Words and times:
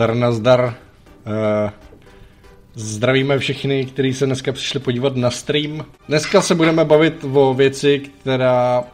Nazdar, 0.00 0.16
nazdar. 0.16 0.74
Uh, 1.26 1.70
zdravíme 2.74 3.38
všechny, 3.38 3.86
kteří 3.86 4.14
se 4.14 4.26
dneska 4.26 4.52
přišli 4.52 4.80
podívat 4.80 5.16
na 5.16 5.30
stream. 5.30 5.84
Dneska 6.08 6.42
se 6.42 6.54
budeme 6.54 6.84
bavit 6.84 7.24
o 7.32 7.54
věci, 7.54 8.02
která 8.20 8.80
uh, 8.80 8.86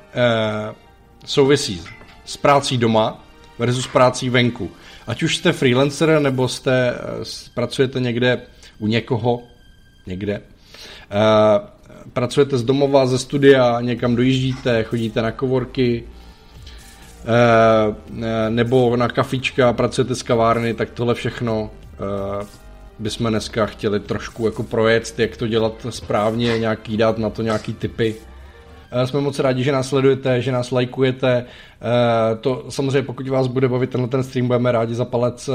souvisí 1.25 1.83
s 2.25 2.37
prácí 2.37 2.79
doma 2.79 3.25
versus 3.59 3.87
prácí 3.87 4.31
venku. 4.31 4.71
Ať 5.07 5.23
už 5.23 5.37
jste 5.37 5.53
freelancer, 5.53 6.21
nebo 6.21 6.49
jste, 6.49 6.93
uh, 6.93 7.25
pracujete 7.55 8.01
někde 8.01 8.43
u 8.79 8.87
někoho, 8.87 9.43
někde, 10.07 10.39
uh, 10.41 11.67
pracujete 12.13 12.59
z 12.59 12.63
domova, 12.63 13.07
ze 13.07 13.19
studia, 13.19 13.81
někam 13.81 14.17
dojíždíte, 14.17 14.83
chodíte 14.83 15.23
na 15.23 15.33
kovorky, 15.33 16.05
Eh, 16.05 16.05
eh, 16.05 16.16
nebo 18.49 18.97
na 18.97 19.09
kafička, 19.09 19.73
pracujete 19.73 20.15
z 20.15 20.23
kavárny, 20.23 20.75
tak 20.75 20.91
tohle 20.91 21.15
všechno 21.15 21.71
eh, 21.95 22.47
bychom 22.99 23.31
dneska 23.31 23.67
chtěli 23.67 24.01
trošku 24.01 24.47
jako 24.47 24.63
projet, 24.63 25.15
jak 25.19 25.37
to 25.37 25.47
dělat 25.47 25.87
správně, 25.91 26.59
nějaký 26.59 26.97
dát 26.97 27.19
na 27.19 27.31
to 27.31 27.43
nějaký 27.43 27.75
typy. 27.75 28.17
Jsme 29.05 29.21
moc 29.21 29.39
rádi, 29.39 29.63
že 29.63 29.73
nás 29.73 29.89
sledujete, 29.89 30.43
že 30.43 30.53
nás 30.53 30.71
lajkujete. 30.71 31.45
To 32.41 32.65
samozřejmě, 32.69 33.03
pokud 33.03 33.29
vás 33.29 33.47
bude 33.47 33.69
bavit 33.69 33.91
tenhle 33.91 34.09
ten 34.09 34.23
stream, 34.23 34.47
budeme 34.47 34.73
rádi 34.73 34.95
za 34.95 35.05
palec 35.05 35.51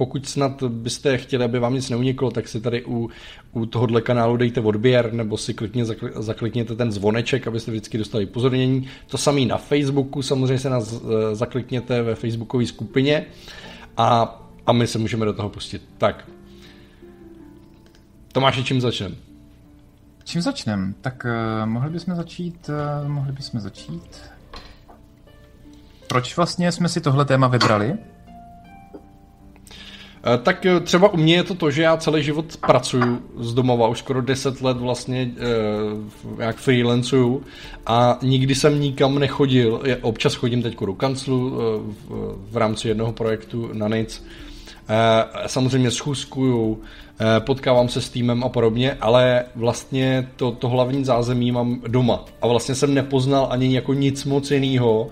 pokud 0.00 0.28
snad 0.28 0.62
byste 0.62 1.18
chtěli, 1.18 1.44
aby 1.44 1.58
vám 1.58 1.74
nic 1.74 1.90
neuniklo, 1.90 2.30
tak 2.30 2.48
si 2.48 2.60
tady 2.60 2.84
u, 2.84 3.10
u 3.52 3.66
tohohle 3.66 4.00
kanálu 4.00 4.36
dejte 4.36 4.60
odběr, 4.60 5.12
nebo 5.12 5.36
si 5.36 5.54
klidně 5.54 5.84
zaklikněte 6.16 6.76
ten 6.76 6.92
zvoneček, 6.92 7.46
abyste 7.46 7.70
vždycky 7.70 7.98
dostali 7.98 8.26
pozornění. 8.26 8.88
To 9.06 9.18
samý 9.18 9.46
na 9.46 9.56
Facebooku, 9.56 10.22
samozřejmě 10.22 10.58
se 10.58 10.70
nás 10.70 10.94
eh, 10.94 11.34
zaklikněte 11.34 12.02
ve 12.02 12.14
facebookové 12.14 12.66
skupině 12.66 13.26
a, 13.96 14.40
a 14.66 14.72
my 14.72 14.86
se 14.86 14.98
můžeme 14.98 15.26
do 15.26 15.32
toho 15.32 15.48
pustit. 15.48 15.82
Tak. 15.98 16.28
Tomáši, 18.32 18.64
čím 18.64 18.80
začneme? 18.80 19.29
Čím 20.30 20.42
začneme? 20.42 20.92
Tak 21.00 21.26
uh, 21.26 21.66
mohli 21.66 21.90
bychom 21.90 22.14
začít, 22.14 22.70
uh, 23.02 23.08
mohli 23.08 23.32
bychom 23.32 23.60
začít. 23.60 24.22
Proč 26.06 26.36
vlastně 26.36 26.72
jsme 26.72 26.88
si 26.88 27.00
tohle 27.00 27.24
téma 27.24 27.48
vybrali? 27.48 27.94
Eh, 30.24 30.38
tak 30.38 30.66
třeba 30.84 31.08
u 31.08 31.16
mě 31.16 31.34
je 31.34 31.42
to 31.42 31.54
to, 31.54 31.70
že 31.70 31.82
já 31.82 31.96
celý 31.96 32.22
život 32.22 32.56
pracuju 32.56 33.22
z 33.38 33.54
domova, 33.54 33.88
už 33.88 33.98
skoro 33.98 34.22
10 34.22 34.60
let 34.60 34.76
vlastně 34.76 35.30
jak 36.38 36.56
freelancuju 36.56 37.42
a 37.86 38.18
nikdy 38.22 38.54
jsem 38.54 38.80
nikam 38.80 39.18
nechodil. 39.18 39.82
Občas 40.02 40.34
chodím 40.34 40.62
teď 40.62 40.80
do 40.80 40.94
kanclu 40.94 41.58
v 42.50 42.56
rámci 42.56 42.88
jednoho 42.88 43.12
projektu 43.12 43.70
na 43.72 43.88
nic. 43.88 44.24
Samozřejmě 45.46 45.90
schůzkuju, 45.90 46.82
potkávám 47.40 47.88
se 47.88 48.00
s 48.00 48.08
týmem 48.08 48.44
a 48.44 48.48
podobně, 48.48 48.96
ale 49.00 49.44
vlastně 49.54 50.28
to, 50.36 50.50
to 50.50 50.68
hlavní 50.68 51.04
zázemí 51.04 51.52
mám 51.52 51.80
doma. 51.86 52.24
A 52.42 52.46
vlastně 52.46 52.74
jsem 52.74 52.94
nepoznal 52.94 53.48
ani 53.50 53.74
jako 53.74 53.94
nic 53.94 54.24
moc 54.24 54.50
jiného, 54.50 55.08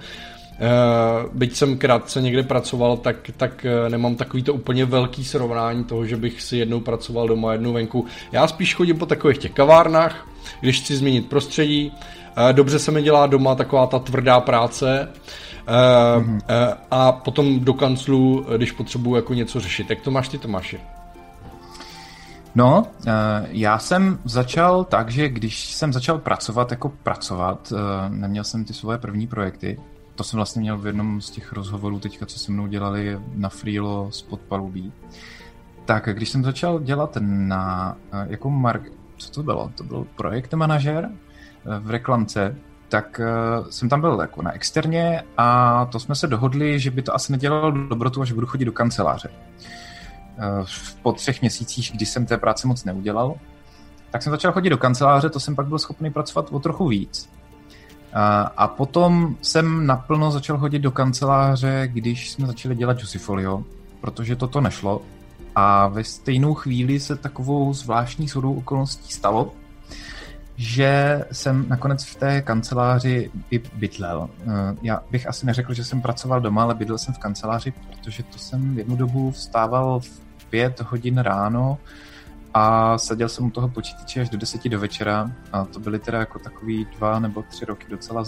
Uh, 0.60 1.34
byť 1.34 1.56
jsem 1.56 1.78
krátce 1.78 2.22
někde 2.22 2.42
pracoval, 2.42 2.96
tak, 2.96 3.16
tak 3.36 3.66
uh, 3.84 3.90
nemám 3.90 4.14
takový 4.14 4.42
to 4.42 4.54
úplně 4.54 4.84
velký 4.84 5.24
srovnání 5.24 5.84
toho, 5.84 6.06
že 6.06 6.16
bych 6.16 6.42
si 6.42 6.56
jednou 6.56 6.80
pracoval 6.80 7.28
doma, 7.28 7.52
jednou 7.52 7.72
venku. 7.72 8.06
Já 8.32 8.46
spíš 8.46 8.74
chodím 8.74 8.98
po 8.98 9.06
takových 9.06 9.38
těch 9.38 9.52
kavárnách, 9.52 10.28
když 10.60 10.80
chci 10.80 10.96
změnit 10.96 11.28
prostředí. 11.28 11.92
Dobře 12.52 12.78
se 12.78 12.92
mi 12.92 13.02
dělá 13.02 13.26
doma 13.26 13.54
taková 13.54 13.86
ta 13.86 13.98
tvrdá 13.98 14.40
práce. 14.40 15.08
Mm-hmm. 15.66 16.40
a 16.90 17.12
potom 17.12 17.60
do 17.60 17.74
kanclu, 17.74 18.46
když 18.56 18.72
potřebuji 18.72 19.14
jako 19.16 19.34
něco 19.34 19.60
řešit. 19.60 19.90
Jak 19.90 20.00
to 20.00 20.10
máš 20.10 20.28
ty, 20.28 20.38
Tomáši? 20.38 20.78
No, 22.58 22.86
já 23.48 23.78
jsem 23.78 24.18
začal 24.24 24.84
tak, 24.84 25.10
že 25.10 25.28
když 25.28 25.74
jsem 25.74 25.92
začal 25.92 26.18
pracovat 26.18 26.70
jako 26.70 26.88
pracovat, 26.88 27.72
neměl 28.08 28.44
jsem 28.44 28.64
ty 28.64 28.74
svoje 28.74 28.98
první 28.98 29.26
projekty, 29.26 29.80
to 30.14 30.24
jsem 30.24 30.36
vlastně 30.36 30.60
měl 30.60 30.78
v 30.78 30.86
jednom 30.86 31.20
z 31.20 31.30
těch 31.30 31.52
rozhovorů 31.52 31.98
teďka, 31.98 32.26
co 32.26 32.38
se 32.38 32.52
mnou 32.52 32.66
dělali 32.66 33.20
na 33.34 33.48
Freelo 33.48 34.08
z 34.12 34.22
podpalubí. 34.22 34.92
Tak 35.84 36.08
když 36.12 36.28
jsem 36.28 36.44
začal 36.44 36.80
dělat 36.80 37.16
na, 37.20 37.96
eh, 38.12 38.26
jako 38.30 38.50
mark, 38.50 38.82
co 39.16 39.30
to 39.30 39.42
bylo? 39.42 39.70
To 39.74 39.84
byl 39.84 40.06
projekt 40.16 40.54
manažer 40.54 41.08
eh, 41.10 41.78
v 41.78 41.90
reklamce, 41.90 42.56
tak 42.88 43.20
jsem 43.70 43.88
tam 43.88 44.00
byl 44.00 44.18
jako 44.20 44.42
na 44.42 44.52
externě 44.52 45.22
a 45.36 45.84
to 45.92 46.00
jsme 46.00 46.14
se 46.14 46.26
dohodli, 46.26 46.80
že 46.80 46.90
by 46.90 47.02
to 47.02 47.14
asi 47.14 47.32
nedělalo 47.32 47.70
dobrotu, 47.70 48.22
až 48.22 48.32
budu 48.32 48.46
chodit 48.46 48.64
do 48.64 48.72
kanceláře. 48.72 49.30
Uh, 50.60 50.66
po 51.02 51.12
třech 51.12 51.40
měsících, 51.40 51.92
kdy 51.94 52.06
jsem 52.06 52.26
té 52.26 52.38
práce 52.38 52.68
moc 52.68 52.84
neudělal, 52.84 53.34
tak 54.10 54.22
jsem 54.22 54.30
začal 54.30 54.52
chodit 54.52 54.70
do 54.70 54.78
kanceláře, 54.78 55.30
to 55.30 55.40
jsem 55.40 55.56
pak 55.56 55.66
byl 55.66 55.78
schopný 55.78 56.10
pracovat 56.10 56.48
o 56.50 56.58
trochu 56.58 56.88
víc. 56.88 57.30
A 58.56 58.68
potom 58.68 59.36
jsem 59.42 59.86
naplno 59.86 60.30
začal 60.30 60.58
chodit 60.58 60.78
do 60.78 60.90
kanceláře, 60.90 61.88
když 61.92 62.30
jsme 62.30 62.46
začali 62.46 62.74
dělat 62.76 62.98
Juicyfolio, 62.98 63.64
protože 64.00 64.36
toto 64.36 64.60
nešlo. 64.60 65.02
A 65.54 65.88
ve 65.88 66.04
stejnou 66.04 66.54
chvíli 66.54 67.00
se 67.00 67.16
takovou 67.16 67.72
zvláštní 67.72 68.28
shodou 68.28 68.54
okolností 68.54 69.12
stalo, 69.12 69.52
že 70.56 71.24
jsem 71.32 71.68
nakonec 71.68 72.04
v 72.04 72.14
té 72.14 72.42
kanceláři 72.42 73.30
i 73.50 73.58
bydlel. 73.58 74.30
Já 74.82 75.02
bych 75.10 75.28
asi 75.28 75.46
neřekl, 75.46 75.74
že 75.74 75.84
jsem 75.84 76.02
pracoval 76.02 76.40
doma, 76.40 76.62
ale 76.62 76.74
bydlel 76.74 76.98
jsem 76.98 77.14
v 77.14 77.18
kanceláři, 77.18 77.72
protože 77.72 78.22
to 78.22 78.38
jsem 78.38 78.78
jednu 78.78 78.96
dobu 78.96 79.30
vstával 79.30 80.00
v 80.00 80.27
pět 80.50 80.80
hodin 80.80 81.18
ráno 81.18 81.78
a 82.54 82.98
seděl 82.98 83.28
jsem 83.28 83.46
u 83.46 83.50
toho 83.50 83.68
počítače 83.68 84.20
až 84.20 84.28
do 84.28 84.38
deseti 84.38 84.68
do 84.68 84.80
večera 84.80 85.30
a 85.52 85.64
to 85.64 85.80
byly 85.80 85.98
teda 85.98 86.18
jako 86.18 86.38
takový 86.38 86.86
dva 86.98 87.18
nebo 87.18 87.42
tři 87.42 87.64
roky 87.64 87.86
docela 87.90 88.24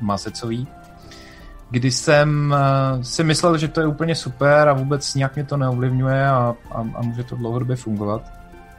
masecový, 0.00 0.68
kdy 1.70 1.90
jsem 1.90 2.54
eh, 2.54 3.04
si 3.04 3.24
myslel, 3.24 3.58
že 3.58 3.68
to 3.68 3.80
je 3.80 3.86
úplně 3.86 4.14
super 4.14 4.68
a 4.68 4.72
vůbec 4.72 5.14
nějak 5.14 5.34
mě 5.34 5.44
to 5.44 5.56
neovlivňuje 5.56 6.28
a, 6.28 6.54
a, 6.70 6.80
a 6.94 7.02
může 7.02 7.24
to 7.24 7.36
dlouhodobě 7.36 7.76
fungovat. 7.76 8.22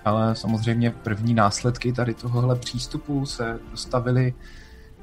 Ale 0.05 0.35
samozřejmě 0.35 0.91
první 0.91 1.33
následky 1.33 1.93
tady 1.93 2.13
tohohle 2.13 2.55
přístupu 2.55 3.25
se 3.25 3.59
dostavily 3.71 4.33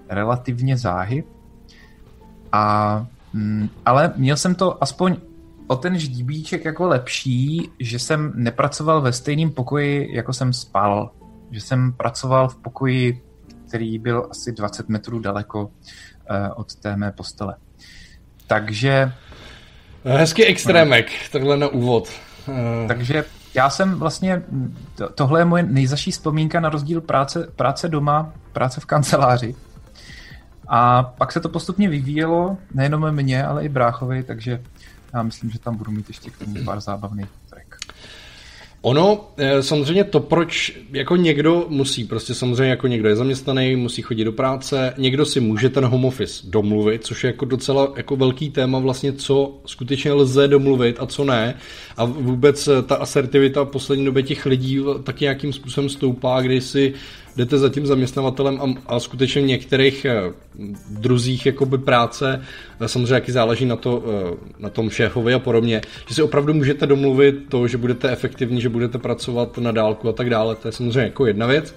relativně 0.08 0.76
záhy. 0.76 1.24
A, 2.52 3.06
mm, 3.32 3.68
ale 3.86 4.12
měl 4.16 4.36
jsem 4.36 4.54
to 4.54 4.82
aspoň 4.82 5.16
o 5.66 5.76
ten 5.76 5.98
ždíbíček 5.98 6.64
jako 6.64 6.86
lepší, 6.86 7.70
že 7.80 7.98
jsem 7.98 8.32
nepracoval 8.34 9.00
ve 9.00 9.12
stejném 9.12 9.50
pokoji, 9.50 10.08
jako 10.12 10.32
jsem 10.32 10.52
spal. 10.52 11.10
Že 11.50 11.60
jsem 11.60 11.92
pracoval 11.92 12.48
v 12.48 12.56
pokoji, 12.56 13.22
který 13.68 13.98
byl 13.98 14.28
asi 14.30 14.52
20 14.52 14.88
metrů 14.88 15.18
daleko 15.18 15.62
uh, 15.62 15.70
od 16.56 16.74
té 16.74 16.96
mé 16.96 17.12
postele. 17.12 17.54
Takže... 18.46 19.12
Hezký 20.04 20.44
extrémek, 20.44 21.06
uh, 21.06 21.32
takhle 21.32 21.56
na 21.56 21.68
úvod. 21.68 22.08
Uh. 22.48 22.88
Takže 22.88 23.24
já 23.54 23.70
jsem 23.70 23.94
vlastně, 23.94 24.42
to, 24.94 25.08
tohle 25.08 25.40
je 25.40 25.44
moje 25.44 25.62
nejzaší 25.62 26.10
vzpomínka 26.10 26.60
na 26.60 26.68
rozdíl 26.68 27.00
práce, 27.00 27.48
práce 27.56 27.88
doma, 27.88 28.32
práce 28.52 28.80
v 28.80 28.84
kanceláři. 28.86 29.54
A 30.68 31.02
pak 31.02 31.32
se 31.32 31.40
to 31.40 31.48
postupně 31.48 31.88
vyvíjelo, 31.88 32.56
nejenom 32.74 33.12
mě, 33.12 33.44
ale 33.44 33.64
i 33.64 33.68
bráchovi, 33.68 34.22
takže 34.22 34.62
já 35.14 35.22
myslím, 35.22 35.50
že 35.50 35.58
tam 35.58 35.76
budu 35.76 35.92
mít 35.92 36.08
ještě 36.08 36.30
k 36.30 36.38
tomu 36.38 36.64
pár 36.64 36.80
zábavných 36.80 37.28
track. 37.50 37.76
Ono, 38.84 39.30
eh, 39.36 39.62
samozřejmě 39.62 40.04
to, 40.04 40.20
proč 40.20 40.78
jako 40.92 41.16
někdo 41.16 41.66
musí, 41.68 42.04
prostě 42.04 42.34
samozřejmě 42.34 42.70
jako 42.70 42.86
někdo 42.86 43.08
je 43.08 43.16
zaměstnaný, 43.16 43.76
musí 43.76 44.02
chodit 44.02 44.24
do 44.24 44.32
práce, 44.32 44.94
někdo 44.98 45.24
si 45.24 45.40
může 45.40 45.68
ten 45.68 45.84
home 45.84 46.04
office 46.04 46.46
domluvit, 46.46 47.04
což 47.04 47.24
je 47.24 47.28
jako 47.28 47.44
docela 47.44 47.92
jako 47.96 48.16
velký 48.16 48.50
téma 48.50 48.78
vlastně, 48.78 49.12
co 49.12 49.60
skutečně 49.66 50.12
lze 50.12 50.48
domluvit 50.48 50.96
a 51.00 51.06
co 51.06 51.24
ne. 51.24 51.54
A 51.96 52.04
vůbec 52.04 52.68
eh, 52.68 52.82
ta 52.82 52.96
asertivita 52.96 53.62
v 53.62 53.70
poslední 53.70 54.04
době 54.04 54.22
těch 54.22 54.46
lidí 54.46 54.80
tak 55.02 55.20
nějakým 55.20 55.52
způsobem 55.52 55.88
stoupá, 55.88 56.40
kdy 56.40 56.60
si 56.60 56.94
jdete 57.36 57.58
za 57.58 57.68
tím 57.68 57.86
zaměstnavatelem 57.86 58.60
a, 58.60 58.94
a 58.94 59.00
skutečně 59.00 59.42
v 59.42 59.46
některých 59.46 60.04
eh, 60.04 60.32
druzích 60.90 61.46
jakoby 61.46 61.78
práce, 61.78 62.42
eh, 62.80 62.88
samozřejmě 62.88 63.14
jaký 63.14 63.32
záleží 63.32 63.66
na, 63.66 63.76
to, 63.76 64.02
eh, 64.06 64.36
na 64.58 64.68
tom 64.68 64.90
šéfovi 64.90 65.34
a 65.34 65.38
podobně, 65.38 65.80
že 66.08 66.14
si 66.14 66.22
opravdu 66.22 66.54
můžete 66.54 66.86
domluvit 66.86 67.34
to, 67.48 67.68
že 67.68 67.78
budete 67.78 68.10
efektivní, 68.10 68.60
že 68.60 68.68
budete 68.68 68.98
pracovat 68.98 69.58
na 69.58 69.72
dálku 69.72 70.08
a 70.08 70.12
tak 70.12 70.30
dále, 70.30 70.54
to 70.54 70.68
je 70.68 70.72
samozřejmě 70.72 71.00
jako 71.00 71.26
jedna 71.26 71.46
věc. 71.46 71.74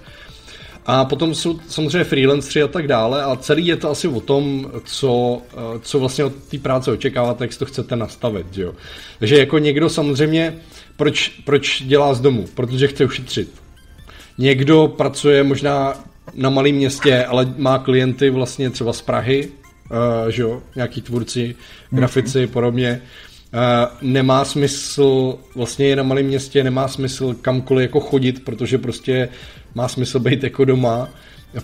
A 0.86 1.04
potom 1.04 1.34
jsou 1.34 1.60
samozřejmě 1.68 2.04
freelancři 2.04 2.62
a 2.62 2.68
tak 2.68 2.86
dále 2.86 3.22
a 3.22 3.36
celý 3.36 3.66
je 3.66 3.76
to 3.76 3.90
asi 3.90 4.08
o 4.08 4.20
tom, 4.20 4.70
co, 4.84 5.42
co 5.82 5.98
vlastně 5.98 6.24
od 6.24 6.32
té 6.34 6.58
práce 6.58 6.92
očekáváte, 6.92 7.44
jak 7.44 7.52
si 7.52 7.58
to 7.58 7.66
chcete 7.66 7.96
nastavit. 7.96 8.46
Jo? 8.58 8.72
Takže 9.18 9.38
jako 9.38 9.58
někdo 9.58 9.88
samozřejmě, 9.88 10.54
proč, 10.96 11.28
proč 11.28 11.82
dělá 11.82 12.14
z 12.14 12.20
domu? 12.20 12.46
Protože 12.54 12.88
chce 12.88 13.04
ušetřit 13.04 13.50
Někdo 14.38 14.94
pracuje 14.96 15.42
možná 15.42 15.94
na 16.34 16.50
malém 16.50 16.74
městě, 16.74 17.24
ale 17.24 17.54
má 17.56 17.78
klienty 17.78 18.30
vlastně 18.30 18.70
třeba 18.70 18.92
z 18.92 19.02
Prahy, 19.02 19.48
uh, 19.90 20.30
že 20.30 20.42
jo, 20.42 20.62
nějaký 20.76 21.02
tvůrci, 21.02 21.54
grafici, 21.90 22.46
podobně. 22.46 23.02
nemá 24.02 24.44
smysl, 24.44 25.38
vlastně 25.54 25.86
je 25.86 25.96
na 25.96 26.02
malém 26.02 26.26
městě, 26.26 26.64
nemá 26.64 26.88
smysl 26.88 27.34
kamkoliv 27.34 27.82
jako 27.82 28.00
chodit, 28.00 28.44
protože 28.44 28.78
prostě 28.78 29.28
má 29.74 29.88
smysl 29.88 30.18
být 30.18 30.42
jako 30.42 30.64
doma 30.64 31.08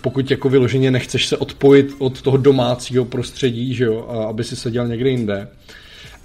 pokud 0.00 0.30
jako 0.30 0.48
vyloženě 0.48 0.90
nechceš 0.90 1.26
se 1.26 1.36
odpojit 1.36 1.94
od 1.98 2.22
toho 2.22 2.36
domácího 2.36 3.04
prostředí, 3.04 3.74
že 3.74 3.84
jo, 3.84 4.06
a 4.08 4.24
aby 4.24 4.44
si 4.44 4.56
seděl 4.56 4.88
někde 4.88 5.10
jinde. 5.10 5.48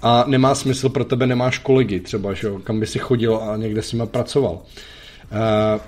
A 0.02 0.24
nemá 0.26 0.54
smysl 0.54 0.88
pro 0.88 1.04
tebe, 1.04 1.26
nemáš 1.26 1.58
kolegy 1.58 2.00
třeba, 2.00 2.34
že 2.34 2.46
jo, 2.46 2.58
kam 2.64 2.80
by 2.80 2.86
si 2.86 2.98
chodil 2.98 3.36
a 3.36 3.56
někde 3.56 3.82
s 3.82 3.92
nimi 3.92 4.06
pracoval. 4.06 4.62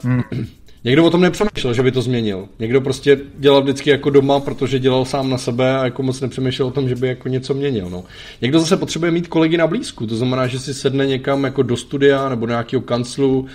Hmm. 0.02 0.22
Někdo 0.84 1.04
o 1.04 1.10
tom 1.10 1.20
nepřemýšlel, 1.20 1.74
že 1.74 1.82
by 1.82 1.92
to 1.92 2.02
změnil. 2.02 2.48
Někdo 2.58 2.80
prostě 2.80 3.18
dělal 3.38 3.62
vždycky 3.62 3.90
jako 3.90 4.10
doma, 4.10 4.40
protože 4.40 4.78
dělal 4.78 5.04
sám 5.04 5.30
na 5.30 5.38
sebe 5.38 5.78
a 5.78 5.84
jako 5.84 6.02
moc 6.02 6.20
nepřemýšlel 6.20 6.68
o 6.68 6.70
tom, 6.70 6.88
že 6.88 6.94
by 6.94 7.08
jako 7.08 7.28
něco 7.28 7.54
měnil. 7.54 7.90
No. 7.90 8.04
Někdo 8.40 8.60
zase 8.60 8.76
potřebuje 8.76 9.10
mít 9.10 9.28
kolegy 9.28 9.56
na 9.56 9.66
blízku, 9.66 10.06
to 10.06 10.16
znamená, 10.16 10.46
že 10.46 10.58
si 10.58 10.74
sedne 10.74 11.06
někam 11.06 11.44
jako 11.44 11.62
do 11.62 11.76
studia 11.76 12.28
nebo 12.28 12.46
do 12.46 12.50
nějakého 12.50 12.82
kanclu, 12.82 13.48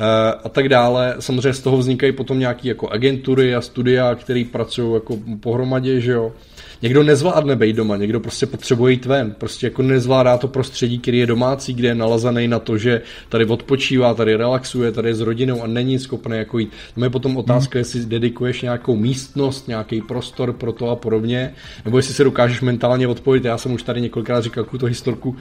Eh, 0.00 0.34
a 0.44 0.48
tak 0.48 0.68
dále. 0.68 1.14
Samozřejmě 1.18 1.52
z 1.52 1.60
toho 1.60 1.76
vznikají 1.76 2.12
potom 2.12 2.38
nějaké 2.38 2.68
jako 2.68 2.88
agentury 2.88 3.54
a 3.54 3.60
studia, 3.60 4.14
které 4.14 4.44
pracují 4.52 4.94
jako 4.94 5.18
pohromadě, 5.40 6.00
že 6.00 6.12
jo. 6.12 6.32
Někdo 6.82 7.02
nezvládne 7.02 7.56
být 7.56 7.76
doma, 7.76 7.96
někdo 7.96 8.20
prostě 8.20 8.46
potřebuje 8.46 8.92
jít 8.92 9.06
ven, 9.06 9.34
prostě 9.38 9.66
jako 9.66 9.82
nezvládá 9.82 10.38
to 10.38 10.48
prostředí, 10.48 10.98
který 10.98 11.18
je 11.18 11.26
domácí, 11.26 11.74
kde 11.74 11.88
je 11.88 11.94
nalazený 11.94 12.48
na 12.48 12.58
to, 12.58 12.78
že 12.78 13.02
tady 13.28 13.44
odpočívá, 13.44 14.14
tady 14.14 14.36
relaxuje, 14.36 14.92
tady 14.92 15.08
je 15.08 15.14
s 15.14 15.20
rodinou 15.20 15.62
a 15.62 15.66
není 15.66 15.98
schopný 15.98 16.36
jako 16.36 16.58
jít. 16.58 16.72
Tam 16.94 17.04
je 17.04 17.10
potom 17.10 17.36
otázka, 17.36 17.76
hmm. 17.76 17.80
jestli 17.80 18.06
dedikuješ 18.06 18.62
nějakou 18.62 18.96
místnost, 18.96 19.68
nějaký 19.68 20.02
prostor 20.02 20.52
pro 20.52 20.72
to 20.72 20.90
a 20.90 20.96
podobně, 20.96 21.54
nebo 21.84 21.96
jestli 21.96 22.14
se 22.14 22.24
dokážeš 22.24 22.60
mentálně 22.60 23.08
odpojit. 23.08 23.44
Já 23.44 23.58
jsem 23.58 23.72
už 23.72 23.82
tady 23.82 24.00
několikrát 24.00 24.40
říkal 24.40 24.64
tu 24.64 24.86
historku, 24.86 25.36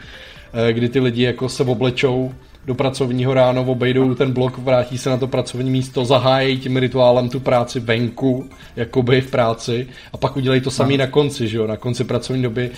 eh, 0.53 0.74
kdy 0.74 0.89
ty 0.89 1.00
lidi 1.00 1.24
jako 1.24 1.50
se 1.50 1.63
oblečou 1.63 2.31
do 2.65 2.75
pracovního 2.75 3.33
ráno, 3.33 3.63
obejdou 3.63 4.15
ten 4.15 4.33
blok, 4.33 4.57
vrátí 4.57 4.97
se 4.97 5.09
na 5.09 5.17
to 5.17 5.27
pracovní 5.27 5.71
místo, 5.71 6.06
zahájí 6.06 6.59
tím 6.59 6.77
rituálem 6.77 7.29
tu 7.29 7.39
práci 7.39 7.79
venku, 7.79 8.50
jako 8.75 9.03
by 9.03 9.21
v 9.21 9.31
práci, 9.31 9.88
a 10.13 10.17
pak 10.17 10.38
udělají 10.38 10.61
to 10.61 10.71
samý 10.71 10.97
no. 10.97 11.03
na 11.06 11.11
konci, 11.11 11.47
že 11.47 11.57
jo, 11.57 11.67
na 11.67 11.77
konci 11.77 12.03
pracovní 12.03 12.44
doby 12.44 12.71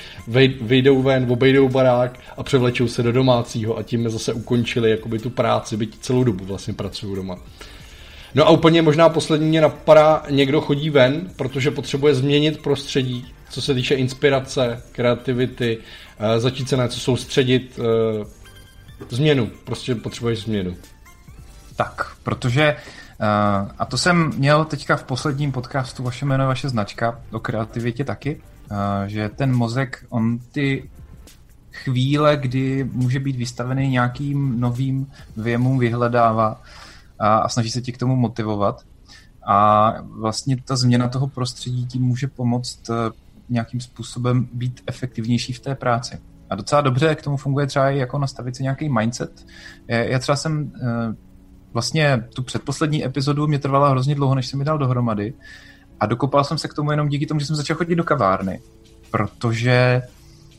vyjdou 0.61 1.01
ven, 1.01 1.27
obejdou 1.29 1.69
barák 1.69 2.19
a 2.37 2.43
převlečou 2.43 2.87
se 2.87 3.03
do 3.03 3.11
domácího 3.11 3.77
a 3.77 3.83
tím 3.83 4.09
zase 4.09 4.33
ukončili 4.33 4.91
jakoby 4.91 5.19
tu 5.19 5.29
práci, 5.29 5.77
byť 5.77 5.97
celou 5.99 6.23
dobu 6.23 6.45
vlastně 6.45 6.73
pracují 6.73 7.15
doma. 7.15 7.37
No 8.35 8.47
a 8.47 8.49
úplně 8.49 8.81
možná 8.81 9.09
poslední 9.09 9.47
mě 9.47 9.61
napadá, 9.61 10.23
někdo 10.29 10.61
chodí 10.61 10.89
ven, 10.89 11.29
protože 11.35 11.71
potřebuje 11.71 12.15
změnit 12.15 12.61
prostředí, 12.61 13.25
co 13.49 13.61
se 13.61 13.73
týče 13.73 13.95
inspirace, 13.95 14.83
kreativity, 14.91 15.77
eh, 16.19 16.39
začít 16.39 16.69
se 16.69 16.77
na 16.77 16.83
něco 16.83 16.99
soustředit, 16.99 17.79
eh, 17.79 18.40
Změnu, 19.09 19.51
prostě 19.65 19.95
potřebuješ 19.95 20.43
změnu. 20.43 20.75
Tak, 21.75 22.15
protože 22.23 22.75
Uh, 23.21 23.71
a 23.77 23.85
to 23.85 23.97
jsem 23.97 24.31
měl 24.37 24.65
teďka 24.65 24.97
v 24.97 25.03
posledním 25.03 25.51
podcastu, 25.51 26.03
vaše 26.03 26.25
jméno, 26.25 26.47
vaše 26.47 26.69
značka, 26.69 27.21
o 27.31 27.39
kreativitě 27.39 28.03
taky, 28.03 28.35
uh, 28.35 28.77
že 29.07 29.29
ten 29.29 29.55
mozek, 29.55 30.05
on 30.09 30.39
ty 30.51 30.89
chvíle, 31.71 32.37
kdy 32.37 32.89
může 32.91 33.19
být 33.19 33.35
vystavený 33.35 33.89
nějakým 33.89 34.59
novým 34.59 35.11
věmům, 35.37 35.79
vyhledává 35.79 36.61
a, 37.19 37.37
a 37.37 37.49
snaží 37.49 37.71
se 37.71 37.81
ti 37.81 37.91
k 37.91 37.97
tomu 37.97 38.15
motivovat. 38.15 38.81
A 39.47 39.93
vlastně 40.01 40.57
ta 40.65 40.75
změna 40.75 41.07
toho 41.07 41.27
prostředí 41.27 41.85
tím 41.85 42.01
může 42.01 42.27
pomoct 42.27 42.89
uh, 42.89 42.95
nějakým 43.49 43.81
způsobem 43.81 44.47
být 44.53 44.81
efektivnější 44.87 45.53
v 45.53 45.59
té 45.59 45.75
práci. 45.75 46.19
A 46.51 46.55
docela 46.55 46.81
dobře 46.81 47.15
k 47.15 47.21
tomu 47.21 47.37
funguje 47.37 47.67
třeba 47.67 47.89
i 47.89 47.97
jako 47.97 48.17
nastavit 48.17 48.55
si 48.55 48.63
nějaký 48.63 48.89
mindset. 48.89 49.45
Já 49.87 50.19
třeba 50.19 50.35
jsem 50.35 50.71
eh, 50.83 51.15
vlastně 51.73 52.23
tu 52.35 52.43
předposlední 52.43 53.05
epizodu 53.05 53.47
mě 53.47 53.59
trvala 53.59 53.89
hrozně 53.89 54.15
dlouho, 54.15 54.35
než 54.35 54.47
jsem 54.47 54.59
mi 54.59 54.65
dal 54.65 54.77
dohromady 54.77 55.33
a 55.99 56.05
dokopal 56.05 56.43
jsem 56.43 56.57
se 56.57 56.67
k 56.67 56.73
tomu 56.73 56.91
jenom 56.91 57.09
díky 57.09 57.25
tomu, 57.25 57.39
že 57.39 57.45
jsem 57.45 57.55
začal 57.55 57.77
chodit 57.77 57.95
do 57.95 58.03
kavárny, 58.03 58.61
protože 59.11 60.01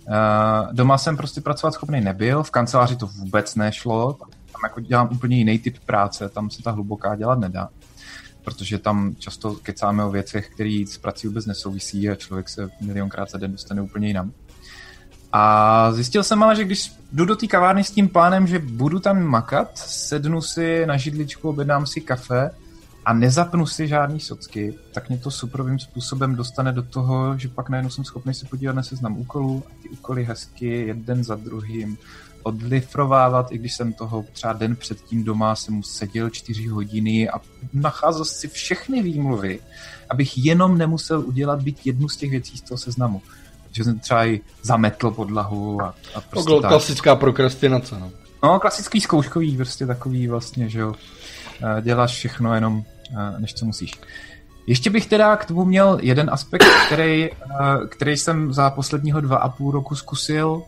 uh, 0.08 0.72
doma 0.72 0.98
jsem 0.98 1.16
prostě 1.16 1.40
pracovat 1.40 1.74
schopný 1.74 2.00
nebyl, 2.00 2.42
v 2.42 2.50
kanceláři 2.50 2.96
to 2.96 3.06
vůbec 3.06 3.54
nešlo, 3.54 4.12
tam 4.52 4.60
jako 4.64 4.80
dělám 4.80 5.08
úplně 5.12 5.36
jiný 5.36 5.58
typ 5.58 5.78
práce, 5.86 6.28
tam 6.28 6.50
se 6.50 6.62
ta 6.62 6.70
hluboká 6.70 7.16
dělat 7.16 7.38
nedá 7.38 7.68
protože 8.44 8.78
tam 8.78 9.14
často 9.18 9.54
kecáme 9.54 10.04
o 10.04 10.10
věcech, 10.10 10.50
které 10.54 10.84
s 10.86 10.98
prací 10.98 11.26
vůbec 11.26 11.46
nesouvisí 11.46 12.08
a 12.08 12.14
člověk 12.14 12.48
se 12.48 12.68
milionkrát 12.80 13.30
za 13.30 13.38
den 13.38 13.52
dostane 13.52 13.82
úplně 13.82 14.08
jinam. 14.08 14.32
A 15.32 15.92
zjistil 15.92 16.22
jsem 16.22 16.42
ale, 16.42 16.56
že 16.56 16.64
když 16.64 16.92
jdu 17.12 17.24
do 17.24 17.36
té 17.36 17.46
kavárny 17.46 17.84
s 17.84 17.90
tím 17.90 18.08
plánem, 18.08 18.46
že 18.46 18.58
budu 18.58 19.00
tam 19.00 19.22
makat, 19.22 19.78
sednu 19.78 20.42
si 20.42 20.86
na 20.86 20.96
židličku, 20.96 21.48
objednám 21.48 21.86
si 21.86 22.00
kafe 22.00 22.50
a 23.04 23.12
nezapnu 23.12 23.66
si 23.66 23.88
žádný 23.88 24.20
socky, 24.20 24.74
tak 24.94 25.08
mě 25.08 25.18
to 25.18 25.30
suprovým 25.30 25.78
způsobem 25.78 26.34
dostane 26.34 26.72
do 26.72 26.82
toho, 26.82 27.38
že 27.38 27.48
pak 27.48 27.68
najednou 27.68 27.90
jsem 27.90 28.04
schopný 28.04 28.34
se 28.34 28.46
podívat 28.46 28.72
na 28.76 28.82
seznam 28.82 29.18
úkolů 29.18 29.62
a 29.66 29.82
ty 29.82 29.88
úkoly 29.88 30.24
hezky 30.24 30.86
jeden 30.86 31.24
za 31.24 31.34
druhým 31.34 31.98
odlifrovávat, 32.42 33.52
i 33.52 33.58
když 33.58 33.74
jsem 33.74 33.92
toho 33.92 34.24
třeba 34.32 34.52
den 34.52 34.76
předtím 34.76 35.24
doma 35.24 35.56
jsem 35.56 35.82
seděl 35.82 36.30
čtyři 36.30 36.66
hodiny 36.66 37.28
a 37.28 37.40
nacházel 37.72 38.24
si 38.24 38.48
všechny 38.48 39.02
výmluvy, 39.02 39.60
abych 40.10 40.44
jenom 40.44 40.78
nemusel 40.78 41.20
udělat 41.20 41.62
být 41.62 41.86
jednu 41.86 42.08
z 42.08 42.16
těch 42.16 42.30
věcí 42.30 42.58
z 42.58 42.62
toho 42.62 42.78
seznamu 42.78 43.22
že 43.72 43.84
jsem 43.84 43.98
třeba 43.98 44.26
i 44.26 44.40
zametl 44.62 45.10
podlahu 45.10 45.82
a, 45.82 45.94
a 46.14 46.20
prostě 46.20 46.50
to 46.50 46.60
klasická 46.60 47.16
prokrastinace, 47.16 47.98
no. 48.00 48.10
No, 48.42 48.60
klasický 48.60 49.00
zkouškový, 49.00 49.56
prostě 49.56 49.86
takový 49.86 50.28
vlastně, 50.28 50.68
že 50.68 50.80
jo. 50.80 50.94
Eh, 51.62 51.82
děláš 51.82 52.12
všechno 52.12 52.54
jenom, 52.54 52.82
eh, 53.10 53.40
než 53.40 53.54
co 53.54 53.66
musíš. 53.66 53.92
Ještě 54.66 54.90
bych 54.90 55.06
teda 55.06 55.36
k 55.36 55.44
tomu 55.44 55.64
měl 55.64 55.98
jeden 56.02 56.30
aspekt, 56.32 56.66
který, 56.86 57.30
eh, 57.30 57.34
který 57.88 58.16
jsem 58.16 58.52
za 58.52 58.70
posledního 58.70 59.20
dva 59.20 59.36
a 59.36 59.48
půl 59.48 59.70
roku 59.70 59.94
zkusil, 59.94 60.62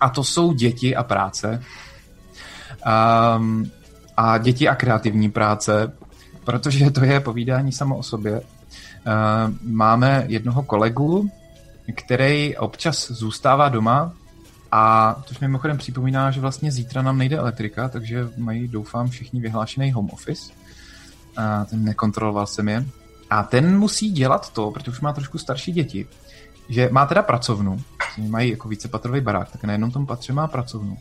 a 0.00 0.08
to 0.08 0.24
jsou 0.24 0.52
děti 0.52 0.96
a 0.96 1.02
práce. 1.02 1.62
Um, 3.36 3.70
a 4.16 4.38
děti 4.38 4.68
a 4.68 4.74
kreativní 4.74 5.30
práce, 5.30 5.92
protože 6.44 6.90
to 6.90 7.04
je 7.04 7.20
povídání 7.20 7.72
samo 7.72 7.96
o 7.96 8.02
sobě. 8.02 8.32
Uh, 8.32 8.42
máme 9.62 10.24
jednoho 10.28 10.62
kolegu, 10.62 11.30
který 11.94 12.56
občas 12.56 13.10
zůstává 13.10 13.68
doma 13.68 14.12
a 14.72 15.14
to 15.28 15.34
mi 15.40 15.48
mimochodem 15.48 15.78
připomíná, 15.78 16.30
že 16.30 16.40
vlastně 16.40 16.72
zítra 16.72 17.02
nám 17.02 17.18
nejde 17.18 17.36
elektrika, 17.36 17.88
takže 17.88 18.28
mají, 18.36 18.68
doufám, 18.68 19.08
všichni 19.08 19.40
vyhlášený 19.40 19.92
home 19.92 20.10
office. 20.10 20.52
A 21.36 21.64
ten 21.64 21.84
nekontroloval 21.84 22.46
jsem 22.46 22.68
je. 22.68 22.84
A 23.30 23.42
ten 23.42 23.78
musí 23.78 24.10
dělat 24.10 24.52
to, 24.52 24.70
protože 24.70 24.90
už 24.90 25.00
má 25.00 25.12
trošku 25.12 25.38
starší 25.38 25.72
děti, 25.72 26.06
že 26.68 26.88
má 26.92 27.06
teda 27.06 27.22
pracovnu, 27.22 27.82
mají 28.18 28.50
jako 28.50 28.68
vícepatrový 28.68 29.20
barák, 29.20 29.50
tak 29.50 29.64
na 29.64 29.72
jednom 29.72 29.90
tom 29.90 30.06
patře 30.06 30.32
má 30.32 30.48
pracovnu. 30.48 30.98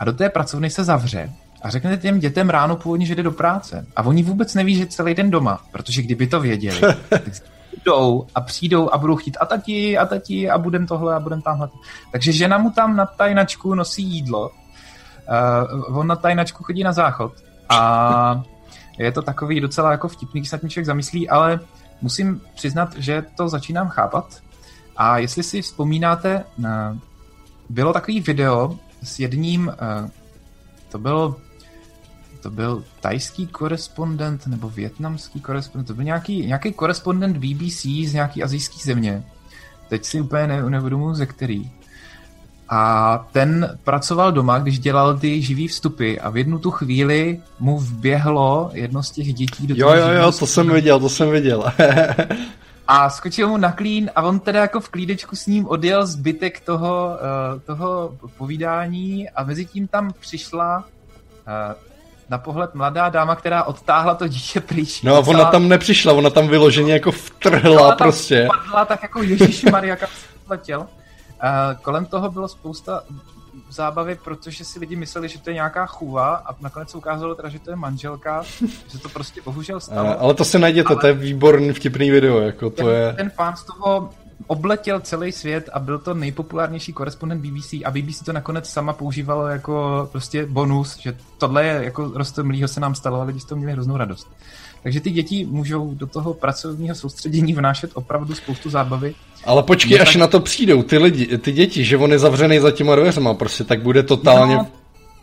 A 0.00 0.04
do 0.04 0.12
té 0.12 0.28
pracovny 0.28 0.70
se 0.70 0.84
zavře 0.84 1.32
a 1.62 1.70
řekne 1.70 1.96
těm 1.96 2.20
dětem 2.20 2.50
ráno 2.50 2.76
původně, 2.76 3.06
že 3.06 3.14
jde 3.14 3.22
do 3.22 3.32
práce. 3.32 3.86
A 3.96 4.02
oni 4.02 4.22
vůbec 4.22 4.54
neví, 4.54 4.74
že 4.74 4.86
celý 4.86 5.14
den 5.14 5.30
doma, 5.30 5.64
protože 5.72 6.02
kdyby 6.02 6.26
to 6.26 6.40
věděli, 6.40 6.80
tak 7.08 7.22
jdou 7.84 8.26
a 8.34 8.40
přijdou 8.40 8.90
a 8.90 8.98
budou 8.98 9.16
chtít 9.16 9.36
a 9.40 9.46
tati, 9.46 9.98
a 9.98 10.06
tati, 10.06 10.50
a 10.50 10.58
budem 10.58 10.86
tohle, 10.86 11.14
a 11.14 11.20
budem 11.20 11.42
tamhle. 11.42 11.68
Takže 12.12 12.32
žena 12.32 12.58
mu 12.58 12.70
tam 12.70 12.96
na 12.96 13.06
tajnačku 13.06 13.74
nosí 13.74 14.02
jídlo, 14.02 14.50
uh, 15.88 15.98
on 15.98 16.06
na 16.06 16.16
tajnačku 16.16 16.64
chodí 16.64 16.82
na 16.84 16.92
záchod 16.92 17.32
a 17.68 18.42
je 18.98 19.12
to 19.12 19.22
takový 19.22 19.60
docela 19.60 19.90
jako 19.90 20.08
vtipný, 20.08 20.40
když 20.40 20.50
se 20.50 20.60
nad 20.62 20.68
člověk 20.68 20.86
zamyslí, 20.86 21.28
ale 21.28 21.60
musím 22.02 22.40
přiznat, 22.54 22.96
že 22.96 23.24
to 23.36 23.48
začínám 23.48 23.88
chápat. 23.88 24.42
A 24.96 25.18
jestli 25.18 25.42
si 25.42 25.62
vzpomínáte, 25.62 26.44
uh, 26.58 26.66
bylo 27.68 27.92
takový 27.92 28.20
video 28.20 28.78
s 29.02 29.18
jedním, 29.18 29.66
uh, 29.66 30.10
to 30.88 30.98
byl 30.98 31.36
to 32.42 32.50
byl 32.50 32.84
tajský 33.00 33.46
korespondent 33.46 34.46
nebo 34.46 34.70
větnamský 34.70 35.40
korespondent, 35.40 35.88
to 35.88 35.94
byl 35.94 36.04
nějaký, 36.04 36.46
nějaký 36.46 36.72
korespondent 36.72 37.36
BBC 37.36 37.82
z 37.82 38.12
nějaký 38.12 38.42
azijský 38.42 38.80
země. 38.84 39.24
Teď 39.88 40.04
si 40.04 40.20
úplně 40.20 40.46
ne, 40.46 40.70
nevědomu 40.70 41.14
ze 41.14 41.26
který. 41.26 41.70
A 42.68 43.26
ten 43.32 43.78
pracoval 43.84 44.32
doma, 44.32 44.58
když 44.58 44.78
dělal 44.78 45.18
ty 45.18 45.42
živý 45.42 45.68
vstupy 45.68 46.16
a 46.20 46.30
v 46.30 46.36
jednu 46.36 46.58
tu 46.58 46.70
chvíli 46.70 47.40
mu 47.58 47.78
vběhlo 47.78 48.70
jedno 48.72 49.02
z 49.02 49.10
těch 49.10 49.34
dětí 49.34 49.66
do 49.66 49.74
Jo, 49.78 49.94
jo, 49.94 50.08
jo, 50.08 50.32
to 50.32 50.46
jsem 50.46 50.68
viděl, 50.70 51.00
to 51.00 51.08
jsem 51.08 51.30
viděl. 51.30 51.72
a 52.88 53.10
skočil 53.10 53.48
mu 53.48 53.56
na 53.56 53.72
klín 53.72 54.10
a 54.14 54.22
on 54.22 54.40
teda 54.40 54.60
jako 54.60 54.80
v 54.80 54.88
klídečku 54.88 55.36
s 55.36 55.46
ním 55.46 55.66
odjel 55.66 56.06
zbytek 56.06 56.60
toho, 56.60 57.08
uh, 57.54 57.60
toho 57.60 58.18
povídání 58.36 59.30
a 59.30 59.44
mezi 59.44 59.66
tím 59.66 59.88
tam 59.88 60.12
přišla 60.20 60.78
uh, 60.78 61.91
na 62.32 62.38
pohled 62.38 62.74
mladá 62.74 63.08
dáma, 63.08 63.36
která 63.36 63.64
odtáhla 63.64 64.14
to 64.14 64.28
dítě 64.28 64.60
pryč. 64.60 65.02
No 65.02 65.16
a 65.16 65.18
ona 65.18 65.44
tam 65.44 65.68
nepřišla, 65.68 66.12
ona 66.12 66.30
tam 66.30 66.48
vyloženě 66.48 66.92
jako 66.92 67.12
vtrhla 67.12 67.86
ona 67.86 67.96
prostě. 67.96 68.48
Padla 68.56 68.84
tak 68.84 69.02
jako 69.02 69.22
Ježíš 69.22 69.64
Maria, 69.64 69.96
kam 69.96 70.08
letěl. 70.48 70.80
Uh, 70.80 70.86
kolem 71.82 72.06
toho 72.06 72.30
bylo 72.30 72.48
spousta 72.48 73.02
zábavy, 73.70 74.18
protože 74.24 74.64
si 74.64 74.78
lidi 74.78 74.96
mysleli, 74.96 75.28
že 75.28 75.38
to 75.38 75.50
je 75.50 75.54
nějaká 75.54 75.86
chůva 75.86 76.34
a 76.34 76.56
nakonec 76.60 76.90
se 76.90 76.98
ukázalo 76.98 77.34
teda, 77.34 77.48
že 77.48 77.58
to 77.58 77.70
je 77.70 77.76
manželka, 77.76 78.42
že 78.88 78.98
to 78.98 79.08
prostě 79.08 79.40
bohužel 79.44 79.80
stalo. 79.80 80.20
Ale 80.20 80.34
to 80.34 80.44
se 80.44 80.58
najděte, 80.58 80.88
ale... 80.88 81.00
to 81.00 81.06
je 81.06 81.12
výborný 81.12 81.72
vtipný 81.72 82.10
video, 82.10 82.40
jako 82.40 82.70
to 82.70 82.76
ten, 82.76 82.86
je... 82.86 83.12
Ten 83.12 83.30
fán 83.30 83.56
z 83.56 83.64
toho 83.64 84.10
obletěl 84.46 85.00
celý 85.00 85.32
svět 85.32 85.70
a 85.72 85.78
byl 85.78 85.98
to 85.98 86.14
nejpopulárnější 86.14 86.92
korespondent 86.92 87.46
BBC 87.46 87.72
a 87.84 87.90
BBC 87.90 88.24
to 88.24 88.32
nakonec 88.32 88.68
sama 88.68 88.92
používalo 88.92 89.48
jako 89.48 90.08
prostě 90.12 90.46
bonus, 90.46 90.98
že 90.98 91.16
tohle 91.38 91.64
je 91.64 91.84
jako 91.84 92.10
rostomlýho 92.14 92.68
se 92.68 92.80
nám 92.80 92.94
stalo 92.94 93.20
a 93.20 93.24
lidi 93.24 93.40
z 93.40 93.44
toho 93.44 93.56
měli 93.56 93.72
hroznou 93.72 93.96
radost. 93.96 94.28
Takže 94.82 95.00
ty 95.00 95.10
děti 95.10 95.46
můžou 95.50 95.94
do 95.94 96.06
toho 96.06 96.34
pracovního 96.34 96.94
soustředění 96.94 97.52
vnášet 97.52 97.90
opravdu 97.94 98.34
spoustu 98.34 98.70
zábavy. 98.70 99.14
Ale 99.44 99.62
počkej, 99.62 100.00
až 100.00 100.12
tak... 100.12 100.20
na 100.20 100.26
to 100.26 100.40
přijdou 100.40 100.82
ty 100.82 100.98
lidi, 100.98 101.38
ty 101.38 101.52
děti, 101.52 101.84
že 101.84 101.96
on 101.96 102.12
je 102.12 102.18
zavřený 102.18 102.58
za 102.58 102.70
těma 102.70 102.96
dveřma, 102.96 103.34
prostě 103.34 103.64
tak 103.64 103.82
bude 103.82 104.02
totálně... 104.02 104.56
No, 104.56 104.66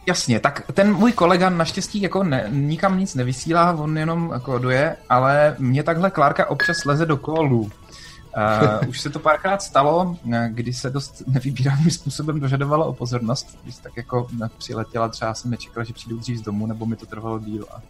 jasně, 0.08 0.40
tak 0.40 0.64
ten 0.74 0.94
můj 0.94 1.12
kolega 1.12 1.50
naštěstí 1.50 2.02
jako 2.02 2.24
ne, 2.24 2.48
nikam 2.50 3.00
nic 3.00 3.16
nevysílá, 3.16 3.72
on 3.74 3.98
jenom 3.98 4.34
kóduje, 4.42 4.96
ale 5.10 5.56
mě 5.60 5.84
takhle 5.84 6.12
Klárka 6.12 6.50
občas 6.50 6.86
leze 6.86 7.06
do 7.06 7.18
kolu. 7.18 7.72
Uh, 8.38 8.90
už 8.90 9.02
se 9.02 9.10
to 9.10 9.20
párkrát 9.20 9.62
stalo, 9.62 10.18
kdy 10.50 10.74
se 10.74 10.90
dost 10.90 11.24
nevybíraným 11.28 11.92
způsobem 11.92 12.40
dožadovalo 12.40 12.88
o 12.88 12.94
pozornost. 12.94 13.60
Když 13.64 13.78
tak 13.78 13.98
jako 13.98 14.28
přiletěla, 14.58 15.08
třeba 15.08 15.34
jsem 15.34 15.52
nečekal, 15.52 15.84
že 15.84 15.94
přijdu 15.94 16.18
dřív 16.18 16.38
z 16.38 16.42
domu, 16.42 16.66
nebo 16.66 16.86
mi 16.86 16.96
to 16.96 17.06
trvalo 17.06 17.40
díl 17.40 17.66
a 17.72 17.82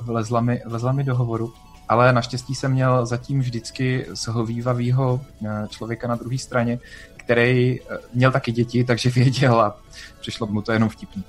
vlezla 0.00 0.40
mi, 0.40 0.62
vlezla 0.66 0.92
mi 0.92 1.04
do 1.04 1.16
hovoru. 1.16 1.52
Ale 1.88 2.12
naštěstí 2.12 2.54
jsem 2.54 2.72
měl 2.72 3.06
zatím 3.06 3.40
vždycky 3.40 4.06
shovívavýho 4.14 5.20
člověka 5.68 6.08
na 6.08 6.14
druhé 6.14 6.38
straně, 6.38 6.78
který 7.16 7.80
měl 8.14 8.32
taky 8.32 8.52
děti, 8.52 8.84
takže 8.84 9.10
věděl 9.10 9.60
a 9.60 9.76
přišlo 10.20 10.46
mu 10.46 10.62
to 10.62 10.72
jenom 10.72 10.88
vtipný. 10.88 11.24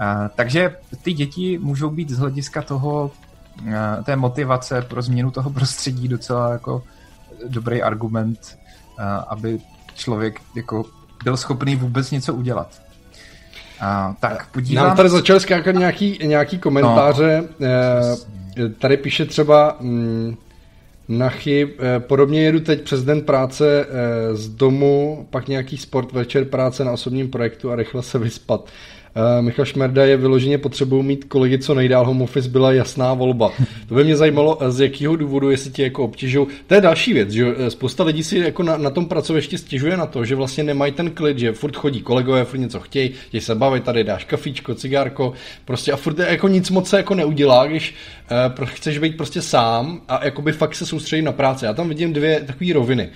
Uh, 0.00 0.28
takže 0.34 0.76
ty 1.02 1.12
děti 1.12 1.58
můžou 1.58 1.90
být 1.90 2.10
z 2.10 2.18
hlediska 2.18 2.62
toho, 2.62 3.10
té 4.04 4.16
motivace 4.16 4.82
pro 4.82 5.02
změnu 5.02 5.30
toho 5.30 5.50
prostředí 5.50 6.08
docela 6.08 6.52
jako 6.52 6.82
dobrý 7.48 7.82
argument, 7.82 8.58
eh, 8.98 9.02
aby 9.28 9.58
člověk 9.94 10.40
jako 10.56 10.84
byl 11.24 11.36
schopný 11.36 11.76
vůbec 11.76 12.10
něco 12.10 12.34
udělat. 12.34 12.82
A, 13.80 14.16
tak 14.20 14.48
podívám... 14.52 14.86
Nám 14.86 14.96
tady 14.96 15.08
začaly 15.08 15.40
skákat 15.40 15.74
nějaký, 15.74 16.18
nějaký 16.22 16.58
komentáře. 16.58 17.44
No, 17.58 17.66
eh, 17.66 18.68
tady 18.68 18.96
píše 18.96 19.24
třeba 19.24 19.76
mm, 19.80 20.36
Nachy, 21.08 21.74
eh, 21.78 22.00
podobně 22.00 22.42
jedu 22.42 22.60
teď 22.60 22.82
přes 22.82 23.04
den 23.04 23.20
práce 23.20 23.86
z 24.32 24.48
domu, 24.48 25.26
pak 25.30 25.48
nějaký 25.48 25.76
sport, 25.76 26.12
večer 26.12 26.44
práce 26.44 26.84
na 26.84 26.92
osobním 26.92 27.30
projektu 27.30 27.72
a 27.72 27.76
rychle 27.76 28.02
se 28.02 28.18
vyspat. 28.18 28.68
Uh, 29.16 29.44
Michal 29.44 29.64
Šmerda 29.64 30.04
je 30.04 30.16
vyloženě 30.16 30.58
potřebují 30.58 31.04
mít 31.04 31.24
kolegy 31.24 31.58
co 31.58 31.74
nejdál, 31.74 32.06
home 32.06 32.22
office 32.22 32.48
byla 32.48 32.72
jasná 32.72 33.14
volba. 33.14 33.52
To 33.88 33.94
by 33.94 34.04
mě 34.04 34.16
zajímalo, 34.16 34.58
z 34.68 34.80
jakého 34.80 35.16
důvodu, 35.16 35.50
jestli 35.50 35.70
ti 35.70 35.82
jako 35.82 36.04
obtěžují. 36.04 36.46
To 36.66 36.74
je 36.74 36.80
další 36.80 37.12
věc, 37.12 37.30
že 37.30 37.54
eh, 37.56 37.70
spousta 37.70 38.04
lidí 38.04 38.22
si 38.22 38.38
jako 38.38 38.62
na, 38.62 38.76
na 38.76 38.90
tom 38.90 39.06
pracovišti 39.06 39.58
stěžuje 39.58 39.96
na 39.96 40.06
to, 40.06 40.24
že 40.24 40.34
vlastně 40.34 40.64
nemají 40.64 40.92
ten 40.92 41.10
klid, 41.10 41.38
že 41.38 41.52
furt 41.52 41.76
chodí 41.76 42.02
kolegové, 42.02 42.44
furt 42.44 42.58
něco 42.58 42.80
chtějí, 42.80 43.10
chtějí 43.28 43.40
se 43.40 43.54
bavit, 43.54 43.84
tady 43.84 44.04
dáš 44.04 44.24
kafíčko, 44.24 44.74
cigárko, 44.74 45.32
prostě 45.64 45.92
a 45.92 45.96
furt 45.96 46.18
jako 46.18 46.48
nic 46.48 46.70
moc 46.70 46.88
se 46.88 46.96
jako 46.96 47.14
neudělá, 47.14 47.66
když 47.66 47.94
chceš 48.64 48.98
být 48.98 49.16
prostě 49.16 49.42
sám 49.42 50.00
a 50.08 50.24
jakoby 50.24 50.52
fakt 50.52 50.74
se 50.74 50.86
soustředit 50.86 51.22
na 51.22 51.32
práci. 51.32 51.64
Já 51.64 51.72
tam 51.72 51.88
vidím 51.88 52.12
dvě 52.12 52.40
takové 52.40 52.72
roviny. 52.72 53.08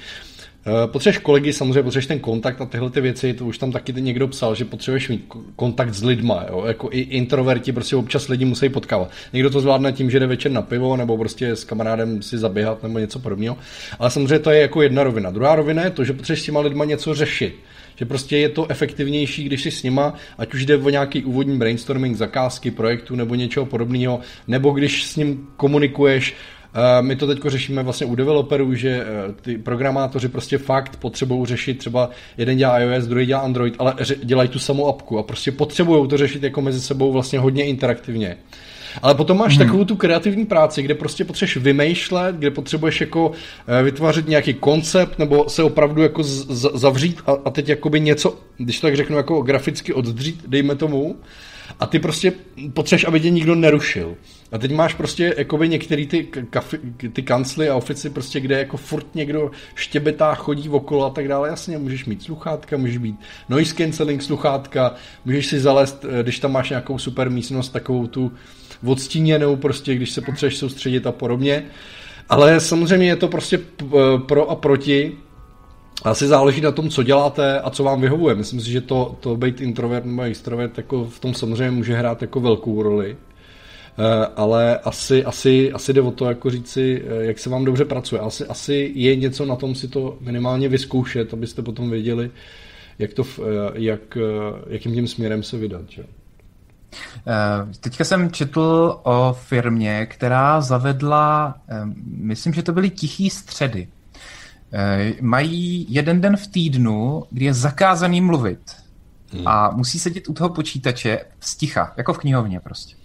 Eh, 0.67 0.87
potřebuješ 0.87 1.19
kolegy, 1.19 1.53
samozřejmě 1.53 1.83
potřebuješ 1.83 2.07
ten 2.07 2.19
kontakt 2.19 2.61
a 2.61 2.67
tyhle 2.67 2.91
ty 2.91 3.01
věci, 3.01 3.35
to 3.35 3.47
už 3.47 3.59
tam 3.59 3.73
taky 3.73 3.93
někdo 3.93 4.29
psal, 4.29 4.55
že 4.55 4.65
potřebuješ 4.65 5.09
mít 5.09 5.25
kontakt 5.57 5.95
s 5.95 6.05
lidma, 6.05 6.47
jo? 6.49 6.65
jako 6.67 6.89
i 6.93 7.01
introverti 7.01 7.73
prostě 7.73 7.97
občas 7.97 8.29
lidi 8.29 8.45
musí 8.45 8.69
potkávat. 8.69 9.11
Někdo 9.33 9.51
to 9.51 9.61
zvládne 9.61 9.93
tím, 9.93 10.11
že 10.11 10.21
jde 10.21 10.27
večer 10.27 10.53
na 10.53 10.63
pivo 10.63 10.97
nebo 10.97 11.19
prostě 11.19 11.51
s 11.51 11.65
kamarádem 11.65 12.23
si 12.23 12.39
zaběhat 12.39 12.83
nebo 12.83 12.99
něco 12.99 13.19
podobného, 13.19 13.57
ale 13.99 14.11
samozřejmě 14.11 14.39
to 14.39 14.51
je 14.51 14.61
jako 14.61 14.83
jedna 14.83 15.05
rovina. 15.05 15.31
Druhá 15.31 15.55
rovina 15.55 15.85
je 15.85 15.91
to, 15.91 16.05
že 16.05 16.13
potřebuješ 16.13 16.43
s 16.43 16.45
těma 16.45 16.61
lidma 16.61 16.85
něco 16.85 17.15
řešit 17.15 17.55
že 17.99 18.05
prostě 18.05 18.37
je 18.37 18.49
to 18.49 18.71
efektivnější, 18.71 19.45
když 19.45 19.63
si 19.63 19.71
s 19.71 19.83
nima, 19.83 20.15
ať 20.39 20.55
už 20.55 20.67
jde 20.67 20.77
o 20.77 20.91
nějaký 20.91 21.25
úvodní 21.25 21.59
brainstorming 21.59 22.17
zakázky, 22.17 22.71
projektu 22.71 23.17
nebo 23.17 23.35
něčeho 23.35 23.67
podobného, 23.67 24.21
nebo 24.49 24.71
když 24.71 25.05
s 25.05 25.17
ním 25.17 25.49
komunikuješ 25.57 26.35
my 27.01 27.17
to 27.17 27.27
teď 27.27 27.39
řešíme 27.47 27.83
vlastně 27.83 28.07
u 28.07 28.15
developerů, 28.15 28.75
že 28.75 28.89
eh, 28.89 29.33
ty 29.43 29.59
programátoři 29.59 30.29
prostě 30.29 30.59
fakt 30.59 30.97
potřebují 30.97 31.47
řešit 31.47 31.79
třeba 31.79 32.11
jeden 32.39 32.57
dělá 32.57 32.79
iOS, 32.79 33.07
druhý 33.07 33.27
dělá 33.27 33.41
Android, 33.41 33.75
ale 33.79 33.95
dělají 34.23 34.49
tu 34.49 34.59
samou 34.59 34.87
apku 34.87 35.19
a 35.19 35.23
prostě 35.23 35.53
potřebují 35.53 36.09
to 36.09 36.17
řešit 36.17 36.43
jako 36.43 36.61
mezi 36.61 36.81
sebou 36.81 37.13
vlastně 37.13 37.39
hodně 37.39 37.65
interaktivně. 37.65 38.37
Ale 39.03 39.15
potom 39.15 39.39
máš 39.39 39.57
hmm. 39.57 39.67
takovou 39.67 39.85
tu 39.85 39.97
kreativní 39.97 40.47
práci, 40.47 40.83
kde 40.83 40.95
prostě 40.95 41.25
potřebuješ 41.25 41.57
vymýšlet, 41.57 42.37
kde 42.37 42.51
potřebuješ 42.51 43.01
jako 43.01 43.33
eh, 43.69 43.83
vytvářet 43.83 44.29
nějaký 44.29 44.55
koncept 44.55 45.19
nebo 45.19 45.49
se 45.49 45.63
opravdu 45.63 46.03
jako 46.03 46.23
z- 46.23 46.71
zavřít 46.75 47.21
a, 47.27 47.33
a 47.45 47.51
teď 47.51 47.69
jakoby 47.69 48.01
něco, 48.01 48.39
když 48.57 48.81
to 48.81 48.87
tak 48.87 48.97
řeknu, 48.97 49.17
jako 49.17 49.43
graficky 49.43 49.93
oddřít, 49.93 50.45
dejme 50.47 50.75
tomu, 50.75 51.17
a 51.81 51.87
ty 51.87 51.99
prostě 51.99 52.33
potřebuješ, 52.73 53.05
aby 53.05 53.21
tě 53.21 53.31
nikdo 53.31 53.55
nerušil. 53.55 54.15
A 54.53 54.59
teď 54.59 54.73
máš 54.73 54.95
prostě 54.95 55.35
jakoby 55.39 55.69
některý 55.69 56.07
ty, 56.07 56.25
kafi, 56.51 56.79
ty 57.13 57.23
kancly 57.23 57.69
a 57.69 57.77
ofici 57.77 58.11
prostě, 58.11 58.41
kde 58.41 58.59
jako 58.59 58.77
furt 58.77 59.15
někdo 59.15 59.51
štěbetá, 59.75 60.35
chodí 60.35 60.69
okolo 60.69 61.07
a 61.07 61.11
tak 61.11 61.29
dále. 61.29 61.49
Jasně, 61.49 61.79
můžeš 61.79 62.05
mít 62.05 62.23
sluchátka, 62.23 62.77
můžeš 62.77 62.99
mít 62.99 63.21
noise 63.49 63.75
cancelling 63.75 64.23
sluchátka, 64.23 64.95
můžeš 65.25 65.47
si 65.47 65.61
zalézt, 65.61 66.05
eh, 66.05 66.23
když 66.23 66.39
tam 66.39 66.53
máš 66.53 66.71
nějakou 66.71 66.99
super 66.99 67.31
místnost, 67.31 67.69
takovou 67.69 68.07
tu 68.07 68.33
odstíněnou 68.87 69.57
prostě, 69.57 69.95
když 69.95 70.11
se 70.11 70.21
potřebuješ 70.21 70.57
soustředit 70.57 71.07
a 71.07 71.13
podobně. 71.13 71.65
Ale 72.29 72.61
samozřejmě 72.61 73.07
je 73.07 73.17
to 73.17 73.29
prostě 73.29 73.61
pro 74.27 74.51
a 74.51 74.55
proti. 74.55 75.13
Asi 76.05 76.27
záleží 76.27 76.61
na 76.61 76.73
tom, 76.73 76.89
co 76.89 77.03
děláte 77.03 77.61
a 77.61 77.71
co 77.71 77.85
vám 77.85 78.01
vyhovuje. 78.01 78.35
Myslím 78.35 78.61
si, 78.61 78.71
že 78.71 78.81
to, 78.81 79.17
to 79.21 79.37
být 79.37 79.61
introvert 79.61 80.05
nebo 80.05 80.23
extrovert 80.23 80.79
jako 80.79 81.05
v 81.05 81.19
tom 81.19 81.35
samozřejmě 81.35 81.71
může 81.71 81.95
hrát 81.95 82.23
jako 82.23 82.41
velkou 82.41 82.83
roli. 82.83 83.17
Eh, 84.01 84.27
ale 84.37 84.79
asi, 84.79 85.25
asi, 85.25 85.73
asi 85.73 85.93
jde 85.93 86.01
o 86.01 86.11
to, 86.11 86.25
jako 86.25 86.51
říci, 86.51 87.05
eh, 87.07 87.25
jak 87.25 87.39
se 87.39 87.51
vám 87.51 87.65
dobře 87.65 87.85
pracuje. 87.85 88.21
Asi, 88.21 88.47
asi 88.47 88.93
je 88.95 89.17
něco 89.17 89.45
na 89.45 89.57
tom 89.57 89.75
si 89.75 89.89
to 89.89 90.19
minimálně 90.21 90.69
vyzkoušet, 90.69 91.33
abyste 91.35 91.63
potom 91.63 91.91
věděli, 91.91 92.31
jak 92.99 93.13
to, 93.13 93.23
eh, 93.23 93.45
jak, 93.75 94.19
jakým 94.67 94.95
tím 94.95 95.09
směrem 95.09 95.43
se 95.43 95.57
vydat. 95.57 95.83
Že? 95.89 96.05
Teďka 97.81 98.05
jsem 98.05 98.31
četl 98.31 98.99
o 99.03 99.37
firmě, 99.41 100.07
která 100.07 100.61
zavedla, 100.61 101.55
myslím, 102.07 102.53
že 102.53 102.63
to 102.63 102.73
byly 102.73 102.91
tichý 102.91 103.31
středy. 103.31 103.89
Mají 105.21 105.87
jeden 105.89 106.21
den 106.21 106.37
v 106.37 106.47
týdnu, 106.47 107.25
kdy 107.31 107.45
je 107.45 107.55
zakázaný 107.55 108.21
mluvit. 108.21 108.61
Hmm. 109.33 109.49
A 109.49 109.71
musí 109.71 109.99
sedět 109.99 110.29
u 110.29 110.33
toho 110.33 110.51
počítače 110.51 111.21
sticha, 111.41 111.93
jako 111.97 112.13
v 112.13 112.19
knihovně 112.19 112.61
prostě. 112.61 112.98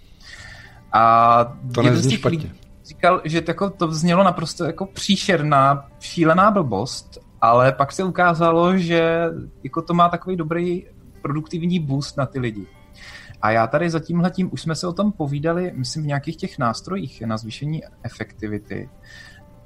A 0.94 1.44
to 1.74 1.82
jeden 1.82 2.02
z 2.02 2.06
těch 2.06 2.24
lidí 2.24 2.52
říkal, 2.84 3.20
že 3.24 3.42
jako 3.48 3.70
to 3.70 3.92
znělo 3.92 4.24
naprosto 4.24 4.64
jako 4.64 4.86
příšerná, 4.86 5.88
šílená 6.00 6.50
blbost, 6.50 7.18
ale 7.40 7.72
pak 7.72 7.92
se 7.92 8.04
ukázalo, 8.04 8.76
že 8.76 9.24
jako 9.62 9.82
to 9.82 9.94
má 9.94 10.08
takový 10.08 10.36
dobrý 10.36 10.86
produktivní 11.22 11.80
boost 11.80 12.16
na 12.16 12.26
ty 12.26 12.38
lidi. 12.38 12.66
A 13.42 13.50
já 13.50 13.66
tady 13.66 13.90
za 13.90 14.00
tímhletím, 14.00 14.48
už 14.52 14.62
jsme 14.62 14.74
se 14.74 14.86
o 14.86 14.92
tom 14.92 15.12
povídali, 15.12 15.72
myslím, 15.74 16.02
v 16.02 16.06
nějakých 16.06 16.36
těch 16.36 16.58
nástrojích 16.58 17.22
na 17.22 17.36
zvýšení 17.36 17.82
efektivity. 18.02 18.88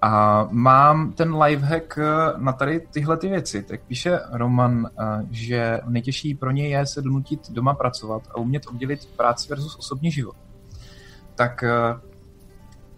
A 0.02 0.44
mám 0.50 1.12
ten 1.12 1.34
lifehack 1.34 1.98
na 2.36 2.52
tady 2.52 2.80
tyhle 2.80 3.16
ty 3.16 3.28
věci. 3.28 3.62
Tak 3.62 3.80
píše 3.86 4.20
Roman, 4.32 4.86
eh, 4.86 5.26
že 5.30 5.80
nejtěžší 5.86 6.34
pro 6.34 6.50
něj 6.50 6.70
je 6.70 6.86
se 6.86 7.02
donutit 7.02 7.50
doma 7.50 7.74
pracovat 7.74 8.22
a 8.30 8.36
umět 8.36 8.66
oddělit 8.66 9.06
práci 9.06 9.48
versus 9.48 9.76
osobní 9.78 10.10
život 10.10 10.36
tak 11.38 11.64
uh, 11.92 12.00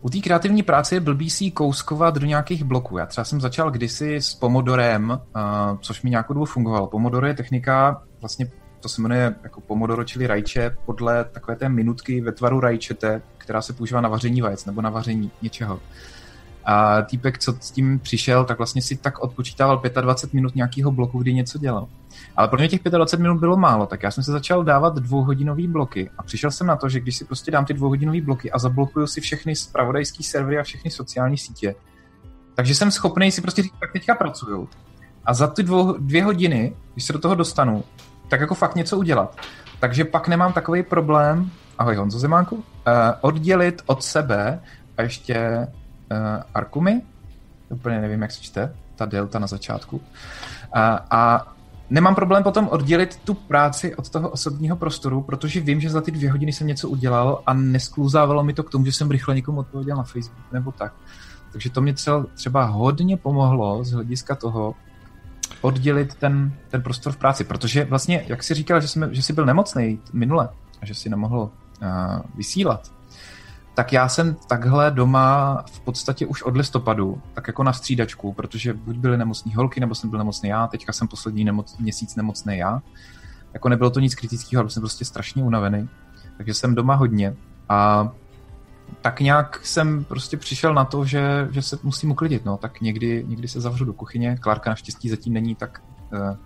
u 0.00 0.11
té 0.11 0.18
kreativní 0.18 0.62
práce 0.62 0.94
je 0.94 1.00
blbý 1.00 1.30
si 1.30 1.50
kouskovat 1.50 2.14
do 2.18 2.26
nějakých 2.26 2.64
bloků. 2.64 2.99
Já 2.99 3.06
třeba 3.06 3.25
jsem 3.25 3.40
začal 3.40 3.70
kdysi 3.70 4.16
s 4.16 4.35
Pomodorem, 4.35 5.11
uh, 5.11 5.78
což 5.80 6.02
mi 6.02 6.11
nějakou 6.11 6.35
dobu 6.35 6.47
fungovalo. 6.47 6.87
Pomodoro 6.87 7.26
je 7.26 7.35
technika, 7.35 8.02
vlastně 8.20 8.50
to 8.80 8.88
se 8.88 9.02
jmenuje 9.02 9.35
jako 9.42 9.61
Pomodoro, 9.61 10.04
čili 10.04 10.26
rajče, 10.26 10.76
podle 10.87 11.25
takové 11.25 11.56
té 11.56 11.68
minutky 11.68 12.20
ve 12.20 12.32
tvaru 12.32 12.61
rajčete, 12.61 13.23
která 13.38 13.62
se 13.62 13.73
používá 13.73 14.00
na 14.00 14.09
vaření 14.09 14.40
vajec 14.40 14.64
nebo 14.66 14.82
na 14.82 14.90
vaření 14.90 15.30
něčeho. 15.42 15.80
A 16.64 17.02
týpek, 17.02 17.38
co 17.38 17.56
s 17.61 17.70
tím 17.70 17.99
přišel, 17.99 18.44
tak 18.44 18.59
vlastně 18.59 18.82
si 18.82 18.97
tak 18.97 19.18
odpočítával 19.18 19.82
25 20.00 20.35
minut 20.35 20.54
nějakého 20.54 20.92
bloku, 20.92 21.18
kdy 21.18 21.35
něco 21.35 21.59
dělal. 21.59 21.88
Ale 22.37 22.49
pro 22.49 22.58
mě 22.58 22.68
těch 22.68 22.80
25 22.82 23.22
minut 23.22 23.40
bylo 23.40 23.56
málo, 23.56 23.87
tak 23.87 24.02
já 24.02 24.10
jsem 24.10 24.25
se 24.25 24.32
začal 24.32 24.64
dávat 24.64 24.94
dvouhodinové 24.94 25.68
bloky 25.68 26.10
a 26.18 26.22
přišel 26.22 26.50
jsem 26.50 26.66
na 26.66 26.76
to, 26.76 26.88
že 26.88 27.00
když 27.00 27.16
si 27.16 27.25
prostě 27.25 27.50
dám 27.50 27.64
ty 27.64 27.75
dvouhodinové 27.75 28.20
bloky 28.20 28.50
a 28.50 28.58
zablokuju 28.58 29.06
si 29.06 29.20
všechny 29.20 29.56
spravodajské 29.56 30.22
servery 30.22 30.58
a 30.58 30.62
všechny 30.62 30.90
sociální 30.90 31.38
sítě, 31.38 31.75
takže 32.54 32.75
jsem 32.75 32.90
schopný 32.90 33.32
si 33.32 33.40
prostě 33.40 33.62
říct, 33.62 33.75
tak 33.80 33.92
teďka 33.92 34.14
pracuju. 34.14 34.68
A 35.25 35.34
za 35.34 35.46
ty 35.46 35.62
dvou, 35.62 35.92
dvě 35.99 36.25
hodiny, 36.25 36.76
když 36.92 37.04
se 37.04 37.12
do 37.12 37.18
toho 37.18 37.34
dostanu, 37.34 37.84
tak 38.28 38.40
jako 38.40 38.54
fakt 38.54 38.75
něco 38.75 38.99
udělat. 38.99 39.37
Takže 39.80 40.04
pak 40.04 40.28
nemám 40.28 40.52
takový 40.52 40.82
problém, 40.82 41.50
ahoj 41.78 41.96
Honzo 41.96 42.18
Zemánku, 42.18 42.56
uh, 42.56 42.62
oddělit 43.20 43.82
od 43.87 44.04
sebe 44.04 44.60
a 44.96 45.02
ještě 45.02 45.66
uh, 46.10 46.16
Arkumy, 46.54 47.00
úplně 47.68 48.00
nevím, 48.00 48.22
jak 48.22 48.30
se 48.30 48.40
čte, 48.40 48.75
ta 48.96 49.06
delta 49.06 49.38
na 49.38 49.46
začátku. 49.46 49.96
Uh, 49.96 50.02
a 51.10 51.52
nemám 51.90 52.14
problém 52.14 52.42
potom 52.42 52.68
oddělit 52.68 53.16
tu 53.25 53.35
práci 53.35 53.97
od 53.97 54.11
toho 54.11 54.28
osobního 54.28 54.76
prostoru, 54.76 55.23
protože 55.23 55.61
vím, 55.61 55.80
že 55.80 55.90
za 55.90 56.00
ty 56.00 56.11
dvě 56.11 56.32
hodiny 56.32 56.52
jsem 56.52 56.66
něco 56.66 56.88
udělal 56.88 57.42
a 57.47 57.54
neskluzávalo 57.54 58.44
mi 58.44 58.52
to 58.52 58.62
k 58.62 58.70
tomu, 58.70 58.85
že 58.85 58.92
jsem 58.92 59.11
rychle 59.11 59.35
někomu 59.35 59.61
odpověděl 59.61 59.97
na 59.97 60.02
Facebook 60.02 60.52
nebo 60.52 60.73
tak. 60.73 60.92
Takže 61.52 61.70
to 61.70 61.80
mě 61.80 61.94
třeba 62.35 62.64
hodně 62.64 63.16
pomohlo 63.16 63.85
z 63.85 63.92
hlediska 63.92 64.35
toho, 64.35 64.75
oddělit 65.61 66.14
ten, 66.14 66.52
ten 66.68 66.82
prostor 66.82 67.12
v 67.12 67.16
práci, 67.16 67.44
protože 67.44 67.85
vlastně, 67.85 68.25
jak 68.28 68.42
jsi 68.42 68.54
říkal, 68.54 68.80
že, 68.80 68.88
jsme, 68.88 69.14
že 69.14 69.23
jsi 69.23 69.32
byl 69.32 69.47
nemocný 69.47 69.99
minule 70.12 70.49
a 70.82 70.87
že 70.87 70.94
jsi 70.94 71.09
nemohl 71.09 71.40
uh, 71.40 71.88
vysílat, 72.35 72.92
tak 73.80 73.92
já 73.92 74.08
jsem 74.08 74.34
takhle 74.34 74.90
doma 74.90 75.64
v 75.72 75.80
podstatě 75.80 76.26
už 76.26 76.42
od 76.42 76.56
listopadu, 76.56 77.22
tak 77.34 77.46
jako 77.46 77.62
na 77.62 77.72
střídačku, 77.72 78.32
protože 78.32 78.75
buď 78.75 78.96
byly 78.96 79.18
nemocný 79.18 79.54
holky, 79.54 79.80
nebo 79.80 79.94
jsem 79.94 80.10
byl 80.10 80.18
nemocný 80.18 80.49
já, 80.49 80.66
teďka 80.66 80.92
jsem 80.92 81.08
poslední 81.08 81.44
nemoc, 81.44 81.78
měsíc 81.78 82.16
nemocný 82.16 82.58
já. 82.58 82.82
Jako 83.52 83.68
nebylo 83.68 83.90
to 83.90 84.00
nic 84.00 84.14
kritického, 84.14 84.60
ale 84.60 84.70
jsem 84.70 84.80
prostě 84.80 85.04
strašně 85.04 85.42
unavený, 85.42 85.88
takže 86.37 86.54
jsem 86.54 86.75
doma 86.75 86.94
hodně. 86.94 87.37
A 87.68 88.08
tak 89.00 89.20
nějak 89.20 89.60
jsem 89.66 90.04
prostě 90.04 90.37
přišel 90.37 90.75
na 90.75 90.84
to, 90.84 91.04
že, 91.04 91.49
že 91.50 91.62
se 91.62 91.78
musím 91.82 92.10
uklidit, 92.10 92.44
no, 92.44 92.56
tak 92.56 92.80
někdy, 92.80 93.25
někdy 93.28 93.49
se 93.49 93.60
zavřu 93.60 93.84
do 93.84 93.92
kuchyně, 93.92 94.37
Klárka 94.37 94.70
naštěstí 94.70 95.08
zatím 95.08 95.32
není 95.32 95.54
tak 95.54 95.82
uh, 96.12 96.37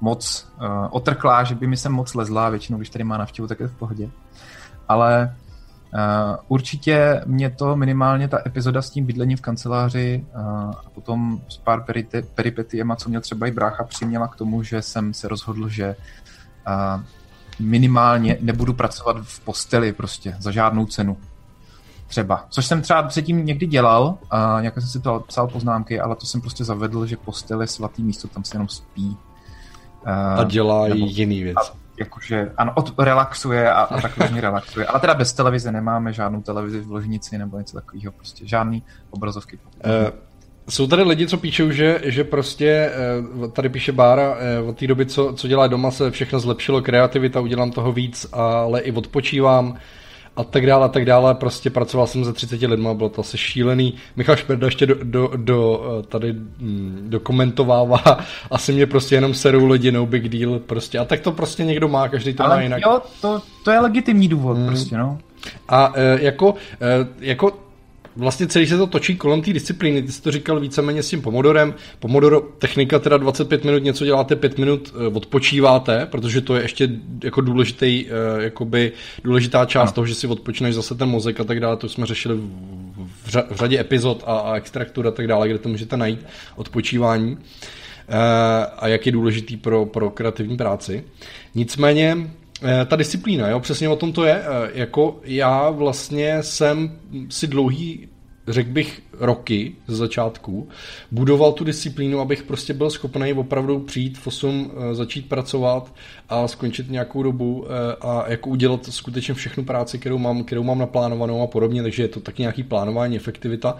moc 0.00 0.52
uh, 0.60 0.66
otrklá, 0.90 1.44
že 1.44 1.54
by 1.54 1.66
mi 1.66 1.76
sem 1.76 1.92
moc 1.92 2.14
lezla, 2.14 2.48
většinou, 2.48 2.78
když 2.78 2.90
tady 2.90 3.04
má 3.04 3.18
navštěvu, 3.18 3.48
tak 3.48 3.60
je 3.60 3.68
v 3.68 3.76
pohodě. 3.76 4.10
Ale 4.88 5.36
Uh, 5.94 6.36
určitě 6.48 7.22
mě 7.26 7.50
to 7.50 7.76
minimálně 7.76 8.28
ta 8.28 8.38
epizoda 8.46 8.82
s 8.82 8.90
tím 8.90 9.06
bydlením 9.06 9.38
v 9.38 9.40
kanceláři 9.40 10.24
uh, 10.34 10.40
a 10.70 10.84
potom 10.94 11.40
s 11.48 11.56
pár 11.56 11.84
perite, 11.84 12.22
peripetiema, 12.22 12.96
co 12.96 13.08
měl 13.08 13.20
třeba 13.20 13.46
i 13.46 13.50
brácha, 13.50 13.84
přiměla 13.84 14.28
k 14.28 14.36
tomu, 14.36 14.62
že 14.62 14.82
jsem 14.82 15.14
se 15.14 15.28
rozhodl, 15.28 15.68
že 15.68 15.96
uh, 16.66 17.02
minimálně 17.60 18.38
nebudu 18.40 18.72
pracovat 18.72 19.16
v 19.22 19.40
posteli 19.40 19.92
prostě 19.92 20.36
za 20.38 20.50
žádnou 20.50 20.86
cenu. 20.86 21.16
Třeba. 22.06 22.46
Což 22.48 22.66
jsem 22.66 22.82
třeba 22.82 23.02
předtím 23.02 23.46
někdy 23.46 23.66
dělal, 23.66 24.18
a 24.30 24.60
nějak 24.60 24.74
jsem 24.74 24.88
si 24.88 25.00
to 25.00 25.24
psal 25.26 25.48
poznámky, 25.48 26.00
ale 26.00 26.16
to 26.16 26.26
jsem 26.26 26.40
prostě 26.40 26.64
zavedl, 26.64 27.06
že 27.06 27.16
postel 27.16 27.60
je 27.60 27.66
svatý 27.66 28.02
místo, 28.02 28.28
tam 28.28 28.44
se 28.44 28.54
jenom 28.54 28.68
spí. 28.68 29.16
A 30.36 30.44
dělá 30.44 30.88
nebo, 30.88 31.06
jiný 31.06 31.42
věc. 31.42 31.56
A, 31.56 31.83
jakože, 31.98 32.50
ano, 32.56 32.72
od, 32.74 32.98
relaxuje 32.98 33.70
a, 33.70 33.80
a 33.80 34.00
tak 34.00 34.18
různě 34.18 34.40
relaxuje. 34.40 34.86
Ale 34.86 35.00
teda 35.00 35.14
bez 35.14 35.32
televize 35.32 35.72
nemáme 35.72 36.12
žádnou 36.12 36.42
televizi 36.42 36.80
v 36.80 36.90
ložnici 36.90 37.38
nebo 37.38 37.58
něco 37.58 37.76
takového, 37.76 38.12
prostě 38.12 38.46
žádný 38.46 38.82
obrazovky. 39.10 39.58
Uh, 39.58 39.90
jsou 40.68 40.86
tady 40.86 41.02
lidi, 41.02 41.26
co 41.26 41.36
píšou, 41.38 41.70
že, 41.70 42.00
že 42.04 42.24
prostě, 42.24 42.92
uh, 43.40 43.50
tady 43.50 43.68
píše 43.68 43.92
Bára, 43.92 44.36
uh, 44.60 44.68
od 44.68 44.78
té 44.78 44.86
doby, 44.86 45.06
co, 45.06 45.32
co 45.32 45.48
dělá 45.48 45.66
doma, 45.66 45.90
se 45.90 46.10
všechno 46.10 46.40
zlepšilo, 46.40 46.82
kreativita, 46.82 47.40
udělám 47.40 47.70
toho 47.70 47.92
víc, 47.92 48.26
ale 48.32 48.80
i 48.80 48.92
odpočívám 48.92 49.76
a 50.36 50.44
tak 50.44 50.66
dále 50.66 50.84
a 50.84 50.88
tak 50.88 51.04
dále. 51.04 51.34
Prostě 51.34 51.70
pracoval 51.70 52.06
jsem 52.06 52.24
se 52.24 52.32
30 52.32 52.62
lidma, 52.62 52.94
bylo 52.94 53.08
to 53.08 53.20
asi 53.20 53.38
šílený. 53.38 53.94
Michal 54.16 54.36
Šperda 54.36 54.66
ještě 54.66 54.86
do, 54.86 54.94
do, 55.02 55.30
do 55.36 55.82
tady 56.08 56.32
mm, 56.32 57.06
dokumentovává, 57.08 58.18
asi 58.50 58.72
mě 58.72 58.86
prostě 58.86 59.14
jenom 59.14 59.34
serou 59.34 59.66
lidi, 59.66 59.92
no 59.92 60.06
big 60.06 60.28
deal, 60.28 60.58
prostě. 60.58 60.98
A 60.98 61.04
tak 61.04 61.20
to 61.20 61.32
prostě 61.32 61.64
někdo 61.64 61.88
má, 61.88 62.08
každý 62.08 62.34
to 62.34 62.44
Ale 62.44 62.56
má 62.56 62.62
jinak. 62.62 62.82
Jo, 62.86 63.00
to, 63.20 63.42
to 63.64 63.70
je 63.70 63.78
legitimní 63.78 64.28
důvod, 64.28 64.56
hmm. 64.56 64.66
prostě, 64.66 64.96
no. 64.96 65.18
A 65.68 65.92
e, 65.94 66.24
jako, 66.24 66.54
e, 66.80 67.06
jako 67.20 67.63
vlastně 68.16 68.46
celý 68.46 68.66
se 68.66 68.78
to 68.78 68.86
točí 68.86 69.16
kolem 69.16 69.42
té 69.42 69.52
disciplíny. 69.52 70.02
Ty 70.02 70.12
jsi 70.12 70.22
to 70.22 70.30
říkal 70.30 70.60
víceméně 70.60 71.02
s 71.02 71.10
tím 71.10 71.22
Pomodorem. 71.22 71.74
Pomodoro 71.98 72.40
technika 72.40 72.98
teda 72.98 73.16
25 73.16 73.64
minut 73.64 73.82
něco 73.82 74.04
děláte, 74.04 74.36
5 74.36 74.58
minut 74.58 74.94
eh, 74.94 75.06
odpočíváte, 75.06 76.06
protože 76.06 76.40
to 76.40 76.56
je 76.56 76.62
ještě 76.62 76.88
jako 77.24 77.40
důležitý, 77.40 78.06
eh, 78.06 78.42
jakoby 78.42 78.92
důležitá 79.24 79.64
část 79.64 79.90
no. 79.90 79.94
toho, 79.94 80.06
že 80.06 80.14
si 80.14 80.26
odpočneš 80.26 80.74
zase 80.74 80.94
ten 80.94 81.08
mozek 81.08 81.40
a 81.40 81.44
tak 81.44 81.60
dále. 81.60 81.76
To 81.76 81.88
jsme 81.88 82.06
řešili 82.06 82.38
v, 83.24 83.46
řadě 83.50 83.80
epizod 83.80 84.24
a, 84.26 84.38
a 84.38 84.56
extraktur 84.56 85.06
a 85.06 85.10
tak 85.10 85.26
dále, 85.26 85.48
kde 85.48 85.58
to 85.58 85.68
můžete 85.68 85.96
najít 85.96 86.26
odpočívání 86.56 87.38
eh, 88.08 88.66
a 88.78 88.88
jak 88.88 89.06
je 89.06 89.12
důležitý 89.12 89.56
pro, 89.56 89.86
pro 89.86 90.10
kreativní 90.10 90.56
práci. 90.56 91.04
Nicméně 91.54 92.16
ta 92.86 92.96
disciplína, 92.96 93.48
jo, 93.48 93.60
přesně 93.60 93.88
o 93.88 93.96
tom 93.96 94.12
to 94.12 94.24
je. 94.24 94.34
Eh, 94.34 94.70
jako 94.74 95.20
já 95.24 95.70
vlastně 95.70 96.42
jsem 96.42 96.98
si 97.28 97.46
dlouhý 97.46 98.08
řekl 98.48 98.70
bych 98.70 99.02
roky 99.12 99.74
ze 99.86 99.96
začátku, 99.96 100.68
budoval 101.10 101.52
tu 101.52 101.64
disciplínu, 101.64 102.20
abych 102.20 102.42
prostě 102.42 102.74
byl 102.74 102.90
schopný 102.90 103.32
opravdu 103.32 103.80
přijít 103.80 104.18
v 104.18 104.26
8, 104.26 104.70
eh, 104.76 104.94
začít 104.94 105.28
pracovat 105.28 105.94
a 106.28 106.48
skončit 106.48 106.90
nějakou 106.90 107.22
dobu 107.22 107.66
a 108.00 108.24
jako 108.28 108.50
udělat 108.50 108.84
skutečně 108.84 109.34
všechnu 109.34 109.64
práci, 109.64 109.98
kterou 109.98 110.18
mám, 110.18 110.44
kterou 110.44 110.62
mám 110.62 110.78
naplánovanou 110.78 111.42
a 111.42 111.46
podobně, 111.46 111.82
takže 111.82 112.02
je 112.02 112.08
to 112.08 112.20
taky 112.20 112.42
nějaký 112.42 112.62
plánování, 112.62 113.16
efektivita, 113.16 113.76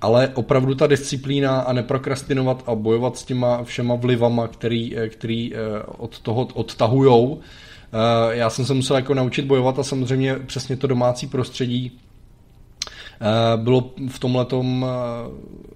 ale 0.00 0.28
opravdu 0.34 0.74
ta 0.74 0.86
disciplína 0.86 1.60
a 1.60 1.72
neprokrastinovat 1.72 2.62
a 2.66 2.74
bojovat 2.74 3.16
s 3.16 3.24
těma 3.24 3.64
všema 3.64 3.94
vlivama, 3.94 4.48
který, 4.48 4.96
který 5.08 5.52
od 5.98 6.20
toho 6.20 6.48
odtahujou, 6.54 7.40
Eh, 7.40 7.64
já 8.30 8.50
jsem 8.50 8.64
se 8.66 8.74
musel 8.74 8.96
jako 8.96 9.14
naučit 9.14 9.44
bojovat 9.44 9.78
a 9.78 9.82
samozřejmě 9.82 10.36
přesně 10.36 10.76
to 10.76 10.86
domácí 10.86 11.26
prostředí 11.26 12.00
eh, 13.20 13.56
bylo 13.56 13.90
v 14.08 14.18
tomhle 14.18 14.44
tom 14.44 14.86
eh, 14.88 15.66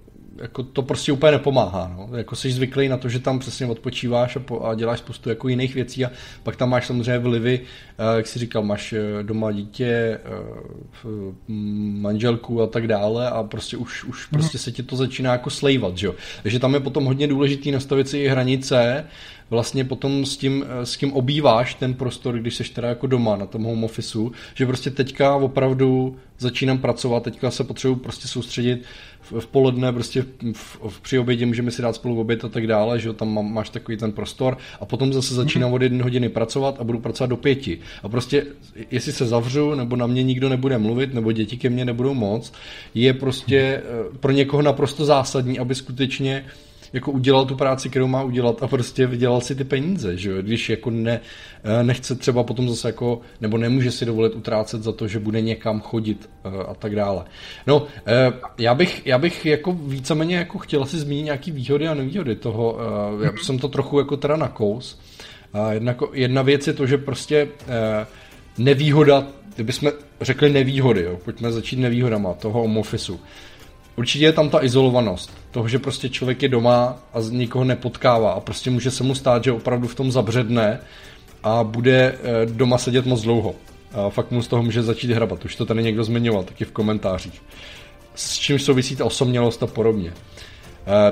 jako 0.41 0.63
to 0.63 0.81
prostě 0.81 1.11
úplně 1.11 1.31
nepomáhá. 1.31 1.95
No. 1.97 2.17
Jako 2.17 2.35
jsi 2.35 2.51
zvyklý 2.51 2.89
na 2.89 2.97
to, 2.97 3.09
že 3.09 3.19
tam 3.19 3.39
přesně 3.39 3.65
odpočíváš 3.65 4.35
a, 4.35 4.39
po, 4.39 4.65
a 4.65 4.75
děláš 4.75 4.99
spoustu 4.99 5.29
jako 5.29 5.47
jiných 5.47 5.75
věcí 5.75 6.05
a 6.05 6.11
pak 6.43 6.55
tam 6.55 6.69
máš 6.69 6.87
samozřejmě 6.87 7.19
vlivy, 7.19 7.59
jak 8.15 8.27
jsi 8.27 8.39
říkal, 8.39 8.63
máš 8.63 8.93
doma 9.21 9.51
dítě, 9.51 10.19
manželku 12.01 12.61
a 12.61 12.67
tak 12.67 12.87
dále 12.87 13.29
a 13.29 13.43
prostě 13.43 13.77
už, 13.77 14.03
už 14.03 14.31
mhm. 14.31 14.39
prostě 14.39 14.57
se 14.57 14.71
ti 14.71 14.83
to 14.83 14.95
začíná 14.95 15.31
jako 15.31 15.49
slejvat, 15.49 15.97
že 15.97 16.07
jo. 16.07 16.15
Takže 16.43 16.59
tam 16.59 16.73
je 16.73 16.79
potom 16.79 17.05
hodně 17.05 17.27
důležitý 17.27 17.71
nastavit 17.71 18.09
si 18.09 18.17
i 18.17 18.27
hranice, 18.27 19.05
vlastně 19.51 19.85
potom 19.85 20.25
s 20.25 20.37
tím, 20.37 20.65
eh, 20.67 20.85
s 20.85 20.95
kým 20.95 21.13
obýváš 21.13 21.73
ten 21.73 21.93
prostor, 21.93 22.39
když 22.39 22.55
seš 22.55 22.69
teda 22.69 22.87
jako 22.87 23.07
doma 23.07 23.35
na 23.35 23.45
tom 23.45 23.63
home 23.63 23.83
officeu, 23.83 24.31
že 24.55 24.65
prostě 24.65 24.91
teďka 24.91 25.35
opravdu 25.35 26.17
začínám 26.39 26.77
pracovat, 26.77 27.23
teďka 27.23 27.51
se 27.51 27.63
potřebuji 27.63 27.95
prostě 27.95 28.27
soustředit 28.27 28.83
v, 28.83 29.10
v 29.39 29.47
poledne, 29.47 29.93
prostě 29.93 30.25
v, 30.53 30.79
v, 30.89 31.01
při 31.01 31.19
obědě 31.19 31.45
můžeme 31.45 31.71
si 31.71 31.81
dát 31.81 31.95
spolu 31.95 32.19
oběd 32.19 32.45
a 32.45 32.49
tak 32.49 32.67
dále, 32.67 32.99
že 32.99 33.13
tam 33.13 33.33
má, 33.33 33.41
máš 33.41 33.69
takový 33.69 33.97
ten 33.97 34.11
prostor 34.11 34.57
a 34.79 34.85
potom 34.85 35.13
zase 35.13 35.35
začínám 35.35 35.69
mhm. 35.69 35.75
od 35.75 35.81
jedné 35.81 36.03
hodiny 36.03 36.29
pracovat 36.29 36.75
a 36.79 36.83
budu 36.83 36.99
pracovat 36.99 37.27
do 37.27 37.37
pěti. 37.37 37.79
A 38.03 38.09
prostě, 38.09 38.45
jestli 38.91 39.11
se 39.11 39.25
zavřu, 39.25 39.75
nebo 39.75 39.95
na 39.95 40.07
mě 40.07 40.23
nikdo 40.23 40.49
nebude 40.49 40.77
mluvit, 40.77 41.13
nebo 41.13 41.31
děti 41.31 41.57
ke 41.57 41.69
mně 41.69 41.85
nebudou 41.85 42.13
moc, 42.13 42.53
je 42.95 43.13
prostě 43.13 43.59
eh, 43.59 43.81
pro 44.19 44.31
někoho 44.31 44.61
naprosto 44.61 45.05
zásadní, 45.05 45.59
aby 45.59 45.75
skutečně 45.75 46.45
jako 46.93 47.11
udělal 47.11 47.45
tu 47.45 47.55
práci, 47.55 47.89
kterou 47.89 48.07
má 48.07 48.23
udělat 48.23 48.63
a 48.63 48.67
prostě 48.67 49.07
vydělal 49.07 49.41
si 49.41 49.55
ty 49.55 49.63
peníze, 49.63 50.17
že 50.17 50.31
jo? 50.31 50.41
Když 50.41 50.69
jako 50.69 50.89
ne, 50.89 51.21
eh, 51.63 51.83
nechce 51.83 52.15
třeba 52.15 52.43
potom 52.43 52.69
zase 52.69 52.89
jako, 52.89 53.21
nebo 53.41 53.57
nemůže 53.57 53.91
si 53.91 54.05
dovolit 54.05 54.35
utrácet 54.35 54.83
za 54.83 54.91
to, 54.91 55.07
že 55.07 55.19
bude 55.19 55.41
někam 55.41 55.81
chodit 55.81 56.29
eh, 56.45 56.49
a 56.67 56.73
tak 56.73 56.95
dále. 56.95 57.23
No, 57.67 57.87
eh, 58.05 58.33
já 58.57 58.75
bych, 58.75 59.05
já 59.05 59.17
bych 59.17 59.45
jako 59.45 59.73
víceméně 59.73 60.35
jako 60.35 60.57
chtěl 60.57 60.85
si 60.85 60.99
zmínit 60.99 61.23
nějaký 61.23 61.51
výhody 61.51 61.87
a 61.87 61.93
nevýhody 61.93 62.35
toho, 62.35 62.77
já 63.23 63.31
jsem 63.41 63.59
to 63.59 63.67
trochu 63.67 63.99
jako 63.99 64.17
teda 64.17 64.35
nakous. 64.35 64.99
Jedna, 65.71 65.95
jedna 66.13 66.41
věc 66.41 66.67
je 66.67 66.73
to, 66.73 66.87
že 66.87 66.97
prostě 66.97 67.47
nevýhoda, 68.57 69.27
kdybychom 69.55 69.91
řekli 70.21 70.49
nevýhody, 70.49 71.01
jo? 71.01 71.19
pojďme 71.25 71.51
začít 71.51 71.79
nevýhodama 71.79 72.33
toho 72.33 72.61
home 72.61 72.77
officeu. 72.77 73.19
Určitě 74.01 74.25
je 74.25 74.33
tam 74.33 74.49
ta 74.49 74.63
izolovanost. 74.63 75.33
Toho, 75.51 75.67
že 75.67 75.79
prostě 75.79 76.09
člověk 76.09 76.43
je 76.43 76.49
doma 76.49 76.97
a 77.13 77.19
nikoho 77.29 77.63
nepotkává 77.63 78.31
a 78.31 78.39
prostě 78.39 78.69
může 78.69 78.91
se 78.91 79.03
mu 79.03 79.15
stát, 79.15 79.43
že 79.43 79.51
opravdu 79.51 79.87
v 79.87 79.95
tom 79.95 80.11
zabředne 80.11 80.79
a 81.43 81.63
bude 81.63 82.15
eh, 82.23 82.45
doma 82.45 82.77
sedět 82.77 83.05
moc 83.05 83.21
dlouho. 83.21 83.55
A 83.93 84.09
fakt 84.09 84.31
mu 84.31 84.41
z 84.41 84.47
toho 84.47 84.63
může 84.63 84.83
začít 84.83 85.11
hrabat. 85.11 85.45
Už 85.45 85.55
to 85.55 85.65
tady 85.65 85.83
někdo 85.83 86.03
zmiňoval, 86.03 86.43
taky 86.43 86.65
v 86.65 86.71
komentářích. 86.71 87.41
S 88.15 88.37
čím 88.37 88.59
souvisí 88.59 88.95
ta 88.95 89.05
osamělost 89.05 89.63
a 89.63 89.67
podobně. 89.67 90.09
E, 90.09 90.13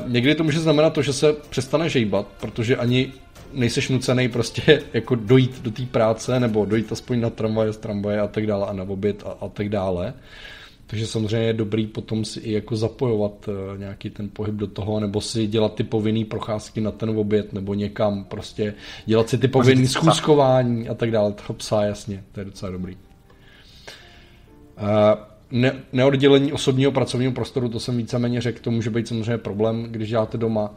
někdy 0.08 0.36
to 0.36 0.44
může 0.44 0.60
znamenat 0.60 0.94
to, 0.94 1.02
že 1.02 1.14
se 1.14 1.34
přestane 1.50 1.90
žejbat, 1.90 2.28
protože 2.40 2.78
ani 2.78 3.14
nejseš 3.54 3.90
nucený 3.90 4.30
prostě 4.30 4.82
jako 4.94 5.16
dojít 5.16 5.62
do 5.62 5.72
té 5.72 5.86
práce, 5.86 6.40
nebo 6.40 6.66
dojít 6.66 6.92
aspoň 6.92 7.20
na 7.20 7.30
tramvaje, 7.30 7.74
z 7.74 7.78
tramvaje 7.78 8.20
a 8.20 8.28
tak 8.28 8.48
dále 8.48 8.68
a 8.68 8.74
na 8.74 8.84
oběd 8.84 9.24
a, 9.26 9.46
a 9.46 9.50
tak 9.50 9.70
dále. 9.70 10.14
Takže 10.90 11.08
samozřejmě 11.08 11.48
je 11.48 11.54
dobrý 11.54 11.88
potom 11.88 12.26
si 12.26 12.40
i 12.40 12.52
jako 12.52 12.76
zapojovat 12.76 13.50
eh, 13.50 13.78
nějaký 13.78 14.10
ten 14.10 14.30
pohyb 14.30 14.56
do 14.56 14.68
toho, 14.68 15.00
nebo 15.00 15.22
si 15.22 15.48
dělat 15.48 15.76
ty 15.76 15.84
povinné 15.84 16.26
procházky 16.26 16.82
na 16.82 16.92
ten 16.92 17.10
oběd, 17.10 17.54
nebo 17.54 17.74
někam 17.74 18.24
prostě 18.24 18.74
dělat 19.06 19.30
si 19.30 19.38
ty 19.38 19.48
povinné 19.48 19.88
schůzkování 19.88 20.90
a 20.90 20.94
tak 20.94 21.12
dále. 21.12 21.34
Toho 21.34 21.54
psa, 21.54 21.84
jasně, 21.84 22.24
to 22.32 22.40
je 22.40 22.46
docela 22.46 22.72
dobrý. 22.72 22.98
Uh, 24.82 24.90
ne, 25.52 25.74
neoddělení 25.94 26.54
osobního 26.54 26.92
pracovního 26.92 27.32
prostoru, 27.32 27.70
to 27.70 27.80
jsem 27.80 27.98
víceméně 27.98 28.42
řekl, 28.42 28.60
to 28.62 28.72
může 28.72 28.90
být 28.90 29.08
samozřejmě 29.08 29.38
problém, 29.38 29.84
když 29.84 30.10
děláte 30.10 30.38
doma. 30.38 30.70
Uh, 30.70 30.76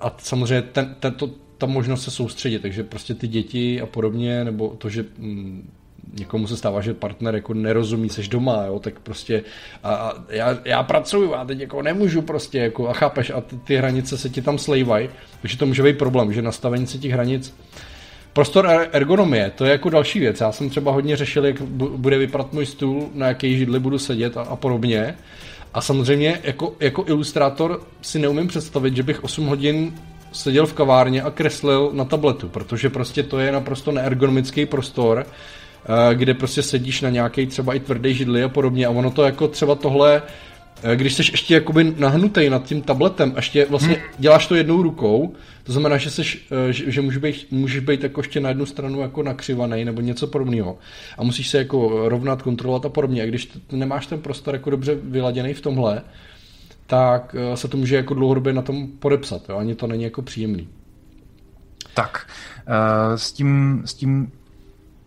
a 0.00 0.16
samozřejmě 0.18 0.62
ten, 0.62 0.96
ten, 1.00 1.14
to, 1.14 1.30
ta 1.58 1.66
možnost 1.66 2.02
se 2.02 2.10
soustředit, 2.10 2.58
takže 2.58 2.84
prostě 2.84 3.14
ty 3.14 3.28
děti 3.28 3.80
a 3.80 3.86
podobně, 3.86 4.44
nebo 4.44 4.68
to, 4.78 4.88
že 4.88 5.04
mm, 5.18 5.70
někomu 6.18 6.46
se 6.46 6.56
stává, 6.56 6.80
že 6.80 6.94
partner 6.94 7.34
jako 7.34 7.54
nerozumí, 7.54 8.08
seš 8.08 8.28
doma, 8.28 8.64
jo, 8.66 8.78
tak 8.78 9.00
prostě 9.00 9.42
a, 9.82 9.94
a 9.94 10.12
já, 10.28 10.58
já 10.64 10.82
pracuju 10.82 11.34
a 11.34 11.44
teď 11.44 11.60
jako 11.60 11.82
nemůžu 11.82 12.22
prostě, 12.22 12.58
jako 12.58 12.88
a 12.88 12.92
chápeš, 12.92 13.30
a 13.30 13.40
ty, 13.40 13.56
ty 13.56 13.76
hranice 13.76 14.18
se 14.18 14.28
ti 14.28 14.42
tam 14.42 14.58
slejvají, 14.58 15.08
takže 15.42 15.58
to 15.58 15.66
může 15.66 15.82
být 15.82 15.98
problém, 15.98 16.32
že 16.32 16.42
nastavení 16.42 16.86
se 16.86 16.98
těch 16.98 17.12
hranic 17.12 17.54
Prostor 18.32 18.66
er, 18.66 18.88
ergonomie, 18.92 19.50
to 19.50 19.64
je 19.64 19.72
jako 19.72 19.90
další 19.90 20.20
věc. 20.20 20.40
Já 20.40 20.52
jsem 20.52 20.70
třeba 20.70 20.92
hodně 20.92 21.16
řešil, 21.16 21.46
jak 21.46 21.62
bude 21.96 22.18
vypadat 22.18 22.52
můj 22.52 22.66
stůl, 22.66 23.08
na 23.14 23.28
jaký 23.28 23.58
židli 23.58 23.80
budu 23.80 23.98
sedět 23.98 24.36
a, 24.36 24.42
a 24.42 24.56
podobně. 24.56 25.16
A 25.74 25.80
samozřejmě 25.80 26.40
jako, 26.42 26.74
jako 26.80 27.04
ilustrátor 27.06 27.82
si 28.02 28.18
neumím 28.18 28.48
představit, 28.48 28.96
že 28.96 29.02
bych 29.02 29.24
8 29.24 29.46
hodin 29.46 29.94
seděl 30.32 30.66
v 30.66 30.72
kavárně 30.72 31.22
a 31.22 31.30
kreslil 31.30 31.90
na 31.92 32.04
tabletu, 32.04 32.48
protože 32.48 32.90
prostě 32.90 33.22
to 33.22 33.38
je 33.38 33.52
naprosto 33.52 33.92
neergonomický 33.92 34.66
prostor, 34.66 35.26
kde 36.14 36.34
prostě 36.34 36.62
sedíš 36.62 37.00
na 37.00 37.10
nějaký 37.10 37.46
třeba 37.46 37.74
i 37.74 37.80
tvrdý 37.80 38.14
židli 38.14 38.42
a 38.42 38.48
podobně 38.48 38.86
a 38.86 38.90
ono 38.90 39.10
to 39.10 39.22
jako 39.22 39.48
třeba 39.48 39.74
tohle 39.74 40.22
Eh, 40.82 40.96
když 40.96 41.14
jsi 41.14 41.22
ještě 41.32 41.54
jakoby 41.54 41.94
nahnutý 41.98 42.50
nad 42.50 42.64
tím 42.64 42.82
tabletem 42.82 43.32
a 43.34 43.38
ještě 43.38 43.66
vlastně 43.70 43.94
hmm. 43.94 44.04
děláš 44.18 44.46
to 44.46 44.54
jednou 44.54 44.82
rukou, 44.82 45.34
to 45.62 45.72
znamená, 45.72 45.96
že, 45.96 46.10
seš, 46.10 46.46
eh, 46.68 46.72
že, 46.72 46.90
že 46.90 47.00
můžeš, 47.00 47.18
být, 47.18 47.46
můžeš 47.50 47.80
být 47.80 48.02
jako 48.02 48.20
ještě 48.20 48.40
na 48.40 48.48
jednu 48.48 48.66
stranu 48.66 49.00
jako 49.00 49.22
nakřivaný 49.22 49.84
nebo 49.84 50.00
něco 50.00 50.26
podobného 50.26 50.78
a 51.18 51.22
musíš 51.22 51.48
se 51.48 51.58
jako 51.58 52.08
rovnat, 52.08 52.42
kontrolovat 52.42 52.86
a 52.86 52.88
podobně. 52.88 53.22
A 53.22 53.26
když 53.26 53.46
t- 53.46 53.76
nemáš 53.76 54.06
ten 54.06 54.20
prostor 54.20 54.54
jako 54.54 54.70
dobře 54.70 54.94
vyladěný 54.94 55.54
v 55.54 55.60
tomhle, 55.60 56.02
tak 56.86 57.36
eh, 57.38 57.56
se 57.56 57.68
to 57.68 57.76
může 57.76 57.96
jako 57.96 58.14
dlouhodobě 58.14 58.52
na 58.52 58.62
tom 58.62 58.86
podepsat. 58.86 59.48
Jo? 59.48 59.56
Ani 59.56 59.74
to 59.74 59.86
není 59.86 60.04
jako 60.04 60.22
příjemný. 60.22 60.68
Tak, 61.94 62.26
s 63.16 63.32
tím, 63.32 63.82
s 63.84 63.94
tím 63.94 64.32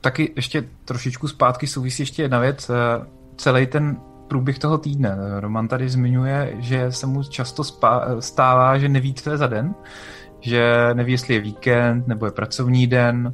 taky 0.01 0.33
ještě 0.35 0.63
trošičku 0.85 1.27
zpátky 1.27 1.67
souvisí 1.67 2.01
ještě 2.01 2.21
jedna 2.21 2.39
věc. 2.39 2.71
Celý 3.37 3.67
ten 3.67 3.97
průběh 4.27 4.59
toho 4.59 4.77
týdne. 4.77 5.17
Roman 5.39 5.67
tady 5.67 5.89
zmiňuje, 5.89 6.55
že 6.59 6.91
se 6.91 7.07
mu 7.07 7.23
často 7.23 7.63
stává, 8.19 8.77
že 8.77 8.89
neví, 8.89 9.13
co 9.13 9.29
je 9.29 9.37
za 9.37 9.47
den, 9.47 9.75
že 10.39 10.89
neví, 10.93 11.11
jestli 11.11 11.33
je 11.33 11.39
víkend 11.39 12.07
nebo 12.07 12.25
je 12.25 12.31
pracovní 12.31 12.87
den. 12.87 13.33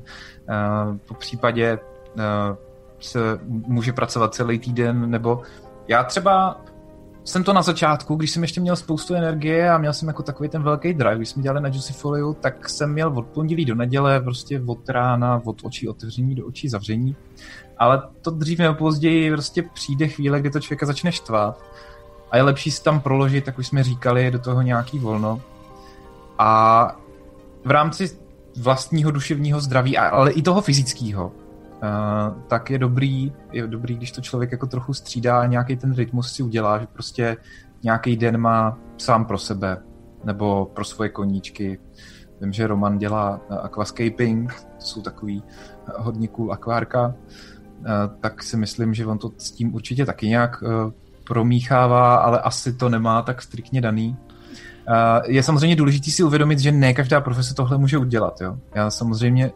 Eh, 0.50 0.98
po 1.08 1.14
případě 1.14 1.80
eh, 2.20 2.22
se 3.00 3.20
může 3.48 3.94
pracovat 3.94 4.34
celý 4.34 4.60
týden, 4.60 5.10
nebo 5.10 5.42
já 5.88 6.04
třeba 6.04 6.62
jsem 7.28 7.44
to 7.44 7.54
na 7.54 7.62
začátku, 7.62 8.16
když 8.16 8.32
jsem 8.32 8.42
ještě 8.42 8.62
měl 8.62 8.76
spoustu 8.76 9.16
energie 9.16 9.70
a 9.70 9.78
měl 9.78 9.94
jsem 9.94 10.08
jako 10.08 10.24
takový 10.24 10.50
ten 10.50 10.64
velký 10.64 10.94
drive, 10.94 11.16
když 11.16 11.30
jsme 11.30 11.44
dělali 11.44 11.62
na 11.62 11.68
Juicy 11.68 11.94
Folio, 11.94 12.34
tak 12.34 12.70
jsem 12.70 12.94
měl 12.94 13.18
od 13.18 13.28
pondělí 13.28 13.66
do 13.66 13.76
neděle, 13.76 14.22
prostě 14.22 14.62
od 14.66 14.90
rána, 14.90 15.42
od 15.46 15.58
očí 15.64 15.88
otevření 15.88 16.36
do 16.36 16.48
očí 16.48 16.70
zavření 16.70 17.16
ale 17.78 18.02
to 18.22 18.32
dřív 18.32 18.60
nebo 18.60 18.76
později 18.76 19.32
prostě 19.32 19.64
přijde 19.74 20.08
chvíle, 20.08 20.40
kdy 20.40 20.50
to 20.50 20.60
člověka 20.60 20.86
začne 20.86 21.12
štvát 21.12 21.64
a 22.32 22.38
je 22.38 22.44
lepší 22.44 22.72
si 22.72 22.84
tam 22.84 23.00
proložit, 23.00 23.48
jak 23.48 23.60
už 23.60 23.68
jsme 23.68 23.84
říkali, 23.84 24.32
do 24.32 24.40
toho 24.40 24.62
nějaký 24.62 25.00
volno. 25.00 25.42
A 26.38 26.92
v 27.66 27.72
rámci 27.72 28.18
vlastního 28.58 29.12
duševního 29.12 29.60
zdraví, 29.60 29.98
ale 29.98 30.32
i 30.32 30.42
toho 30.42 30.62
fyzického, 30.62 31.32
Uh, 31.84 32.42
tak 32.48 32.70
je 32.70 32.80
dobrý, 32.80 33.34
je 33.52 33.68
dobrý, 33.68 33.96
když 33.96 34.12
to 34.12 34.22
člověk 34.22 34.52
jako 34.52 34.68
trochu 34.68 34.94
střídá 34.94 35.40
a 35.40 35.46
nějaký 35.46 35.78
ten 35.78 35.96
rytmus 35.96 36.34
si 36.34 36.44
udělá, 36.44 36.80
že 36.80 36.88
prostě 36.94 37.38
nějaký 37.84 38.16
den 38.16 38.38
má 38.38 38.78
sám 38.98 39.26
pro 39.26 39.38
sebe 39.38 39.78
nebo 40.24 40.66
pro 40.66 40.84
svoje 40.86 41.10
koníčky. 41.10 41.80
Vím, 42.42 42.54
že 42.54 42.68
Roman 42.68 42.98
dělá 42.98 43.42
aquascaping, 43.62 44.54
to 44.54 44.86
jsou 44.86 45.02
takový 45.02 45.44
hodně 45.98 46.28
cool 46.28 46.54
akvárka, 46.54 47.16
Eh, 47.86 48.10
tak 48.22 48.44
si 48.44 48.58
myslím, 48.58 48.94
že 48.94 49.06
on 49.06 49.18
to 49.18 49.32
s 49.38 49.52
tím 49.52 49.76
určitě 49.76 50.06
taky 50.06 50.28
nějak 50.28 50.64
eh, 50.64 50.92
promíchává, 51.24 52.16
ale 52.16 52.40
asi 52.40 52.74
to 52.74 52.90
nemá 52.90 53.22
tak 53.22 53.42
striktně 53.42 53.82
daný. 53.82 54.18
Eh, 54.88 55.32
je 55.32 55.44
samozřejmě 55.44 55.76
důležité 55.76 56.12
si 56.12 56.24
uvědomit, 56.24 56.60
že 56.60 56.72
ne 56.72 56.94
každá 56.94 57.22
profese 57.22 57.54
tohle 57.54 57.78
může 57.78 57.98
udělat. 57.98 58.42
Jo? 58.42 58.58
Já 58.76 58.90
samozřejmě 58.90 59.52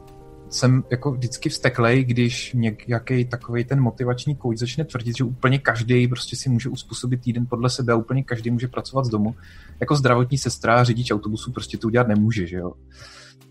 jsem 0.52 0.84
jako 0.92 1.12
vždycky 1.12 1.50
vsteklej, 1.50 2.04
když 2.04 2.54
nějaký 2.54 3.26
takový 3.26 3.64
ten 3.64 3.82
motivační 3.82 4.36
kouč 4.36 4.58
začne 4.58 4.86
tvrdit, 4.86 5.18
že 5.18 5.24
úplně 5.24 5.60
každý 5.60 6.08
prostě 6.08 6.36
si 6.36 6.50
může 6.50 6.70
uspůsobit 6.70 7.22
týden 7.22 7.46
podle 7.50 7.70
sebe 7.70 7.94
a 7.94 7.96
úplně 7.96 8.24
každý 8.24 8.52
může 8.52 8.68
pracovat 8.68 9.06
z 9.06 9.10
domu. 9.10 9.36
Jako 9.80 9.96
zdravotní 9.96 10.38
sestra, 10.38 10.84
řidič 10.84 11.12
autobusu 11.12 11.52
prostě 11.52 11.78
to 11.78 11.88
udělat 11.88 12.08
nemůže, 12.08 12.48
že 12.48 12.58
jo. 12.58 12.74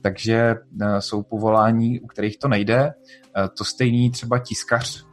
Takže 0.01 0.57
jsou 0.99 1.23
povolání, 1.23 2.01
u 2.01 2.07
kterých 2.07 2.39
to 2.39 2.49
nejde. 2.49 2.93
Eh, 3.37 3.49
to 3.59 3.65
stejný 3.65 4.11
třeba 4.11 4.39
tiskař 4.39 5.07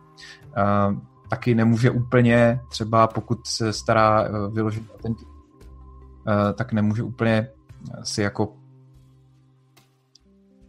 eh, 0.57 0.95
taky 1.29 1.55
nemůže 1.55 1.91
úplně, 1.91 2.59
třeba 2.69 3.07
pokud 3.07 3.47
se 3.47 3.73
stará 3.73 4.23
eh, 4.23 4.29
vyložit 4.51 4.91
patenty, 4.91 5.25
tak 6.53 6.73
nemůže 6.73 7.03
úplně 7.03 7.49
si 8.03 8.21
jako 8.21 8.55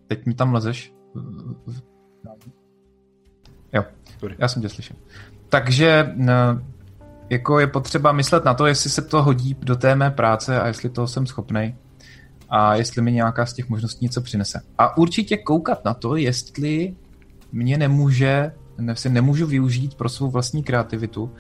teď 0.06 0.26
mi 0.26 0.34
tam 0.34 0.54
lezeš 0.54 0.97
jo, 3.72 3.84
já 4.38 4.48
jsem 4.48 4.62
tě 4.62 4.68
slyšel 4.68 4.96
takže 5.48 6.14
jako 7.30 7.60
je 7.60 7.66
potřeba 7.66 8.12
myslet 8.12 8.44
na 8.44 8.54
to, 8.54 8.66
jestli 8.66 8.90
se 8.90 9.02
to 9.02 9.22
hodí 9.22 9.56
do 9.60 9.76
té 9.76 9.94
mé 9.94 10.10
práce 10.10 10.60
a 10.60 10.66
jestli 10.66 10.88
toho 10.88 11.08
jsem 11.08 11.26
schopnej 11.26 11.76
a 12.50 12.74
jestli 12.74 13.02
mi 13.02 13.12
nějaká 13.12 13.46
z 13.46 13.52
těch 13.52 13.68
možností 13.68 14.04
něco 14.04 14.20
přinese. 14.20 14.60
A 14.78 14.96
určitě 14.96 15.36
koukat 15.36 15.84
na 15.84 15.94
to, 15.94 16.16
jestli 16.16 16.94
mě 17.52 17.78
nemůže, 17.78 18.52
ne, 18.78 18.96
si 18.96 19.10
nemůžu 19.10 19.46
využít 19.46 19.94
pro 19.94 20.08
svou 20.08 20.30
vlastní 20.30 20.62
kreativitu 20.62 21.32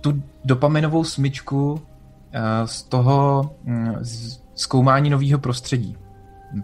tu 0.00 0.22
dopaminovou 0.44 1.04
smyčku 1.04 1.72
uh, 1.72 1.80
z 2.64 2.82
toho 2.82 3.50
um, 3.64 3.96
zkoumání 4.54 5.10
nového 5.10 5.38
prostředí. 5.38 5.96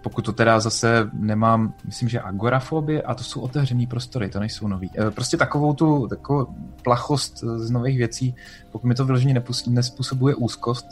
Pokud 0.02 0.24
to 0.24 0.32
teda 0.32 0.60
zase 0.60 1.10
nemám, 1.12 1.74
myslím, 1.84 2.08
že 2.08 2.20
agorafobie 2.20 3.02
a 3.02 3.14
to 3.14 3.24
jsou 3.24 3.40
otevřený 3.40 3.86
prostory, 3.86 4.28
to 4.28 4.40
nejsou 4.40 4.68
nový. 4.68 4.90
Uh, 4.98 5.10
prostě 5.10 5.36
takovou 5.36 5.74
tu 5.74 6.08
takovou 6.08 6.54
plachost 6.82 7.44
z 7.56 7.70
nových 7.70 7.98
věcí, 7.98 8.34
pokud 8.70 8.86
mi 8.86 8.94
to 8.94 9.04
vyloženě 9.04 9.42
nespůsobuje 9.66 10.34
úzkost, 10.34 10.86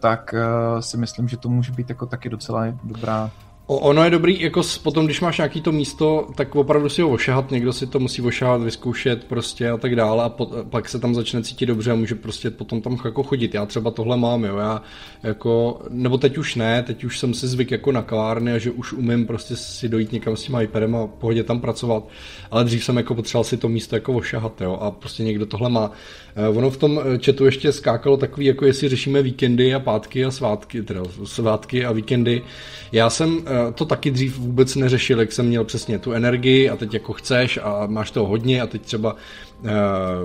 tak 0.00 0.34
uh, 0.34 0.80
si 0.80 0.96
myslím, 0.96 1.28
že 1.28 1.36
to 1.36 1.48
může 1.48 1.72
být 1.72 1.88
jako 1.88 2.06
taky 2.06 2.28
docela 2.28 2.64
dobrá 2.84 3.30
Ono 3.72 4.04
je 4.04 4.10
dobrý, 4.10 4.40
jako 4.40 4.62
potom, 4.82 5.04
když 5.04 5.20
máš 5.20 5.38
nějaký 5.38 5.60
to 5.60 5.72
místo, 5.72 6.28
tak 6.34 6.56
opravdu 6.56 6.88
si 6.88 7.02
ho 7.02 7.08
ošahat, 7.08 7.50
někdo 7.50 7.72
si 7.72 7.86
to 7.86 7.98
musí 7.98 8.22
ošahat, 8.22 8.62
vyzkoušet 8.62 9.24
prostě 9.24 9.70
a 9.70 9.76
tak 9.76 9.96
dále 9.96 10.24
a 10.24 10.28
po, 10.28 10.46
pak 10.70 10.88
se 10.88 10.98
tam 10.98 11.14
začne 11.14 11.42
cítit 11.42 11.66
dobře 11.66 11.92
a 11.92 11.94
může 11.94 12.14
prostě 12.14 12.50
potom 12.50 12.80
tam 12.82 12.98
jako 13.04 13.22
chodit. 13.22 13.54
Já 13.54 13.66
třeba 13.66 13.90
tohle 13.90 14.16
mám, 14.16 14.44
jo, 14.44 14.56
já 14.56 14.82
jako, 15.22 15.80
nebo 15.90 16.18
teď 16.18 16.38
už 16.38 16.54
ne, 16.54 16.82
teď 16.82 17.04
už 17.04 17.18
jsem 17.18 17.34
si 17.34 17.48
zvyk 17.48 17.70
jako 17.70 17.92
na 17.92 18.02
kavárny 18.02 18.52
a 18.52 18.58
že 18.58 18.70
už 18.70 18.92
umím 18.92 19.26
prostě 19.26 19.56
si 19.56 19.88
dojít 19.88 20.12
někam 20.12 20.36
s 20.36 20.42
tím 20.42 20.60
iPadem 20.60 20.96
a 20.96 21.06
pohodě 21.06 21.42
tam 21.42 21.60
pracovat, 21.60 22.08
ale 22.50 22.64
dřív 22.64 22.84
jsem 22.84 22.96
jako 22.96 23.14
potřeboval 23.14 23.44
si 23.44 23.56
to 23.56 23.68
místo 23.68 23.96
jako 23.96 24.12
ošahat, 24.12 24.60
jo, 24.60 24.78
a 24.80 24.90
prostě 24.90 25.22
někdo 25.22 25.46
tohle 25.46 25.68
má. 25.68 25.90
Eh, 26.36 26.48
ono 26.48 26.70
v 26.70 26.76
tom 26.76 27.00
eh, 27.00 27.18
chatu 27.24 27.44
ještě 27.44 27.72
skákalo 27.72 28.16
takový, 28.16 28.46
jako 28.46 28.66
jestli 28.66 28.88
řešíme 28.88 29.22
víkendy 29.22 29.74
a 29.74 29.78
pátky 29.78 30.24
a 30.24 30.30
svátky, 30.30 30.82
teda 30.82 31.02
svátky 31.24 31.84
a 31.84 31.92
víkendy. 31.92 32.42
Já 32.92 33.10
jsem 33.10 33.38
eh, 33.46 33.59
to 33.74 33.84
taky 33.84 34.10
dřív 34.10 34.38
vůbec 34.38 34.76
neřešil, 34.76 35.20
jak 35.20 35.32
jsem 35.32 35.46
měl 35.46 35.64
přesně 35.64 35.98
tu 35.98 36.12
energii 36.12 36.70
a 36.70 36.76
teď 36.76 36.94
jako 36.94 37.12
chceš 37.12 37.58
a 37.62 37.86
máš 37.86 38.10
toho 38.10 38.26
hodně 38.26 38.62
a 38.62 38.66
teď 38.66 38.82
třeba 38.82 39.16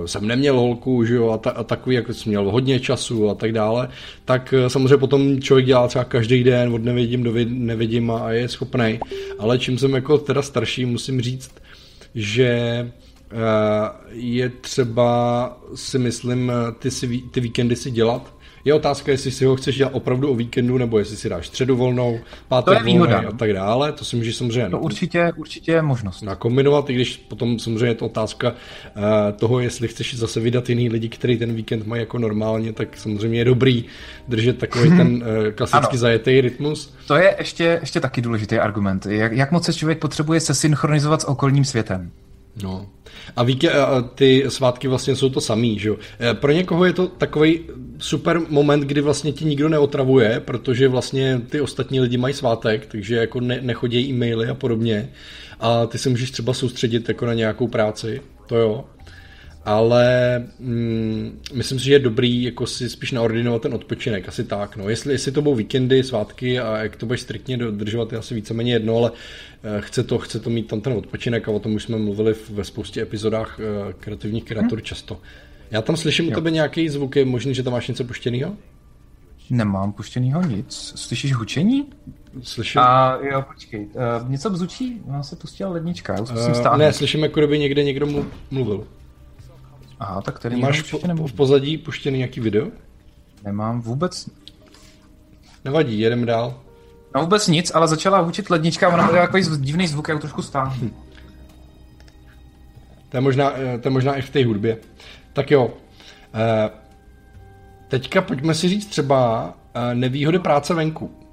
jsem 0.06 0.26
neměl 0.26 0.60
holku, 0.60 1.04
že 1.04 1.14
jo, 1.14 1.30
a, 1.30 1.38
ta, 1.38 1.50
a 1.50 1.62
takový, 1.62 1.96
jako 1.96 2.14
jsem 2.14 2.30
měl 2.30 2.50
hodně 2.50 2.80
času 2.80 3.30
a 3.30 3.34
tak 3.34 3.52
dále, 3.52 3.88
tak 4.24 4.54
samozřejmě 4.68 4.96
potom 4.96 5.40
člověk 5.40 5.66
dělá 5.66 5.88
třeba 5.88 6.04
každý 6.04 6.44
den 6.44 6.74
od 6.74 6.84
nevidím 6.84 7.22
do 7.22 7.32
nevidím 7.48 8.10
a, 8.10 8.30
je 8.32 8.48
schopný. 8.48 9.00
Ale 9.38 9.58
čím 9.58 9.78
jsem 9.78 9.94
jako 9.94 10.18
teda 10.18 10.42
starší, 10.42 10.84
musím 10.84 11.20
říct, 11.20 11.50
že 12.14 12.90
je 14.10 14.48
třeba 14.48 15.58
si 15.74 15.98
myslím 15.98 16.52
ty, 16.78 16.90
si, 16.90 17.22
ty 17.30 17.40
víkendy 17.40 17.76
si 17.76 17.90
dělat. 17.90 18.35
Je 18.66 18.74
otázka, 18.74 19.12
jestli 19.12 19.30
si 19.30 19.44
ho 19.44 19.56
chceš 19.56 19.76
dělat 19.76 19.90
opravdu 19.94 20.30
o 20.30 20.34
víkendu, 20.34 20.78
nebo 20.78 20.98
jestli 20.98 21.16
si 21.16 21.28
dáš 21.28 21.46
středu 21.46 21.76
volnou, 21.76 22.18
pátek 22.48 22.84
volnou 22.84 23.28
a 23.28 23.32
tak 23.38 23.52
dále. 23.52 23.92
To 23.92 24.04
si 24.04 24.16
můžeš 24.16 24.36
samozřejmě... 24.36 24.70
To 24.70 24.78
určitě, 24.78 25.32
určitě 25.36 25.72
je 25.72 25.82
možnost. 25.82 26.22
Nakombinovat, 26.22 26.90
i 26.90 26.94
když 26.94 27.16
potom 27.16 27.58
samozřejmě 27.58 27.86
je 27.86 27.94
to 27.94 28.06
otázka 28.06 28.50
uh, 28.50 29.02
toho, 29.38 29.60
jestli 29.60 29.88
chceš 29.88 30.18
zase 30.18 30.40
vydat 30.40 30.68
jiný 30.68 30.88
lidi, 30.88 31.08
který 31.08 31.36
ten 31.36 31.54
víkend 31.54 31.86
mají 31.86 32.00
jako 32.00 32.18
normálně, 32.18 32.72
tak 32.72 32.96
samozřejmě 32.96 33.38
je 33.38 33.44
dobrý 33.44 33.84
držet 34.28 34.58
takový 34.58 34.90
ten 34.90 35.14
uh, 35.16 35.22
klasicky 35.54 35.98
zajetý 35.98 36.40
rytmus. 36.40 36.94
To 37.06 37.16
je 37.16 37.36
ještě, 37.38 37.78
ještě 37.80 38.00
taky 38.00 38.22
důležitý 38.22 38.58
argument. 38.58 39.06
Jak, 39.06 39.32
jak 39.32 39.52
moc 39.52 39.64
se 39.64 39.74
člověk 39.74 39.98
potřebuje 39.98 40.40
se 40.40 40.54
synchronizovat 40.54 41.20
s 41.20 41.28
okolním 41.28 41.64
světem? 41.64 42.10
No. 42.62 42.86
A 43.36 43.42
víte, 43.42 43.72
ty 44.14 44.44
svátky 44.48 44.88
vlastně 44.88 45.16
jsou 45.16 45.28
to 45.28 45.40
samý, 45.40 45.78
že 45.78 45.88
jo? 45.88 45.96
E, 46.20 46.34
pro 46.34 46.52
někoho 46.52 46.84
je 46.84 46.92
to 46.92 47.06
takový 47.06 47.60
super 47.98 48.40
moment, 48.48 48.80
kdy 48.80 49.00
vlastně 49.00 49.32
ti 49.32 49.44
nikdo 49.44 49.68
neotravuje, 49.68 50.40
protože 50.40 50.88
vlastně 50.88 51.40
ty 51.50 51.60
ostatní 51.60 52.00
lidi 52.00 52.16
mají 52.16 52.34
svátek, 52.34 52.86
takže 52.86 53.16
jako 53.16 53.40
ne, 53.40 53.58
nechodí 53.60 54.08
e-maily 54.08 54.48
a 54.48 54.54
podobně. 54.54 55.10
A 55.60 55.86
ty 55.86 55.98
se 55.98 56.08
můžeš 56.08 56.30
třeba 56.30 56.54
soustředit 56.54 57.08
jako 57.08 57.26
na 57.26 57.34
nějakou 57.34 57.68
práci, 57.68 58.20
to 58.46 58.56
jo 58.56 58.84
ale 59.66 60.38
mm, 60.58 61.40
myslím 61.54 61.78
si, 61.78 61.84
že 61.84 61.92
je 61.92 61.98
dobrý 61.98 62.42
jako 62.42 62.66
si 62.66 62.90
spíš 62.90 63.12
naordinovat 63.12 63.62
ten 63.62 63.74
odpočinek, 63.74 64.28
asi 64.28 64.44
tak. 64.44 64.76
No. 64.76 64.88
Jestli, 64.88 65.12
jestli 65.12 65.32
to 65.32 65.42
budou 65.42 65.54
víkendy, 65.54 66.02
svátky 66.02 66.60
a 66.60 66.76
jak 66.76 66.96
to 66.96 67.06
budeš 67.06 67.20
striktně 67.20 67.56
dodržovat, 67.56 68.12
je 68.12 68.18
asi 68.18 68.34
víceméně 68.34 68.72
jedno, 68.72 68.96
ale 68.96 69.12
eh, 69.62 69.80
chce 69.80 70.02
to, 70.02 70.18
chce 70.18 70.40
to 70.40 70.50
mít 70.50 70.66
tam 70.66 70.80
ten 70.80 70.92
odpočinek 70.92 71.48
a 71.48 71.50
o 71.50 71.58
tom 71.58 71.74
už 71.74 71.82
jsme 71.82 71.98
mluvili 71.98 72.34
ve 72.50 72.64
spoustě 72.64 73.02
epizodách 73.02 73.60
eh, 73.60 73.92
kreativních 73.92 74.44
kreatur 74.44 74.78
hmm. 74.78 74.84
často. 74.84 75.20
Já 75.70 75.82
tam 75.82 75.96
slyším 75.96 76.24
jo. 76.24 76.30
u 76.30 76.34
tebe 76.34 76.50
nějaký 76.50 76.88
zvuk, 76.88 77.16
je 77.16 77.24
možný, 77.24 77.54
že 77.54 77.62
tam 77.62 77.72
máš 77.72 77.88
něco 77.88 78.04
puštěného? 78.04 78.56
Nemám 79.50 79.92
puštěného 79.92 80.42
nic. 80.42 80.92
Slyšíš 80.96 81.34
hučení? 81.34 81.86
Slyším. 82.42 82.80
A 82.80 83.18
jo, 83.22 83.44
počkej. 83.52 83.86
Uh, 83.86 84.30
něco 84.30 84.50
bzučí? 84.50 85.00
Ona 85.08 85.22
se 85.22 85.36
pustila 85.36 85.70
lednička. 85.70 86.14
Já 86.14 86.20
už 86.20 86.30
uh, 86.30 86.76
ne, 86.76 86.92
slyším, 86.92 87.22
jako 87.22 87.40
kdyby 87.40 87.58
někde 87.58 87.84
někdo 87.84 88.24
mluvil. 88.50 88.86
Aha, 90.00 90.22
tak 90.22 90.38
tady 90.38 90.56
Máš 90.56 90.82
po, 90.82 90.98
v 91.26 91.32
pozadí 91.32 91.78
puštěný 91.78 92.18
nějaký 92.18 92.40
video? 92.40 92.66
Nemám 93.44 93.80
vůbec. 93.80 94.28
Nevadí, 95.64 96.00
jedem 96.00 96.26
dál. 96.26 96.60
No 97.14 97.20
vůbec 97.20 97.48
nic, 97.48 97.72
ale 97.74 97.88
začala 97.88 98.18
hučit 98.18 98.50
lednička, 98.50 98.88
ona 98.88 99.06
byla 99.06 99.26
takový 99.26 99.44
divný 99.56 99.86
zvuk, 99.86 100.08
jak 100.08 100.20
trošku 100.20 100.42
stáhnu. 100.42 100.88
Hm. 100.88 100.94
To 103.08 103.16
je, 103.16 103.20
možná, 103.20 103.52
eh, 103.58 103.78
to 103.78 103.88
je 103.88 103.92
možná 103.92 104.14
i 104.14 104.22
v 104.22 104.30
té 104.30 104.44
hudbě. 104.44 104.78
Tak 105.32 105.50
jo. 105.50 105.74
Eh, 106.34 106.70
teďka 107.88 108.22
pojďme 108.22 108.54
si 108.54 108.68
říct 108.68 108.86
třeba 108.86 109.52
eh, 109.74 109.94
nevýhody 109.94 110.38
práce 110.38 110.74
venku. 110.74 111.25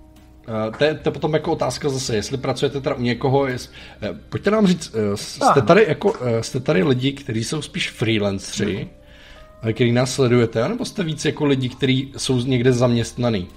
Uh, 0.48 0.78
to, 0.78 0.84
je, 0.84 0.94
to 0.94 1.10
je 1.10 1.14
potom 1.14 1.34
jako 1.34 1.52
otázka 1.52 1.90
zase, 1.90 2.16
jestli 2.16 2.38
pracujete 2.38 2.82
teda 2.82 2.96
u 2.96 3.02
někoho, 3.02 3.48
jest, 3.48 3.72
uh, 4.02 4.18
pojďte 4.30 4.52
nám 4.52 4.68
říct, 4.68 4.96
uh, 4.96 5.16
jste, 5.16 5.62
tady 5.62 5.86
jako, 5.88 6.14
jste 6.42 6.60
tady 6.60 6.84
lidi, 6.84 7.14
kteří 7.14 7.44
jsou 7.44 7.62
spíš 7.62 7.90
freelanceri, 7.90 8.88
mm. 9.64 9.74
který 9.74 9.92
nás 9.92 10.14
sledujete, 10.14 10.70
nebo 10.70 10.86
jste 10.86 11.04
víc 11.04 11.26
jako 11.26 11.46
lidi, 11.46 11.70
kteří 11.70 12.14
jsou 12.18 12.40
někde 12.40 12.74
zaměstnaný? 12.74 13.48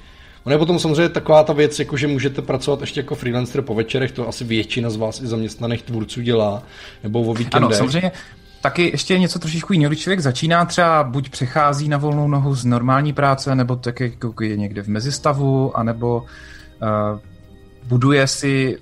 Ono 0.45 0.55
je 0.55 0.59
potom 0.59 0.79
samozřejmě 0.79 1.09
taková 1.09 1.45
ta 1.45 1.53
věc, 1.53 1.79
jako 1.79 1.97
že 1.97 2.07
můžete 2.07 2.43
pracovat 2.43 2.81
ještě 2.81 3.01
jako 3.01 3.15
freelancer 3.15 3.63
po 3.63 3.75
večerech, 3.75 4.13
to 4.13 4.29
asi 4.29 4.45
většina 4.45 4.91
z 4.91 4.97
vás 4.97 5.21
i 5.21 5.27
zaměstnaných 5.27 5.83
tvůrců 5.83 6.23
dělá, 6.23 6.63
nebo 7.03 7.23
o 7.23 7.35
víkendech. 7.35 7.67
Ano, 7.67 7.77
samozřejmě 7.77 8.13
taky 8.61 8.83
ještě 8.83 9.19
něco 9.19 9.39
trošičku 9.39 9.73
jiného, 9.73 9.91
když 9.91 10.01
člověk 10.01 10.21
začíná 10.21 10.65
třeba 10.65 11.03
buď 11.03 11.29
přechází 11.29 11.89
na 11.89 11.99
volnou 11.99 12.29
nohu 12.29 12.55
z 12.55 12.65
normální 12.65 13.13
práce, 13.13 13.55
nebo 13.55 13.77
tak 13.77 14.01
jako 14.01 14.35
je 14.43 14.57
někde 14.57 14.83
v 14.83 14.89
mezistavu, 14.89 15.77
anebo 15.77 16.19
uh, 16.19 16.29
buduje 17.85 18.27
si 18.27 18.79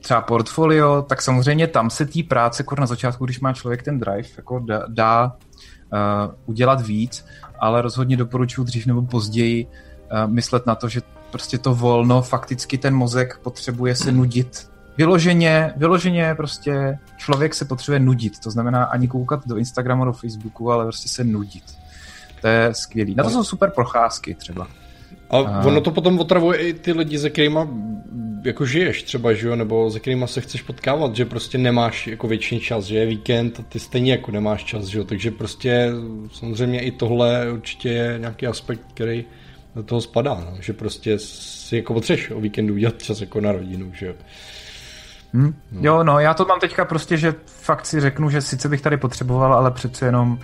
třeba 0.00 0.20
portfolio, 0.20 1.02
tak 1.02 1.22
samozřejmě 1.22 1.66
tam 1.66 1.90
se 1.90 2.06
té 2.06 2.22
práce, 2.22 2.62
jako 2.62 2.74
na 2.80 2.86
začátku, 2.86 3.24
když 3.24 3.40
má 3.40 3.52
člověk 3.52 3.82
ten 3.82 4.00
drive, 4.00 4.28
jako 4.36 4.58
dá, 4.58 4.82
dá 4.88 5.24
uh, 5.26 6.34
udělat 6.46 6.80
víc, 6.86 7.26
ale 7.58 7.82
rozhodně 7.82 8.16
doporučuji 8.16 8.64
dřív 8.64 8.86
nebo 8.86 9.02
později 9.02 9.66
uh, 9.66 10.32
myslet 10.32 10.66
na 10.66 10.74
to, 10.74 10.88
že 10.88 11.00
prostě 11.30 11.58
to 11.58 11.74
volno, 11.74 12.22
fakticky 12.22 12.78
ten 12.78 12.94
mozek 12.94 13.38
potřebuje 13.38 13.96
se 13.96 14.12
nudit. 14.12 14.70
Vyloženě, 14.96 15.74
vyloženě 15.76 16.34
prostě 16.34 16.98
člověk 17.16 17.54
se 17.54 17.64
potřebuje 17.64 18.00
nudit, 18.00 18.38
to 18.38 18.50
znamená 18.50 18.84
ani 18.84 19.08
koukat 19.08 19.46
do 19.46 19.56
Instagramu, 19.56 20.04
do 20.04 20.12
Facebooku, 20.12 20.72
ale 20.72 20.84
prostě 20.84 21.08
se 21.08 21.24
nudit. 21.24 21.64
To 22.40 22.46
je 22.46 22.74
skvělý. 22.74 23.14
Na 23.14 23.24
to 23.24 23.30
jsou 23.30 23.44
super 23.44 23.70
procházky 23.70 24.34
třeba. 24.34 24.66
A 25.30 25.66
ono 25.66 25.80
to 25.80 25.90
potom 25.90 26.20
otravuje 26.20 26.58
i 26.58 26.72
ty 26.72 26.92
lidi, 26.92 27.18
se 27.18 27.30
kterými 27.30 27.58
jako 28.44 28.66
žiješ 28.66 29.02
třeba, 29.02 29.32
že 29.32 29.48
jo, 29.48 29.56
nebo 29.56 29.90
se 29.90 30.00
kterými 30.00 30.28
se 30.28 30.40
chceš 30.40 30.62
potkávat, 30.62 31.16
že 31.16 31.24
prostě 31.24 31.58
nemáš 31.58 32.06
jako 32.06 32.28
větší 32.28 32.60
čas, 32.60 32.84
že 32.84 32.98
je 32.98 33.06
víkend 33.06 33.60
a 33.60 33.62
ty 33.62 33.78
stejně 33.78 34.12
jako 34.12 34.30
nemáš 34.30 34.64
čas, 34.64 34.84
že 34.84 34.98
jo, 34.98 35.04
takže 35.04 35.30
prostě 35.30 35.90
samozřejmě 36.32 36.80
i 36.80 36.90
tohle 36.90 37.52
určitě 37.52 37.88
je 37.88 38.16
nějaký 38.18 38.46
aspekt, 38.46 38.80
který 38.94 39.24
do 39.74 39.82
toho 39.82 40.00
spadá, 40.00 40.34
no? 40.34 40.56
že 40.60 40.72
prostě 40.72 41.18
si 41.18 41.76
jako 41.76 41.94
potřeš 41.94 42.30
o 42.30 42.40
víkendu 42.40 42.74
udělat 42.74 43.02
čas 43.02 43.20
jako 43.20 43.40
na 43.40 43.52
rodinu, 43.52 43.92
že 43.94 44.06
jo. 44.06 44.14
Hmm. 45.34 45.54
No. 45.72 45.80
Jo, 45.82 46.04
no, 46.04 46.18
já 46.18 46.34
to 46.34 46.44
mám 46.44 46.60
teďka 46.60 46.84
prostě, 46.84 47.16
že 47.16 47.34
fakt 47.46 47.86
si 47.86 48.00
řeknu, 48.00 48.30
že 48.30 48.40
sice 48.40 48.68
bych 48.68 48.80
tady 48.80 48.96
potřeboval, 48.96 49.54
ale 49.54 49.70
přece 49.70 50.06
jenom 50.06 50.38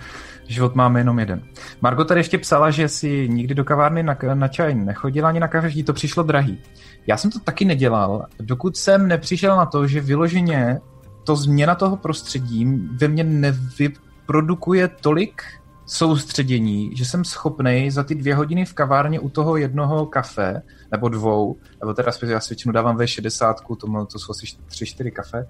Život 0.51 0.75
máme 0.75 0.99
jenom 0.99 1.19
jeden. 1.19 1.41
Margot 1.81 2.07
tady 2.07 2.19
ještě 2.19 2.37
psala, 2.37 2.71
že 2.71 2.87
si 2.87 3.29
nikdy 3.29 3.55
do 3.55 3.63
kavárny 3.63 4.03
na, 4.03 4.17
na 4.33 4.47
čaj 4.47 4.75
nechodila 4.75 5.29
ani 5.29 5.39
na 5.39 5.47
kafe, 5.47 5.83
to 5.83 5.93
přišlo 5.93 6.23
drahý. 6.23 6.59
Já 7.07 7.17
jsem 7.17 7.31
to 7.31 7.39
taky 7.39 7.65
nedělal, 7.65 8.25
dokud 8.39 8.77
jsem 8.77 9.07
nepřišel 9.07 9.57
na 9.57 9.65
to, 9.65 9.87
že 9.87 10.01
vyloženě 10.01 10.79
to 11.23 11.35
změna 11.35 11.75
toho 11.75 11.97
prostředí 11.97 12.65
ve 13.01 13.07
mně 13.07 13.23
nevyprodukuje 13.23 14.87
tolik 14.87 15.43
soustředění, 15.91 16.91
že 16.95 17.05
jsem 17.05 17.25
schopný 17.25 17.91
za 17.91 18.03
ty 18.03 18.15
dvě 18.15 18.35
hodiny 18.35 18.65
v 18.65 18.73
kavárně 18.73 19.19
u 19.19 19.29
toho 19.29 19.57
jednoho 19.57 20.05
kafe, 20.05 20.61
nebo 20.91 21.09
dvou, 21.09 21.55
nebo 21.81 21.93
teda 21.93 22.11
já 22.27 22.39
si 22.39 22.49
většinou 22.49 22.71
dávám 22.71 22.97
ve 22.97 23.07
60, 23.07 23.61
to, 23.79 24.05
to 24.05 24.19
jsou 24.19 24.31
asi 24.31 24.45
3-4 24.69 25.11
kafe, 25.11 25.47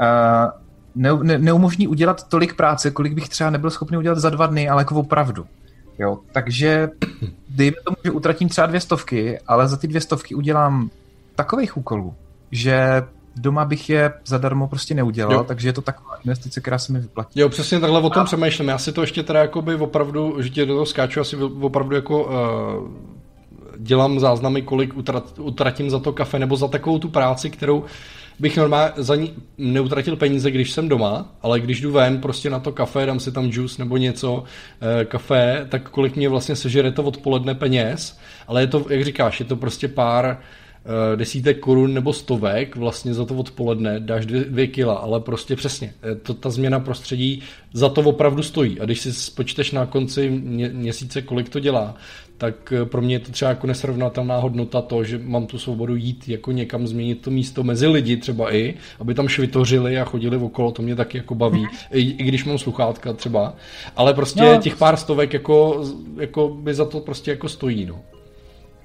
uh, 0.00 0.60
ne, 0.94 1.10
ne, 1.22 1.38
neumožní 1.38 1.88
udělat 1.88 2.28
tolik 2.28 2.54
práce, 2.54 2.90
kolik 2.90 3.14
bych 3.14 3.28
třeba 3.28 3.50
nebyl 3.50 3.70
schopný 3.70 3.98
udělat 3.98 4.18
za 4.18 4.30
dva 4.30 4.46
dny, 4.46 4.68
ale 4.68 4.80
jako 4.80 4.94
opravdu. 4.94 5.46
Jo, 5.98 6.18
takže 6.32 6.90
dejme 7.48 7.76
tomu, 7.84 7.96
že 8.04 8.10
utratím 8.10 8.48
třeba 8.48 8.66
dvě 8.66 8.80
stovky, 8.80 9.38
ale 9.46 9.68
za 9.68 9.76
ty 9.76 9.86
dvě 9.86 10.00
stovky 10.00 10.34
udělám 10.34 10.90
takových 11.34 11.76
úkolů, 11.76 12.14
že 12.50 13.02
doma 13.40 13.64
bych 13.64 13.90
je 13.90 14.12
zadarmo 14.24 14.68
prostě 14.68 14.94
neudělal, 14.94 15.32
jo. 15.32 15.44
takže 15.44 15.68
je 15.68 15.72
to 15.72 15.82
taková 15.82 16.16
investice, 16.24 16.60
která 16.60 16.78
se 16.78 16.92
mi 16.92 17.00
vyplatí. 17.00 17.40
Jo, 17.40 17.48
přesně 17.48 17.80
takhle 17.80 18.00
o 18.00 18.10
tom 18.10 18.22
a... 18.22 18.24
přemýšlím. 18.24 18.68
Já 18.68 18.78
si 18.78 18.92
to 18.92 19.00
ještě 19.00 19.22
teda 19.22 19.40
jakoby 19.40 19.74
opravdu, 19.74 20.42
že 20.42 20.50
tě 20.50 20.66
do 20.66 20.74
toho 20.74 20.86
skáču, 20.86 21.20
asi 21.20 21.36
opravdu 21.36 21.96
jako 21.96 22.24
uh, 22.24 22.30
dělám 23.76 24.20
záznamy, 24.20 24.62
kolik 24.62 24.96
utrat, 24.96 25.38
utratím 25.38 25.90
za 25.90 25.98
to 25.98 26.12
kafe 26.12 26.38
nebo 26.38 26.56
za 26.56 26.68
takovou 26.68 26.98
tu 26.98 27.08
práci, 27.08 27.50
kterou 27.50 27.84
bych 28.38 28.56
normálně 28.56 28.92
za 28.96 29.16
ní 29.16 29.34
neutratil 29.58 30.16
peníze, 30.16 30.50
když 30.50 30.70
jsem 30.70 30.88
doma, 30.88 31.34
ale 31.42 31.60
když 31.60 31.80
jdu 31.80 31.92
ven 31.92 32.20
prostě 32.20 32.50
na 32.50 32.58
to 32.58 32.72
kafe, 32.72 33.06
dám 33.06 33.20
si 33.20 33.32
tam 33.32 33.44
juice 33.44 33.82
nebo 33.82 33.96
něco, 33.96 34.44
e, 35.00 35.04
kafe, 35.04 35.66
tak 35.68 35.90
kolik 35.90 36.16
mě 36.16 36.28
vlastně 36.28 36.56
sežere 36.56 36.92
to 36.92 37.02
odpoledne 37.02 37.54
peněz, 37.54 38.18
ale 38.48 38.60
je 38.62 38.66
to, 38.66 38.86
jak 38.88 39.04
říkáš, 39.04 39.40
je 39.40 39.46
to 39.46 39.56
prostě 39.56 39.88
pár 39.88 40.38
desítek 41.16 41.58
korun 41.58 41.94
nebo 41.94 42.12
stovek 42.12 42.76
vlastně 42.76 43.14
za 43.14 43.24
to 43.24 43.34
odpoledne, 43.34 44.00
dáš 44.00 44.26
dvě, 44.26 44.44
dvě 44.44 44.66
kila, 44.66 44.94
ale 44.94 45.20
prostě 45.20 45.56
přesně, 45.56 45.94
eh, 46.02 46.14
to, 46.14 46.34
ta 46.34 46.50
změna 46.50 46.80
prostředí 46.80 47.42
za 47.72 47.88
to 47.88 48.00
opravdu 48.00 48.42
stojí 48.42 48.80
a 48.80 48.84
když 48.84 49.00
si 49.00 49.12
spočteš 49.12 49.72
na 49.72 49.86
konci 49.86 50.30
mě, 50.30 50.68
měsíce, 50.68 51.22
kolik 51.22 51.48
to 51.48 51.60
dělá, 51.60 51.94
tak 52.38 52.72
eh, 52.72 52.84
pro 52.84 53.02
mě 53.02 53.14
je 53.14 53.18
to 53.18 53.32
třeba 53.32 53.48
jako 53.48 53.66
nesrovnatelná 53.66 54.38
hodnota 54.38 54.80
to, 54.80 55.04
že 55.04 55.18
mám 55.18 55.46
tu 55.46 55.58
svobodu 55.58 55.96
jít 55.96 56.28
jako 56.28 56.52
někam 56.52 56.86
změnit 56.86 57.22
to 57.22 57.30
místo 57.30 57.62
mezi 57.62 57.86
lidi 57.86 58.16
třeba 58.16 58.54
i, 58.54 58.74
aby 59.00 59.14
tam 59.14 59.28
švitořili 59.28 59.98
a 59.98 60.04
chodili 60.04 60.36
okolo, 60.36 60.72
to 60.72 60.82
mě 60.82 60.96
taky 60.96 61.18
jako 61.18 61.34
baví, 61.34 61.60
mhm. 61.60 61.70
I, 61.90 62.00
i 62.00 62.24
když 62.24 62.44
mám 62.44 62.58
sluchátka 62.58 63.12
třeba, 63.12 63.54
ale 63.96 64.14
prostě 64.14 64.42
no. 64.42 64.58
těch 64.62 64.76
pár 64.76 64.96
stovek 64.96 65.32
jako, 65.32 65.84
jako 66.16 66.48
by 66.48 66.74
za 66.74 66.84
to 66.84 67.00
prostě 67.00 67.30
jako 67.30 67.48
stojí, 67.48 67.84
no. 67.84 68.00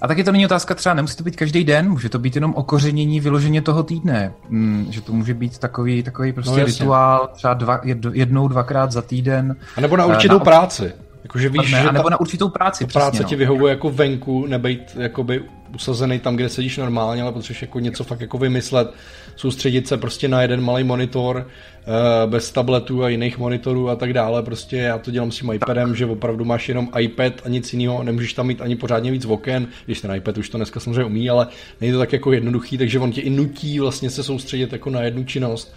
A 0.01 0.07
taky 0.07 0.23
to 0.23 0.31
není 0.31 0.45
otázka 0.45 0.75
třeba, 0.75 0.95
nemusí 0.95 1.17
to 1.17 1.23
být 1.23 1.35
každý 1.35 1.63
den, 1.63 1.89
může 1.89 2.09
to 2.09 2.19
být 2.19 2.35
jenom 2.35 2.53
okořenění 2.55 3.19
vyloženě 3.19 3.61
toho 3.61 3.83
týdne. 3.83 4.33
Mm, 4.49 4.87
že 4.89 5.01
to 5.01 5.13
může 5.13 5.33
být 5.33 5.57
takový, 5.57 6.03
takový 6.03 6.33
prostě 6.33 6.59
no, 6.59 6.65
rituál, 6.65 7.29
třeba 7.33 7.53
dva, 7.53 7.81
jednou, 8.11 8.47
dvakrát 8.47 8.91
za 8.91 9.01
týden. 9.01 9.55
A 9.77 9.81
nebo 9.81 9.97
na 9.97 10.05
určitou 10.05 10.37
na, 10.39 10.43
práci. 10.43 10.93
Jakože 11.25 11.49
víš, 11.49 11.69
že 11.69 11.83
nebo 11.83 12.03
ta, 12.03 12.09
na 12.09 12.19
určitou 12.19 12.49
práci. 12.49 12.85
Ta 12.85 12.91
práce 12.91 13.23
no. 13.23 13.29
ti 13.29 13.35
vyhovuje 13.35 13.71
jako 13.71 13.89
venku, 13.89 14.45
nebejt 14.45 14.95
jakoby 14.99 15.43
usazený 15.75 16.19
tam, 16.19 16.35
kde 16.35 16.49
sedíš 16.49 16.77
normálně, 16.77 17.21
ale 17.21 17.31
potřebuješ 17.31 17.61
jako 17.61 17.79
něco 17.79 18.03
fakt 18.03 18.21
jako 18.21 18.37
vymyslet, 18.37 18.93
soustředit 19.35 19.87
se 19.87 19.97
prostě 19.97 20.27
na 20.27 20.41
jeden 20.41 20.61
malý 20.61 20.83
monitor, 20.83 21.47
uh, 21.87 22.31
bez 22.31 22.51
tabletů 22.51 23.03
a 23.03 23.09
jiných 23.09 23.37
monitorů 23.37 23.89
a 23.89 23.95
tak 23.95 24.13
dále. 24.13 24.43
Prostě 24.43 24.77
já 24.77 24.97
to 24.97 25.11
dělám 25.11 25.31
s 25.31 25.39
tím 25.39 25.51
iPadem, 25.51 25.95
že 25.95 26.05
opravdu 26.05 26.45
máš 26.45 26.69
jenom 26.69 26.89
iPad 26.99 27.33
a 27.45 27.49
nic 27.49 27.73
jiného, 27.73 28.03
nemůžeš 28.03 28.33
tam 28.33 28.47
mít 28.47 28.61
ani 28.61 28.75
pořádně 28.75 29.11
víc 29.11 29.25
oken, 29.25 29.67
když 29.85 30.01
ten 30.01 30.15
iPad 30.15 30.37
už 30.37 30.49
to 30.49 30.57
dneska 30.57 30.79
samozřejmě 30.79 31.03
umí, 31.03 31.29
ale 31.29 31.47
není 31.81 31.93
to 31.93 31.99
tak 31.99 32.13
jako 32.13 32.33
jednoduchý, 32.33 32.77
takže 32.77 32.99
on 32.99 33.11
tě 33.11 33.21
i 33.21 33.29
nutí 33.29 33.79
vlastně 33.79 34.09
se 34.09 34.23
soustředit 34.23 34.73
jako 34.73 34.89
na 34.89 35.01
jednu 35.01 35.23
činnost. 35.23 35.75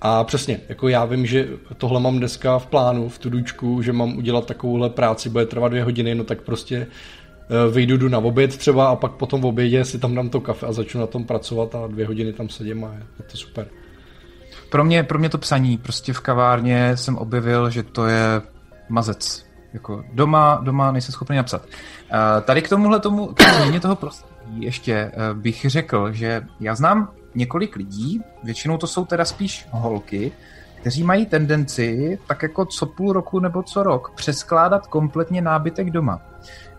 A 0.00 0.24
přesně, 0.24 0.60
jako 0.68 0.88
já 0.88 1.04
vím, 1.04 1.26
že 1.26 1.48
tohle 1.76 2.00
mám 2.00 2.18
dneska 2.18 2.58
v 2.58 2.66
plánu, 2.66 3.08
v 3.08 3.18
tudučku, 3.18 3.82
že 3.82 3.92
mám 3.92 4.16
udělat 4.16 4.46
takovouhle 4.46 4.90
práci, 4.90 5.28
bude 5.28 5.46
trvat 5.46 5.68
dvě 5.68 5.84
hodiny, 5.84 6.14
no 6.14 6.24
tak 6.24 6.40
prostě 6.42 6.76
eh, 6.86 7.70
vyjdu 7.70 7.96
jdu 7.96 8.08
na 8.08 8.18
oběd 8.18 8.56
třeba 8.56 8.88
a 8.88 8.96
pak 8.96 9.12
potom 9.12 9.40
v 9.40 9.46
obědě 9.46 9.84
si 9.84 9.98
tam 9.98 10.14
dám 10.14 10.28
to 10.28 10.40
kafe 10.40 10.66
a 10.66 10.72
začnu 10.72 11.00
na 11.00 11.06
tom 11.06 11.24
pracovat 11.24 11.74
a 11.74 11.86
dvě 11.86 12.06
hodiny 12.06 12.32
tam 12.32 12.48
sedím 12.48 12.84
a 12.84 12.94
je 12.94 13.24
to 13.30 13.36
super. 13.36 13.66
Pro 14.70 14.84
mě, 14.84 15.02
pro 15.02 15.18
mě 15.18 15.28
to 15.28 15.38
psaní, 15.38 15.78
prostě 15.78 16.12
v 16.12 16.20
kavárně 16.20 16.96
jsem 16.96 17.16
objevil, 17.16 17.70
že 17.70 17.82
to 17.82 18.06
je 18.06 18.42
mazec. 18.88 19.46
Jako 19.72 20.04
doma, 20.12 20.60
doma 20.64 20.92
nejsem 20.92 21.12
schopný 21.12 21.36
napsat. 21.36 21.66
Uh, 21.66 22.44
tady 22.44 22.62
k 22.62 22.68
tomuhle 22.68 23.00
tomu, 23.00 23.26
k 23.26 23.80
toho 23.80 23.96
prostředí 23.96 24.64
ještě 24.64 25.12
uh, 25.14 25.38
bych 25.38 25.64
řekl, 25.68 26.12
že 26.12 26.42
já 26.60 26.74
znám 26.74 27.08
několik 27.34 27.76
lidí, 27.76 28.22
většinou 28.42 28.78
to 28.78 28.86
jsou 28.86 29.04
teda 29.04 29.24
spíš 29.24 29.66
holky, 29.70 30.32
kteří 30.80 31.02
mají 31.02 31.26
tendenci 31.26 32.18
tak 32.26 32.42
jako 32.42 32.64
co 32.64 32.86
půl 32.86 33.12
roku 33.12 33.40
nebo 33.40 33.62
co 33.62 33.82
rok 33.82 34.12
přeskládat 34.14 34.86
kompletně 34.86 35.42
nábytek 35.42 35.90
doma. 35.90 36.22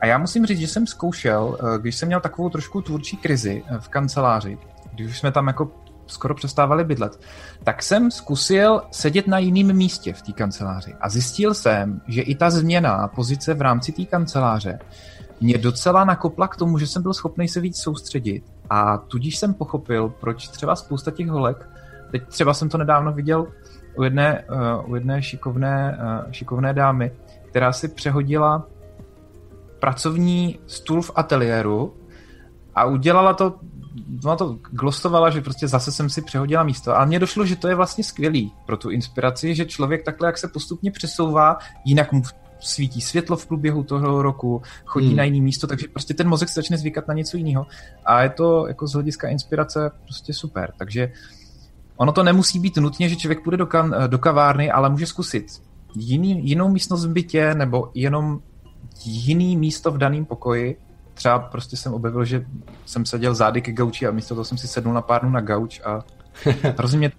A 0.02 0.06
já 0.06 0.18
musím 0.18 0.46
říct, 0.46 0.60
že 0.60 0.68
jsem 0.68 0.88
zkoušel, 0.88 1.58
eh, 1.60 1.80
když 1.80 1.96
jsem 1.96 2.08
měl 2.08 2.20
takovou 2.20 2.50
trošku 2.50 2.82
tvůrčí 2.82 3.18
krizi 3.18 3.64
v 3.80 3.88
kanceláři, 3.88 4.58
když 4.94 5.20
jsme 5.20 5.32
tam 5.32 5.48
jako 5.48 5.72
skoro 6.08 6.36
přestávali 6.36 6.84
bydlet, 6.84 7.20
tak 7.64 7.84
jsem 7.84 8.12
zkusil 8.12 8.82
sedět 8.92 9.28
na 9.28 9.38
jiném 9.38 9.74
místě 9.78 10.14
v 10.14 10.22
té 10.22 10.32
kanceláři 10.32 10.96
a 11.02 11.10
zjistil 11.10 11.54
jsem, 11.54 12.02
že 12.08 12.22
i 12.22 12.36
ta 12.36 12.50
změna 12.50 13.08
pozice 13.08 13.54
v 13.54 13.62
rámci 13.62 13.92
té 13.92 14.06
kanceláře 14.06 14.80
mě 15.42 15.58
docela 15.58 16.06
nakopla 16.06 16.48
k 16.48 16.56
tomu, 16.56 16.78
že 16.78 16.88
jsem 16.88 17.02
byl 17.02 17.14
schopný 17.14 17.48
se 17.48 17.60
víc 17.60 17.78
soustředit 17.78 18.44
a 18.74 18.98
tudíž 18.98 19.38
jsem 19.38 19.54
pochopil, 19.54 20.10
proč 20.10 20.48
třeba 20.48 20.76
spousta 20.76 21.12
těch 21.12 21.28
holek, 21.28 21.70
teď 22.12 22.28
třeba 22.28 22.54
jsem 22.54 22.70
to 22.70 22.78
nedávno 22.78 23.12
viděl 23.12 23.48
u 23.96 24.04
jedné, 24.04 24.46
uh, 24.84 24.92
u 24.92 24.96
jedné 24.96 25.24
šikovné, 25.24 26.00
uh, 26.26 26.32
šikovné 26.32 26.74
dámy, 26.74 27.12
která 27.50 27.74
si 27.74 27.88
přehodila 27.88 28.68
pracovní 29.80 30.60
stůl 30.68 31.02
v 31.02 31.12
ateliéru 31.16 31.94
a 32.76 32.86
udělala 32.86 33.34
to 33.34 33.60
ona 34.26 34.36
to 34.36 34.58
glostovala, 34.72 35.30
že 35.30 35.42
prostě 35.42 35.68
zase 35.68 35.92
jsem 35.92 36.10
si 36.10 36.22
přehodila 36.22 36.64
místo. 36.64 36.98
A 36.98 37.06
mně 37.06 37.20
došlo, 37.20 37.46
že 37.46 37.56
to 37.56 37.68
je 37.68 37.76
vlastně 37.76 38.04
skvělý 38.04 38.54
pro 38.66 38.78
tu 38.78 38.90
inspiraci, 38.90 39.56
že 39.56 39.66
člověk 39.66 40.04
takhle, 40.04 40.28
jak 40.28 40.38
se 40.38 40.48
postupně 40.48 40.92
přesouvá, 40.92 41.58
jinak 41.86 42.12
mu 42.12 42.22
svítí 42.62 43.02
světlo 43.02 43.38
v 43.38 43.48
průběhu 43.48 43.84
toho 43.84 44.22
roku, 44.22 44.62
chodí 44.86 45.08
hmm. 45.08 45.16
na 45.16 45.24
jiné 45.24 45.42
místo, 45.42 45.68
takže 45.68 45.88
prostě 45.88 46.14
ten 46.14 46.28
mozek 46.28 46.50
se 46.50 46.56
začne 46.56 46.78
zvykat 46.78 47.08
na 47.08 47.14
něco 47.14 47.38
jiného. 47.38 47.68
A 48.06 48.24
je 48.24 48.30
to 48.30 48.68
jako 48.68 48.88
z 48.88 48.94
hlediska 48.94 49.28
inspirace 49.28 49.92
prostě 50.04 50.34
super. 50.34 50.74
Takže 50.78 51.12
ono 51.98 52.12
to 52.12 52.24
nemusí 52.24 52.60
být 52.60 52.78
nutně, 52.78 53.10
že 53.10 53.16
člověk 53.16 53.44
půjde 53.44 53.58
do, 53.58 53.66
kan, 53.66 53.96
do 54.08 54.18
kavárny, 54.18 54.72
ale 54.72 54.90
může 54.90 55.06
zkusit 55.06 55.62
jiný, 55.96 56.50
jinou 56.50 56.70
místnost 56.70 57.06
v 57.06 57.12
bytě 57.12 57.56
nebo 57.56 57.92
jenom 57.94 58.40
jiný 59.06 59.58
místo 59.58 59.92
v 59.92 59.98
daném 59.98 60.26
pokoji. 60.26 60.78
Třeba 61.14 61.40
prostě 61.40 61.78
jsem 61.78 61.94
objevil, 61.94 62.26
že 62.26 62.46
jsem 62.86 63.06
seděl 63.06 63.36
zády 63.36 63.62
ke 63.62 63.72
gauči 63.72 64.08
a 64.08 64.12
místo 64.12 64.36
toho 64.36 64.46
jsem 64.46 64.58
si 64.58 64.68
sednul 64.68 64.94
na 64.94 65.02
pár 65.02 65.22
dnů 65.22 65.30
na 65.30 65.42
gauč 65.42 65.82
a 65.84 66.02
hrozně 66.78 66.98
mě 66.98 67.12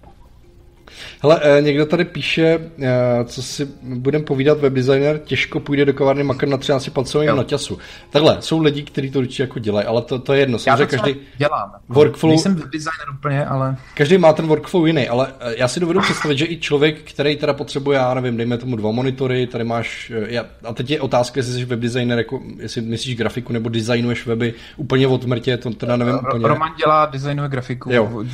Hele, 1.22 1.40
eh, 1.42 1.62
někdo 1.62 1.86
tady 1.86 2.04
píše, 2.04 2.58
eh, 2.82 3.24
co 3.24 3.42
si 3.42 3.68
budem 3.82 4.24
povídat, 4.24 4.60
webdesigner 4.60 5.18
těžko 5.18 5.60
půjde 5.60 5.84
do 5.84 5.92
kavárny 5.92 6.22
makat 6.22 6.48
na 6.48 6.56
13 6.56 6.90
palcovém 6.90 7.36
noťasu. 7.36 7.78
Takhle, 8.10 8.36
jsou 8.40 8.62
lidi, 8.62 8.82
kteří 8.82 9.10
to 9.10 9.18
určitě 9.18 9.42
jako 9.42 9.58
dělají, 9.58 9.86
ale 9.86 10.02
to, 10.02 10.18
to 10.18 10.32
je 10.32 10.40
jedno. 10.40 10.58
Já 10.66 10.76
to 10.76 10.86
každý 10.86 11.16
dělám. 11.36 11.72
Workflow, 11.88 12.30
Nejsem 12.30 12.54
webdesigner 12.54 13.10
úplně, 13.18 13.46
ale... 13.46 13.76
Každý 13.94 14.18
má 14.18 14.32
ten 14.32 14.46
workflow 14.46 14.86
jiný, 14.86 15.08
ale 15.08 15.34
eh, 15.40 15.54
já 15.58 15.68
si 15.68 15.80
dovedu 15.80 16.00
představit, 16.00 16.38
že 16.38 16.46
i 16.46 16.58
člověk, 16.58 17.02
který 17.02 17.36
teda 17.36 17.52
potřebuje, 17.52 17.98
já 17.98 18.14
nevím, 18.14 18.36
dejme 18.36 18.58
tomu 18.58 18.76
dva 18.76 18.90
monitory, 18.90 19.46
tady 19.46 19.64
máš, 19.64 20.12
já, 20.26 20.44
a 20.64 20.74
teď 20.74 20.90
je 20.90 21.00
otázka, 21.00 21.40
jestli 21.40 21.54
jsi 21.54 21.64
webdesigner, 21.64 22.18
jako, 22.18 22.40
jestli 22.58 22.80
myslíš 22.80 23.16
grafiku 23.16 23.52
nebo 23.52 23.68
designuješ 23.68 24.26
weby 24.26 24.54
úplně 24.76 25.06
od 25.06 25.24
mrtě, 25.24 25.56
to 25.56 25.70
teda 25.70 25.96
nevím 25.96 26.14
úplně. 26.14 26.48
Roman 26.48 26.70
dělá, 26.78 27.06
designuje 27.06 27.48
grafiku. 27.48 27.92
Jo 27.92 28.24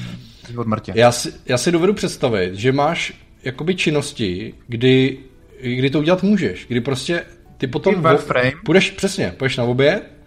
od 0.56 0.66
mrtě. 0.66 0.92
Já 0.96 1.12
si, 1.12 1.32
já 1.46 1.58
si 1.58 1.72
dovedu 1.72 1.94
představit, 1.94 2.54
že 2.54 2.72
máš 2.72 3.12
jakoby 3.42 3.74
činnosti, 3.74 4.54
kdy, 4.66 5.18
kdy 5.60 5.90
to 5.90 5.98
udělat 5.98 6.22
můžeš, 6.22 6.66
kdy 6.68 6.80
prostě 6.80 7.24
ty 7.56 7.66
potom 7.66 7.94
vo, 7.94 8.18
půjdeš, 8.64 8.90
přesně, 8.90 9.34
půjdeš 9.36 9.56
na 9.56 9.64
oběd, 9.64 10.17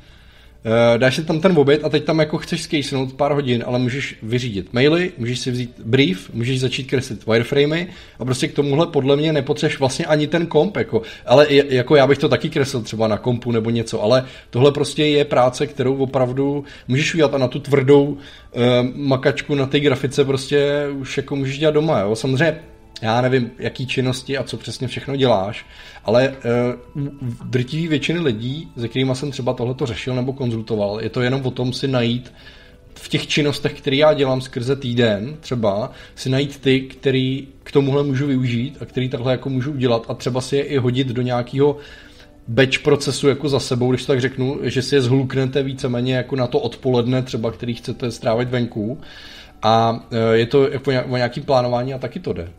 dáš 0.97 1.15
si 1.15 1.24
tam 1.24 1.39
ten 1.39 1.58
oběd 1.58 1.86
a 1.86 1.89
teď 1.89 2.04
tam 2.04 2.19
jako 2.19 2.38
chceš 2.38 2.62
skejsnout 2.62 3.13
pár 3.13 3.32
hodin, 3.32 3.63
ale 3.67 3.80
můžeš 3.80 4.15
vyřídit 4.24 4.74
maily, 4.74 5.12
můžeš 5.17 5.39
si 5.39 5.52
vzít 5.52 5.76
brief, 5.86 6.34
můžeš 6.34 6.60
začít 6.60 6.84
kreslit 6.84 7.26
wireframey 7.26 7.88
a 8.19 8.26
prostě 8.26 8.47
k 8.47 8.54
tomuhle 8.54 8.88
podle 8.88 9.15
mě 9.15 9.34
nepotřebuješ 9.34 9.80
vlastně 9.80 10.06
ani 10.06 10.28
ten 10.28 10.45
komp, 10.45 10.76
jako, 10.76 11.02
ale 11.26 11.47
jako 11.50 11.95
já 11.95 12.08
bych 12.08 12.17
to 12.17 12.30
taky 12.30 12.50
kreslil 12.50 12.84
třeba 12.84 13.08
na 13.08 13.17
kompu 13.17 13.52
nebo 13.52 13.69
něco, 13.69 14.04
ale 14.04 14.26
tohle 14.50 14.71
prostě 14.71 15.06
je 15.06 15.26
práce, 15.26 15.67
kterou 15.67 15.95
opravdu 15.95 16.65
můžeš 16.88 17.13
udělat 17.13 17.34
a 17.34 17.38
na 17.38 17.47
tu 17.47 17.60
tvrdou 17.60 18.04
uh, 18.04 18.17
makačku 18.95 19.56
na 19.56 19.65
té 19.65 19.80
grafice 19.80 20.26
prostě 20.26 20.88
už 21.00 21.17
jako 21.17 21.36
můžeš 21.36 21.58
dělat 21.58 21.71
doma, 21.71 22.00
jo. 22.00 22.15
Samozřejmě 22.15 22.60
já 23.01 23.21
nevím, 23.21 23.51
jaký 23.59 23.87
činnosti 23.87 24.37
a 24.37 24.43
co 24.43 24.57
přesně 24.57 24.87
všechno 24.87 25.15
děláš, 25.15 25.65
ale 26.05 26.35
uh, 26.95 27.07
drtivý 27.45 27.87
většiny 27.87 28.19
lidí, 28.19 28.71
se 28.77 28.87
kterými 28.87 29.15
jsem 29.15 29.31
třeba 29.31 29.53
tohleto 29.53 29.85
řešil 29.85 30.15
nebo 30.15 30.33
konzultoval, 30.33 31.01
je 31.01 31.09
to 31.09 31.21
jenom 31.21 31.45
o 31.45 31.51
tom 31.51 31.73
si 31.73 31.87
najít 31.87 32.33
v 32.95 33.09
těch 33.09 33.27
činnostech, 33.27 33.73
které 33.73 33.95
já 33.95 34.13
dělám 34.13 34.41
skrze 34.41 34.75
týden 34.75 35.37
třeba, 35.39 35.91
si 36.15 36.29
najít 36.29 36.59
ty, 36.59 36.81
který 36.81 37.47
k 37.63 37.71
tomuhle 37.71 38.03
můžu 38.03 38.27
využít 38.27 38.77
a 38.81 38.85
který 38.85 39.09
takhle 39.09 39.31
jako 39.31 39.49
můžu 39.49 39.71
udělat 39.71 40.05
a 40.07 40.13
třeba 40.13 40.41
si 40.41 40.55
je 40.55 40.63
i 40.63 40.77
hodit 40.77 41.07
do 41.07 41.21
nějakého 41.21 41.77
batch 42.47 42.79
procesu 42.79 43.27
jako 43.27 43.49
za 43.49 43.59
sebou, 43.59 43.91
když 43.91 44.05
tak 44.05 44.21
řeknu, 44.21 44.59
že 44.63 44.81
si 44.81 44.95
je 44.95 45.01
zhluknete 45.01 45.63
víceméně 45.63 46.15
jako 46.15 46.35
na 46.35 46.47
to 46.47 46.59
odpoledne 46.59 47.21
třeba, 47.21 47.51
který 47.51 47.73
chcete 47.73 48.11
strávit 48.11 48.49
venku 48.49 48.99
a 49.61 50.05
eh, 50.11 50.37
je 50.37 50.45
to 50.45 50.69
jako 50.71 50.91
o 51.09 51.17
nějakým 51.17 51.43
plánování 51.43 51.93
a 51.93 51.97
taky 51.97 52.19
to 52.19 52.33
jde. 52.33 52.51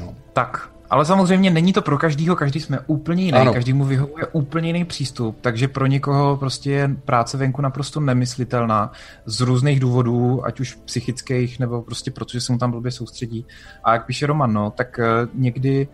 No. 0.00 0.14
Tak, 0.32 0.70
ale 0.90 1.04
samozřejmě 1.04 1.50
není 1.50 1.72
to 1.72 1.82
pro 1.82 1.98
každýho, 1.98 2.36
každý 2.36 2.60
jsme 2.60 2.78
úplně 2.86 3.24
jiný, 3.24 3.38
ano. 3.38 3.52
každý 3.52 3.72
mu 3.72 3.84
vyhovuje 3.84 4.26
úplně 4.26 4.68
jiný 4.68 4.84
přístup, 4.84 5.38
takže 5.40 5.68
pro 5.68 5.86
někoho 5.86 6.36
prostě 6.36 6.70
je 6.70 6.90
práce 7.04 7.36
venku 7.36 7.62
naprosto 7.62 8.00
nemyslitelná 8.00 8.92
z 9.26 9.40
různých 9.40 9.80
důvodů, 9.80 10.46
ať 10.46 10.60
už 10.60 10.74
psychických, 10.74 11.58
nebo 11.58 11.82
prostě 11.82 12.10
protože 12.10 12.40
se 12.40 12.52
mu 12.52 12.58
tam 12.58 12.70
blbě 12.70 12.90
soustředí. 12.90 13.46
A 13.84 13.92
jak 13.92 14.06
píše 14.06 14.26
Roman, 14.26 14.52
no, 14.52 14.70
tak 14.70 14.98
uh, 14.98 15.40
někdy 15.40 15.88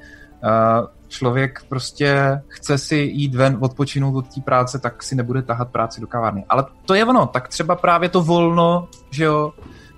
uh, 0.44 0.86
člověk 1.08 1.62
prostě 1.68 2.40
chce 2.48 2.78
si 2.78 2.96
jít 2.96 3.34
ven, 3.34 3.58
odpočinout 3.60 4.16
od 4.16 4.34
té 4.34 4.40
práce, 4.40 4.78
tak 4.78 5.02
si 5.02 5.14
nebude 5.14 5.42
tahat 5.42 5.70
práci 5.70 6.00
do 6.00 6.06
kavárny. 6.06 6.44
Ale 6.48 6.64
to 6.86 6.94
je 6.94 7.04
ono, 7.04 7.26
tak 7.26 7.48
třeba 7.48 7.76
právě 7.76 8.08
to 8.08 8.22
volno, 8.22 8.88
že 9.10 9.24
jo, 9.24 9.52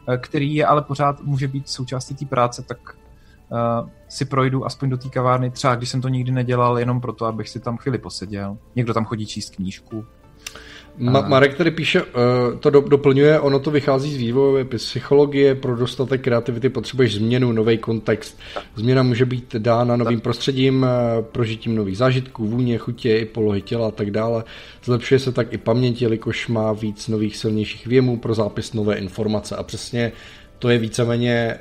eh, 0.08 0.18
který 0.18 0.54
je 0.54 0.66
ale 0.66 0.82
pořád 0.82 1.20
může 1.22 1.48
být 1.48 1.68
součástí 1.68 2.14
té 2.14 2.26
práce, 2.26 2.62
tak 2.62 2.78
si 4.08 4.24
projdu 4.24 4.66
aspoň 4.66 4.90
do 4.90 4.96
té 4.96 5.08
kavárny, 5.08 5.50
třeba 5.50 5.74
když 5.74 5.88
jsem 5.88 6.00
to 6.00 6.08
nikdy 6.08 6.32
nedělal, 6.32 6.78
jenom 6.78 7.00
proto, 7.00 7.26
abych 7.26 7.48
si 7.48 7.60
tam 7.60 7.76
chvíli 7.76 7.98
poseděl. 7.98 8.56
Někdo 8.76 8.94
tam 8.94 9.04
chodí 9.04 9.26
číst 9.26 9.56
knížku. 9.56 10.04
Ma- 10.98 11.28
Marek 11.28 11.54
tady 11.54 11.70
píše, 11.70 12.02
uh, 12.02 12.08
to 12.60 12.70
do- 12.70 12.80
doplňuje, 12.80 13.40
ono 13.40 13.58
to 13.58 13.70
vychází 13.70 14.14
z 14.14 14.16
vývojové 14.16 14.64
psychologie, 14.64 15.54
pro 15.54 15.76
dostatek 15.76 16.24
kreativity 16.24 16.68
potřebuješ 16.68 17.14
změnu, 17.14 17.52
nový 17.52 17.78
kontext. 17.78 18.40
Změna 18.74 19.02
může 19.02 19.24
být 19.24 19.56
dána 19.58 19.96
novým 19.96 20.20
prostředím, 20.20 20.82
uh, 20.82 21.24
prožitím 21.24 21.74
nových 21.74 21.96
zážitků, 21.96 22.46
vůně, 22.46 22.78
chutě 22.78 23.18
i 23.18 23.24
polohy 23.24 23.62
těla 23.62 23.88
a 23.88 23.90
tak 23.90 24.10
dále. 24.10 24.44
Zlepšuje 24.84 25.18
se 25.18 25.32
tak 25.32 25.52
i 25.52 25.58
paměť, 25.58 26.02
jelikož 26.02 26.48
má 26.48 26.72
víc 26.72 27.08
nových 27.08 27.36
silnějších 27.36 27.86
věmů 27.86 28.16
pro 28.16 28.34
zápis 28.34 28.72
nové 28.72 28.94
informace 28.96 29.56
a 29.56 29.62
přesně 29.62 30.12
to 30.58 30.68
je 30.68 30.78
víceméně 30.78 31.58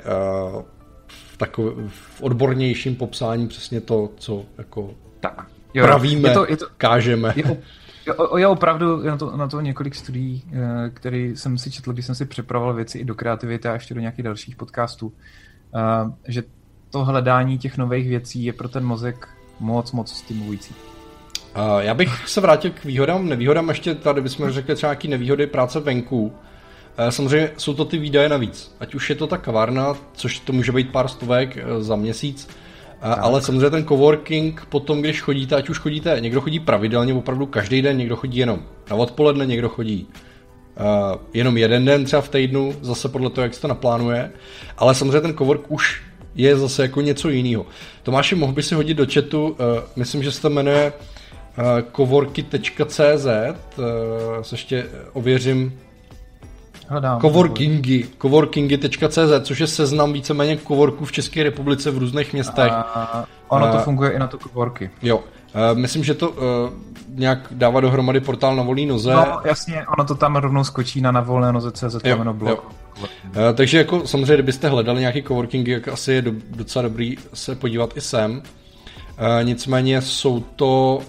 uh, 0.54 0.62
takov, 1.46 1.74
v 1.88 2.22
odbornějším 2.22 2.96
popsání 2.96 3.48
přesně 3.48 3.80
to, 3.80 4.10
co 4.16 4.44
jako 4.58 4.90
tak. 5.20 5.46
Jo, 5.74 5.84
pravíme, 5.84 6.28
je 6.28 6.34
to, 6.34 6.46
je 6.48 6.56
to, 6.56 6.66
kážeme. 6.76 7.32
Je, 7.36 7.44
je, 8.06 8.14
je 8.36 8.46
opravdu 8.46 9.02
na 9.02 9.16
to, 9.16 9.36
na 9.36 9.48
to 9.48 9.60
několik 9.60 9.94
studií, 9.94 10.42
eh, 10.52 10.90
které 10.90 11.18
jsem 11.18 11.58
si 11.58 11.70
četl, 11.70 11.92
když 11.92 12.06
jsem 12.06 12.14
si 12.14 12.26
připravoval 12.26 12.74
věci 12.74 12.98
i 12.98 13.04
do 13.04 13.14
kreativity 13.14 13.68
a 13.68 13.72
ještě 13.72 13.94
do 13.94 14.00
nějakých 14.00 14.24
dalších 14.24 14.56
podcastů, 14.56 15.12
eh, 15.74 16.12
že 16.28 16.42
to 16.90 17.04
hledání 17.04 17.58
těch 17.58 17.78
nových 17.78 18.08
věcí 18.08 18.44
je 18.44 18.52
pro 18.52 18.68
ten 18.68 18.84
mozek 18.84 19.28
moc, 19.60 19.92
moc 19.92 20.12
stimulující. 20.12 20.74
Uh, 21.56 21.78
já 21.78 21.94
bych 21.94 22.28
se 22.28 22.40
vrátil 22.40 22.70
k 22.70 22.84
výhodám, 22.84 23.28
nevýhodám, 23.28 23.68
ještě 23.68 23.94
tady 23.94 24.20
bychom 24.20 24.50
řekli 24.50 24.74
třeba 24.74 24.92
nějaký 24.92 25.08
nevýhody 25.08 25.46
práce 25.46 25.80
venku. 25.80 26.32
Uh, 26.98 27.08
samozřejmě 27.08 27.50
jsou 27.56 27.74
to 27.74 27.84
ty 27.84 27.98
výdaje 27.98 28.28
navíc. 28.28 28.74
Ať 28.80 28.94
už 28.94 29.10
je 29.10 29.16
to 29.16 29.26
ta 29.26 29.36
kavárna, 29.38 29.96
což 30.12 30.38
to 30.38 30.52
může 30.52 30.72
být 30.72 30.92
pár 30.92 31.08
stovek 31.08 31.56
uh, 31.56 31.82
za 31.82 31.96
měsíc, 31.96 32.48
tak. 33.02 33.18
Ale 33.20 33.42
samozřejmě 33.42 33.70
ten 33.70 33.86
coworking 33.86 34.66
potom, 34.68 35.00
když 35.00 35.20
chodíte, 35.20 35.56
ať 35.56 35.68
už 35.68 35.78
chodíte, 35.78 36.16
někdo 36.20 36.40
chodí 36.40 36.60
pravidelně, 36.60 37.14
opravdu 37.14 37.46
každý 37.46 37.82
den, 37.82 37.96
někdo 37.96 38.16
chodí 38.16 38.38
jenom 38.38 38.62
na 38.90 38.96
odpoledne, 38.96 39.46
někdo 39.46 39.68
chodí 39.68 40.06
uh, 40.80 41.20
jenom 41.34 41.56
jeden 41.56 41.84
den 41.84 42.04
třeba 42.04 42.22
v 42.22 42.28
týdnu, 42.28 42.74
zase 42.80 43.08
podle 43.08 43.30
toho, 43.30 43.42
jak 43.42 43.54
se 43.54 43.60
to 43.60 43.68
naplánuje. 43.68 44.30
Ale 44.78 44.94
samozřejmě 44.94 45.20
ten 45.20 45.36
cowork 45.36 45.60
už 45.68 46.02
je 46.34 46.56
zase 46.56 46.82
jako 46.82 47.00
něco 47.00 47.28
jiného. 47.28 47.66
Tomáši, 48.02 48.34
mohl 48.34 48.52
by 48.52 48.62
si 48.62 48.74
hodit 48.74 48.94
do 48.94 49.06
chatu, 49.14 49.48
uh, 49.48 49.56
myslím, 49.96 50.22
že 50.22 50.32
se 50.32 50.42
to 50.42 50.50
jmenuje 50.50 50.92
uh, 50.92 51.64
coworky.cz, 51.96 53.26
uh, 53.78 53.84
se 54.42 54.54
ještě 54.54 54.86
ověřím, 55.12 55.78
Hledám. 56.88 57.20
Coworkingy, 57.20 58.04
coworkingy.cz, 58.22 59.42
což 59.42 59.58
je 59.58 59.66
seznam 59.66 60.12
víceméně 60.12 60.58
coworků 60.68 61.04
v 61.04 61.12
České 61.12 61.42
republice 61.42 61.90
v 61.90 61.98
různých 61.98 62.32
městech. 62.32 62.72
A 62.72 63.24
ono 63.48 63.72
to 63.72 63.78
funguje 63.78 64.10
i 64.10 64.18
na 64.18 64.26
to 64.26 64.38
coworky. 64.38 64.90
Jo, 65.02 65.20
Uh, 65.54 65.78
myslím, 65.78 66.04
že 66.04 66.14
to 66.14 66.30
uh, 66.30 66.36
nějak 67.08 67.38
dává 67.50 67.80
dohromady 67.80 68.20
portál 68.20 68.56
na 68.56 68.62
volný 68.62 68.86
noze. 68.86 69.12
No, 69.12 69.40
jasně, 69.44 69.86
ono 69.86 70.04
to 70.04 70.14
tam 70.14 70.36
rovnou 70.36 70.64
skočí 70.64 71.00
na 71.00 71.12
navolné 71.12 71.52
noze 71.52 71.72
CZ 71.72 71.96
jo, 72.04 72.32
blog. 72.32 72.50
Jo. 72.50 72.58
Uh, 73.00 73.06
takže 73.54 73.78
jako 73.78 74.06
samozřejmě, 74.06 74.34
kdybyste 74.34 74.68
hledali 74.68 75.00
nějaký 75.00 75.22
coworkingy, 75.22 75.80
tak 75.80 75.88
asi 75.88 76.12
je 76.12 76.22
do, 76.22 76.32
docela 76.50 76.82
dobrý 76.82 77.16
se 77.34 77.54
podívat 77.54 77.96
i 77.96 78.00
sem. 78.00 78.32
Uh, 78.32 78.42
nicméně 79.42 80.00
jsou 80.00 80.40
to 80.40 81.00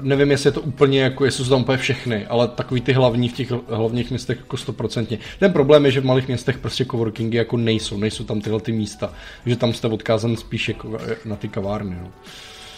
nevím, 0.00 0.30
jestli 0.30 0.48
je 0.48 0.52
to 0.52 0.60
úplně 0.60 1.00
jako, 1.00 1.24
jestli 1.24 1.44
jsou 1.44 1.50
tam 1.50 1.60
úplně 1.60 1.78
všechny, 1.78 2.26
ale 2.26 2.48
takový 2.48 2.80
ty 2.80 2.92
hlavní 2.92 3.28
v 3.28 3.32
těch 3.32 3.50
hlavních 3.50 4.10
městech 4.10 4.38
jako 4.38 4.56
stoprocentně. 4.56 5.18
Ten 5.38 5.52
problém 5.52 5.84
je, 5.84 5.90
že 5.90 6.00
v 6.00 6.04
malých 6.04 6.28
městech 6.28 6.58
prostě 6.58 6.84
coworkingy 6.84 7.36
jako 7.36 7.56
nejsou, 7.56 7.98
nejsou 7.98 8.24
tam 8.24 8.40
tyhle 8.40 8.60
ty 8.60 8.72
místa, 8.72 9.12
že 9.46 9.56
tam 9.56 9.72
jste 9.72 9.88
odkázan 9.88 10.36
spíš 10.36 10.68
jako 10.68 10.98
na 11.24 11.36
ty 11.36 11.48
kavárny. 11.48 11.96
No. 12.00 12.12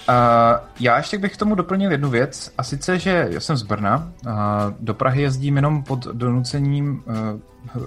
Uh, 0.08 0.14
já 0.80 0.96
ještě 0.96 1.18
bych 1.18 1.34
k 1.34 1.36
tomu 1.36 1.54
doplnil 1.54 1.90
jednu 1.90 2.10
věc, 2.10 2.52
a 2.58 2.62
sice, 2.62 2.98
že 2.98 3.28
já 3.30 3.40
jsem 3.40 3.56
z 3.56 3.62
Brna, 3.62 4.12
uh, 4.26 4.32
do 4.80 4.94
Prahy 4.94 5.22
jezdím 5.22 5.56
jenom 5.56 5.82
pod 5.82 6.06
donucením 6.06 7.02
uh, 7.06 7.14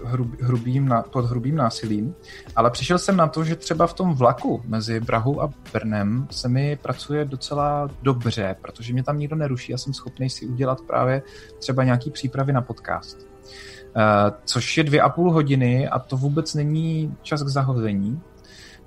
hrub, 0.05 0.41
hrubým, 0.41 0.93
pod 1.11 1.25
hrubým 1.25 1.55
násilím, 1.55 2.15
ale 2.55 2.71
přišel 2.71 2.97
jsem 2.97 3.17
na 3.17 3.27
to, 3.27 3.43
že 3.43 3.55
třeba 3.55 3.87
v 3.87 3.93
tom 3.93 4.13
vlaku 4.13 4.61
mezi 4.65 5.01
Prahou 5.01 5.41
a 5.41 5.49
Brnem 5.73 6.27
se 6.31 6.49
mi 6.49 6.75
pracuje 6.75 7.25
docela 7.25 7.89
dobře, 8.01 8.55
protože 8.61 8.93
mě 8.93 9.03
tam 9.03 9.19
nikdo 9.19 9.35
neruší 9.35 9.73
a 9.73 9.77
jsem 9.77 9.93
schopný 9.93 10.29
si 10.29 10.45
udělat 10.45 10.81
právě 10.81 11.21
třeba 11.59 11.83
nějaký 11.83 12.11
přípravy 12.11 12.53
na 12.53 12.61
podcast. 12.61 13.17
Uh, 13.17 14.03
což 14.45 14.77
je 14.77 14.83
dvě 14.83 15.01
a 15.01 15.09
půl 15.09 15.31
hodiny 15.31 15.87
a 15.87 15.99
to 15.99 16.17
vůbec 16.17 16.53
není 16.53 17.15
čas 17.21 17.43
k 17.43 17.47
zahození, 17.47 18.21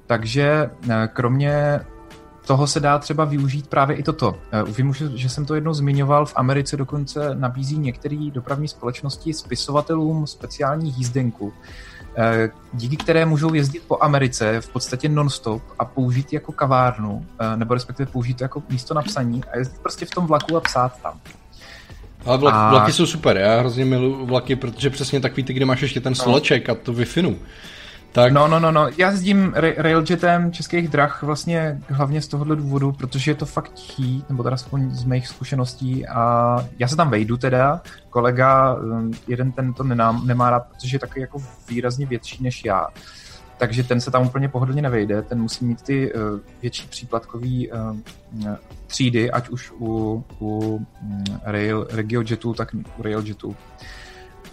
takže 0.07 0.71
kromě 1.13 1.81
toho 2.47 2.67
se 2.67 2.81
dá 2.81 2.99
třeba 2.99 3.25
využít 3.25 3.67
právě 3.67 3.97
i 3.97 4.03
toto. 4.03 4.37
Eh, 4.53 4.63
vím 4.73 4.89
už, 4.89 5.03
že 5.15 5.29
jsem 5.29 5.47
to 5.47 5.55
jednou 5.55 5.75
zmiňoval, 5.75 6.27
v 6.27 6.33
Americe 6.37 6.77
dokonce 6.77 7.35
nabízí 7.35 7.79
některé 7.79 8.31
dopravní 8.33 8.69
společnosti 8.69 9.35
spisovatelům 9.35 10.27
speciální 10.27 10.95
jízdenku, 10.97 11.53
eh, 12.17 12.51
díky 12.73 12.97
které 12.97 13.27
můžou 13.27 13.55
jezdit 13.55 13.83
po 13.89 13.99
Americe 14.01 14.61
v 14.61 14.69
podstatě 14.69 15.09
non-stop 15.09 15.63
a 15.79 15.85
použít 15.85 16.33
jako 16.33 16.53
kavárnu, 16.53 17.27
eh, 17.41 17.57
nebo 17.57 17.75
respektive 17.75 18.07
použít 18.13 18.41
jako 18.41 18.63
místo 18.69 18.95
na 18.95 19.03
psaní 19.03 19.45
a 19.53 19.59
jezdit 19.59 19.79
prostě 19.79 20.07
v 20.07 20.11
tom 20.11 20.27
vlaku 20.27 20.57
a 20.57 20.61
psát 20.61 21.03
tam. 21.03 21.21
Ale 22.25 22.39
vlak, 22.39 22.55
a... 22.55 22.71
vlaky 22.71 22.93
jsou 22.93 23.07
super, 23.07 23.37
já 23.37 23.59
hrozně 23.59 23.85
miluji 23.85 24.27
vlaky, 24.27 24.57
protože 24.57 24.91
přesně 24.91 25.21
takový 25.21 25.43
ty, 25.43 25.53
kde 25.53 25.65
máš 25.65 25.83
ještě 25.83 26.01
ten 26.01 26.15
sleček 26.15 26.69
a 26.69 26.75
to 26.75 26.93
wi 26.93 27.05
tak... 28.13 28.33
No, 28.33 28.49
no, 28.49 28.61
no, 28.61 28.73
no. 28.73 28.89
Já 28.97 29.11
jezdím 29.11 29.55
railjetem 29.77 30.53
českých 30.53 30.89
drah 30.89 31.23
vlastně 31.23 31.81
hlavně 31.89 32.23
z 32.23 32.29
tohohle 32.29 32.57
důvodu, 32.57 32.93
protože 32.93 33.31
je 33.31 33.35
to 33.35 33.47
fakt 33.47 33.73
tichý, 33.73 34.25
nebo 34.29 34.43
teda 34.43 34.55
aspoň 34.55 34.91
z 34.91 35.05
mých 35.05 35.29
zkušeností 35.29 36.07
a 36.07 36.57
já 36.79 36.89
se 36.89 36.97
tam 36.97 37.11
vejdu 37.11 37.37
teda, 37.37 37.81
kolega, 38.11 38.75
um, 38.75 39.13
jeden 39.29 39.53
ten 39.53 39.73
to 39.73 39.85
nemá, 39.85 40.51
rád, 40.51 40.67
protože 40.67 40.95
je 40.95 41.01
takový 41.01 41.21
jako 41.21 41.39
výrazně 41.69 42.07
větší 42.07 42.43
než 42.43 42.65
já. 42.65 42.87
Takže 43.59 43.85
ten 43.85 44.01
se 44.01 44.11
tam 44.11 44.27
úplně 44.27 44.49
pohodlně 44.49 44.83
nevejde, 44.83 45.23
ten 45.23 45.41
musí 45.41 45.65
mít 45.65 45.83
ty 45.83 46.13
uh, 46.13 46.21
větší 46.63 46.89
příplatkový 46.89 47.71
uh, 47.71 47.97
třídy, 48.87 49.31
ať 49.31 49.49
už 49.49 49.73
u, 49.81 50.25
u 50.39 50.75
um, 51.03 51.25
rail, 51.43 51.87
regiojetu, 51.91 52.55
tak 52.55 52.75
u 52.99 53.03
railjetu. 53.03 53.57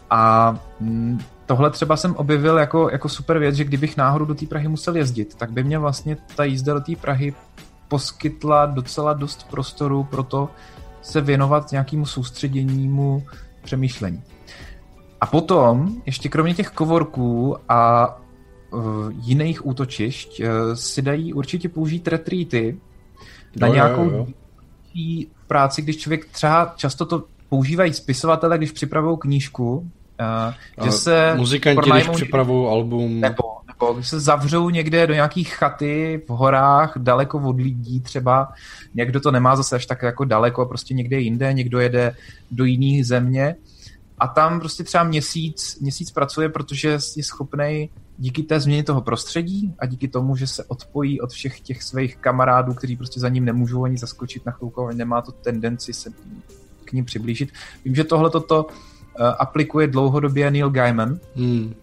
A 0.09 0.55
um, 0.79 1.19
tohle 1.47 1.69
třeba 1.71 1.97
jsem 1.97 2.15
objevil 2.15 2.57
jako, 2.57 2.89
jako 2.89 3.09
super 3.09 3.39
věc, 3.39 3.55
že 3.55 3.63
kdybych 3.63 3.97
náhodou 3.97 4.25
do 4.25 4.35
té 4.35 4.45
Prahy 4.45 4.67
musel 4.67 4.95
jezdit, 4.95 5.35
tak 5.35 5.51
by 5.51 5.63
mě 5.63 5.79
vlastně 5.79 6.17
ta 6.35 6.43
jízda 6.43 6.73
do 6.73 6.81
té 6.81 6.95
Prahy 6.95 7.33
poskytla 7.87 8.65
docela 8.65 9.13
dost 9.13 9.47
prostoru 9.49 10.03
pro 10.03 10.23
to 10.23 10.49
se 11.01 11.21
věnovat 11.21 11.71
nějakému 11.71 12.05
soustředěnímu 12.05 13.23
přemýšlení. 13.63 14.23
A 15.21 15.25
potom, 15.25 16.01
ještě 16.05 16.29
kromě 16.29 16.53
těch 16.53 16.69
kovorků 16.69 17.57
a 17.69 18.07
uh, 18.71 19.11
jiných 19.11 19.65
útočišť, 19.65 20.39
uh, 20.39 20.47
si 20.73 21.01
dají 21.01 21.33
určitě 21.33 21.69
použít 21.69 22.07
retreaty 22.07 22.79
na 23.59 23.67
jo, 23.67 23.73
nějakou 23.73 24.03
jo, 24.09 24.27
jo. 24.95 25.25
práci, 25.47 25.81
když 25.81 25.97
člověk 25.97 26.25
třeba 26.25 26.73
často 26.75 27.05
to 27.05 27.23
používají 27.49 27.93
spisovatele, 27.93 28.57
když 28.57 28.71
připravují 28.71 29.17
knížku, 29.17 29.91
Uh, 30.19 30.85
že 30.85 30.91
se 30.91 31.33
Muzikanti, 31.35 31.75
pronajmou, 31.75 32.13
když 32.13 32.21
připravují 32.23 32.69
album. 32.69 33.19
Nebo, 33.19 33.43
nebo 33.67 33.93
když 33.93 34.07
se 34.07 34.19
zavřou 34.19 34.69
někde 34.69 35.07
do 35.07 35.13
nějakých 35.13 35.53
chaty 35.53 36.21
v 36.27 36.29
horách, 36.29 36.93
daleko 36.97 37.39
od 37.39 37.57
lidí 37.57 38.01
třeba. 38.01 38.53
Někdo 38.95 39.19
to 39.19 39.31
nemá 39.31 39.55
zase 39.55 39.75
až 39.75 39.85
tak 39.85 40.01
jako 40.01 40.25
daleko, 40.25 40.65
prostě 40.65 40.93
někde 40.93 41.19
jinde, 41.19 41.53
někdo 41.53 41.79
jede 41.79 42.15
do 42.51 42.65
jiných 42.65 43.05
země. 43.05 43.55
A 44.19 44.27
tam 44.27 44.59
prostě 44.59 44.83
třeba 44.83 45.03
měsíc, 45.03 45.77
měsíc 45.81 46.11
pracuje, 46.11 46.49
protože 46.49 46.97
je 47.15 47.23
schopný 47.23 47.89
díky 48.17 48.43
té 48.43 48.59
změně 48.59 48.83
toho 48.83 49.01
prostředí 49.01 49.73
a 49.79 49.85
díky 49.85 50.07
tomu, 50.07 50.35
že 50.35 50.47
se 50.47 50.63
odpojí 50.63 51.21
od 51.21 51.31
všech 51.31 51.59
těch 51.59 51.83
svých 51.83 52.17
kamarádů, 52.17 52.73
kteří 52.73 52.95
prostě 52.95 53.19
za 53.19 53.29
ním 53.29 53.45
nemůžou 53.45 53.83
ani 53.83 53.97
zaskočit 53.97 54.45
na 54.45 54.51
chvilku, 54.51 54.89
nemá 54.93 55.21
to 55.21 55.31
tendenci 55.31 55.93
se 55.93 56.09
k 56.85 56.93
ním 56.93 57.05
přiblížit. 57.05 57.49
Vím, 57.85 57.95
že 57.95 58.03
tohle 58.03 58.29
toto 58.29 58.67
Eh, 58.96 58.96
aplikuje 59.39 59.87
dlouhodobě 59.87 60.51
Neil 60.51 60.69
Gaiman, 60.69 61.19
hmm. 61.35 61.73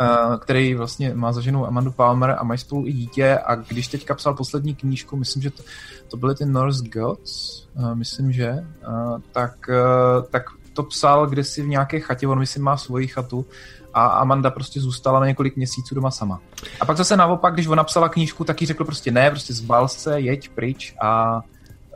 Uh, 0.00 0.36
který 0.36 0.74
vlastně 0.74 1.14
má 1.14 1.32
za 1.32 1.40
ženou 1.40 1.66
Amandu 1.66 1.92
Palmer 1.92 2.36
a 2.38 2.44
mají 2.44 2.58
spolu 2.58 2.86
i 2.86 2.92
dítě 2.92 3.38
a 3.38 3.54
když 3.54 3.88
teďka 3.88 4.14
psal 4.14 4.34
poslední 4.34 4.74
knížku, 4.74 5.16
myslím, 5.16 5.42
že 5.42 5.50
to, 5.50 5.62
to 6.08 6.16
byly 6.16 6.34
ty 6.34 6.46
Norse 6.46 6.84
Gods, 6.88 7.66
uh, 7.74 7.94
myslím, 7.94 8.32
že, 8.32 8.64
tak, 9.32 9.70
tak 10.30 10.42
to 10.72 10.82
psal 10.82 11.26
kdysi 11.26 11.62
v 11.62 11.68
nějaké 11.68 12.00
chatě, 12.00 12.28
on 12.28 12.38
myslím 12.38 12.62
má 12.62 12.76
svoji 12.76 13.06
chatu 13.06 13.46
a 13.94 14.06
Amanda 14.06 14.50
prostě 14.50 14.80
zůstala 14.80 15.20
na 15.20 15.26
několik 15.26 15.56
měsíců 15.56 15.94
doma 15.94 16.10
sama. 16.10 16.40
A 16.80 16.84
pak 16.84 16.96
zase 16.96 17.16
naopak, 17.16 17.54
když 17.54 17.66
ona 17.66 17.84
psala 17.84 18.08
knížku, 18.08 18.44
tak 18.44 18.60
jí 18.60 18.66
řekl 18.66 18.84
prostě 18.84 19.10
ne, 19.10 19.30
prostě 19.30 19.54
zbal 19.54 19.88
se, 19.88 20.20
jeď 20.20 20.48
pryč 20.48 20.94
a 21.02 21.40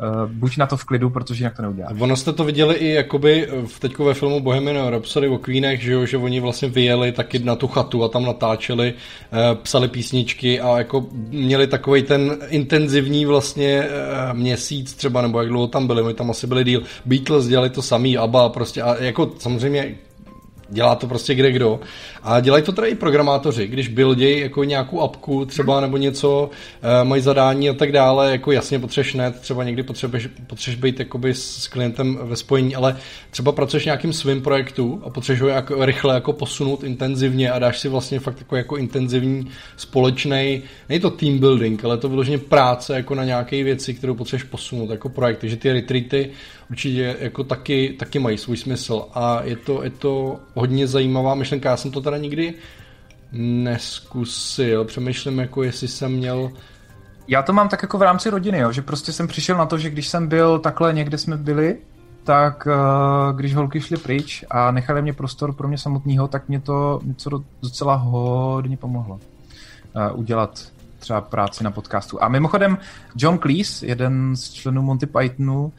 Uh, 0.03 0.31
buď 0.31 0.57
na 0.57 0.67
to 0.67 0.77
v 0.77 0.85
klidu, 0.85 1.11
protože 1.11 1.45
jinak 1.45 1.57
to 1.57 1.63
neudělá. 1.63 1.89
Ono 1.99 2.17
jste 2.17 2.33
to 2.33 2.45
viděli 2.45 2.75
i 2.75 2.89
jakoby 2.89 3.49
v 3.67 3.81
teďko 3.81 4.05
ve 4.05 4.15
filmu 4.15 4.41
Bohemian 4.41 4.89
Rhapsody 4.89 5.29
o 5.29 5.39
Queenech, 5.39 5.83
že, 5.83 5.93
jo, 5.93 6.07
že 6.07 6.17
oni 6.17 6.41
vlastně 6.41 6.69
vyjeli 6.69 7.13
taky 7.13 7.39
na 7.39 7.57
tu 7.57 7.67
chatu 7.69 8.05
a 8.05 8.09
tam 8.09 8.25
natáčeli, 8.25 8.95
uh, 8.95 9.39
psali 9.63 9.89
písničky 9.89 10.61
a 10.61 10.79
jako 10.79 11.07
měli 11.31 11.67
takový 11.67 12.03
ten 12.03 12.37
intenzivní 12.49 13.27
vlastně 13.27 13.83
uh, 13.83 14.39
měsíc 14.39 14.95
třeba, 14.95 15.23
nebo 15.23 15.41
jak 15.41 15.49
dlouho 15.49 15.67
tam 15.67 15.87
byli, 15.87 16.03
oni 16.03 16.15
tam 16.15 16.31
asi 16.31 16.47
byli 16.47 16.65
díl. 16.65 16.83
Beatles 17.05 17.47
dělali 17.47 17.71
to 17.71 17.83
samý, 17.83 18.19
ABBA 18.19 18.49
prostě 18.49 18.83
a 18.83 19.03
jako 19.03 19.33
samozřejmě 19.39 19.95
dělá 20.75 20.95
to 20.95 21.07
prostě 21.07 21.35
kde 21.35 21.53
kdo. 21.53 21.81
A 22.23 22.41
dělají 22.41 22.65
to 22.65 22.73
teda 22.73 22.87
i 22.87 22.95
programátoři, 22.95 23.67
když 23.67 23.89
buildějí 23.89 24.41
jako 24.41 24.65
nějakou 24.65 25.01
apku 25.01 25.45
třeba 25.45 25.81
nebo 25.81 25.97
něco, 25.97 26.51
e, 27.01 27.05
mají 27.05 27.23
zadání 27.23 27.71
a 27.71 27.73
tak 27.73 27.93
dále, 27.93 28.31
jako 28.31 28.53
jasně 28.53 28.79
potřebuješ 28.79 29.15
net, 29.15 29.41
třeba 29.41 29.65
někdy 29.65 29.83
potřebuješ, 29.83 30.29
potřebuješ 30.47 30.81
být 30.81 30.99
jakoby 30.99 31.35
s 31.35 31.69
klientem 31.69 32.19
ve 32.23 32.37
spojení, 32.37 32.75
ale 32.75 32.97
třeba 33.31 33.53
pracuješ 33.53 33.85
nějakým 33.85 34.13
svým 34.13 34.43
projektu 34.43 35.03
a 35.05 35.11
potřebuješ 35.11 35.43
ho 35.43 35.49
jako 35.49 35.85
rychle 35.85 36.15
jako 36.15 36.33
posunout 36.33 36.85
intenzivně 36.85 37.51
a 37.51 37.59
dáš 37.59 37.81
si 37.81 37.89
vlastně 37.89 38.21
fakt 38.21 38.39
jako, 38.39 38.57
jako 38.57 38.77
intenzivní 38.77 39.49
společný, 39.77 40.63
není 40.89 41.01
to 41.01 41.11
team 41.11 41.39
building, 41.39 41.85
ale 41.85 41.99
to 41.99 42.09
vyloženě 42.09 42.39
práce 42.39 42.95
jako 42.95 43.15
na 43.15 43.25
nějaké 43.25 43.65
věci, 43.65 43.95
kterou 43.95 44.15
potřebuješ 44.15 44.51
posunout 44.51 44.91
jako 44.91 45.09
projekt, 45.09 45.39
takže 45.39 45.57
ty 45.57 45.73
retreaty 45.73 46.31
určitě 46.71 47.17
jako 47.21 47.45
taky, 47.45 47.97
taky 47.99 48.19
mají 48.19 48.39
svůj 48.39 48.57
smysl 48.57 49.05
a 49.15 49.43
je 49.43 49.57
to, 49.57 49.85
je 49.85 49.91
to 49.91 50.41
hodně 50.55 50.87
zajímavá 50.87 51.35
myšlenka, 51.35 51.71
já 51.71 51.77
jsem 51.77 51.91
to 51.91 52.01
teda 52.01 52.17
nikdy 52.17 52.55
neskusil, 53.33 54.85
přemýšlím 54.85 55.39
jako 55.39 55.63
jestli 55.63 55.89
jsem 55.89 56.13
měl 56.13 56.51
Já 57.29 57.43
to 57.43 57.53
mám 57.53 57.69
tak 57.69 57.83
jako 57.83 57.99
v 57.99 58.03
rámci 58.03 58.31
rodiny, 58.31 58.59
jo, 58.59 58.73
že 58.73 58.83
prostě 58.83 59.13
jsem 59.13 59.29
přišel 59.29 59.57
na 59.57 59.67
to, 59.67 59.79
že 59.79 59.91
když 59.91 60.09
jsem 60.09 60.29
byl 60.29 60.59
takhle 60.59 60.93
někde 60.93 61.19
jsme 61.19 61.37
byli, 61.37 61.79
tak 62.25 62.67
uh, 62.67 63.37
když 63.37 63.55
holky 63.55 63.81
šly 63.81 63.97
pryč 63.97 64.45
a 64.51 64.71
nechali 64.71 65.03
mě 65.03 65.13
prostor 65.13 65.53
pro 65.55 65.69
mě 65.69 65.79
samotného, 65.79 66.29
tak 66.29 66.49
mě 66.49 66.61
to 66.61 67.01
něco 67.05 67.31
docela 67.63 67.95
hodně 67.95 68.77
pomohlo 68.77 69.15
uh, 69.15 70.21
udělat 70.21 70.74
třeba 71.05 71.21
práci 71.21 71.65
na 71.65 71.71
podcastu. 71.71 72.23
A 72.23 72.29
mimochodem 72.29 72.79
John 73.17 73.39
Cleese, 73.39 73.87
jeden 73.87 74.37
z 74.37 74.53
členů 74.53 74.83
Monty 74.83 75.07
Pythonu, 75.07 75.65
uh, 75.65 75.71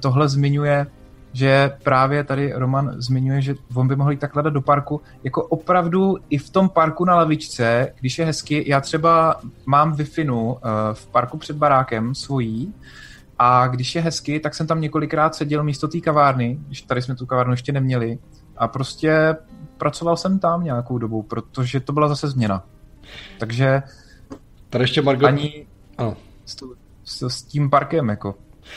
tohle 0.00 0.28
zmiňuje 0.28 0.86
že 1.32 1.72
právě 1.82 2.24
tady 2.24 2.52
Roman 2.52 2.94
zmiňuje, 2.96 3.42
že 3.42 3.54
on 3.74 3.88
by 3.88 3.96
mohl 3.96 4.10
jít 4.10 4.20
takhle 4.20 4.50
do 4.50 4.60
parku, 4.60 5.00
jako 5.24 5.44
opravdu 5.44 6.16
i 6.30 6.38
v 6.38 6.50
tom 6.50 6.68
parku 6.68 7.04
na 7.04 7.16
lavičce, 7.16 7.92
když 8.00 8.18
je 8.18 8.24
hezky, 8.24 8.64
já 8.70 8.80
třeba 8.80 9.40
mám 9.66 9.92
wi 9.92 10.28
uh, 10.28 10.58
v 10.92 11.06
parku 11.06 11.38
před 11.38 11.56
barákem 11.56 12.14
svojí 12.14 12.74
a 13.38 13.66
když 13.66 13.94
je 13.94 14.02
hezky, 14.02 14.40
tak 14.40 14.54
jsem 14.54 14.66
tam 14.66 14.80
několikrát 14.80 15.34
seděl 15.34 15.64
místo 15.64 15.88
té 15.88 16.00
kavárny, 16.00 16.58
když 16.66 16.82
tady 16.82 17.02
jsme 17.02 17.14
tu 17.14 17.26
kavárnu 17.26 17.52
ještě 17.52 17.72
neměli 17.72 18.18
a 18.56 18.68
prostě 18.68 19.36
pracoval 19.78 20.16
jsem 20.16 20.38
tam 20.38 20.64
nějakou 20.64 20.98
dobu, 20.98 21.22
protože 21.22 21.80
to 21.80 21.92
byla 21.92 22.08
zase 22.08 22.28
změna. 22.28 22.64
Takže 23.38 23.82
tady 24.70 24.84
ještě 24.84 25.02
Margot... 25.02 25.28
ani 25.28 25.66
ano. 25.98 26.16
S, 26.46 26.56
s, 27.04 27.22
s 27.22 27.42
tím 27.42 27.70
parkem 27.70 28.08
jako 28.08 28.34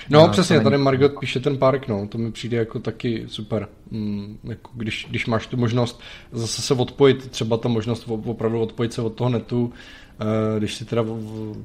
No, 0.09 0.19
no 0.19 0.29
přesně, 0.29 0.59
tady 0.59 0.77
Margot 0.77 1.19
píše 1.19 1.39
ten 1.39 1.57
park, 1.57 1.87
no, 1.87 2.07
to 2.07 2.17
mi 2.17 2.31
přijde 2.31 2.57
jako 2.57 2.79
taky 2.79 3.23
super. 3.27 3.67
Mm, 3.91 4.37
jako 4.43 4.71
když, 4.73 5.07
když 5.09 5.25
máš 5.27 5.47
tu 5.47 5.57
možnost 5.57 6.01
zase 6.31 6.61
se 6.61 6.73
odpojit, 6.73 7.31
třeba 7.31 7.57
ta 7.57 7.69
možnost 7.69 8.07
opravdu 8.07 8.61
odpojit 8.61 8.93
se 8.93 9.01
od 9.01 9.09
toho 9.09 9.29
netu, 9.29 9.73
eh, 10.19 10.59
když 10.59 10.75
si 10.75 10.85
teda 10.85 11.05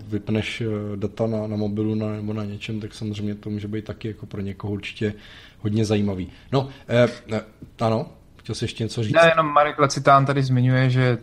vypneš 0.09 0.61
eh, 0.61 0.97
data 0.97 1.27
na, 1.27 1.47
na 1.47 1.57
mobilu 1.57 1.95
na, 1.95 2.12
nebo 2.12 2.33
na 2.33 2.45
něčem, 2.45 2.81
tak 2.81 2.95
samozřejmě 2.95 3.35
to 3.35 3.51
může 3.51 3.68
být 3.68 3.85
taky 3.85 4.09
jako 4.09 4.27
pro 4.27 4.41
někoho 4.41 4.72
určitě 4.72 5.14
hodně 5.61 5.85
zajímavý. 5.85 6.29
No, 6.53 6.68
eh, 6.89 7.09
eh 7.33 7.41
ano, 7.81 8.07
Chtěl 8.47 8.55
jsi 8.55 8.65
ještě 8.65 8.85
něco 8.85 9.03
říct? 9.03 9.15
Ne, 9.15 9.29
jenom 9.29 9.47
Marek 9.47 9.79
Lecitán 9.79 10.27
tady 10.27 10.43
zmiňuje, 10.43 10.91
že 10.91 11.19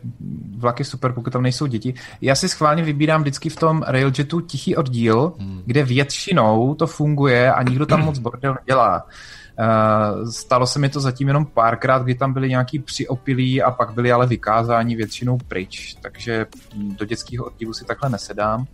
vlaky 0.57 0.83
super, 0.83 1.11
pokud 1.11 1.33
tam 1.33 1.43
nejsou 1.43 1.65
děti. 1.65 1.93
Já 2.21 2.35
si 2.35 2.49
schválně 2.49 2.83
vybírám 2.83 3.21
vždycky 3.21 3.49
v 3.49 3.55
tom 3.55 3.83
Railjetu 3.87 4.41
tichý 4.41 4.75
oddíl, 4.75 5.33
hmm. 5.39 5.61
kde 5.65 5.83
většinou 5.83 6.75
to 6.75 6.87
funguje 6.87 7.53
a 7.53 7.63
nikdo 7.63 7.85
tam 7.85 8.05
moc 8.05 8.19
bordel 8.19 8.55
nedělá. 8.59 9.03
Uh, 9.03 10.29
stalo 10.29 10.67
se 10.67 10.79
mi 10.79 10.89
to 10.89 10.99
zatím 10.99 11.27
jenom 11.27 11.45
párkrát, 11.45 12.03
kdy 12.03 12.15
tam 12.15 12.33
byli 12.33 12.49
nějaký 12.49 12.79
přiopilí 12.79 13.61
a 13.61 13.71
pak 13.71 13.93
byli 13.93 14.11
ale 14.11 14.27
vykázáni 14.27 14.95
většinou 14.95 15.37
pryč, 15.47 15.95
takže 16.01 16.45
do 16.75 17.05
dětského 17.05 17.45
oddílu 17.45 17.73
si 17.73 17.85
takhle 17.85 18.09
nesedám. 18.09 18.65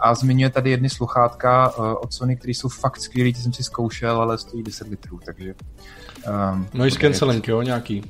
A 0.00 0.14
zmiňuje 0.14 0.50
tady 0.50 0.70
jedny 0.70 0.90
sluchátka 0.90 1.78
uh, 1.78 1.94
od 2.00 2.12
Sony, 2.12 2.36
které 2.36 2.50
jsou 2.50 2.68
fakt 2.68 3.00
skvělý, 3.00 3.32
ty 3.32 3.40
jsem 3.40 3.52
si 3.52 3.62
zkoušel, 3.62 4.20
ale 4.20 4.38
stojí 4.38 4.62
10 4.62 4.88
litrů, 4.88 5.20
takže 5.26 5.54
Um, 6.52 6.66
Noise 6.74 6.98
cancelling, 6.98 7.48
jo, 7.48 7.62
nějaký. 7.62 8.02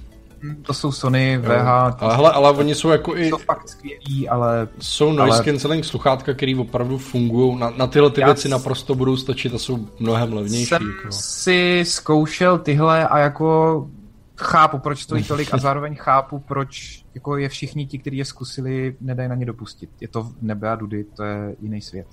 Hm, 0.43 0.63
to 0.63 0.75
jsou 0.75 0.93
Sony 0.93 1.39
VH. 1.39 1.69
Ale, 1.99 2.17
hele, 2.17 2.33
ale 2.33 2.51
oni 2.51 2.75
jsou 2.75 2.89
jako 2.89 3.17
i... 3.17 3.29
Jsou 3.31 3.39
fakt 3.39 3.69
skvělý, 3.69 4.29
ale... 4.29 4.69
Jsou 4.81 5.13
noise 5.13 5.37
ale... 5.37 5.45
cancelling 5.45 5.85
sluchátka, 5.85 6.35
které 6.35 6.57
opravdu 6.59 6.99
fungují. 6.99 7.59
Na, 7.59 7.71
na 7.71 7.87
tyhle 7.87 8.11
ty 8.11 8.21
Já 8.21 8.27
věci 8.27 8.49
naprosto 8.49 8.95
budou 8.95 9.17
stačit 9.17 9.55
a 9.55 9.59
jsou 9.59 9.89
mnohem 9.99 10.33
levnější. 10.33 10.67
Jsem 10.67 10.91
jako. 10.97 11.13
si 11.13 11.85
zkoušel 11.87 12.59
tyhle 12.59 13.09
a 13.09 13.19
jako 13.19 13.89
chápu, 14.37 14.79
proč 14.79 15.03
stojí 15.03 15.25
tolik 15.25 15.55
a 15.55 15.59
zároveň 15.67 15.97
chápu, 15.97 16.39
proč 16.39 17.05
jako 17.15 17.37
je 17.37 17.49
všichni 17.49 17.87
ti, 17.87 17.99
kteří 17.99 18.17
je 18.17 18.25
zkusili, 18.25 18.97
nedají 19.01 19.29
na 19.29 19.35
ně 19.35 19.47
dopustit. 19.47 19.91
Je 20.01 20.09
to 20.09 20.29
nebe 20.41 20.71
a 20.71 20.75
dudy, 20.75 21.05
to 21.05 21.23
je 21.23 21.57
jiný 21.61 21.81
svět. 21.81 22.07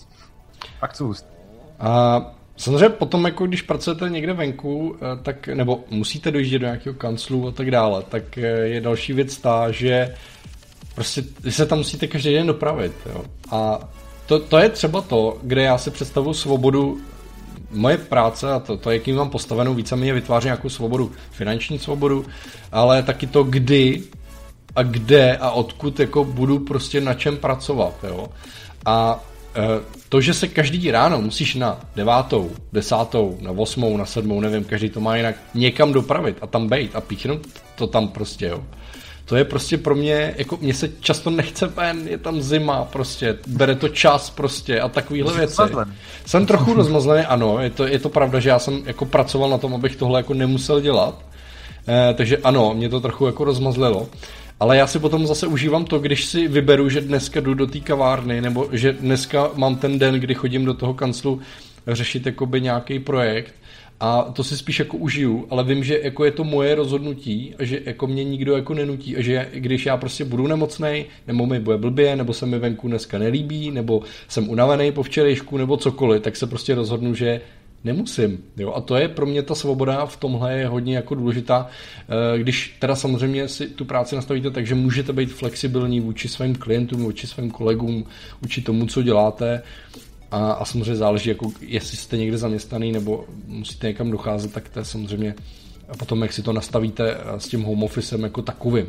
Fakt 0.79 0.95
jsou 0.95 1.07
hustý. 1.07 1.27
A 1.79 2.21
Samozřejmě 2.57 2.89
potom, 2.89 3.25
jako 3.25 3.45
když 3.47 3.61
pracujete 3.61 4.09
někde 4.09 4.33
venku, 4.33 4.95
eh, 4.95 5.23
tak, 5.23 5.47
nebo 5.47 5.83
musíte 5.89 6.31
dojíždět 6.31 6.61
do 6.61 6.67
nějakého 6.67 6.95
kanclu 6.95 7.47
a 7.47 7.51
tak 7.51 7.71
dále, 7.71 8.03
tak 8.09 8.37
eh, 8.37 8.41
je 8.47 8.81
další 8.81 9.13
věc 9.13 9.37
ta, 9.37 9.71
že 9.71 10.15
prostě 10.95 11.23
vy 11.43 11.51
se 11.51 11.65
tam 11.65 11.77
musíte 11.77 12.07
každý 12.07 12.33
den 12.33 12.47
dopravit. 12.47 12.93
Jo? 13.05 13.23
A 13.51 13.89
to, 14.25 14.39
to 14.39 14.57
je 14.57 14.69
třeba 14.69 15.01
to, 15.01 15.37
kde 15.43 15.63
já 15.63 15.77
si 15.77 15.91
představuji 15.91 16.33
svobodu 16.33 16.97
moje 17.71 17.97
práce 17.97 18.51
a 18.51 18.59
to, 18.59 18.77
to 18.77 18.91
jakým 18.91 19.15
mám 19.15 19.29
postavenou, 19.29 19.73
víceméně 19.73 20.13
vytváří 20.13 20.45
nějakou 20.45 20.69
svobodu, 20.69 21.11
finanční 21.31 21.79
svobodu, 21.79 22.25
ale 22.71 23.03
taky 23.03 23.27
to, 23.27 23.43
kdy 23.43 24.03
a 24.75 24.83
kde 24.83 25.37
a 25.37 25.51
odkud 25.51 25.99
jako 25.99 26.23
budu 26.23 26.59
prostě 26.59 27.01
na 27.01 27.13
čem 27.13 27.37
pracovat. 27.37 27.93
Jo? 28.07 28.27
A 28.85 29.23
to, 30.09 30.21
že 30.21 30.33
se 30.33 30.47
každý 30.47 30.91
ráno 30.91 31.21
musíš 31.21 31.55
na 31.55 31.79
devátou, 31.95 32.51
desátou, 32.73 33.37
na 33.41 33.51
osmou, 33.51 33.97
na 33.97 34.05
sedmou, 34.05 34.41
nevím, 34.41 34.63
každý 34.63 34.89
to 34.89 34.99
má 34.99 35.15
jinak, 35.15 35.35
někam 35.53 35.93
dopravit 35.93 36.37
a 36.41 36.47
tam 36.47 36.67
bejt 36.67 36.95
a 36.95 37.01
píchnout 37.01 37.47
to 37.75 37.87
tam 37.87 38.07
prostě, 38.07 38.45
jo. 38.45 38.63
To 39.25 39.35
je 39.35 39.45
prostě 39.45 39.77
pro 39.77 39.95
mě, 39.95 40.33
jako 40.37 40.57
mě 40.61 40.73
se 40.73 40.89
často 40.99 41.29
nechce 41.29 41.67
ven, 41.67 42.07
je 42.07 42.17
tam 42.17 42.41
zima 42.41 42.85
prostě, 42.85 43.37
bere 43.47 43.75
to 43.75 43.89
čas 43.89 44.29
prostě 44.29 44.81
a 44.81 44.89
takovýhle 44.89 45.33
věci. 45.33 45.61
Jsem 46.25 46.45
trochu 46.45 46.73
rozmazlený, 46.73 47.25
ano, 47.25 47.59
je 47.59 47.69
to, 47.69 47.87
je 47.87 47.99
to 47.99 48.09
pravda, 48.09 48.39
že 48.39 48.49
já 48.49 48.59
jsem 48.59 48.81
jako 48.85 49.05
pracoval 49.05 49.49
na 49.49 49.57
tom, 49.57 49.75
abych 49.75 49.95
tohle 49.95 50.19
jako 50.19 50.33
nemusel 50.33 50.81
dělat, 50.81 51.25
eh, 51.87 52.13
takže 52.13 52.37
ano, 52.37 52.73
mě 52.73 52.89
to 52.89 52.99
trochu 52.99 53.25
jako 53.25 53.43
rozmazlilo. 53.43 54.07
Ale 54.59 54.77
já 54.77 54.87
si 54.87 54.99
potom 54.99 55.27
zase 55.27 55.47
užívám 55.47 55.85
to, 55.85 55.99
když 55.99 56.25
si 56.25 56.47
vyberu, 56.47 56.89
že 56.89 57.01
dneska 57.01 57.39
jdu 57.39 57.53
do 57.53 57.67
té 57.67 57.79
kavárny, 57.79 58.41
nebo 58.41 58.69
že 58.71 58.93
dneska 58.93 59.51
mám 59.55 59.75
ten 59.75 59.99
den, 59.99 60.15
kdy 60.15 60.33
chodím 60.33 60.65
do 60.65 60.73
toho 60.73 60.93
kanclu 60.93 61.41
řešit 61.87 62.25
jakoby 62.25 62.61
nějaký 62.61 62.99
projekt, 62.99 63.53
a 63.99 64.21
to 64.21 64.43
si 64.43 64.57
spíš 64.57 64.79
jako 64.79 64.97
užiju, 64.97 65.47
ale 65.49 65.63
vím, 65.63 65.83
že 65.83 65.99
jako 66.03 66.25
je 66.25 66.31
to 66.31 66.43
moje 66.43 66.75
rozhodnutí 66.75 67.55
a 67.59 67.63
že 67.65 67.81
jako 67.85 68.07
mě 68.07 68.23
nikdo 68.23 68.55
jako 68.55 68.73
nenutí 68.73 69.17
a 69.17 69.21
že 69.21 69.49
když 69.53 69.85
já 69.85 69.97
prostě 69.97 70.25
budu 70.25 70.47
nemocný, 70.47 71.05
nebo 71.27 71.45
mi 71.45 71.59
bude 71.59 71.77
blbě, 71.77 72.15
nebo 72.15 72.33
se 72.33 72.45
mi 72.45 72.59
venku 72.59 72.87
dneska 72.87 73.17
nelíbí, 73.17 73.71
nebo 73.71 74.01
jsem 74.27 74.49
unavený 74.49 74.91
po 74.91 75.03
včerejšku, 75.03 75.57
nebo 75.57 75.77
cokoliv, 75.77 76.21
tak 76.21 76.35
se 76.35 76.47
prostě 76.47 76.75
rozhodnu, 76.75 77.15
že 77.15 77.41
nemusím. 77.83 78.43
Jo? 78.57 78.73
A 78.73 78.81
to 78.81 78.95
je 78.95 79.07
pro 79.07 79.25
mě 79.25 79.43
ta 79.43 79.55
svoboda 79.55 80.05
v 80.05 80.17
tomhle 80.17 80.53
je 80.53 80.67
hodně 80.67 80.95
jako 80.95 81.15
důležitá. 81.15 81.67
Eh, 82.09 82.39
když 82.39 82.75
teda 82.79 82.95
samozřejmě 82.95 83.47
si 83.47 83.67
tu 83.67 83.85
práci 83.85 84.15
nastavíte 84.15 84.51
tak, 84.51 84.67
že 84.67 84.75
můžete 84.75 85.13
být 85.13 85.33
flexibilní 85.33 85.99
vůči 85.99 86.27
svým 86.27 86.55
klientům, 86.55 87.03
vůči 87.03 87.27
svým 87.27 87.51
kolegům, 87.51 88.05
vůči 88.41 88.61
tomu, 88.61 88.85
co 88.85 89.03
děláte, 89.03 89.61
a, 90.31 90.51
a 90.51 90.65
samozřejmě 90.65 90.95
záleží, 90.95 91.29
jako 91.29 91.51
jestli 91.61 91.97
jste 91.97 92.17
někde 92.17 92.37
zaměstnaný 92.37 92.91
nebo 92.91 93.25
musíte 93.47 93.87
někam 93.87 94.11
docházet, 94.11 94.53
tak 94.53 94.69
to 94.69 94.79
je 94.79 94.85
samozřejmě 94.85 95.35
a 95.89 95.97
potom, 95.97 96.21
jak 96.21 96.33
si 96.33 96.41
to 96.41 96.53
nastavíte 96.53 97.13
eh, 97.13 97.39
s 97.39 97.47
tím 97.47 97.63
home 97.63 97.83
officem 97.83 98.23
jako 98.23 98.41
takovým. 98.41 98.87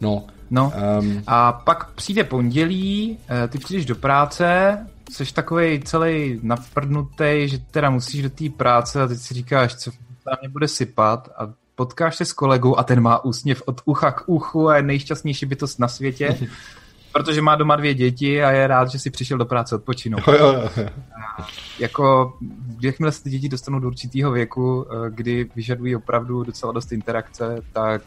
No, 0.00 0.24
no. 0.50 0.72
Um, 1.00 1.22
a 1.26 1.52
pak 1.52 1.92
přijde 1.92 2.24
pondělí, 2.24 3.18
eh, 3.28 3.48
ty 3.48 3.58
přijdeš 3.58 3.86
do 3.86 3.94
práce, 3.94 4.78
jsi 5.10 5.34
takový 5.34 5.80
celý 5.80 6.40
naprdnutý, 6.42 7.48
že 7.48 7.58
teda 7.58 7.90
musíš 7.90 8.22
do 8.22 8.30
té 8.30 8.44
práce 8.56 9.02
a 9.02 9.06
teď 9.06 9.18
si 9.18 9.34
říkáš, 9.34 9.74
co 9.74 9.90
tam 10.24 10.36
mě 10.40 10.48
bude 10.48 10.68
sypat 10.68 11.28
a 11.38 11.52
potkáš 11.74 12.16
se 12.16 12.24
s 12.24 12.32
kolegou 12.32 12.76
a 12.76 12.82
ten 12.82 13.00
má 13.00 13.24
úsměv 13.24 13.62
od 13.66 13.80
ucha 13.84 14.10
k 14.10 14.22
uchu 14.26 14.68
a 14.68 14.76
je 14.76 14.82
nejšťastnější 14.82 15.46
bytost 15.46 15.78
na 15.78 15.88
světě, 15.88 16.36
protože 17.12 17.42
má 17.42 17.56
doma 17.56 17.76
dvě 17.76 17.94
děti 17.94 18.42
a 18.42 18.50
je 18.50 18.66
rád, 18.66 18.90
že 18.90 18.98
si 18.98 19.10
přišel 19.10 19.38
do 19.38 19.44
práce 19.44 19.74
odpočinout. 19.74 20.22
Jo, 20.28 20.34
jo, 20.34 20.70
jo. 20.76 20.88
Jako, 21.78 22.32
jakmile 22.80 23.12
se 23.12 23.22
ty 23.22 23.30
děti 23.30 23.48
dostanou 23.48 23.78
do 23.78 23.88
určitého 23.88 24.32
věku, 24.32 24.86
eh, 24.90 25.10
kdy 25.10 25.50
vyžadují 25.56 25.96
opravdu 25.96 26.42
docela 26.42 26.72
dost 26.72 26.92
interakce, 26.92 27.62
tak 27.72 28.02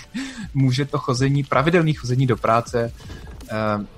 může 0.54 0.84
to 0.84 0.98
chození, 0.98 1.44
pravidelné 1.44 1.92
chození 1.92 2.26
do 2.26 2.36
práce 2.36 2.92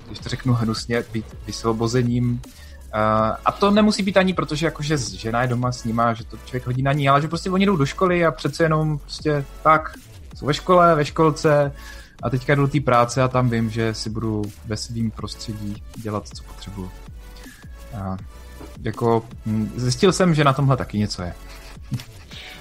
když 0.07 0.19
to 0.19 0.29
řeknu 0.29 0.53
hnusně, 0.53 1.03
být 1.13 1.25
vysvobozením. 1.45 2.41
Eh, 2.93 3.37
a 3.45 3.51
to 3.51 3.71
nemusí 3.71 4.03
být 4.03 4.17
ani 4.17 4.33
proto, 4.33 4.55
že 4.55 4.65
jakože 4.65 4.97
žena 4.97 5.41
je 5.41 5.47
doma 5.47 5.71
s 5.71 5.83
nima, 5.83 6.13
že 6.13 6.23
to 6.23 6.37
člověk 6.45 6.65
hodí 6.65 6.81
na 6.81 6.93
ní, 6.93 7.09
ale 7.09 7.21
že 7.21 7.27
prostě 7.27 7.51
oni 7.51 7.65
jdou 7.65 7.75
do 7.75 7.85
školy 7.85 8.25
a 8.25 8.31
přece 8.31 8.63
jenom 8.63 8.97
prostě 8.97 9.45
tak, 9.63 9.93
jsou 10.35 10.45
ve 10.45 10.53
škole, 10.53 10.95
ve 10.95 11.05
školce 11.05 11.71
a 12.23 12.29
teďka 12.29 12.55
jdu 12.55 12.61
do 12.61 12.67
té 12.67 12.79
práce 12.79 13.21
a 13.21 13.27
tam 13.27 13.49
vím, 13.49 13.69
že 13.69 13.93
si 13.93 14.09
budu 14.09 14.41
ve 14.65 14.77
svým 14.77 15.11
prostředí 15.11 15.83
dělat, 15.95 16.27
co 16.27 16.43
potřebuju. 16.43 16.91
A 17.95 18.17
jako 18.81 19.25
hm, 19.45 19.71
zjistil 19.75 20.13
jsem, 20.13 20.33
že 20.33 20.43
na 20.43 20.53
tomhle 20.53 20.77
taky 20.77 20.97
něco 20.97 21.21
je. 21.21 21.33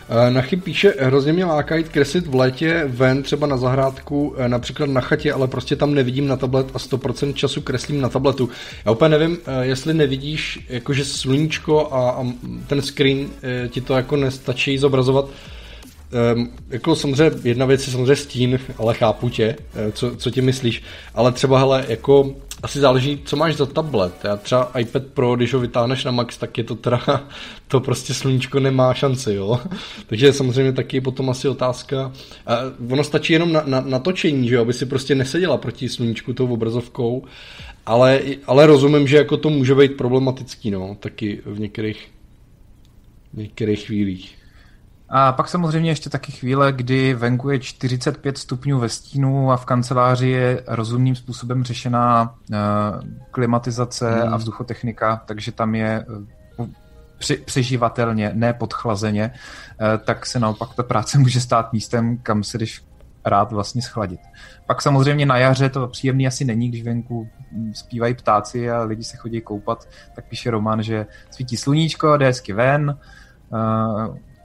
Eh, 0.08 0.30
Nachy 0.30 0.56
píše, 0.56 0.94
hrozně 0.98 1.32
mě 1.32 1.44
láká 1.44 1.76
jít 1.76 1.88
kreslit 1.88 2.26
v 2.26 2.34
létě 2.34 2.84
ven, 2.86 3.22
třeba 3.22 3.46
na 3.46 3.56
zahrádku, 3.56 4.34
eh, 4.38 4.48
například 4.48 4.90
na 4.90 5.00
chatě, 5.00 5.32
ale 5.32 5.48
prostě 5.48 5.76
tam 5.76 5.94
nevidím 5.94 6.26
na 6.26 6.36
tablet 6.36 6.66
a 6.74 6.78
100% 6.78 7.34
času 7.34 7.60
kreslím 7.60 8.00
na 8.00 8.08
tabletu. 8.08 8.48
Já 8.84 8.92
úplně 8.92 9.08
nevím, 9.08 9.38
eh, 9.46 9.66
jestli 9.66 9.94
nevidíš, 9.94 10.66
jakože 10.68 11.04
sluníčko 11.04 11.92
a, 11.92 12.10
a 12.10 12.26
ten 12.66 12.82
screen 12.82 13.28
ti 13.68 13.80
to 13.80 13.94
jako 13.94 14.16
nestačí 14.16 14.78
zobrazovat. 14.78 15.24
um, 16.34 16.50
jako 16.70 16.96
samozřejmě 16.96 17.30
jedna 17.44 17.66
věc 17.66 17.86
je 17.86 17.92
samozřejmě 17.92 18.16
stín, 18.16 18.58
ale 18.78 18.94
chápu 18.94 19.28
tě, 19.28 19.56
co, 19.92 20.16
co 20.16 20.30
ti 20.30 20.40
myslíš, 20.40 20.82
ale 21.14 21.32
třeba 21.32 21.58
hele, 21.58 21.84
jako 21.88 22.34
asi 22.62 22.80
záleží, 22.80 23.20
co 23.24 23.36
máš 23.36 23.56
za 23.56 23.66
tablet. 23.66 24.14
Já 24.24 24.36
třeba 24.36 24.70
iPad 24.78 25.06
Pro, 25.06 25.36
když 25.36 25.54
ho 25.54 25.60
vytáhneš 25.60 26.04
na 26.04 26.10
max, 26.10 26.38
tak 26.38 26.58
je 26.58 26.64
to 26.64 26.74
teda, 26.74 27.00
to 27.68 27.80
prostě 27.80 28.14
sluníčko 28.14 28.60
nemá 28.60 28.94
šanci, 28.94 29.34
jo. 29.34 29.60
Takže 30.06 30.32
samozřejmě 30.32 30.72
taky 30.72 31.00
potom 31.00 31.30
asi 31.30 31.48
otázka. 31.48 32.12
A 32.46 32.56
ono 32.90 33.04
stačí 33.04 33.32
jenom 33.32 33.52
na, 33.52 33.62
na, 33.66 33.80
na 33.80 33.98
točení, 33.98 34.48
že 34.48 34.54
jo, 34.54 34.62
aby 34.62 34.72
si 34.72 34.86
prostě 34.86 35.14
neseděla 35.14 35.56
proti 35.56 35.88
sluníčku 35.88 36.32
tou 36.32 36.52
obrazovkou, 36.52 37.24
ale, 37.86 38.20
ale 38.46 38.66
rozumím, 38.66 39.08
že 39.08 39.16
jako 39.16 39.36
to 39.36 39.50
může 39.50 39.74
být 39.74 39.96
problematický, 39.96 40.70
no, 40.70 40.96
taky 41.00 41.40
v 41.46 41.60
některých, 41.60 42.08
v 43.32 43.38
některých 43.38 43.86
chvílích. 43.86 44.41
A 45.14 45.32
pak 45.32 45.48
samozřejmě 45.48 45.90
ještě 45.90 46.10
taky 46.10 46.32
chvíle, 46.32 46.72
kdy 46.72 47.14
venku 47.14 47.50
je 47.50 47.58
45 47.58 48.38
stupňů 48.38 48.78
ve 48.78 48.88
stínu 48.88 49.52
a 49.52 49.56
v 49.56 49.64
kanceláři 49.64 50.28
je 50.28 50.62
rozumným 50.66 51.16
způsobem 51.16 51.64
řešená 51.64 52.34
uh, 52.50 52.56
klimatizace 53.30 54.10
hmm. 54.10 54.34
a 54.34 54.36
vzduchotechnika, 54.36 55.22
takže 55.26 55.52
tam 55.52 55.74
je 55.74 56.06
uh, 56.56 56.66
při, 57.18 57.36
přeživatelně, 57.36 58.30
ne 58.34 58.52
podchlazeně, 58.52 59.30
uh, 59.30 60.04
tak 60.04 60.26
se 60.26 60.40
naopak 60.40 60.74
ta 60.74 60.82
práce 60.82 61.18
může 61.18 61.40
stát 61.40 61.72
místem, 61.72 62.18
kam 62.18 62.44
se 62.44 62.58
jdeš 62.58 62.84
rád 63.24 63.52
vlastně 63.52 63.82
schladit. 63.82 64.20
Pak 64.66 64.82
samozřejmě 64.82 65.26
na 65.26 65.36
jaře 65.36 65.68
to 65.68 65.88
příjemný 65.88 66.26
asi 66.26 66.44
není, 66.44 66.68
když 66.68 66.82
venku 66.82 67.28
hm, 67.52 67.72
zpívají 67.74 68.14
ptáci 68.14 68.70
a 68.70 68.82
lidi 68.82 69.04
se 69.04 69.16
chodí 69.16 69.40
koupat, 69.40 69.88
tak 70.14 70.24
píše 70.24 70.50
Roman, 70.50 70.82
že 70.82 71.06
svítí 71.30 71.56
sluníčko, 71.56 72.16
jde 72.16 72.26
hezky 72.26 72.52
ven, 72.52 72.98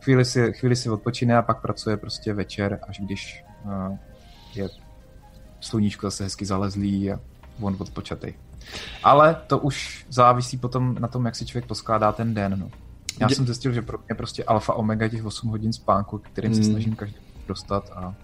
chvíli 0.07 0.25
si, 0.25 0.53
chvíli 0.53 0.75
si 0.75 0.89
odpočine 0.89 1.37
a 1.37 1.41
pak 1.41 1.61
pracuje 1.61 1.97
prostě 1.97 2.33
večer, 2.33 2.79
až 2.87 2.99
když 2.99 3.43
uh, 3.65 3.97
je 4.55 4.69
sluníčko 5.59 6.07
zase 6.07 6.23
hezky 6.23 6.45
zalezlý 6.45 7.11
a 7.11 7.19
on 7.61 7.75
odpočatý. 7.79 8.33
Ale 9.03 9.35
to 9.47 9.59
už 9.59 10.05
závisí 10.09 10.57
potom 10.57 10.95
na 10.99 11.07
tom, 11.07 11.25
jak 11.25 11.35
si 11.35 11.45
člověk 11.45 11.65
poskládá 11.65 12.11
ten 12.11 12.33
den. 12.33 12.59
No. 12.59 12.69
Já 13.19 13.27
Dě... 13.27 13.35
jsem 13.35 13.45
zjistil, 13.45 13.73
že 13.73 13.81
pro 13.81 13.97
mě 14.07 14.15
prostě 14.15 14.43
alfa 14.43 14.73
omega 14.73 15.07
těch 15.07 15.25
8 15.25 15.49
hodin 15.49 15.73
spánku, 15.73 16.17
kterým 16.17 16.51
hmm. 16.51 16.63
se 16.63 16.69
snažím 16.69 16.95
každý 16.95 17.17
dostat 17.47 17.91
a 17.95 18.15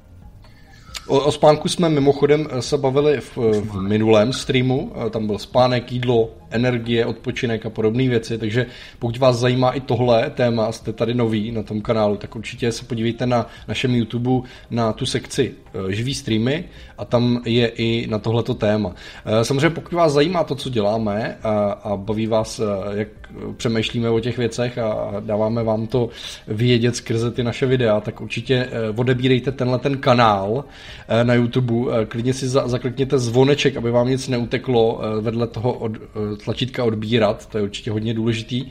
O, 1.07 1.19
o 1.19 1.31
spánku 1.31 1.67
jsme 1.67 1.89
mimochodem 1.89 2.47
se 2.59 2.77
bavili 2.77 3.21
v, 3.21 3.37
v 3.37 3.81
minulém 3.81 4.33
streamu, 4.33 4.93
tam 5.09 5.27
byl 5.27 5.37
spánek, 5.37 5.91
jídlo, 5.91 6.29
energie, 6.53 7.05
odpočinek 7.05 7.65
a 7.65 7.69
podobné 7.69 8.09
věci, 8.09 8.37
takže 8.37 8.65
pokud 8.99 9.17
vás 9.17 9.37
zajímá 9.37 9.71
i 9.71 9.79
tohle 9.79 10.29
téma, 10.29 10.71
jste 10.71 10.93
tady 10.93 11.13
nový 11.13 11.51
na 11.51 11.63
tom 11.63 11.81
kanálu, 11.81 12.17
tak 12.17 12.35
určitě 12.35 12.71
se 12.71 12.85
podívejte 12.85 13.25
na 13.25 13.47
našem 13.67 13.95
YouTube 13.95 14.47
na 14.71 14.93
tu 14.93 15.05
sekci 15.05 15.51
eh, 15.73 15.93
živý 15.93 16.13
streamy 16.13 16.63
a 16.97 17.05
tam 17.05 17.41
je 17.45 17.67
i 17.67 18.07
na 18.07 18.19
tohleto 18.19 18.53
téma. 18.53 18.95
Eh, 19.25 19.45
samozřejmě 19.45 19.69
pokud 19.69 19.93
vás 19.93 20.13
zajímá 20.13 20.43
to, 20.43 20.55
co 20.55 20.69
děláme 20.69 21.37
a, 21.43 21.71
a 21.71 21.97
baví 21.97 22.27
vás, 22.27 22.59
eh, 22.59 22.63
jak 22.99 23.07
přemýšlíme 23.57 24.09
o 24.09 24.19
těch 24.19 24.37
věcech 24.37 24.77
a 24.77 25.13
dáváme 25.19 25.63
vám 25.63 25.87
to 25.87 26.09
vědět 26.47 26.95
skrze 26.95 27.31
ty 27.31 27.43
naše 27.43 27.65
videa, 27.65 27.99
tak 27.99 28.21
určitě 28.21 28.69
odebírejte 28.95 29.51
tenhle 29.51 29.79
ten 29.79 29.97
kanál 29.97 30.65
na 31.23 31.33
YouTube, 31.33 32.05
klidně 32.05 32.33
si 32.33 32.47
zaklikněte 32.47 33.17
zvoneček, 33.17 33.77
aby 33.77 33.91
vám 33.91 34.07
nic 34.07 34.27
neuteklo 34.27 35.01
vedle 35.21 35.47
toho 35.47 35.73
od, 35.73 35.91
tlačítka 36.43 36.83
odbírat, 36.83 37.45
to 37.45 37.57
je 37.57 37.63
určitě 37.63 37.91
hodně 37.91 38.13
důležitý. 38.13 38.65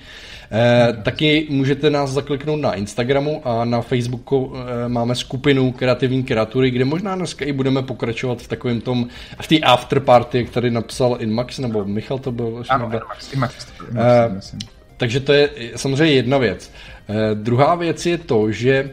Eh, 0.55 0.97
taky 1.03 1.47
můžete 1.51 1.91
nás 1.91 2.11
zakliknout 2.11 2.61
na 2.61 2.75
Instagramu 2.75 3.43
a 3.45 3.65
na 3.65 3.81
Facebooku 3.81 4.53
eh, 4.55 4.89
máme 4.89 5.15
skupinu 5.15 5.73
kreativní 5.73 6.23
kreatury, 6.23 6.71
kde 6.71 6.85
možná 6.85 7.17
dneska 7.17 7.45
i 7.45 7.53
budeme 7.53 7.83
pokračovat 7.83 8.43
v 8.43 8.49
takovém 8.49 8.81
tom, 8.81 9.09
v 9.41 9.49
té 9.49 9.59
afterparty, 9.59 10.39
jak 10.39 10.51
tady 10.51 10.71
napsal 10.71 11.17
Inmax, 11.21 11.59
nebo 11.59 11.85
Michal 11.85 12.19
to 12.19 12.33
byl. 12.33 12.63
Ano, 12.69 12.85
Inmax, 12.87 13.33
Inmax, 13.33 13.67
Inmax, 13.91 14.55
eh, 14.55 14.59
takže 14.97 15.21
to 15.21 15.33
je 15.33 15.51
samozřejmě 15.77 16.15
jedna 16.15 16.39
věc. 16.39 16.73
Eh, 17.09 17.35
druhá 17.35 17.75
věc 17.75 18.07
je 18.07 18.19
to, 18.19 18.53
že 18.53 18.91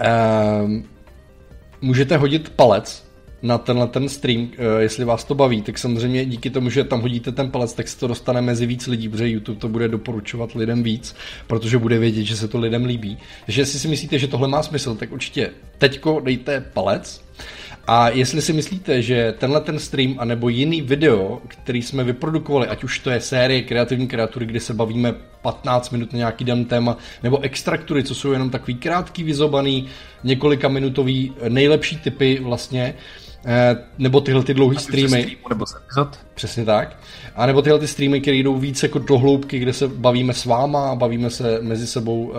eh, 0.00 0.08
můžete 1.80 2.16
hodit 2.16 2.48
palec 2.48 3.01
na 3.42 3.58
tenhle 3.58 3.86
ten 3.86 4.08
stream, 4.08 4.48
eh, 4.52 4.82
jestli 4.82 5.04
vás 5.04 5.24
to 5.24 5.34
baví, 5.34 5.62
tak 5.62 5.78
samozřejmě 5.78 6.24
díky 6.24 6.50
tomu, 6.50 6.70
že 6.70 6.84
tam 6.84 7.00
hodíte 7.00 7.32
ten 7.32 7.50
palec, 7.50 7.72
tak 7.72 7.88
se 7.88 7.98
to 7.98 8.06
dostane 8.06 8.40
mezi 8.40 8.66
víc 8.66 8.86
lidí, 8.86 9.08
protože 9.08 9.28
YouTube 9.28 9.60
to 9.60 9.68
bude 9.68 9.88
doporučovat 9.88 10.52
lidem 10.52 10.82
víc, 10.82 11.16
protože 11.46 11.78
bude 11.78 11.98
vědět, 11.98 12.24
že 12.24 12.36
se 12.36 12.48
to 12.48 12.58
lidem 12.58 12.84
líbí. 12.84 13.18
Takže 13.46 13.60
jestli 13.60 13.78
si 13.78 13.88
myslíte, 13.88 14.18
že 14.18 14.28
tohle 14.28 14.48
má 14.48 14.62
smysl, 14.62 14.94
tak 14.94 15.12
určitě 15.12 15.50
teďko 15.78 16.20
dejte 16.20 16.64
palec, 16.72 17.24
a 17.86 18.08
jestli 18.08 18.42
si 18.42 18.52
myslíte, 18.52 19.02
že 19.02 19.34
tenhle 19.38 19.60
ten 19.60 19.78
stream 19.78 20.14
anebo 20.18 20.48
jiný 20.48 20.82
video, 20.82 21.40
který 21.48 21.82
jsme 21.82 22.04
vyprodukovali, 22.04 22.66
ať 22.66 22.84
už 22.84 22.98
to 22.98 23.10
je 23.10 23.20
série 23.20 23.62
kreativní 23.62 24.08
kreatury, 24.08 24.46
kde 24.46 24.60
se 24.60 24.74
bavíme 24.74 25.14
15 25.42 25.90
minut 25.90 26.12
na 26.12 26.16
nějaký 26.16 26.44
den 26.44 26.64
téma, 26.64 26.96
nebo 27.22 27.40
extraktury, 27.40 28.04
co 28.04 28.14
jsou 28.14 28.32
jenom 28.32 28.50
takový 28.50 28.74
krátký, 28.74 29.22
vyzobaný, 29.22 29.86
několika 30.24 30.68
minutový 30.68 31.32
nejlepší 31.48 31.96
typy 31.96 32.38
vlastně, 32.42 32.94
Eh, 32.94 33.31
nebo 33.98 34.20
tyhle 34.20 34.42
ty 34.42 34.54
dlouhé 34.54 34.78
streamy. 34.78 35.36
Nebo 35.48 35.66
z 35.66 35.74
epizod. 35.76 36.18
Přesně 36.34 36.64
tak. 36.64 36.96
A 37.34 37.46
nebo 37.46 37.62
tyhle 37.62 37.78
ty 37.78 37.86
streamy, 37.86 38.20
které 38.20 38.36
jdou 38.36 38.56
víc 38.56 38.82
jako 38.82 38.98
do 38.98 39.18
hloubky, 39.18 39.58
kde 39.58 39.72
se 39.72 39.88
bavíme 39.88 40.34
s 40.34 40.44
váma 40.44 40.90
a 40.90 40.94
bavíme 40.94 41.30
se 41.30 41.58
mezi 41.62 41.86
sebou 41.86 42.24
uh, 42.24 42.36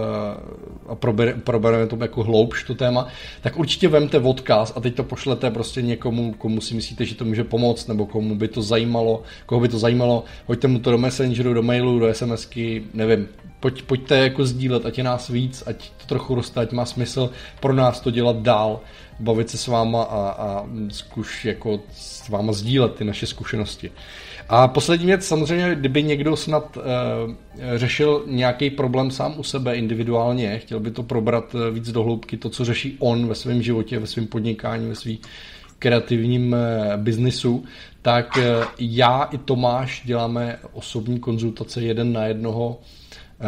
a 0.87 0.95
prober, 0.95 1.35
probereme 1.43 1.87
to 1.87 1.97
jako 2.01 2.23
hloubš 2.23 2.63
to 2.63 2.75
téma, 2.75 3.07
tak 3.41 3.59
určitě 3.59 3.87
vemte 3.87 4.19
odkaz 4.19 4.73
a 4.75 4.79
teď 4.79 4.95
to 4.95 5.03
pošlete 5.03 5.51
prostě 5.51 5.81
někomu, 5.81 6.33
komu 6.33 6.61
si 6.61 6.75
myslíte, 6.75 7.05
že 7.05 7.15
to 7.15 7.25
může 7.25 7.43
pomoct, 7.43 7.87
nebo 7.87 8.05
komu 8.05 8.35
by 8.35 8.47
to 8.47 8.61
zajímalo, 8.61 9.23
koho 9.45 9.61
by 9.61 9.67
to 9.67 9.79
zajímalo, 9.79 10.23
hoďte 10.45 10.67
mu 10.67 10.79
to 10.79 10.91
do 10.91 10.97
Messengeru, 10.97 11.53
do 11.53 11.63
mailu, 11.63 11.99
do 11.99 12.13
SMSky, 12.13 12.83
nevím, 12.93 13.27
pojď, 13.59 13.81
pojďte 13.81 14.17
jako 14.17 14.45
sdílet, 14.45 14.85
ať 14.85 14.97
je 14.97 15.03
nás 15.03 15.29
víc, 15.29 15.63
ať 15.65 15.91
to 15.97 16.05
trochu 16.07 16.35
roste, 16.35 16.59
ať 16.59 16.71
má 16.71 16.85
smysl 16.85 17.29
pro 17.59 17.73
nás 17.73 17.99
to 17.99 18.11
dělat 18.11 18.35
dál, 18.35 18.79
bavit 19.19 19.49
se 19.49 19.57
s 19.57 19.67
váma 19.67 20.03
a, 20.03 20.29
a 20.29 20.65
zkuš 20.89 21.45
jako 21.45 21.79
s 21.91 22.29
váma 22.29 22.53
sdílet 22.53 22.95
ty 22.95 23.03
naše 23.03 23.25
zkušenosti. 23.25 23.91
A 24.49 24.67
poslední 24.67 25.05
věc, 25.05 25.25
samozřejmě, 25.25 25.75
kdyby 25.75 26.03
někdo 26.03 26.35
snad 26.35 26.77
uh, 26.77 26.83
řešil 27.75 28.23
nějaký 28.27 28.69
problém 28.69 29.11
sám 29.11 29.33
u 29.37 29.43
sebe 29.43 29.75
individuálně, 29.75 30.59
chtěl 30.59 30.79
by 30.79 30.91
to 30.91 31.03
probrat 31.03 31.55
uh, 31.55 31.61
víc 31.69 31.91
do 31.91 32.03
hloubky, 32.03 32.37
to, 32.37 32.49
co 32.49 32.65
řeší 32.65 32.95
on 32.99 33.27
ve 33.27 33.35
svém 33.35 33.61
životě, 33.61 33.99
ve 33.99 34.07
svém 34.07 34.27
podnikání, 34.27 34.89
ve 34.89 34.95
svém 34.95 35.17
kreativním 35.79 36.53
uh, 36.53 36.57
biznisu, 36.97 37.63
tak 38.01 38.39
já 38.79 39.23
i 39.23 39.37
Tomáš 39.37 40.01
děláme 40.05 40.59
osobní 40.73 41.19
konzultace 41.19 41.81
jeden 41.81 42.13
na 42.13 42.25
jednoho 42.25 42.79
Eh, 42.79 43.02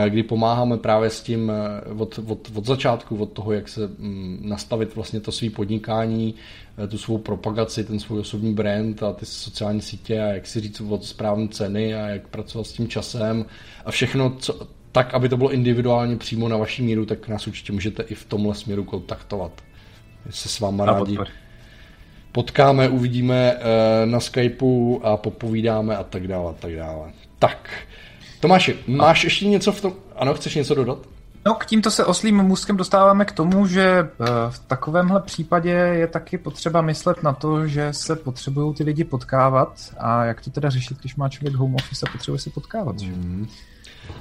kdy 0.09 0.23
pomáháme 0.23 0.77
právě 0.77 1.09
s 1.09 1.21
tím 1.21 1.51
eh, 1.51 1.93
od, 1.97 2.19
od, 2.27 2.51
od 2.55 2.65
začátku, 2.65 3.17
od 3.17 3.31
toho, 3.31 3.51
jak 3.51 3.69
se 3.69 3.87
mm, 3.87 4.39
nastavit 4.41 4.95
vlastně 4.95 5.19
to 5.19 5.31
svý 5.31 5.49
podnikání, 5.49 6.35
eh, 6.83 6.87
tu 6.87 6.97
svou 6.97 7.17
propagaci, 7.17 7.83
ten 7.83 7.99
svůj 7.99 8.19
osobní 8.19 8.53
brand 8.53 9.03
a 9.03 9.13
ty 9.13 9.25
sociální 9.25 9.81
sítě 9.81 10.21
a 10.21 10.25
jak 10.25 10.47
si 10.47 10.59
říct 10.59 10.81
od 10.81 11.05
správné 11.05 11.47
ceny 11.47 11.95
a 11.95 12.07
jak 12.07 12.27
pracovat 12.27 12.67
s 12.67 12.71
tím 12.71 12.87
časem 12.87 13.45
a 13.85 13.91
všechno, 13.91 14.35
co, 14.39 14.67
tak, 14.91 15.13
aby 15.13 15.29
to 15.29 15.37
bylo 15.37 15.51
individuálně 15.51 16.17
přímo 16.17 16.49
na 16.49 16.57
vaší 16.57 16.83
míru, 16.83 17.05
tak 17.05 17.27
nás 17.27 17.47
určitě 17.47 17.73
můžete 17.73 18.03
i 18.03 18.15
v 18.15 18.25
tomhle 18.25 18.55
směru 18.55 18.83
kontaktovat. 18.83 19.51
Se 20.29 20.49
s 20.49 20.59
váma 20.59 20.85
rádi 20.85 21.17
potkáme, 22.31 22.89
uvidíme 22.89 23.57
na 24.05 24.19
Skypeu 24.19 24.99
a 25.03 25.17
popovídáme 25.17 25.97
a 25.97 26.03
tak 26.03 26.27
dále, 26.27 26.49
a 26.49 26.53
tak 26.53 26.75
dále. 26.75 27.11
Tak, 27.39 27.69
Tomáši, 28.39 28.77
máš 28.87 29.23
a... 29.23 29.27
ještě 29.27 29.47
něco 29.47 29.71
v 29.71 29.81
tom? 29.81 29.93
Ano, 30.15 30.33
chceš 30.33 30.55
něco 30.55 30.75
dodat? 30.75 30.97
No, 31.45 31.53
k 31.53 31.65
tímto 31.65 31.91
se 31.91 32.05
oslým 32.05 32.37
můstkem 32.37 32.77
dostáváme 32.77 33.25
k 33.25 33.31
tomu, 33.31 33.67
že 33.67 33.81
eh, 33.81 34.25
v 34.49 34.59
takovémhle 34.59 35.21
případě 35.21 35.69
je 35.69 36.07
taky 36.07 36.37
potřeba 36.37 36.81
myslet 36.81 37.23
na 37.23 37.33
to, 37.33 37.67
že 37.67 37.93
se 37.93 38.15
potřebují 38.15 38.73
ty 38.73 38.83
lidi 38.83 39.03
potkávat 39.03 39.93
a 39.97 40.25
jak 40.25 40.41
to 40.41 40.49
teda 40.49 40.69
řešit, 40.69 40.97
když 40.99 41.15
má 41.15 41.29
člověk 41.29 41.55
home 41.55 41.75
office 41.75 42.05
a 42.09 42.11
potřebuje 42.11 42.39
se 42.39 42.49
potkávat. 42.49 43.01
Mm. 43.01 43.47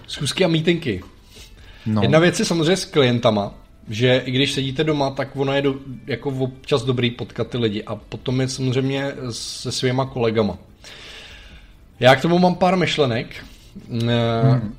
Zkusky 0.07 0.45
a 0.45 0.49
mítinky. 0.49 1.03
No. 1.87 2.03
Jedna 2.03 2.19
věc 2.19 2.39
je 2.39 2.45
samozřejmě 2.45 2.77
s 2.77 2.85
klientama, 2.85 3.55
že 3.89 4.23
i 4.25 4.31
když 4.31 4.53
sedíte 4.53 4.85
doma, 4.85 5.11
tak 5.11 5.37
ono 5.37 5.53
je 5.53 5.63
do, 5.63 5.75
jako 6.07 6.31
občas 6.31 6.83
dobrý 6.83 7.11
potkat 7.11 7.49
ty 7.49 7.59
lidi 7.59 7.85
a 7.85 7.97
potom 7.97 8.41
je 8.41 8.49
samozřejmě 8.49 9.13
se 9.31 9.73
svýma 9.73 10.07
kolegama. 10.07 10.59
Já 12.01 12.17
k 12.17 12.23
tomu 12.23 12.39
mám 12.39 12.55
pár 12.55 12.77
myšlenek. 12.77 13.45
Hmm. 13.91 14.75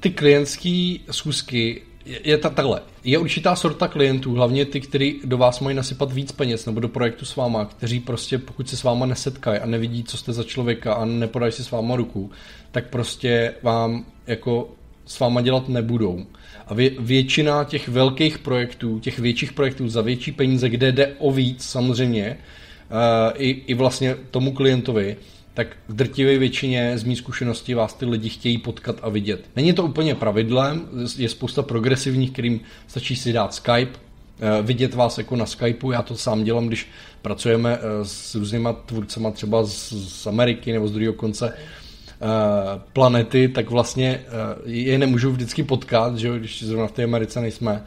Ty 0.00 0.10
klientské 0.10 0.96
schůzky 1.10 1.82
je, 2.04 2.20
je 2.24 2.38
ta, 2.38 2.50
takhle. 2.50 2.80
Je 3.04 3.18
určitá 3.18 3.56
sorta 3.56 3.88
klientů, 3.88 4.34
hlavně 4.34 4.64
ty, 4.64 4.80
kteří 4.80 5.20
do 5.24 5.38
vás 5.38 5.60
mají 5.60 5.76
nasypat 5.76 6.12
víc 6.12 6.32
peněz 6.32 6.66
nebo 6.66 6.80
do 6.80 6.88
projektu 6.88 7.24
s 7.24 7.36
váma, 7.36 7.64
kteří 7.64 8.00
prostě 8.00 8.38
pokud 8.38 8.68
se 8.68 8.76
s 8.76 8.82
váma 8.82 9.06
nesetkají 9.06 9.60
a 9.60 9.66
nevidí, 9.66 10.04
co 10.04 10.16
jste 10.16 10.32
za 10.32 10.44
člověka 10.44 10.94
a 10.94 11.04
nepodají 11.04 11.52
si 11.52 11.64
s 11.64 11.70
váma 11.70 11.96
ruku, 11.96 12.30
tak 12.70 12.90
prostě 12.90 13.54
vám 13.62 14.04
jako 14.26 14.70
s 15.06 15.20
váma 15.20 15.40
dělat 15.40 15.68
nebudou. 15.68 16.26
A 16.66 16.74
vě, 16.74 16.90
většina 16.98 17.64
těch 17.64 17.88
velkých 17.88 18.38
projektů, 18.38 18.98
těch 18.98 19.18
větších 19.18 19.52
projektů 19.52 19.88
za 19.88 20.02
větší 20.02 20.32
peníze, 20.32 20.68
kde 20.68 20.92
jde 20.92 21.14
o 21.18 21.32
víc 21.32 21.64
samozřejmě, 21.64 22.38
uh, 22.90 23.32
i, 23.36 23.50
i 23.50 23.74
vlastně 23.74 24.16
tomu 24.30 24.52
klientovi, 24.52 25.16
tak 25.54 25.76
v 25.88 25.94
drtivé 25.94 26.38
většině 26.38 26.98
z 26.98 27.04
mých 27.04 27.18
zkušeností 27.18 27.74
vás 27.74 27.94
ty 27.94 28.06
lidi 28.06 28.28
chtějí 28.28 28.58
potkat 28.58 28.96
a 29.02 29.08
vidět. 29.08 29.44
Není 29.56 29.72
to 29.72 29.84
úplně 29.84 30.14
pravidlem, 30.14 30.88
je 31.16 31.28
spousta 31.28 31.62
progresivních, 31.62 32.30
kterým 32.30 32.60
stačí 32.86 33.16
si 33.16 33.32
dát 33.32 33.54
Skype, 33.54 33.98
eh, 34.40 34.62
vidět 34.62 34.94
vás 34.94 35.18
jako 35.18 35.36
na 35.36 35.46
Skypeu, 35.46 35.90
já 35.90 36.02
to 36.02 36.16
sám 36.16 36.44
dělám, 36.44 36.66
když 36.66 36.88
pracujeme 37.22 37.78
eh, 37.78 38.04
s 38.04 38.34
různýma 38.34 38.72
tvůrcema 38.72 39.30
třeba 39.30 39.64
z, 39.64 40.26
Ameriky 40.26 40.72
nebo 40.72 40.88
z 40.88 40.92
druhého 40.92 41.12
konce 41.12 41.52
eh, 41.52 42.18
planety, 42.92 43.48
tak 43.48 43.70
vlastně 43.70 44.24
je 44.64 44.98
nemůžu 44.98 45.30
vždycky 45.30 45.62
potkat, 45.62 46.16
že 46.18 46.38
když 46.38 46.62
zrovna 46.62 46.86
v 46.86 46.92
té 46.92 47.04
Americe 47.04 47.40
nejsme, 47.40 47.84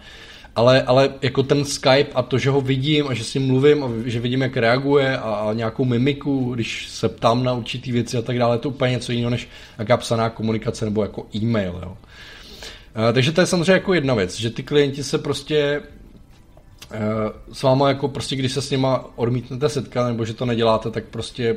ale, 0.55 0.81
ale 0.81 1.13
jako 1.21 1.43
ten 1.43 1.65
Skype 1.65 2.11
a 2.15 2.21
to, 2.21 2.37
že 2.37 2.49
ho 2.49 2.61
vidím 2.61 3.07
a 3.07 3.13
že 3.13 3.23
s 3.23 3.33
ním 3.33 3.47
mluvím 3.47 3.83
a 3.83 3.89
že 4.05 4.19
vidím, 4.19 4.41
jak 4.41 4.57
reaguje 4.57 5.17
a, 5.17 5.21
a 5.21 5.53
nějakou 5.53 5.85
mimiku, 5.85 6.53
když 6.55 6.89
se 6.89 7.09
ptám 7.09 7.43
na 7.43 7.53
určitý 7.53 7.91
věci 7.91 8.17
a 8.17 8.21
tak 8.21 8.39
dále, 8.39 8.57
to 8.57 8.69
úplně 8.69 8.91
něco 8.91 9.11
jiného 9.11 9.29
než 9.29 9.49
jaká 9.79 9.97
psaná 9.97 10.29
komunikace 10.29 10.85
nebo 10.85 11.01
jako 11.01 11.25
e-mail. 11.35 11.79
Jo. 11.83 11.91
Uh, 11.91 13.13
takže 13.13 13.31
to 13.31 13.41
je 13.41 13.47
samozřejmě 13.47 13.71
jako 13.71 13.93
jedna 13.93 14.13
věc, 14.13 14.39
že 14.39 14.49
ty 14.49 14.63
klienti 14.63 15.03
se 15.03 15.17
prostě 15.17 15.81
uh, 15.81 17.53
s 17.53 17.63
váma 17.63 17.89
jako 17.89 18.07
prostě, 18.07 18.35
když 18.35 18.51
se 18.51 18.61
s 18.61 18.71
nima 18.71 19.05
odmítnete 19.15 19.69
setkat 19.69 20.07
nebo 20.07 20.25
že 20.25 20.33
to 20.33 20.45
neděláte, 20.45 20.91
tak 20.91 21.03
prostě 21.05 21.55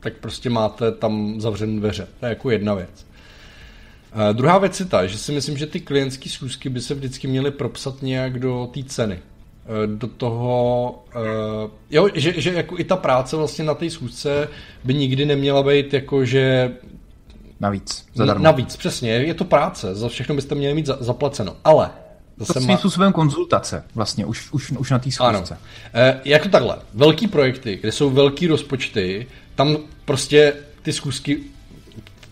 tak 0.00 0.12
prostě 0.20 0.50
máte 0.50 0.92
tam 0.92 1.40
zavřené 1.40 1.80
dveře. 1.80 2.08
To 2.20 2.26
je 2.26 2.30
jako 2.30 2.50
jedna 2.50 2.74
věc. 2.74 3.06
Uh, 4.14 4.36
druhá 4.36 4.58
věc 4.58 4.80
je 4.80 4.86
ta, 4.86 5.06
že 5.06 5.18
si 5.18 5.32
myslím, 5.32 5.56
že 5.56 5.66
ty 5.66 5.80
klientské 5.80 6.28
schůzky 6.28 6.68
by 6.68 6.80
se 6.80 6.94
vždycky 6.94 7.26
měly 7.26 7.50
propsat 7.50 8.02
nějak 8.02 8.38
do 8.38 8.70
té 8.74 8.82
ceny. 8.84 9.14
Uh, 9.14 9.96
do 9.96 10.06
toho, 10.06 11.04
uh, 11.16 11.70
jo, 11.90 12.08
že, 12.14 12.40
že 12.40 12.52
jako 12.52 12.78
i 12.78 12.84
ta 12.84 12.96
práce 12.96 13.36
vlastně 13.36 13.64
na 13.64 13.74
té 13.74 13.90
schůzce 13.90 14.48
by 14.84 14.94
nikdy 14.94 15.26
neměla 15.26 15.62
být 15.62 15.94
jako, 15.94 16.24
že 16.24 16.72
Navíc, 17.60 18.06
zadarmo. 18.14 18.44
Navíc, 18.44 18.76
přesně. 18.76 19.10
Je 19.10 19.34
to 19.34 19.44
práce, 19.44 19.94
za 19.94 20.08
všechno 20.08 20.34
byste 20.34 20.54
měli 20.54 20.74
mít 20.74 20.86
za, 20.86 20.96
zaplaceno. 21.00 21.56
Ale 21.64 21.90
to 22.38 22.44
svým 22.44 22.68
má... 22.68 22.76
způsobem 22.76 23.12
konzultace, 23.12 23.84
vlastně, 23.94 24.26
už, 24.26 24.52
už, 24.52 24.70
už 24.70 24.90
na 24.90 24.98
té 24.98 25.10
schůzce. 25.10 25.54
Ano. 25.54 25.60
E, 25.94 26.20
jako 26.24 26.48
takhle, 26.48 26.76
velký 26.94 27.26
projekty, 27.26 27.76
kde 27.76 27.92
jsou 27.92 28.10
velký 28.10 28.46
rozpočty, 28.46 29.26
tam 29.54 29.76
prostě 30.04 30.52
ty 30.82 30.92
schůzky 30.92 31.40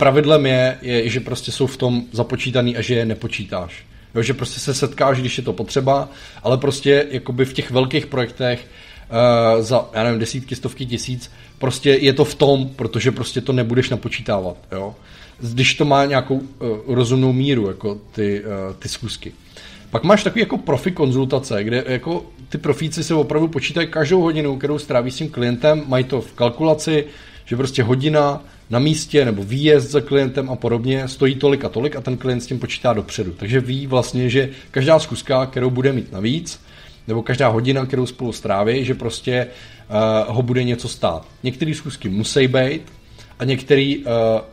pravidlem 0.02 0.46
je, 0.46 0.78
je, 0.82 1.08
že 1.08 1.20
prostě 1.20 1.52
jsou 1.52 1.66
v 1.66 1.76
tom 1.76 2.02
započítaný 2.12 2.76
a 2.76 2.80
že 2.80 2.94
je 2.94 3.04
nepočítáš. 3.04 3.84
Jo, 4.14 4.22
že 4.22 4.34
prostě 4.34 4.60
se 4.60 4.74
setkáš, 4.74 5.20
když 5.20 5.38
je 5.38 5.44
to 5.44 5.52
potřeba, 5.52 6.08
ale 6.42 6.58
prostě 6.58 7.06
jakoby 7.10 7.44
v 7.44 7.52
těch 7.52 7.70
velkých 7.70 8.06
projektech 8.06 8.66
uh, 8.66 9.62
za, 9.62 9.88
já 9.94 10.02
nevím, 10.02 10.20
desítky, 10.20 10.56
stovky 10.56 10.86
tisíc, 10.86 11.30
prostě 11.58 11.90
je 11.90 12.12
to 12.12 12.24
v 12.24 12.34
tom, 12.34 12.68
protože 12.76 13.12
prostě 13.12 13.40
to 13.40 13.52
nebudeš 13.52 13.90
napočítávat, 13.90 14.56
jo. 14.72 14.94
Když 15.40 15.74
to 15.74 15.84
má 15.84 16.04
nějakou 16.04 16.34
uh, 16.34 16.44
rozumnou 16.86 17.32
míru, 17.32 17.68
jako 17.68 18.00
ty, 18.12 18.42
uh, 18.42 18.74
ty 18.78 18.88
zkusky. 18.88 19.32
Pak 19.90 20.04
máš 20.04 20.22
takový 20.22 20.40
jako 20.40 20.58
profi 20.58 20.90
konzultace, 20.90 21.64
kde 21.64 21.84
jako 21.86 22.26
ty 22.48 22.58
profíci 22.58 23.04
se 23.04 23.14
opravdu 23.14 23.48
počítají 23.48 23.86
každou 23.86 24.20
hodinu, 24.20 24.56
kterou 24.56 24.78
stráví 24.78 25.10
s 25.10 25.16
tím 25.16 25.30
klientem, 25.30 25.82
mají 25.86 26.04
to 26.04 26.20
v 26.20 26.32
kalkulaci, 26.32 27.04
že 27.52 27.56
prostě 27.56 27.82
hodina 27.82 28.44
na 28.70 28.78
místě 28.78 29.24
nebo 29.24 29.44
výjezd 29.44 29.90
za 29.90 30.00
klientem 30.00 30.50
a 30.50 30.56
podobně 30.56 31.08
stojí 31.08 31.34
tolik 31.34 31.64
a 31.64 31.68
tolik 31.68 31.96
a 31.96 32.00
ten 32.00 32.16
klient 32.16 32.40
s 32.40 32.46
tím 32.46 32.58
počítá 32.58 32.92
dopředu. 32.92 33.32
Takže 33.32 33.60
ví 33.60 33.86
vlastně, 33.86 34.30
že 34.30 34.48
každá 34.70 34.98
zkuska, 34.98 35.46
kterou 35.46 35.70
bude 35.70 35.92
mít 35.92 36.12
navíc, 36.12 36.60
nebo 37.08 37.22
každá 37.22 37.48
hodina, 37.48 37.86
kterou 37.86 38.06
spolu 38.06 38.32
stráví, 38.32 38.84
že 38.84 38.94
prostě 38.94 39.46
uh, 40.26 40.34
ho 40.34 40.42
bude 40.42 40.64
něco 40.64 40.88
stát. 40.88 41.28
Některé 41.42 41.74
zkusky 41.74 42.08
musí 42.08 42.48
být 42.48 42.82
a 43.38 43.44
některý 43.44 43.98
uh, 43.98 44.04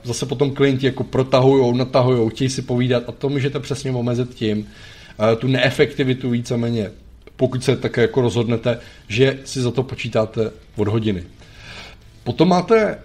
zase 0.04 0.26
potom 0.26 0.52
klienti 0.52 0.86
jako 0.86 1.04
protahují, 1.04 1.78
natahují, 1.78 2.30
chtějí 2.30 2.50
si 2.50 2.62
povídat 2.62 3.04
a 3.08 3.12
to 3.12 3.30
můžete 3.30 3.60
přesně 3.60 3.91
omezit 3.91 4.36
tím, 4.36 4.60
uh, 4.60 5.36
tu 5.39 5.47
neefektivitu 5.47 6.30
víceméně, 6.30 6.91
pokud 7.36 7.64
se 7.64 7.76
také 7.76 8.02
jako 8.02 8.22
rozhodnete, 8.22 8.80
že 9.08 9.39
si 9.45 9.62
za 9.62 9.72
to 9.72 9.84
počítáte 9.84 10.52
od 10.76 10.88
hodiny. 10.88 11.24
Potom 12.30 12.50
máte 12.50 13.00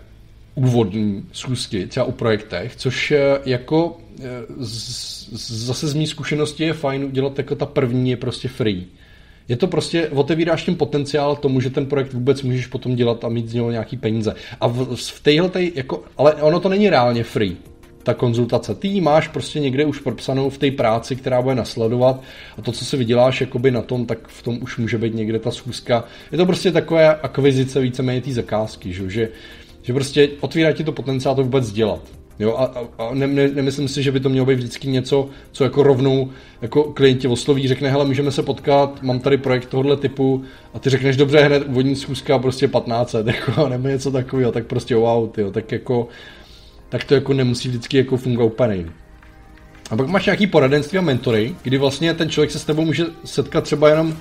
úvodní 0.54 1.24
schůzky, 1.32 1.86
třeba 1.86 2.06
u 2.06 2.12
projektech, 2.12 2.76
což 2.76 3.12
jako 3.44 3.96
z, 4.58 5.64
zase 5.66 5.88
z 5.88 5.94
mý 5.94 6.06
zkušenosti 6.06 6.64
je 6.64 6.72
fajn 6.72 7.04
udělat 7.04 7.38
jako 7.38 7.54
ta 7.54 7.66
první 7.66 8.10
je 8.10 8.16
prostě 8.16 8.48
free. 8.48 8.84
Je 9.48 9.56
to 9.56 9.66
prostě, 9.66 10.08
otevíráš 10.08 10.64
tím 10.64 10.76
potenciál 10.76 11.36
tomu, 11.36 11.60
že 11.60 11.70
ten 11.70 11.86
projekt 11.86 12.12
vůbec 12.12 12.42
můžeš 12.42 12.66
potom 12.66 12.96
dělat 12.96 13.24
a 13.24 13.28
mít 13.28 13.48
z 13.48 13.54
něho 13.54 13.70
nějaký 13.70 13.96
peníze. 13.96 14.34
A 14.60 14.66
v, 14.66 14.96
v 14.96 15.20
téhle, 15.20 15.50
jako, 15.74 16.02
ale 16.16 16.34
ono 16.34 16.60
to 16.60 16.68
není 16.68 16.90
reálně 16.90 17.24
free, 17.24 17.56
ta 18.04 18.14
konzultace. 18.14 18.74
Ty 18.74 18.88
ji 18.88 19.00
máš 19.00 19.28
prostě 19.28 19.60
někde 19.60 19.84
už 19.84 19.98
propsanou 19.98 20.50
v 20.50 20.58
té 20.58 20.70
práci, 20.70 21.16
která 21.16 21.42
bude 21.42 21.54
nasledovat 21.54 22.22
a 22.58 22.62
to, 22.62 22.72
co 22.72 22.84
si 22.84 22.96
vyděláš 22.96 23.40
jakoby 23.40 23.70
na 23.70 23.82
tom, 23.82 24.06
tak 24.06 24.28
v 24.28 24.42
tom 24.42 24.58
už 24.62 24.78
může 24.78 24.98
být 24.98 25.14
někde 25.14 25.38
ta 25.38 25.50
schůzka. 25.50 26.04
Je 26.32 26.38
to 26.38 26.46
prostě 26.46 26.72
takové 26.72 27.14
akvizice 27.14 27.80
víceméně 27.80 28.20
té 28.20 28.32
zakázky, 28.32 28.92
že, 28.92 29.30
že 29.82 29.92
prostě 29.92 30.28
otvírá 30.40 30.72
ti 30.72 30.84
to 30.84 30.92
potenciál 30.92 31.34
to 31.34 31.42
vůbec 31.42 31.72
dělat. 31.72 32.00
Jo, 32.38 32.56
a, 32.58 32.64
a, 32.64 33.04
a 33.04 33.14
ne, 33.14 33.26
ne, 33.26 33.48
nemyslím 33.48 33.88
si, 33.88 34.02
že 34.02 34.12
by 34.12 34.20
to 34.20 34.28
mělo 34.28 34.46
být 34.46 34.54
vždycky 34.54 34.88
něco, 34.88 35.28
co 35.52 35.64
jako 35.64 35.82
rovnou 35.82 36.30
jako 36.62 36.82
klienti 36.82 37.28
osloví, 37.28 37.68
řekne, 37.68 37.90
hele, 37.90 38.04
můžeme 38.04 38.30
se 38.30 38.42
potkat, 38.42 39.02
mám 39.02 39.20
tady 39.20 39.36
projekt 39.36 39.66
tohohle 39.66 39.96
typu 39.96 40.44
a 40.74 40.78
ty 40.78 40.90
řekneš, 40.90 41.16
dobře, 41.16 41.38
hned 41.38 41.68
úvodní 41.68 41.96
schůzka 41.96 42.38
prostě 42.38 42.68
15, 42.68 43.14
jako, 43.26 43.68
nebo 43.68 43.88
něco 43.88 44.10
takového, 44.10 44.52
tak 44.52 44.66
prostě 44.66 44.96
wow, 44.96 45.30
tyjo, 45.30 45.50
tak 45.50 45.72
jako, 45.72 46.08
tak 46.88 47.04
to 47.04 47.14
jako 47.14 47.32
nemusí 47.32 47.68
vždycky 47.68 47.96
jako 47.96 48.16
fungovat 48.16 48.46
úplně 48.46 48.86
A 49.90 49.96
pak 49.96 50.06
máš 50.06 50.26
nějaký 50.26 50.46
poradenství 50.46 50.98
a 50.98 51.02
mentory, 51.02 51.54
kdy 51.62 51.78
vlastně 51.78 52.14
ten 52.14 52.30
člověk 52.30 52.50
se 52.50 52.58
s 52.58 52.64
tebou 52.64 52.84
může 52.84 53.04
setkat 53.24 53.64
třeba 53.64 53.88
jenom 53.88 54.16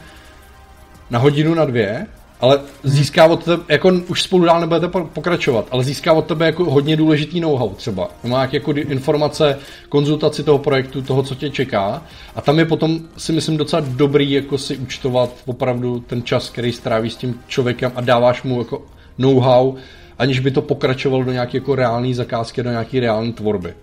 na 1.10 1.20
hodinu, 1.20 1.54
na 1.54 1.66
dvě 1.66 2.08
ale 2.44 2.60
získá 2.84 3.26
od 3.26 3.44
tebe, 3.44 3.64
jako 3.70 3.92
už 4.08 4.24
spolu 4.24 4.46
dál 4.46 4.60
nebudete 4.60 4.88
pokračovat, 4.88 5.68
ale 5.72 5.84
získá 5.84 6.14
od 6.14 6.26
tebe 6.26 6.46
jako 6.46 6.66
hodně 6.66 6.98
důležitý 6.98 7.40
know-how 7.40 7.70
třeba. 7.70 8.10
Má 8.24 8.50
jako 8.52 8.72
informace, 8.72 9.60
konzultaci 9.90 10.44
toho 10.44 10.58
projektu, 10.58 11.02
toho, 11.02 11.24
co 11.24 11.36
tě 11.36 11.50
čeká 11.50 12.04
a 12.36 12.42
tam 12.42 12.60
je 12.60 12.66
potom 12.66 13.00
si 13.18 13.32
myslím 13.32 13.58
docela 13.58 13.84
dobrý 13.90 14.32
jako 14.32 14.58
si 14.58 14.78
účtovat 14.78 15.30
opravdu 15.46 16.00
ten 16.00 16.24
čas, 16.24 16.50
který 16.50 16.72
stráví 16.72 17.10
s 17.10 17.16
tím 17.16 17.40
člověkem 17.48 17.92
a 17.96 18.02
dáváš 18.02 18.44
mu 18.44 18.60
jako 18.60 18.82
know-how, 19.18 19.76
aniž 20.18 20.40
by 20.40 20.52
to 20.52 20.62
pokračovalo 20.62 21.24
do 21.24 21.32
nějaké 21.32 21.58
jako 21.58 21.76
reální 21.76 22.14
zakázky, 22.14 22.64
do 22.64 22.70
nějaké 22.70 23.00
reální 23.00 23.34
tvorby. 23.34 23.74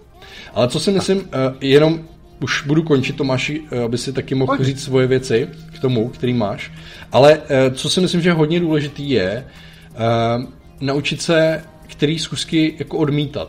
Ale 0.54 0.68
co 0.68 0.80
si 0.80 0.90
myslím, 0.90 1.20
eh, 1.20 1.54
jenom 1.60 2.00
už 2.42 2.66
budu 2.66 2.82
končit, 2.82 3.16
Tomáši, 3.16 3.60
eh, 3.72 3.82
aby 3.82 3.98
si 3.98 4.12
taky 4.12 4.34
mohl 4.34 4.64
říct 4.64 4.82
svoje 4.84 5.06
věci 5.06 5.48
k 5.76 5.78
tomu, 5.78 6.08
který 6.08 6.34
máš. 6.34 6.72
Ale 7.12 7.38
eh, 7.48 7.70
co 7.70 7.90
si 7.90 8.00
myslím, 8.00 8.20
že 8.20 8.28
je 8.28 8.32
hodně 8.32 8.60
důležitý 8.60 9.10
je 9.10 9.44
uh, 9.90 10.44
naučit 10.80 11.22
se, 11.22 11.64
který 11.86 12.18
schůzky 12.18 12.74
jako 12.78 12.98
odmítat. 12.98 13.48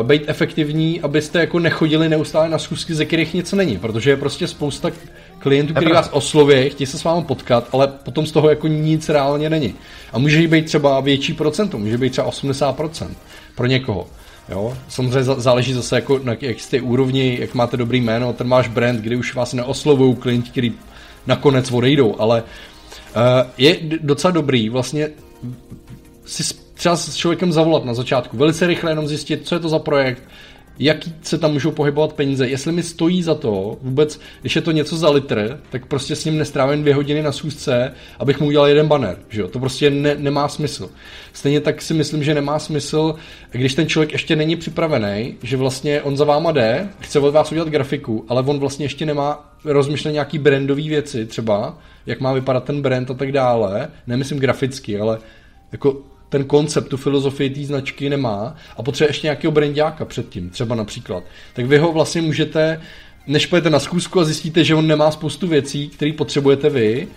Uh, 0.00 0.06
být 0.06 0.22
efektivní, 0.26 1.00
abyste 1.00 1.40
jako 1.40 1.58
nechodili 1.58 2.08
neustále 2.08 2.48
na 2.48 2.58
schůzky, 2.58 2.94
ze 2.94 3.04
kterých 3.04 3.34
nic 3.34 3.52
není, 3.52 3.78
protože 3.78 4.10
je 4.10 4.16
prostě 4.16 4.46
spousta 4.46 4.90
klientů, 5.42 5.74
který 5.74 5.92
vás 5.92 6.08
osloví, 6.12 6.70
chtějí 6.70 6.86
se 6.86 6.98
s 6.98 7.04
vámi 7.04 7.24
potkat, 7.24 7.68
ale 7.72 7.88
potom 7.88 8.26
z 8.26 8.32
toho 8.32 8.50
jako 8.50 8.66
nic 8.66 9.08
reálně 9.08 9.50
není. 9.50 9.74
A 10.12 10.18
může 10.18 10.48
být 10.48 10.66
třeba 10.66 11.00
větší 11.00 11.32
procento, 11.32 11.78
může 11.78 11.98
být 11.98 12.10
třeba 12.10 12.30
80% 12.30 13.08
pro 13.54 13.66
někoho. 13.66 14.06
Jo? 14.48 14.76
Samozřejmě 14.88 15.22
záleží 15.22 15.72
zase, 15.72 15.96
jako, 15.96 16.18
na 16.18 16.34
jak 16.40 16.60
jste 16.60 16.80
úrovni, 16.80 17.36
jak 17.40 17.54
máte 17.54 17.76
dobrý 17.76 18.00
jméno, 18.00 18.32
ten 18.32 18.48
máš 18.48 18.68
brand, 18.68 19.00
kdy 19.00 19.16
už 19.16 19.34
vás 19.34 19.52
neoslovují 19.52 20.16
klienti, 20.16 20.50
kteří 20.50 20.74
nakonec 21.26 21.72
odejdou, 21.72 22.16
ale 22.18 22.42
uh, 22.42 23.50
je 23.58 23.76
docela 24.00 24.30
dobrý 24.30 24.68
vlastně 24.68 25.08
si 26.26 26.54
třeba 26.74 26.96
s 26.96 27.16
člověkem 27.16 27.52
zavolat 27.52 27.84
na 27.84 27.94
začátku, 27.94 28.36
velice 28.36 28.66
rychle 28.66 28.90
jenom 28.90 29.08
zjistit, 29.08 29.46
co 29.48 29.54
je 29.54 29.60
to 29.60 29.68
za 29.68 29.78
projekt, 29.78 30.22
jaký 30.78 31.14
se 31.22 31.38
tam 31.38 31.52
můžou 31.52 31.70
pohybovat 31.70 32.12
peníze. 32.12 32.48
Jestli 32.48 32.72
mi 32.72 32.82
stojí 32.82 33.22
za 33.22 33.34
to, 33.34 33.78
vůbec, 33.82 34.20
když 34.40 34.56
je 34.56 34.62
to 34.62 34.72
něco 34.72 34.96
za 34.96 35.10
litr, 35.10 35.60
tak 35.70 35.86
prostě 35.86 36.16
s 36.16 36.24
ním 36.24 36.38
nestrávím 36.38 36.82
dvě 36.82 36.94
hodiny 36.94 37.22
na 37.22 37.32
schůzce, 37.32 37.92
abych 38.18 38.40
mu 38.40 38.46
udělal 38.46 38.68
jeden 38.68 38.88
banner. 38.88 39.16
Že 39.28 39.40
jo? 39.40 39.48
To 39.48 39.58
prostě 39.58 39.90
ne, 39.90 40.14
nemá 40.18 40.48
smysl. 40.48 40.90
Stejně 41.32 41.60
tak 41.60 41.82
si 41.82 41.94
myslím, 41.94 42.24
že 42.24 42.34
nemá 42.34 42.58
smysl, 42.58 43.14
když 43.50 43.74
ten 43.74 43.86
člověk 43.86 44.12
ještě 44.12 44.36
není 44.36 44.56
připravený, 44.56 45.36
že 45.42 45.56
vlastně 45.56 46.02
on 46.02 46.16
za 46.16 46.24
váma 46.24 46.52
jde, 46.52 46.88
chce 47.00 47.18
od 47.18 47.30
vás 47.30 47.52
udělat 47.52 47.68
grafiku, 47.68 48.24
ale 48.28 48.42
on 48.42 48.58
vlastně 48.58 48.84
ještě 48.84 49.06
nemá 49.06 49.52
rozmyšlené 49.64 50.12
nějaký 50.12 50.38
brandové 50.38 50.82
věci 50.82 51.26
třeba, 51.26 51.78
jak 52.06 52.20
má 52.20 52.32
vypadat 52.32 52.64
ten 52.64 52.82
brand 52.82 53.10
a 53.10 53.14
tak 53.14 53.32
dále. 53.32 53.88
Nemyslím 54.06 54.38
graficky, 54.38 54.98
ale 54.98 55.18
jako 55.72 56.02
ten 56.32 56.44
koncept, 56.44 56.88
tu 56.88 56.96
filozofii 56.96 57.50
té 57.50 57.64
značky 57.64 58.10
nemá 58.10 58.56
a 58.76 58.82
potřebuje 58.82 59.10
ještě 59.10 59.26
nějakého 59.26 59.52
brandáka 59.52 60.04
předtím, 60.04 60.50
třeba 60.50 60.74
například, 60.74 61.24
tak 61.52 61.66
vy 61.66 61.78
ho 61.78 61.92
vlastně 61.92 62.22
můžete, 62.22 62.80
než 63.26 63.46
pojete 63.46 63.70
na 63.70 63.78
zkusku 63.78 64.20
a 64.20 64.24
zjistíte, 64.24 64.64
že 64.64 64.74
on 64.74 64.86
nemá 64.86 65.10
spoustu 65.10 65.46
věcí, 65.46 65.88
které 65.88 66.12
potřebujete 66.12 66.70
vy 66.70 67.08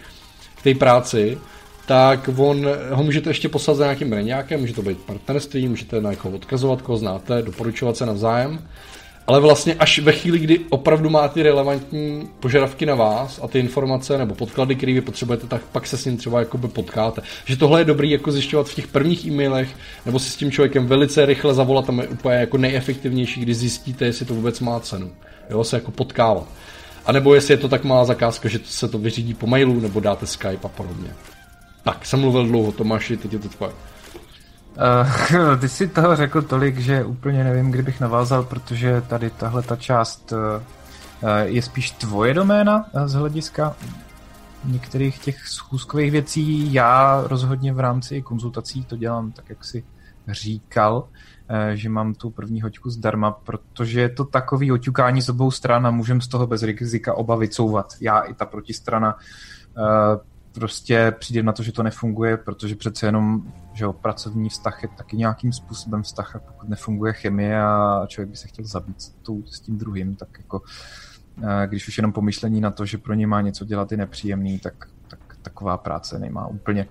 k 0.55 0.61
té 0.61 0.75
práci, 0.75 1.37
tak 1.85 2.29
on 2.37 2.67
ho 2.91 3.03
můžete 3.03 3.29
ještě 3.29 3.49
poslat 3.49 3.77
za 3.77 3.83
nějakým 3.83 4.09
brandákem, 4.09 4.59
může 4.59 4.73
to 4.73 4.81
být 4.81 4.97
partnerství, 4.97 5.67
můžete 5.67 6.01
na 6.01 6.11
někoho 6.11 6.35
odkazovat, 6.35 6.81
koho 6.81 6.97
znáte, 6.97 7.41
doporučovat 7.41 7.97
se 7.97 8.05
navzájem 8.05 8.67
ale 9.27 9.39
vlastně 9.39 9.73
až 9.73 9.99
ve 9.99 10.11
chvíli, 10.11 10.39
kdy 10.39 10.59
opravdu 10.69 11.09
má 11.09 11.27
ty 11.27 11.43
relevantní 11.43 12.29
požadavky 12.39 12.85
na 12.85 12.95
vás 12.95 13.39
a 13.43 13.47
ty 13.47 13.59
informace 13.59 14.17
nebo 14.17 14.35
podklady, 14.35 14.75
které 14.75 14.93
vy 14.93 15.01
potřebujete, 15.01 15.47
tak 15.47 15.61
pak 15.71 15.87
se 15.87 15.97
s 15.97 16.05
ním 16.05 16.17
třeba 16.17 16.39
jakoby 16.39 16.67
potkáte. 16.67 17.21
Že 17.45 17.57
tohle 17.57 17.81
je 17.81 17.85
dobrý 17.85 18.11
jako 18.11 18.31
zjišťovat 18.31 18.69
v 18.69 18.75
těch 18.75 18.87
prvních 18.87 19.25
e-mailech, 19.25 19.69
nebo 20.05 20.19
si 20.19 20.29
s 20.29 20.35
tím 20.35 20.51
člověkem 20.51 20.87
velice 20.87 21.25
rychle 21.25 21.53
zavolat, 21.53 21.85
tam 21.85 21.99
je 21.99 22.07
úplně 22.07 22.35
jako 22.35 22.57
nejefektivnější, 22.57 23.41
když 23.41 23.57
zjistíte, 23.57 24.05
jestli 24.05 24.25
to 24.25 24.33
vůbec 24.33 24.59
má 24.59 24.79
cenu. 24.79 25.11
Jo, 25.49 25.63
se 25.63 25.75
jako 25.75 25.91
potkávat. 25.91 26.47
A 27.05 27.11
nebo 27.11 27.35
jestli 27.35 27.53
je 27.53 27.57
to 27.57 27.69
tak 27.69 27.83
malá 27.83 28.05
zakázka, 28.05 28.49
že 28.49 28.59
se 28.63 28.87
to 28.87 28.97
vyřídí 28.97 29.33
po 29.33 29.47
mailu, 29.47 29.79
nebo 29.79 29.99
dáte 29.99 30.27
Skype 30.27 30.59
a 30.63 30.67
podobně. 30.67 31.09
Tak, 31.83 32.05
jsem 32.05 32.19
mluvil 32.19 32.47
dlouho, 32.47 32.71
Tomáši, 32.71 33.17
teď 33.17 33.33
je 33.33 33.39
to 33.39 33.49
tvoje. 33.49 33.71
Uh, 34.75 35.57
ty 35.59 35.69
si 35.69 35.87
toho 35.87 36.15
řekl 36.15 36.41
tolik, 36.41 36.77
že 36.77 37.03
úplně 37.03 37.43
nevím, 37.43 37.71
kdybych 37.71 37.99
navázal, 37.99 38.43
protože 38.43 39.01
tady 39.01 39.29
tahle 39.29 39.61
ta 39.61 39.75
část 39.75 40.31
uh, 40.31 40.39
je 41.43 41.61
spíš 41.61 41.91
tvoje 41.91 42.33
doména 42.33 42.85
z 43.05 43.13
hlediska 43.13 43.75
některých 44.65 45.19
těch 45.19 45.47
schůzkových 45.47 46.11
věcí. 46.11 46.73
Já 46.73 47.23
rozhodně 47.27 47.73
v 47.73 47.79
rámci 47.79 48.21
konzultací 48.21 48.85
to 48.85 48.97
dělám 48.97 49.31
tak, 49.31 49.49
jak 49.49 49.65
si 49.65 49.83
říkal, 50.27 51.07
že 51.73 51.89
mám 51.89 52.13
tu 52.13 52.29
první 52.29 52.61
hoďku 52.61 52.89
zdarma, 52.89 53.31
protože 53.31 54.01
je 54.01 54.09
to 54.09 54.25
takový 54.25 54.71
oťukání 54.71 55.21
z 55.21 55.29
obou 55.29 55.51
stran 55.51 55.87
a 55.87 55.91
můžem 55.91 56.21
z 56.21 56.27
toho 56.27 56.47
bez 56.47 56.63
rizika 56.63 57.13
oba 57.13 57.35
vycouvat. 57.35 57.93
Já 58.01 58.19
i 58.19 58.33
ta 58.33 58.45
protistrana 58.45 59.15
prostě 60.55 61.13
přijde 61.19 61.43
na 61.43 61.51
to, 61.51 61.63
že 61.63 61.71
to 61.71 61.83
nefunguje, 61.83 62.37
protože 62.37 62.75
přece 62.75 63.05
jenom 63.05 63.53
že 63.75 63.83
jo, 63.83 63.93
pracovní 63.93 64.49
vztah 64.49 64.83
je 64.83 64.89
taky 64.97 65.17
nějakým 65.17 65.53
způsobem 65.53 66.03
vztah 66.03 66.35
a 66.35 66.39
pokud 66.39 66.69
nefunguje 66.69 67.13
chemie 67.13 67.61
a 67.61 68.05
člověk 68.07 68.29
by 68.29 68.37
se 68.37 68.47
chtěl 68.47 68.65
zabít 68.65 69.01
s, 69.01 69.09
tou, 69.09 69.43
s 69.45 69.59
tím 69.59 69.77
druhým, 69.77 70.15
tak 70.15 70.29
jako 70.37 70.61
eh, 71.43 71.67
když 71.67 71.87
už 71.87 71.97
jenom 71.97 72.11
pomyšlení 72.11 72.61
na 72.61 72.71
to, 72.71 72.85
že 72.85 72.97
pro 72.97 73.13
ně 73.13 73.27
má 73.27 73.41
něco 73.41 73.65
dělat 73.65 73.91
i 73.91 73.97
nepříjemný, 73.97 74.59
tak, 74.59 74.87
tak 75.07 75.19
taková 75.41 75.77
práce 75.77 76.19
nemá 76.19 76.47
úplně 76.47 76.87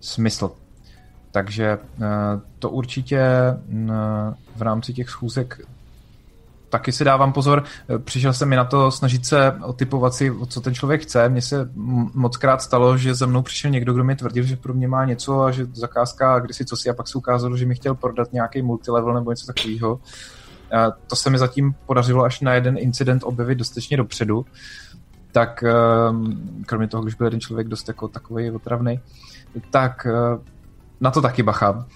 smysl. 0.00 0.50
Takže 1.30 1.78
eh, 2.02 2.06
to 2.58 2.70
určitě 2.70 3.22
mm, 3.66 3.90
v 4.56 4.62
rámci 4.62 4.92
těch 4.92 5.10
schůzek 5.10 5.60
taky 6.68 6.92
si 6.92 7.04
dávám 7.04 7.32
pozor. 7.32 7.64
Přišel 8.04 8.32
jsem 8.32 8.48
mi 8.48 8.56
na 8.56 8.64
to 8.64 8.90
snažit 8.90 9.26
se 9.26 9.52
otypovat 9.62 10.14
si, 10.14 10.32
co 10.48 10.60
ten 10.60 10.74
člověk 10.74 11.02
chce. 11.02 11.28
Mně 11.28 11.42
se 11.42 11.70
moc 12.14 12.36
krát 12.36 12.62
stalo, 12.62 12.96
že 12.96 13.14
za 13.14 13.26
mnou 13.26 13.42
přišel 13.42 13.70
někdo, 13.70 13.92
kdo 13.92 14.04
mi 14.04 14.16
tvrdil, 14.16 14.44
že 14.44 14.56
pro 14.56 14.74
mě 14.74 14.88
má 14.88 15.04
něco 15.04 15.42
a 15.42 15.50
že 15.50 15.66
zakázka 15.72 16.38
kdysi 16.38 16.64
co 16.64 16.76
si 16.76 16.90
a 16.90 16.94
pak 16.94 17.08
se 17.08 17.18
ukázalo, 17.18 17.56
že 17.56 17.66
mi 17.66 17.74
chtěl 17.74 17.94
prodat 17.94 18.32
nějaký 18.32 18.62
multilevel 18.62 19.14
nebo 19.14 19.30
něco 19.30 19.46
takového. 19.46 20.00
To 21.06 21.16
se 21.16 21.30
mi 21.30 21.38
zatím 21.38 21.74
podařilo 21.86 22.24
až 22.24 22.40
na 22.40 22.54
jeden 22.54 22.78
incident 22.78 23.22
objevit 23.24 23.58
dostatečně 23.58 23.96
dopředu. 23.96 24.46
Tak 25.32 25.62
ehm, 25.62 26.64
kromě 26.66 26.88
toho, 26.88 27.02
když 27.02 27.14
byl 27.14 27.26
jeden 27.26 27.40
člověk 27.40 27.68
dost 27.68 27.88
jako 27.88 28.08
takový 28.08 28.50
otravný, 28.50 29.00
tak 29.70 30.06
na 31.00 31.10
to 31.10 31.22
taky 31.22 31.42
bacha. 31.42 31.86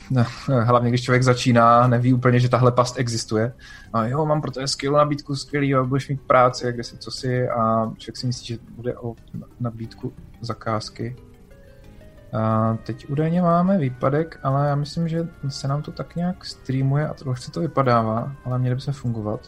Hlavně, 0.63 0.89
když 0.89 1.03
člověk 1.03 1.23
začíná, 1.23 1.87
neví 1.87 2.15
úplně, 2.15 2.41
že 2.41 2.49
tahle 2.49 2.73
past 2.73 2.99
existuje. 2.99 3.53
A 3.93 4.07
jo, 4.07 4.27
mám 4.27 4.41
pro 4.41 4.51
to 4.51 4.69
skvělou 4.69 4.97
nabídku, 4.97 5.37
skvělý, 5.37 5.75
budeš 5.85 6.09
mít 6.09 6.21
práci, 6.21 6.73
kde 6.73 6.85
si, 6.85 6.99
co 6.99 7.11
si, 7.11 7.49
a 7.49 7.93
člověk 7.99 8.17
si 8.17 8.27
myslí, 8.27 8.47
že 8.47 8.59
bude 8.77 8.99
o 8.99 9.15
nabídku 9.61 10.13
zakázky. 10.41 11.17
A 12.33 12.77
teď 12.85 13.09
údajně 13.09 13.43
máme 13.43 13.79
výpadek, 13.79 14.41
ale 14.43 14.69
já 14.69 14.75
myslím, 14.75 15.09
že 15.09 15.29
se 15.49 15.69
nám 15.69 15.83
to 15.83 15.93
tak 15.93 16.17
nějak 16.17 16.45
streamuje 16.45 17.09
a 17.09 17.15
trochu 17.15 17.43
se 17.43 17.51
to 17.51 17.61
vypadává, 17.61 18.33
ale 18.45 18.59
měli 18.59 18.75
by 18.75 18.81
se 18.81 18.93
fungovat. 18.93 19.41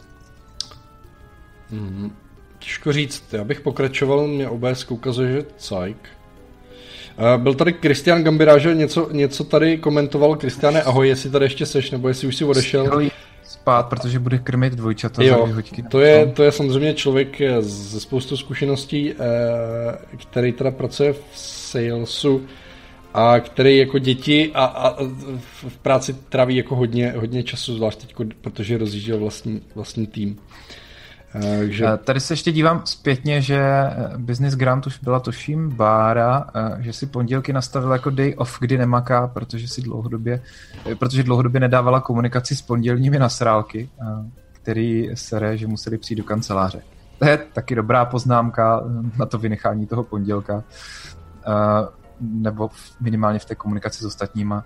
Mm, 1.71 2.11
těžko 2.59 2.93
říct, 2.93 3.33
já 3.33 3.43
bych 3.43 3.61
pokračoval, 3.61 4.27
mě 4.27 4.49
OBS 4.49 4.91
ukazuje, 4.91 5.31
že 5.31 5.45
cajk. 5.57 6.14
Uh, 7.17 7.43
byl 7.43 7.53
tady 7.53 7.73
Kristian 7.73 8.23
Gambira, 8.23 8.57
že 8.57 8.75
něco, 8.75 9.09
něco 9.11 9.43
tady 9.43 9.77
komentoval. 9.77 10.35
Kristiane, 10.35 10.83
ahoj, 10.83 11.07
jestli 11.07 11.29
tady 11.29 11.45
ještě 11.45 11.65
seš, 11.65 11.91
nebo 11.91 12.07
jestli 12.07 12.27
už 12.27 12.35
si 12.35 12.45
odešel. 12.45 13.01
Spát, 13.43 13.89
protože 13.89 14.19
bude 14.19 14.37
krmit 14.37 14.73
dvojčata 14.73 15.23
jo, 15.23 15.37
za 15.39 15.45
výhoďky. 15.45 15.83
To 15.83 15.99
je, 15.99 16.25
to 16.25 16.43
je 16.43 16.51
samozřejmě 16.51 16.93
člověk 16.93 17.41
ze 17.59 17.99
spoustu 17.99 18.37
zkušeností, 18.37 19.11
eh, 19.11 19.15
který 20.17 20.51
teda 20.51 20.71
pracuje 20.71 21.13
v 21.13 21.23
salesu 21.33 22.41
a 23.13 23.39
který 23.39 23.77
jako 23.77 23.99
děti 23.99 24.51
a, 24.53 24.65
a 24.65 25.03
v 25.67 25.77
práci 25.81 26.13
tráví 26.29 26.55
jako 26.55 26.75
hodně, 26.75 27.13
hodně 27.17 27.43
času, 27.43 27.75
zvlášť 27.75 27.99
teď, 27.99 28.15
protože 28.41 28.77
rozjížděl 28.77 29.19
vlastní, 29.19 29.61
vlastní 29.75 30.07
tým. 30.07 30.39
Takže... 31.41 31.87
Tady 32.03 32.19
se 32.19 32.33
ještě 32.33 32.51
dívám 32.51 32.81
zpětně, 32.85 33.41
že 33.41 33.57
eh, 33.57 34.17
Business 34.17 34.55
Grant 34.55 34.87
už 34.87 34.99
byla 34.99 35.19
toším 35.19 35.69
Bára, 35.69 36.45
eh, 36.55 36.83
že 36.83 36.93
si 36.93 37.05
pondělky 37.05 37.53
nastavil 37.53 37.91
jako 37.91 38.09
day 38.09 38.33
off, 38.37 38.57
kdy 38.59 38.77
nemaká, 38.77 39.27
protože 39.27 39.67
si 39.67 39.81
dlouhodobě, 39.81 40.41
eh, 40.91 40.95
protože 40.95 41.23
dlouhodobě 41.23 41.59
nedávala 41.59 42.01
komunikaci 42.01 42.55
s 42.55 42.61
pondělními 42.61 43.19
nasrálky, 43.19 43.89
který 44.51 45.09
sere, 45.13 45.57
že 45.57 45.67
museli 45.67 45.97
přijít 45.97 46.17
do 46.17 46.23
kanceláře. 46.23 46.81
To 47.19 47.25
je 47.25 47.37
taky 47.37 47.75
dobrá 47.75 48.05
poznámka 48.05 48.83
na 49.19 49.25
to 49.25 49.37
vynechání 49.37 49.87
toho 49.87 50.03
pondělka, 50.03 50.63
nebo 52.19 52.69
minimálně 52.99 53.39
v 53.39 53.45
té 53.45 53.55
komunikaci 53.55 54.03
s 54.03 54.05
ostatníma. 54.05 54.65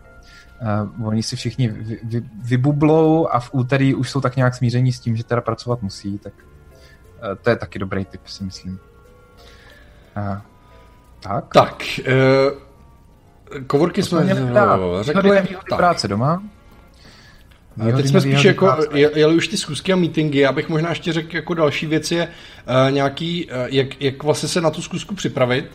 Uh, 0.97 1.07
oni 1.07 1.24
si 1.24 1.36
všichni 1.36 1.67
vy, 1.67 1.99
vy, 2.03 2.24
vybublou 2.43 3.28
a 3.28 3.39
v 3.39 3.49
úterý 3.53 3.95
už 3.95 4.09
jsou 4.09 4.22
tak 4.22 4.36
nějak 4.36 4.55
smíření 4.55 4.91
s 4.91 4.99
tím, 4.99 5.15
že 5.15 5.24
teda 5.24 5.41
pracovat 5.41 5.82
musí, 5.82 6.17
tak 6.17 6.34
Eh, 6.34 6.59
to 7.41 7.49
je 7.49 7.55
taky 7.55 7.80
dobrý 7.80 8.05
tip, 8.05 8.22
si 8.26 8.43
myslím. 8.43 8.80
A, 10.15 10.41
tak. 11.20 11.45
Tak. 11.53 11.84
Uh, 11.99 13.63
kovorky 13.67 14.03
jsme 14.03 14.28
řekli. 15.01 15.34
Tak. 15.70 15.78
práce 15.78 16.07
doma. 16.07 16.43
A 17.82 17.95
teď 17.95 18.07
jsme 18.07 18.22
spíš 18.22 18.43
jako, 18.43 18.76
jeli 18.93 19.36
už 19.36 19.47
ty 19.47 19.57
zkusky 19.57 19.93
a 19.93 19.95
meetingy, 19.95 20.39
já 20.39 20.51
bych 20.51 20.70
možná 20.70 20.89
ještě 20.89 21.13
řekl 21.13 21.36
jako 21.36 21.53
další 21.53 21.86
věc 21.86 22.11
je 22.11 22.28
uh, 22.28 22.91
nějaký, 22.91 23.45
uh, 23.45 23.51
jak, 23.65 24.01
jak 24.01 24.24
vlastně 24.24 24.49
se 24.49 24.61
na 24.61 24.70
tu 24.70 24.82
zkusku 24.82 25.15
připravit, 25.15 25.72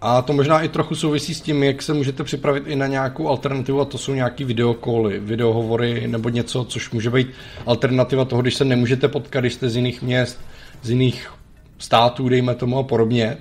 a 0.00 0.22
to 0.22 0.32
možná 0.32 0.60
i 0.60 0.68
trochu 0.68 0.94
souvisí 0.94 1.34
s 1.34 1.40
tím, 1.40 1.62
jak 1.62 1.82
se 1.82 1.94
můžete 1.94 2.24
připravit 2.24 2.64
i 2.66 2.76
na 2.76 2.86
nějakou 2.86 3.28
alternativu, 3.28 3.80
a 3.80 3.84
to 3.84 3.98
jsou 3.98 4.14
nějaký 4.14 4.44
videokoly, 4.44 5.20
videohovory 5.20 6.08
nebo 6.08 6.28
něco, 6.28 6.64
což 6.64 6.90
může 6.90 7.10
být 7.10 7.28
alternativa 7.66 8.24
toho, 8.24 8.42
když 8.42 8.54
se 8.54 8.64
nemůžete 8.64 9.08
potkat, 9.08 9.40
když 9.40 9.54
jste 9.54 9.68
z 9.68 9.76
jiných 9.76 10.02
měst, 10.02 10.40
z 10.82 10.90
jiných 10.90 11.32
států, 11.78 12.28
dejme 12.28 12.54
tomu 12.54 12.78
a 12.78 12.82
podobně. 12.82 13.36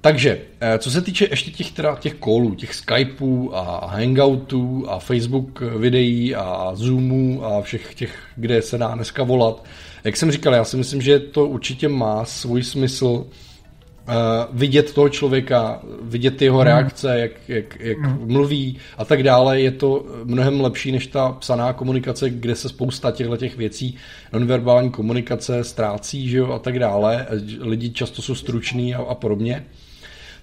Takže, 0.00 0.38
eh, 0.60 0.78
co 0.78 0.90
se 0.90 1.02
týče 1.02 1.28
ještě 1.30 1.50
těch, 1.50 1.72
teda, 1.72 1.96
těch 1.96 2.14
callů, 2.24 2.54
těch 2.54 2.74
Skypeů 2.74 3.54
a 3.54 3.86
Hangoutů 3.86 4.84
a 4.88 4.98
Facebook 4.98 5.60
videí 5.60 6.34
a 6.34 6.70
Zoomů 6.74 7.44
a 7.44 7.62
všech 7.62 7.94
těch, 7.94 8.18
kde 8.36 8.62
se 8.62 8.78
dá 8.78 8.94
dneska 8.94 9.24
volat, 9.24 9.64
jak 10.04 10.16
jsem 10.16 10.30
říkal, 10.30 10.54
já 10.54 10.64
si 10.64 10.76
myslím, 10.76 11.02
že 11.02 11.18
to 11.18 11.46
určitě 11.46 11.88
má 11.88 12.24
svůj 12.24 12.62
smysl, 12.62 13.26
uh, 14.08 14.14
vidět 14.58 14.92
toho 14.92 15.08
člověka, 15.08 15.80
vidět 16.02 16.42
jeho 16.42 16.58
hmm. 16.58 16.66
reakce, 16.66 17.18
jak, 17.18 17.32
jak, 17.48 17.80
jak 17.80 17.98
hmm. 17.98 18.32
mluví 18.32 18.78
a 18.98 19.04
tak 19.04 19.22
dále, 19.22 19.60
je 19.60 19.70
to 19.70 20.06
mnohem 20.24 20.60
lepší 20.60 20.92
než 20.92 21.06
ta 21.06 21.32
psaná 21.32 21.72
komunikace, 21.72 22.30
kde 22.30 22.54
se 22.54 22.68
spousta 22.68 23.10
těchto 23.10 23.36
těch 23.36 23.56
věcí, 23.56 23.96
nonverbální 24.32 24.90
komunikace 24.90 25.64
ztrácí 25.64 26.28
že 26.28 26.38
jo, 26.38 26.52
a 26.52 26.58
tak 26.58 26.78
dále. 26.78 27.26
Lidi 27.60 27.90
často 27.90 28.22
jsou 28.22 28.34
struční 28.34 28.94
a, 28.94 28.98
a 28.98 29.14
podobně. 29.14 29.64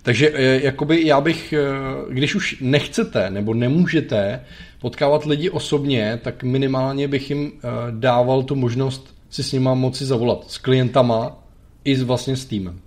Takže 0.01 0.31
eh, 0.33 0.59
jakoby 0.63 1.07
já 1.07 1.21
bych, 1.21 1.53
eh, 1.53 1.63
když 2.09 2.35
už 2.35 2.57
nechcete 2.61 3.29
nebo 3.29 3.53
nemůžete 3.53 4.41
potkávat 4.81 5.25
lidi 5.25 5.49
osobně, 5.49 6.19
tak 6.23 6.43
minimálně 6.43 7.07
bych 7.07 7.29
jim 7.29 7.51
dával 7.91 8.43
tu 8.43 8.55
možnost 8.55 9.13
si 9.33 9.43
s 9.43 9.51
nima 9.51 9.73
moci 9.73 10.05
zavolat 10.05 10.51
s 10.51 10.57
klientama 10.57 11.43
i 11.83 11.95
vlastně 11.95 12.35
s 12.35 12.45
týmem. 12.45 12.79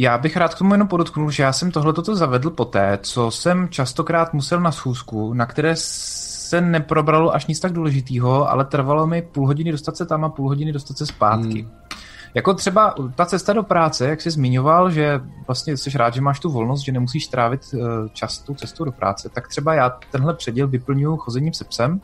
Já 0.00 0.18
bych 0.18 0.36
rád 0.36 0.54
k 0.54 0.58
tomu 0.58 0.74
jenom 0.74 0.88
podotknul, 0.88 1.30
že 1.30 1.42
já 1.42 1.52
jsem 1.52 1.70
tohle 1.70 1.92
toto 1.92 2.16
zavedl 2.16 2.50
poté, 2.50 2.98
co 3.02 3.30
jsem 3.30 3.68
častokrát 3.68 4.34
musel 4.34 4.60
na 4.60 4.72
schůzku, 4.72 5.34
na 5.34 5.46
které 5.46 5.72
se 5.76 6.60
neprobralo 6.60 7.34
až 7.34 7.46
nic 7.46 7.60
tak 7.60 7.72
důležitého, 7.72 8.50
ale 8.50 8.64
trvalo 8.64 9.06
mi 9.06 9.22
půl 9.22 9.46
hodiny 9.46 9.72
dostat 9.72 9.96
se 9.96 10.06
tam 10.06 10.24
a 10.24 10.28
půl 10.28 10.48
hodiny 10.48 10.72
dostat 10.72 10.98
se 10.98 11.06
zpátky. 11.06 11.62
Hmm. 11.62 11.72
Jako 12.34 12.54
třeba 12.54 12.94
ta 13.14 13.26
cesta 13.26 13.52
do 13.52 13.62
práce, 13.62 14.08
jak 14.08 14.20
jsi 14.20 14.30
zmiňoval, 14.30 14.90
že 14.90 15.20
vlastně 15.46 15.76
jsi 15.76 15.98
rád, 15.98 16.14
že 16.14 16.20
máš 16.20 16.40
tu 16.40 16.50
volnost, 16.50 16.80
že 16.80 16.92
nemusíš 16.92 17.26
trávit 17.26 17.60
eh, 17.74 17.78
čas 18.12 18.38
tu 18.38 18.54
cestu 18.54 18.84
do 18.84 18.92
práce, 18.92 19.28
tak 19.28 19.48
třeba 19.48 19.74
já 19.74 19.90
tenhle 20.10 20.34
předěl 20.34 20.68
vyplňuji 20.68 21.16
chozením 21.16 21.52
se 21.52 21.64
psem, 21.64 22.00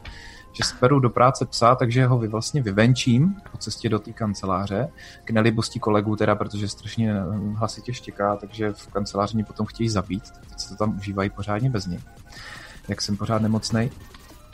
že 0.55 0.65
speru 0.65 1.01
do 1.01 1.11
práce 1.11 1.47
psa, 1.47 1.75
takže 1.75 2.07
ho 2.07 2.19
vy 2.19 2.29
vlastně 2.29 2.63
vyvenčím 2.63 3.37
po 3.53 3.59
cestě 3.59 3.89
do 3.89 3.99
té 3.99 4.13
kanceláře, 4.13 4.89
k 5.25 5.31
nelibosti 5.31 5.81
kolegů 5.81 6.17
teda, 6.17 6.35
protože 6.35 6.69
strašně 6.69 7.13
eh, 7.13 7.25
hlasitě 7.55 7.95
štěká, 7.95 8.37
takže 8.37 8.73
v 8.73 8.87
kanceláři 8.87 9.35
mě 9.35 9.45
potom 9.45 9.67
chtějí 9.67 9.89
zabít, 9.89 10.23
teď 10.49 10.61
se 10.61 10.69
to 10.69 10.77
tam 10.77 10.97
užívají 10.97 11.31
pořádně 11.31 11.71
bez 11.71 11.87
něj, 11.87 12.01
jak 12.89 13.03
jsem 13.03 13.17
pořád 13.17 13.43
nemocnej. 13.43 13.91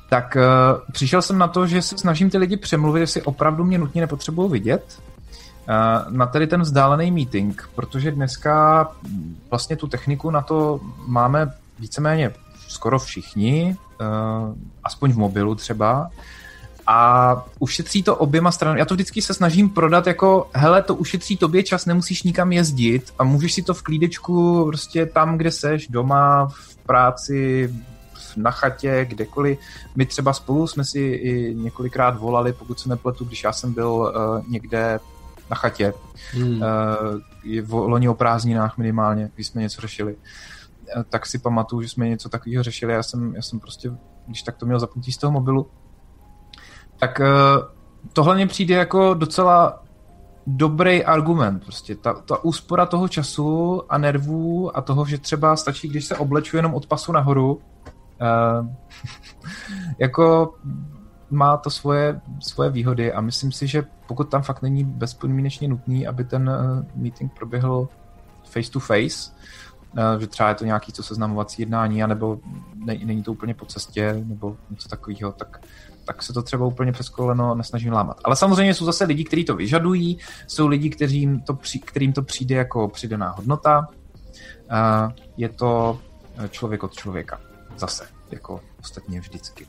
Tak 0.08 0.36
uh, 0.36 0.92
přišel 0.92 1.22
jsem 1.22 1.38
na 1.38 1.48
to, 1.48 1.66
že 1.66 1.82
se 1.82 1.98
snažím 1.98 2.30
ty 2.30 2.38
lidi 2.38 2.56
přemluvit, 2.56 3.00
jestli 3.00 3.22
opravdu 3.22 3.64
mě 3.64 3.78
nutně 3.78 4.00
nepotřebují 4.00 4.50
vidět, 4.50 4.98
uh, 4.98 6.12
na 6.12 6.26
tady 6.26 6.46
ten 6.46 6.62
vzdálený 6.62 7.10
meeting, 7.10 7.68
protože 7.74 8.10
dneska 8.10 8.88
vlastně 9.50 9.76
tu 9.76 9.86
techniku 9.86 10.30
na 10.30 10.40
to 10.42 10.80
máme 11.06 11.52
víceméně 11.78 12.32
skoro 12.70 12.98
všichni, 12.98 13.76
uh, 14.00 14.06
aspoň 14.84 15.12
v 15.12 15.18
mobilu 15.18 15.54
třeba, 15.54 16.10
a 16.86 17.44
ušetří 17.58 18.02
to 18.02 18.16
oběma 18.16 18.50
stranami. 18.52 18.78
Já 18.78 18.84
to 18.84 18.94
vždycky 18.94 19.22
se 19.22 19.34
snažím 19.34 19.70
prodat 19.70 20.06
jako, 20.06 20.50
hele, 20.52 20.82
to 20.82 20.94
ušetří 20.94 21.36
tobě 21.36 21.62
čas, 21.62 21.86
nemusíš 21.86 22.22
nikam 22.22 22.52
jezdit 22.52 23.14
a 23.18 23.24
můžeš 23.24 23.54
si 23.54 23.62
to 23.62 23.74
v 23.74 23.82
klídečku 23.82 24.64
prostě 24.66 25.06
tam, 25.06 25.38
kde 25.38 25.50
seš, 25.50 25.88
doma, 25.88 26.48
v 26.48 26.76
práci, 26.76 27.74
na 28.36 28.50
chatě, 28.50 29.06
kdekoliv. 29.08 29.58
My 29.96 30.06
třeba 30.06 30.32
spolu 30.32 30.66
jsme 30.66 30.84
si 30.84 31.00
i 31.00 31.54
několikrát 31.54 32.18
volali, 32.18 32.52
pokud 32.52 32.80
se 32.80 32.88
nepletu, 32.88 33.24
když 33.24 33.44
já 33.44 33.52
jsem 33.52 33.72
byl 33.72 33.90
uh, 33.90 34.50
někde 34.50 35.00
na 35.50 35.56
chatě. 35.56 35.94
Hmm. 36.32 36.62
Uh, 36.62 37.60
v 37.62 37.72
loni 37.74 38.08
o 38.08 38.14
prázdninách 38.14 38.78
minimálně, 38.78 39.30
když 39.34 39.46
jsme 39.46 39.62
něco 39.62 39.80
řešili. 39.80 40.14
Uh, 40.14 40.20
tak 41.08 41.26
si 41.26 41.38
pamatuju, 41.38 41.82
že 41.82 41.88
jsme 41.88 42.08
něco 42.08 42.28
takového 42.28 42.62
řešili. 42.62 42.92
Já 42.92 43.02
jsem, 43.02 43.34
já 43.34 43.42
jsem 43.42 43.60
prostě, 43.60 43.92
když 44.26 44.42
tak 44.42 44.56
to 44.56 44.66
měl 44.66 44.78
zapnutí 44.78 45.12
z 45.12 45.18
toho 45.18 45.30
mobilu, 45.30 45.70
tak 46.98 47.20
uh, 47.20 47.26
tohle 48.12 48.34
mě 48.34 48.46
přijde 48.46 48.74
jako 48.74 49.14
docela 49.14 49.82
dobrý 50.46 51.04
argument. 51.04 51.64
Prostě 51.64 51.94
ta, 51.94 52.14
ta 52.14 52.44
úspora 52.44 52.86
toho 52.86 53.08
času 53.08 53.82
a 53.88 53.98
nervů 53.98 54.76
a 54.76 54.80
toho, 54.80 55.04
že 55.04 55.18
třeba 55.18 55.56
stačí, 55.56 55.88
když 55.88 56.04
se 56.04 56.16
obleču 56.16 56.56
jenom 56.56 56.74
od 56.74 56.86
pasu 56.86 57.12
nahoru, 57.12 57.54
uh, 57.54 58.66
jako 59.98 60.54
má 61.30 61.56
to 61.56 61.70
svoje, 61.70 62.20
svoje 62.40 62.70
výhody 62.70 63.12
a 63.12 63.20
myslím 63.20 63.52
si, 63.52 63.66
že 63.66 63.84
pokud 64.06 64.24
tam 64.24 64.42
fakt 64.42 64.62
není 64.62 64.84
bezpodmínečně 64.84 65.68
nutný, 65.68 66.06
aby 66.06 66.24
ten 66.24 66.50
meeting 66.94 67.32
proběhl 67.38 67.88
face 68.44 68.70
to 68.70 68.80
face, 68.80 69.32
že 70.18 70.26
třeba 70.26 70.48
je 70.48 70.54
to 70.54 70.64
nějaký 70.64 70.92
co 70.92 71.02
seznamovací 71.02 71.62
jednání, 71.62 72.02
anebo 72.02 72.38
ne, 72.74 72.98
není 73.04 73.22
to 73.22 73.32
úplně 73.32 73.54
po 73.54 73.66
cestě, 73.66 74.24
nebo 74.26 74.56
něco 74.70 74.88
takového, 74.88 75.32
tak 75.32 75.60
tak 76.04 76.22
se 76.22 76.32
to 76.32 76.42
třeba 76.42 76.66
úplně 76.66 76.92
přes 76.92 77.08
koleno 77.08 77.54
nesnažím 77.54 77.92
lámat. 77.92 78.20
Ale 78.24 78.36
samozřejmě 78.36 78.74
jsou 78.74 78.84
zase 78.84 79.04
lidi, 79.04 79.24
kteří 79.24 79.44
to 79.44 79.56
vyžadují, 79.56 80.18
jsou 80.46 80.66
lidi, 80.66 80.90
kterým 80.90 81.40
to, 81.40 81.54
při, 81.54 81.78
kterým 81.78 82.12
to 82.12 82.22
přijde 82.22 82.54
jako 82.54 82.88
přidaná 82.88 83.30
hodnota. 83.30 83.88
Uh, 83.88 85.12
je 85.36 85.48
to 85.48 86.00
člověk 86.50 86.82
od 86.82 86.92
člověka. 86.94 87.40
Zase, 87.76 88.06
jako 88.30 88.60
ostatně 88.80 89.20
vždycky. 89.20 89.66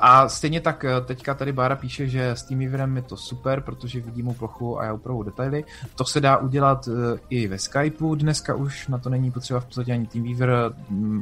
A 0.00 0.28
stejně 0.28 0.60
tak 0.60 0.84
eh, 0.84 1.00
teďka 1.00 1.34
tady 1.34 1.52
Bára 1.52 1.76
píše, 1.76 2.08
že 2.08 2.30
s 2.30 2.42
TeamViewerem 2.42 2.96
je 2.96 3.02
to 3.02 3.16
super, 3.16 3.60
protože 3.60 4.00
vidím 4.00 4.24
mu 4.24 4.34
plochu 4.34 4.80
a 4.80 4.84
já 4.84 4.92
upravu 4.92 5.22
detaily. 5.22 5.64
To 5.94 6.04
se 6.04 6.20
dá 6.20 6.36
udělat 6.36 6.88
eh, 6.88 7.18
i 7.28 7.46
ve 7.46 7.58
Skypeu 7.58 8.14
dneska 8.14 8.54
už, 8.54 8.88
na 8.88 8.98
to 8.98 9.10
není 9.10 9.30
potřeba 9.30 9.60
v 9.60 9.64
podstatě 9.64 9.92
ani 9.92 10.06
TeamViewer. 10.06 10.72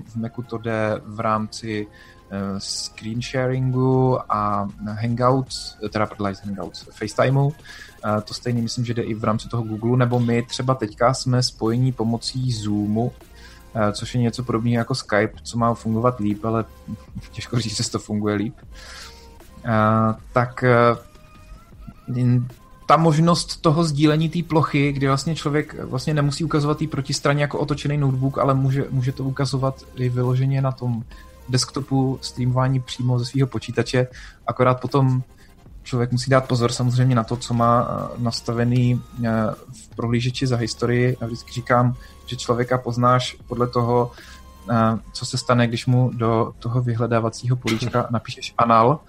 V 0.05 0.17
Macu 0.17 0.43
to 0.43 0.59
jde 0.59 1.01
v 1.05 1.21
rámci 1.21 1.87
eh, 2.31 2.39
screen 2.59 3.23
sharingu 3.23 4.19
a 4.33 4.69
Hangouts, 4.87 5.77
teda 5.91 6.07
pardon, 6.07 6.33
Hangouts, 6.45 6.89
FaceTimeu. 6.91 7.51
To 8.25 8.35
stejně 8.35 8.63
myslím, 8.63 8.85
že 8.85 8.95
jde 8.95 9.03
i 9.03 9.15
v 9.15 9.25
rámci 9.25 9.49
toho 9.49 9.63
Google, 9.63 9.97
nebo 9.97 10.21
my 10.21 10.43
třeba 10.43 10.75
teďka 10.75 11.15
jsme 11.15 11.43
spojení 11.43 11.93
pomocí 11.93 12.53
Zoomu, 12.53 13.13
což 13.93 14.15
je 14.15 14.21
něco 14.21 14.43
podobného 14.43 14.79
jako 14.79 14.95
Skype, 14.95 15.33
co 15.43 15.59
má 15.59 15.75
fungovat 15.75 16.21
líp, 16.21 16.45
ale 16.45 16.65
těžko 17.33 17.61
říct, 17.61 17.77
že 17.77 17.91
to 17.91 17.99
funguje 17.99 18.35
líp. 18.35 18.55
Eh, 19.65 20.15
tak 20.33 20.65
eh, 20.65 20.97
ta 22.87 22.97
možnost 22.97 23.61
toho 23.61 23.85
sdílení 23.85 24.29
té 24.29 24.43
plochy, 24.43 24.93
kdy 24.93 25.07
vlastně 25.07 25.37
člověk 25.37 25.85
vlastně 25.85 26.15
nemusí 26.15 26.45
ukazovat 26.45 26.79
té 26.79 26.87
protistraně 26.87 27.43
jako 27.43 27.59
otočený 27.59 27.99
notebook, 27.99 28.39
ale 28.39 28.55
může, 28.55 28.85
může 28.91 29.13
to 29.13 29.25
ukazovat 29.25 29.83
i 29.97 30.09
vyloženě 30.09 30.63
na 30.63 30.73
tom 30.73 31.03
desktopu 31.49 32.19
streamování 32.23 32.81
přímo 32.81 33.19
ze 33.19 33.25
svého 33.25 33.47
počítače, 33.47 34.07
akorát 34.47 34.81
potom 34.81 35.23
člověk 35.83 36.13
musí 36.13 36.31
dát 36.31 36.49
pozor 36.49 36.73
samozřejmě 36.73 37.15
na 37.15 37.25
to, 37.25 37.37
co 37.37 37.55
má 37.55 37.89
nastavený 38.19 39.03
v 39.73 39.89
prohlížeči 39.97 40.47
za 40.47 40.57
historii. 40.57 41.17
Já 41.21 41.27
vždycky 41.27 41.53
říkám, 41.53 41.97
že 42.27 42.37
člověka 42.37 42.79
poznáš 42.79 43.37
podle 43.47 43.67
toho, 43.67 44.11
eh, 44.71 44.99
co 45.13 45.27
se 45.27 45.39
stane, 45.39 45.67
když 45.67 45.87
mu 45.87 46.11
do 46.15 46.53
toho 46.59 46.83
vyhledávacího 46.83 47.57
políčka 47.57 48.07
napíšeš 48.11 48.55
anal, 48.59 49.01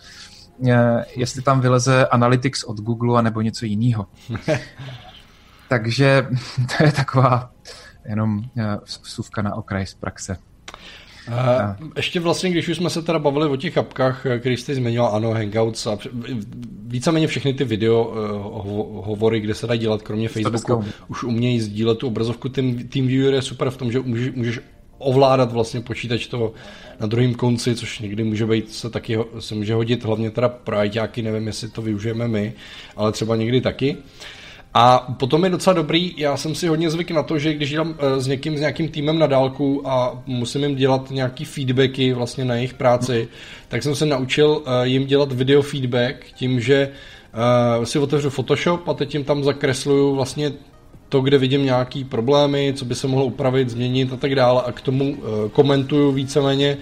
eh, 0.69 1.05
jestli 1.15 1.41
tam 1.41 1.61
vyleze 1.61 2.07
Analytics 2.07 2.63
od 2.63 2.77
Google 2.77 3.23
nebo 3.23 3.41
něco 3.41 3.65
jiného. 3.65 4.07
Takže 5.69 6.27
to 6.77 6.83
je 6.83 6.91
taková 6.91 7.51
jenom 8.05 8.43
eh, 8.57 8.77
vsuvka 8.83 9.41
na 9.41 9.55
okraj 9.55 9.85
z 9.85 9.93
praxe. 9.93 10.37
A 11.31 11.75
ještě 11.95 12.19
vlastně, 12.19 12.49
když 12.49 12.67
už 12.67 12.77
jsme 12.77 12.89
se 12.89 13.01
teda 13.01 13.19
bavili 13.19 13.49
o 13.49 13.55
těch 13.55 13.77
apkách, 13.77 14.25
který 14.39 14.57
jste 14.57 14.75
zmiňoval, 14.75 15.15
ano, 15.15 15.31
Hangouts 15.31 15.87
a 15.87 15.97
víceméně 16.87 17.27
všechny 17.27 17.53
ty 17.53 17.63
video 17.63 18.05
uh, 18.05 19.05
hovory, 19.05 19.39
kde 19.39 19.53
se 19.53 19.67
dá 19.67 19.75
dělat, 19.75 20.01
kromě 20.01 20.29
Facebooku, 20.29 20.85
už 21.07 21.23
umějí 21.23 21.59
sdílet 21.59 21.97
tu 21.97 22.07
obrazovku. 22.07 22.49
Team, 22.49 22.77
TeamViewer 22.77 23.33
je 23.33 23.41
super 23.41 23.69
v 23.69 23.77
tom, 23.77 23.91
že 23.91 23.99
můžeš, 23.99 24.31
můžeš 24.35 24.59
ovládat 24.97 25.51
vlastně 25.51 25.81
počítač 25.81 26.27
toho 26.27 26.53
na 26.99 27.07
druhém 27.07 27.33
konci, 27.33 27.75
což 27.75 27.99
někdy 27.99 28.23
může 28.23 28.45
být, 28.45 28.73
se 28.73 28.89
taky 28.89 29.17
se 29.39 29.55
může 29.55 29.73
hodit, 29.73 30.03
hlavně 30.05 30.31
teda 30.31 30.49
pro 30.49 30.77
ajťáky, 30.77 31.21
nevím, 31.21 31.47
jestli 31.47 31.69
to 31.69 31.81
využijeme 31.81 32.27
my, 32.27 32.53
ale 32.95 33.11
třeba 33.11 33.35
někdy 33.35 33.61
taky. 33.61 33.95
Uh, 33.95 34.03
a 34.73 35.13
potom 35.19 35.43
je 35.43 35.49
docela 35.49 35.73
dobrý, 35.73 36.13
já 36.17 36.37
jsem 36.37 36.55
si 36.55 36.67
hodně 36.67 36.89
zvyk 36.89 37.11
na 37.11 37.23
to, 37.23 37.39
že 37.39 37.53
když 37.53 37.69
dělám 37.69 37.95
eh, 37.97 38.21
s 38.21 38.27
někým, 38.27 38.57
s 38.57 38.59
nějakým 38.59 38.89
týmem 38.89 39.19
na 39.19 39.27
dálku 39.27 39.87
a 39.87 40.23
musím 40.25 40.63
jim 40.63 40.75
dělat 40.75 41.11
nějaký 41.11 41.45
feedbacky 41.45 42.13
vlastně 42.13 42.45
na 42.45 42.55
jejich 42.55 42.73
práci, 42.73 43.27
tak 43.67 43.83
jsem 43.83 43.95
se 43.95 44.05
naučil 44.05 44.61
eh, 44.65 44.87
jim 44.87 45.05
dělat 45.05 45.31
video 45.31 45.61
feedback 45.61 46.15
tím, 46.35 46.59
že 46.59 46.89
eh, 47.81 47.85
si 47.85 47.99
otevřu 47.99 48.29
Photoshop 48.29 48.89
a 48.89 48.93
teď 48.93 49.13
jim 49.13 49.23
tam 49.23 49.43
zakresluju 49.43 50.15
vlastně 50.15 50.51
to, 51.09 51.21
kde 51.21 51.37
vidím 51.37 51.65
nějaký 51.65 52.03
problémy, 52.03 52.73
co 52.75 52.85
by 52.85 52.95
se 52.95 53.07
mohlo 53.07 53.25
upravit, 53.25 53.69
změnit 53.69 54.13
a 54.13 54.17
tak 54.17 54.35
dále 54.35 54.61
a 54.65 54.71
k 54.71 54.81
tomu 54.81 55.17
komentuju 55.51 56.11
víceméně 56.11 56.77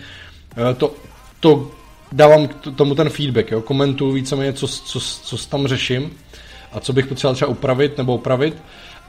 to, 0.78 0.94
to 1.40 1.72
dávám 2.12 2.48
tomu 2.76 2.96
ten 2.96 3.10
feedback, 3.10 3.52
jo? 3.52 3.62
komentuju 3.62 4.12
víceméně, 4.12 4.54
co, 4.54 4.68
co, 4.68 5.00
co 5.00 5.38
tam 5.38 5.68
řeším 5.68 6.12
a 6.72 6.80
co 6.80 6.94
bych 6.94 7.08
potřeboval 7.08 7.36
třeba 7.36 7.52
upravit 7.52 7.98
nebo 7.98 8.14
opravit 8.14 8.58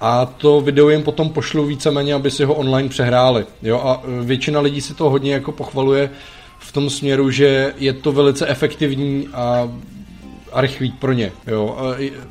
a 0.04 0.26
to 0.26 0.60
video 0.60 0.88
jim 0.88 1.02
potom 1.02 1.30
pošlu 1.30 1.66
víceméně, 1.66 2.14
aby 2.14 2.30
si 2.30 2.44
ho 2.44 2.54
online 2.54 2.88
přehráli. 2.88 3.46
Jo? 3.62 3.80
A 3.84 4.02
e, 4.04 4.24
většina 4.24 4.60
lidí 4.60 4.80
si 4.80 4.94
to 4.94 5.10
hodně 5.10 5.32
jako 5.32 5.52
pochvaluje 5.52 6.10
v 6.58 6.72
tom 6.72 6.90
směru, 6.90 7.30
že 7.30 7.74
je 7.76 7.92
to 7.92 8.12
velice 8.12 8.46
efektivní 8.46 9.28
a, 9.32 9.68
a 10.52 10.62
pro 10.98 11.12
ně. 11.12 11.32
Jo? 11.46 11.78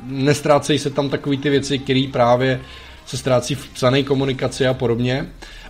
Nestrácejí 0.06 0.78
se 0.78 0.90
tam 0.90 1.08
takové 1.08 1.36
ty 1.36 1.50
věci, 1.50 1.78
které 1.78 2.06
právě 2.12 2.60
se 3.06 3.16
ztrácí 3.16 3.54
v 3.54 3.68
psané 3.68 4.02
komunikaci 4.02 4.66
a 4.66 4.74
podobně. 4.74 5.28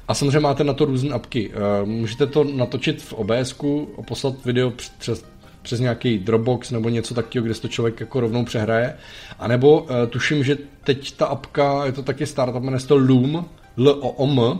A 0.08 0.14
samozřejmě 0.14 0.40
máte 0.40 0.64
na 0.64 0.72
to 0.72 0.84
různé 0.84 1.10
apky. 1.10 1.50
E, 1.54 1.86
můžete 1.86 2.26
to 2.26 2.44
natočit 2.44 3.02
v 3.02 3.12
OBS 3.12 3.54
a 3.98 4.02
poslat 4.02 4.44
video 4.44 4.72
přes 4.98 5.24
přes 5.62 5.80
nějaký 5.80 6.18
Dropbox 6.18 6.70
nebo 6.70 6.88
něco 6.88 7.14
takového, 7.14 7.44
kde 7.44 7.54
se 7.54 7.62
to 7.62 7.68
člověk 7.68 8.00
jako 8.00 8.20
rovnou 8.20 8.44
přehraje. 8.44 8.96
A 9.38 9.48
nebo 9.48 9.80
uh, 9.80 9.88
tuším, 10.08 10.44
že 10.44 10.58
teď 10.84 11.12
ta 11.16 11.26
apka, 11.26 11.84
je 11.84 11.92
to 11.92 12.02
taky 12.02 12.26
startup, 12.26 12.62
jmenuje 12.62 12.80
se 12.80 12.88
to 12.88 12.96
Loom, 12.96 13.44
L-O-M, 13.78 14.58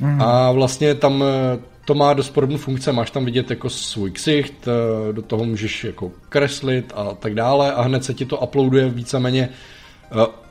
mm. 0.00 0.22
a 0.22 0.52
vlastně 0.52 0.94
tam 0.94 1.22
eh, 1.22 1.58
to 1.84 1.94
má 1.94 2.14
dost 2.14 2.30
podobnou 2.30 2.56
funkce, 2.56 2.92
máš 2.92 3.10
tam 3.10 3.24
vidět 3.24 3.50
jako 3.50 3.70
svůj 3.70 4.10
ksicht, 4.10 4.68
eh, 4.68 5.12
do 5.12 5.22
toho 5.22 5.44
můžeš 5.44 5.84
jako 5.84 6.12
kreslit 6.28 6.92
a 6.96 7.14
tak 7.14 7.34
dále 7.34 7.72
a 7.72 7.82
hned 7.82 8.04
se 8.04 8.14
ti 8.14 8.24
to 8.24 8.38
uploaduje 8.38 8.88
víceméně 8.88 9.48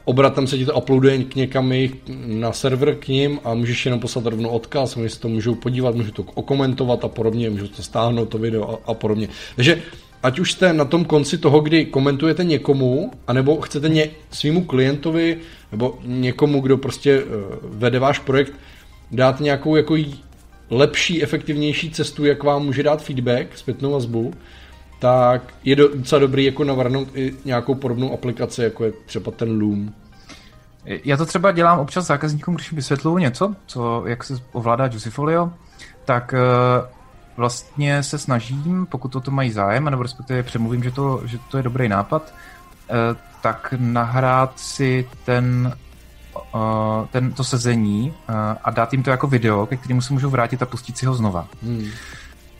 obratem 0.06 0.48
se 0.48 0.58
ti 0.58 0.66
to 0.66 0.74
uploaduje 0.74 1.24
k 1.24 1.36
někam 1.36 1.74
na 2.26 2.52
server 2.52 2.96
k 2.96 3.08
ním 3.08 3.40
a 3.44 3.54
můžeš 3.54 3.86
jenom 3.86 4.00
poslat 4.00 4.26
rovnou 4.26 4.50
odkaz, 4.50 4.98
oni 4.98 5.10
si 5.10 5.20
to 5.20 5.30
můžou 5.30 5.56
podívat, 5.56 5.96
můžou 5.96 6.12
to 6.12 6.24
okomentovat 6.34 7.06
a 7.06 7.08
podobně, 7.08 7.50
můžou 7.50 7.68
to 7.68 7.84
stáhnout, 7.84 8.26
to 8.26 8.38
video 8.38 8.70
a, 8.70 8.92
a 8.92 8.94
podobně. 8.94 9.28
Takže 9.56 9.82
ať 10.24 10.40
už 10.40 10.52
jste 10.52 10.74
na 10.74 10.86
tom 10.86 11.06
konci 11.06 11.38
toho, 11.38 11.60
kdy 11.60 11.86
komentujete 11.86 12.44
někomu, 12.44 13.12
anebo 13.28 13.62
chcete 13.62 13.90
ně, 13.90 14.10
svýmu 14.32 14.66
klientovi, 14.66 15.38
nebo 15.72 16.00
někomu, 16.06 16.62
kdo 16.62 16.78
prostě 16.78 17.24
uh, 17.24 17.30
vede 17.64 18.00
váš 18.00 18.20
projekt, 18.20 18.54
dát 19.12 19.40
nějakou 19.40 19.76
jako 19.76 19.96
lepší, 20.70 21.24
efektivnější 21.24 21.92
cestu, 21.92 22.26
jak 22.26 22.44
vám 22.44 22.66
může 22.66 22.84
dát 22.84 23.04
feedback, 23.04 23.58
zpětnou 23.58 23.92
vazbu, 23.92 24.34
tak 25.02 25.42
je 25.64 25.76
docela 25.76 26.20
dobrý 26.20 26.46
jako 26.46 26.64
navrhnout 26.64 27.08
i 27.14 27.36
nějakou 27.46 27.76
podobnou 27.76 28.14
aplikaci, 28.14 28.64
jako 28.64 28.84
je 28.84 28.92
třeba 29.06 29.32
ten 29.32 29.62
Loom. 29.62 29.94
Já 30.86 31.18
to 31.18 31.26
třeba 31.26 31.52
dělám 31.52 31.80
občas 31.80 32.06
zákazníkům, 32.06 32.56
když 32.56 32.74
vysvětluju 32.74 33.18
něco, 33.18 33.56
co, 33.66 34.04
jak 34.06 34.24
se 34.24 34.34
ovládá 34.52 34.86
Juicyfolio, 34.86 35.52
tak 36.06 36.34
uh, 36.34 36.90
vlastně 37.38 38.04
se 38.04 38.18
snažím, 38.18 38.86
pokud 38.86 39.16
o 39.16 39.22
to 39.22 39.32
mají 39.32 39.52
zájem, 39.52 39.86
nebo 39.86 40.04
respektive 40.04 40.44
přemluvím, 40.44 40.84
že 40.84 40.92
to, 40.92 41.22
že 41.26 41.38
to 41.52 41.58
je 41.58 41.64
dobrý 41.64 41.90
nápad, 41.90 42.34
uh, 42.90 43.18
tak 43.42 43.74
nahrát 43.78 44.60
si 44.60 45.08
ten 45.26 45.74
uh, 46.56 47.08
ten, 47.12 47.34
to 47.34 47.44
sezení 47.44 48.14
a 48.64 48.72
dát 48.72 48.94
jim 48.94 49.04
to 49.04 49.10
jako 49.10 49.28
video, 49.28 49.66
ke 49.66 49.78
kterému 49.78 50.02
se 50.02 50.14
můžou 50.14 50.30
vrátit 50.30 50.62
a 50.62 50.66
pustit 50.66 50.98
si 50.98 51.06
ho 51.06 51.14
znova. 51.14 51.48
Hmm. 51.64 51.86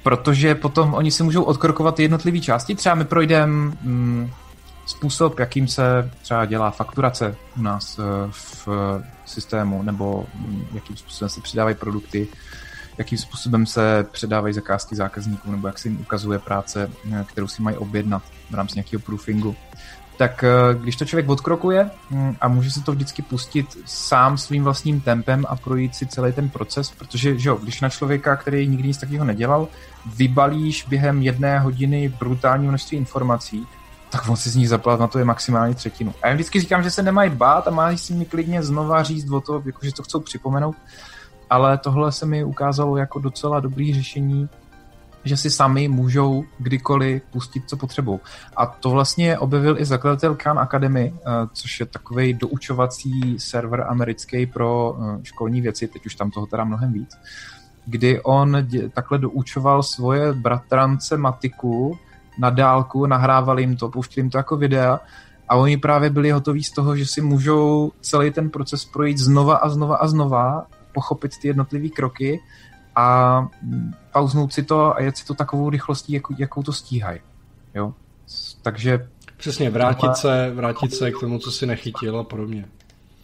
Protože 0.04 0.56
potom 0.56 0.94
oni 0.94 1.12
si 1.12 1.24
můžou 1.24 1.44
odkrokovat 1.44 2.00
jednotlivé 2.00 2.40
části. 2.40 2.76
Třeba 2.76 2.96
my 2.96 3.06
projdeme 3.06 3.72
mm, 3.82 4.32
způsob, 4.86 5.40
jakým 5.40 5.68
se 5.68 6.12
třeba 6.22 6.46
dělá 6.46 6.72
fakturace 6.72 7.36
u 7.60 7.62
nás 7.62 8.00
uh, 8.00 8.06
v 8.32 8.68
systému, 9.26 9.84
nebo 9.84 10.26
mm, 10.36 10.66
jakým 10.74 10.98
způsobem 10.98 11.30
se 11.30 11.42
přidávají 11.42 11.76
produkty, 11.76 12.28
jakým 12.98 13.18
způsobem 13.18 13.66
se 13.66 14.06
předávají 14.12 14.54
zakázky 14.54 14.96
zákazníkům, 14.96 15.52
nebo 15.52 15.68
jak 15.68 15.80
se 15.80 15.88
jim 15.88 16.00
ukazuje 16.00 16.40
práce, 16.40 16.92
kterou 17.26 17.48
si 17.48 17.62
mají 17.62 17.78
objednat 17.78 18.24
v 18.50 18.56
rámci 18.56 18.76
nějakého 18.76 19.02
proofingu 19.02 19.56
tak 20.18 20.44
eh, 20.44 20.50
když 20.74 20.96
to 20.96 21.06
člověk 21.06 21.30
odkrokuje 21.30 21.90
hm, 22.12 22.36
a 22.42 22.48
může 22.48 22.72
se 22.72 22.82
to 22.82 22.92
vždycky 22.92 23.22
pustit 23.22 23.78
sám 23.86 24.38
svým 24.38 24.64
vlastním 24.64 25.02
tempem 25.02 25.46
a 25.50 25.56
projít 25.56 25.96
si 25.96 26.06
celý 26.06 26.34
ten 26.34 26.50
proces, 26.50 26.92
protože 26.92 27.40
že 27.40 27.50
jo, 27.50 27.56
když 27.56 27.82
na 27.82 27.90
člověka, 27.90 28.36
který 28.36 28.68
nikdy 28.68 28.88
nic 28.88 28.98
takového 28.98 29.26
nedělal, 29.26 29.68
vybalíš 30.16 30.86
během 30.88 31.22
jedné 31.22 31.60
hodiny 31.60 32.10
brutální 32.20 32.68
množství 32.68 32.98
informací, 32.98 33.68
tak 34.10 34.30
on 34.30 34.36
si 34.36 34.50
z 34.50 34.56
nich 34.56 34.70
zaplat 34.70 35.00
na 35.00 35.08
to 35.08 35.20
je 35.20 35.26
maximálně 35.26 35.76
třetinu. 35.76 36.14
A 36.22 36.28
já 36.28 36.34
vždycky 36.34 36.60
říkám, 36.60 36.84
že 36.84 36.92
se 36.92 37.04
nemají 37.04 37.30
bát 37.30 37.68
a 37.68 37.72
mají 37.72 37.98
si 37.98 38.14
mi 38.14 38.26
klidně 38.26 38.64
znova 38.64 39.04
říct 39.04 39.32
o 39.32 39.42
to, 39.42 39.64
jako 39.66 39.80
že 39.84 39.94
to 39.94 40.04
chcou 40.04 40.20
připomenout, 40.20 40.76
ale 41.50 41.78
tohle 41.78 42.12
se 42.12 42.26
mi 42.26 42.44
ukázalo 42.44 42.98
jako 42.98 43.20
docela 43.20 43.60
dobrý 43.60 43.94
řešení, 43.94 44.50
že 45.24 45.38
si 45.38 45.50
sami 45.50 45.88
můžou 45.88 46.44
kdykoliv 46.58 47.24
pustit, 47.32 47.64
co 47.68 47.78
potřebují. 47.78 48.20
A 48.58 48.66
to 48.66 48.90
vlastně 48.90 49.38
objevil 49.38 49.80
i 49.80 49.86
zakladatel 49.86 50.36
Khan 50.36 50.60
Academy, 50.60 51.14
eh, 51.16 51.32
což 51.54 51.80
je 51.80 51.86
takový 51.86 52.34
doučovací 52.34 53.40
server 53.40 53.86
americký 53.88 54.46
pro 54.46 54.98
eh, 55.00 55.20
školní 55.24 55.62
věci, 55.62 55.88
teď 55.88 56.06
už 56.06 56.16
tam 56.16 56.32
toho 56.32 56.46
teda 56.46 56.64
mnohem 56.64 56.94
víc, 56.94 57.18
kdy 57.86 58.22
on 58.22 58.58
takhle 58.94 59.18
doučoval 59.18 59.84
svoje 59.84 60.34
bratrance 60.34 61.18
matiku 61.18 61.98
na 62.40 62.50
dálku, 62.50 63.06
nahrával 63.06 63.60
jim 63.60 63.76
to, 63.76 63.90
pouštěl 63.90 64.22
jim 64.22 64.30
to 64.30 64.38
jako 64.38 64.58
videa 64.58 65.00
a 65.50 65.56
oni 65.56 65.78
právě 65.78 66.10
byli 66.10 66.32
hotoví 66.32 66.64
z 66.64 66.72
toho, 66.72 66.96
že 66.96 67.06
si 67.06 67.22
můžou 67.22 67.92
celý 68.02 68.32
ten 68.32 68.50
proces 68.50 68.86
projít 68.86 69.18
znova 69.18 69.56
a 69.56 69.70
znova 69.70 69.96
a 69.96 70.08
znova, 70.08 70.66
pochopit 70.94 71.32
ty 71.42 71.48
jednotlivé 71.48 71.90
kroky 71.90 72.40
a 72.96 73.48
pauznout 74.12 74.54
si 74.54 74.64
to 74.64 74.96
a 74.96 75.02
jet 75.02 75.18
si 75.18 75.26
to 75.26 75.34
takovou 75.34 75.70
rychlostí, 75.70 76.14
jakou, 76.14 76.36
jakou 76.38 76.64
to 76.64 76.74
stíhají. 76.74 77.20
Jo? 77.74 77.94
Takže... 78.62 79.08
Přesně, 79.38 79.70
vrátit, 79.70 80.02
tohle... 80.02 80.16
se, 80.16 80.52
vrátit 80.56 80.94
se 80.94 81.12
k 81.12 81.20
tomu, 81.20 81.40
co 81.40 81.52
si 81.52 81.66
nechytil 81.66 82.20
a 82.20 82.24
podobně. 82.24 82.66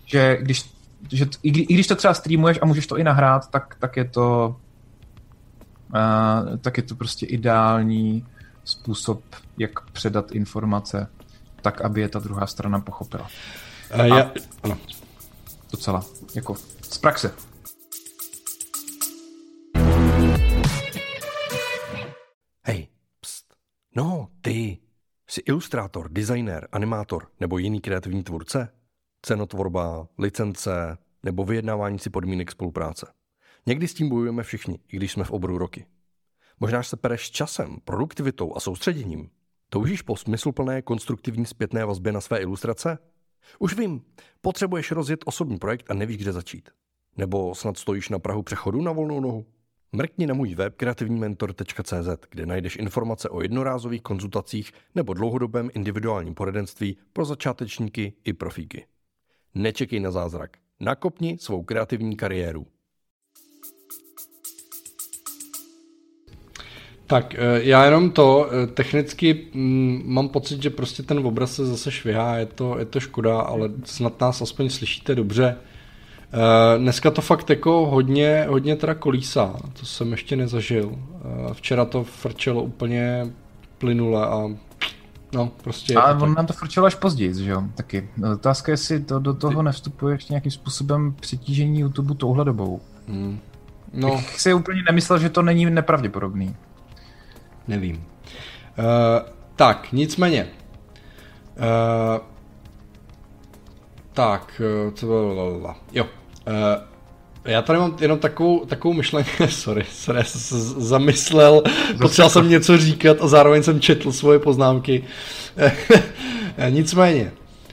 Že 0.05 0.38
když, 0.41 0.72
že 1.11 1.26
i, 1.43 1.49
i 1.49 1.74
když 1.74 1.88
to 1.88 1.95
třeba 1.95 2.13
streamuješ 2.13 2.59
a 2.61 2.65
můžeš 2.65 2.88
to 2.88 2.97
i 2.97 3.03
nahrát, 3.03 3.51
tak, 3.51 3.76
tak 3.80 3.97
je 3.97 4.05
to 4.05 4.55
uh, 5.93 6.57
tak 6.57 6.78
je 6.78 6.84
to 6.84 6.95
prostě 6.95 7.26
ideální 7.26 8.26
způsob, 8.63 9.22
jak 9.57 9.89
předat 9.91 10.32
informace 10.32 11.07
tak, 11.61 11.82
aby 11.82 12.01
je 12.01 12.09
ta 12.09 12.20
druhá 12.20 12.47
strana 12.47 12.80
pochopila. 12.80 13.28
Uh, 13.95 14.05
já, 14.05 14.32
ano. 14.63 14.78
Docela, 15.72 16.05
jako 16.36 16.55
z 16.82 16.97
praxe. 16.97 17.34
No, 23.98 24.28
ty. 24.41 24.78
Jsi 25.28 25.41
ilustrátor, 25.41 26.10
designer, 26.12 26.68
animátor 26.72 27.28
nebo 27.39 27.58
jiný 27.58 27.82
kreativní 27.82 28.24
tvůrce? 28.24 28.70
Cenotvorba, 29.22 30.08
licence 30.18 30.98
nebo 31.24 31.45
vyjednávání 31.45 32.00
si 32.00 32.10
podmínek 32.10 32.52
spolupráce. 32.52 33.14
Někdy 33.66 33.88
s 33.88 33.93
tím 33.93 34.10
bojujeme 34.10 34.43
všichni, 34.43 34.80
i 34.88 34.95
když 34.95 35.12
jsme 35.12 35.24
v 35.24 35.32
oboru 35.32 35.58
roky. 35.58 35.86
Možná 36.60 36.84
se 36.84 36.98
pereš 36.98 37.32
časem, 37.32 37.78
produktivitou 37.86 38.56
a 38.56 38.60
soustředěním. 38.60 39.30
Toužíš 39.70 40.02
po 40.02 40.16
smysluplné 40.16 40.82
konstruktivní 40.82 41.45
zpětné 41.45 41.86
vazbě 41.86 42.12
na 42.12 42.22
své 42.22 42.39
ilustrace? 42.39 42.98
Už 43.60 43.74
vím, 43.78 44.02
potřebuješ 44.41 44.91
rozjet 44.91 45.20
osobní 45.26 45.58
projekt 45.58 45.91
a 45.91 45.93
nevíš, 45.93 46.18
kde 46.18 46.34
začít. 46.34 46.70
Nebo 47.18 47.56
snad 47.56 47.78
stojíš 47.78 48.10
na 48.10 48.20
Prahu 48.20 48.43
přechodu 48.43 48.82
na 48.82 48.91
volnou 48.91 49.20
nohu? 49.20 49.45
Mrkni 49.92 50.28
na 50.28 50.34
můj 50.34 50.56
web 50.56 50.76
kreativnímentor.cz, 50.76 52.10
kde 52.30 52.46
najdeš 52.46 52.76
informace 52.76 53.30
o 53.30 53.42
jednorázových 53.42 54.02
konzultacích 54.02 54.72
nebo 54.96 55.14
dlouhodobém 55.14 55.70
individuálním 55.74 56.34
poradenství 56.34 56.98
pro 57.14 57.26
začátečníky 57.26 58.14
i 58.24 58.34
profíky. 58.34 58.86
Nečekej 59.56 60.00
na 60.00 60.12
zázrak. 60.12 60.58
Nakopni 60.80 61.38
svou 61.40 61.64
kreativní 61.64 62.16
kariéru. 62.16 62.68
Tak 67.08 67.36
eh, 67.36 67.64
já 67.64 67.86
jenom 67.86 68.12
to, 68.12 68.50
eh, 68.52 68.68
technicky 68.68 69.48
mm, 69.54 70.02
mám 70.06 70.30
pocit, 70.30 70.64
že 70.64 70.70
prostě 70.70 71.04
ten 71.04 71.20
obraz 71.20 71.56
se 71.56 71.66
zase 71.66 71.92
švihá, 71.92 72.38
je 72.38 72.46
to, 72.46 72.80
je 72.80 72.86
to 72.86 73.00
škoda, 73.00 73.40
ale 73.40 73.70
snad 73.84 74.20
nás 74.20 74.42
aspoň 74.42 74.70
slyšíte 74.70 75.16
dobře. 75.16 75.58
Uh, 76.34 76.82
dneska 76.82 77.12
to 77.12 77.22
fakt 77.22 77.50
jako 77.50 77.88
hodně, 77.88 78.46
hodně 78.50 78.76
teda 78.76 78.94
kolísá, 78.94 79.56
to 79.80 79.86
jsem 79.86 80.12
ještě 80.12 80.36
nezažil. 80.36 80.88
Uh, 80.88 81.54
včera 81.54 81.86
to 81.86 82.04
frčelo 82.04 82.64
úplně 82.64 83.28
plynule 83.78 84.28
a 84.28 84.44
no 85.34 85.52
prostě... 85.64 85.96
Ale 85.96 86.14
on 86.14 86.20
tak. 86.20 86.38
nám 86.38 86.46
to 86.46 86.54
frčelo 86.54 86.86
až 86.86 86.96
později, 86.96 87.34
že 87.34 87.52
jo, 87.52 87.64
taky. 87.76 88.10
Otázka 88.34 88.72
je, 88.72 88.74
jestli 88.74 89.00
to 89.00 89.20
do 89.20 89.34
toho 89.34 89.60
Ty... 89.60 89.66
nevstupuje 89.66 90.16
ještě 90.16 90.34
nějakým 90.34 90.52
způsobem 90.52 91.16
přitížení 91.20 91.80
YouTube 91.80 92.16
touhle 92.16 92.46
dobou. 92.46 92.82
Hmm. 93.08 93.40
No. 93.94 94.16
Bych 94.16 94.42
si 94.42 94.54
úplně 94.54 94.84
nemyslel, 94.84 95.20
že 95.20 95.30
to 95.30 95.42
není 95.42 95.66
nepravděpodobný. 95.66 96.56
Nevím. 97.68 97.96
Uh, 97.96 98.04
tak, 99.56 99.88
nicméně. 99.92 100.48
Uh, 101.58 102.22
tak, 104.18 104.61
co 104.93 105.05
bylo? 105.05 105.76
Jo, 105.93 106.05
Uh, 106.47 106.84
já 107.45 107.61
tady 107.61 107.80
mám 107.80 107.97
jenom 108.01 108.20
takovou, 108.20 108.65
takovou 108.65 108.93
myšlenku, 108.93 109.30
sorry, 109.49 109.86
sorry, 109.91 110.20
já 110.20 110.24
jsem 110.24 110.41
se 110.41 110.59
zamyslel, 110.82 111.63
potřeboval 112.01 112.30
jsem 112.30 112.49
něco 112.49 112.78
říkat 112.78 113.18
a 113.22 113.28
zároveň 113.28 113.63
jsem 113.63 113.80
četl 113.80 114.11
svoje 114.11 114.39
poznámky. 114.39 115.03
Nicméně, 116.70 117.32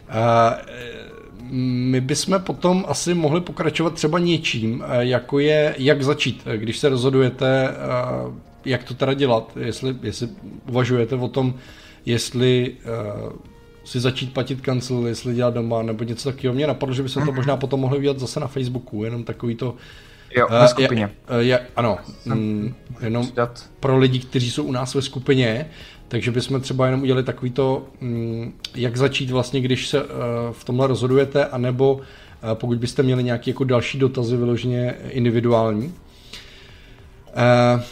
uh, 0.08 1.54
my 1.60 2.00
bychom 2.00 2.40
potom 2.40 2.84
asi 2.88 3.14
mohli 3.14 3.40
pokračovat 3.40 3.94
třeba 3.94 4.18
něčím, 4.18 4.84
jako 4.98 5.38
je, 5.38 5.74
jak 5.78 6.02
začít, 6.02 6.42
když 6.56 6.78
se 6.78 6.88
rozhodujete, 6.88 7.68
jak 8.64 8.84
to 8.84 8.94
teda 8.94 9.14
dělat, 9.14 9.52
jestli, 9.60 9.96
jestli 10.02 10.28
uvažujete 10.68 11.14
o 11.14 11.28
tom, 11.28 11.54
jestli 12.06 12.76
si 13.84 14.00
začít 14.00 14.32
platit 14.32 14.60
kancel, 14.60 15.06
jestli 15.06 15.34
dělat 15.34 15.54
doma, 15.54 15.82
nebo 15.82 16.04
něco 16.04 16.32
takového. 16.32 16.54
Mě 16.54 16.66
napadlo, 16.66 16.94
že 16.94 17.02
by 17.02 17.08
se 17.08 17.14
to 17.14 17.20
mhm. 17.20 17.34
možná 17.34 17.56
potom 17.56 17.80
mohli 17.80 17.98
udělat 17.98 18.18
zase 18.18 18.40
na 18.40 18.46
Facebooku, 18.46 19.04
jenom 19.04 19.24
takový 19.24 19.54
to... 19.54 19.74
Jo, 20.36 20.46
ve 20.50 20.68
skupině. 20.68 21.10
Uh, 21.30 21.36
je, 21.36 21.46
je, 21.46 21.60
ano, 21.76 21.98
mm, 22.24 22.74
jenom 23.00 23.28
pro 23.80 23.98
lidi, 23.98 24.18
kteří 24.18 24.50
jsou 24.50 24.64
u 24.64 24.72
nás 24.72 24.94
ve 24.94 25.02
skupině, 25.02 25.66
takže 26.08 26.30
bychom 26.30 26.60
třeba 26.60 26.86
jenom 26.86 27.02
udělali 27.02 27.22
takový 27.22 27.50
to, 27.50 27.86
mm, 28.00 28.52
jak 28.74 28.96
začít 28.96 29.30
vlastně, 29.30 29.60
když 29.60 29.88
se 29.88 30.02
uh, 30.02 30.10
v 30.52 30.64
tomhle 30.64 30.86
rozhodujete, 30.86 31.46
anebo 31.46 31.94
uh, 31.94 32.00
pokud 32.54 32.78
byste 32.78 33.02
měli 33.02 33.24
nějaké 33.24 33.50
jako 33.50 33.64
další 33.64 33.98
dotazy 33.98 34.36
vyloženě 34.36 34.94
individuální. 35.10 35.94
Uh, 37.76 37.82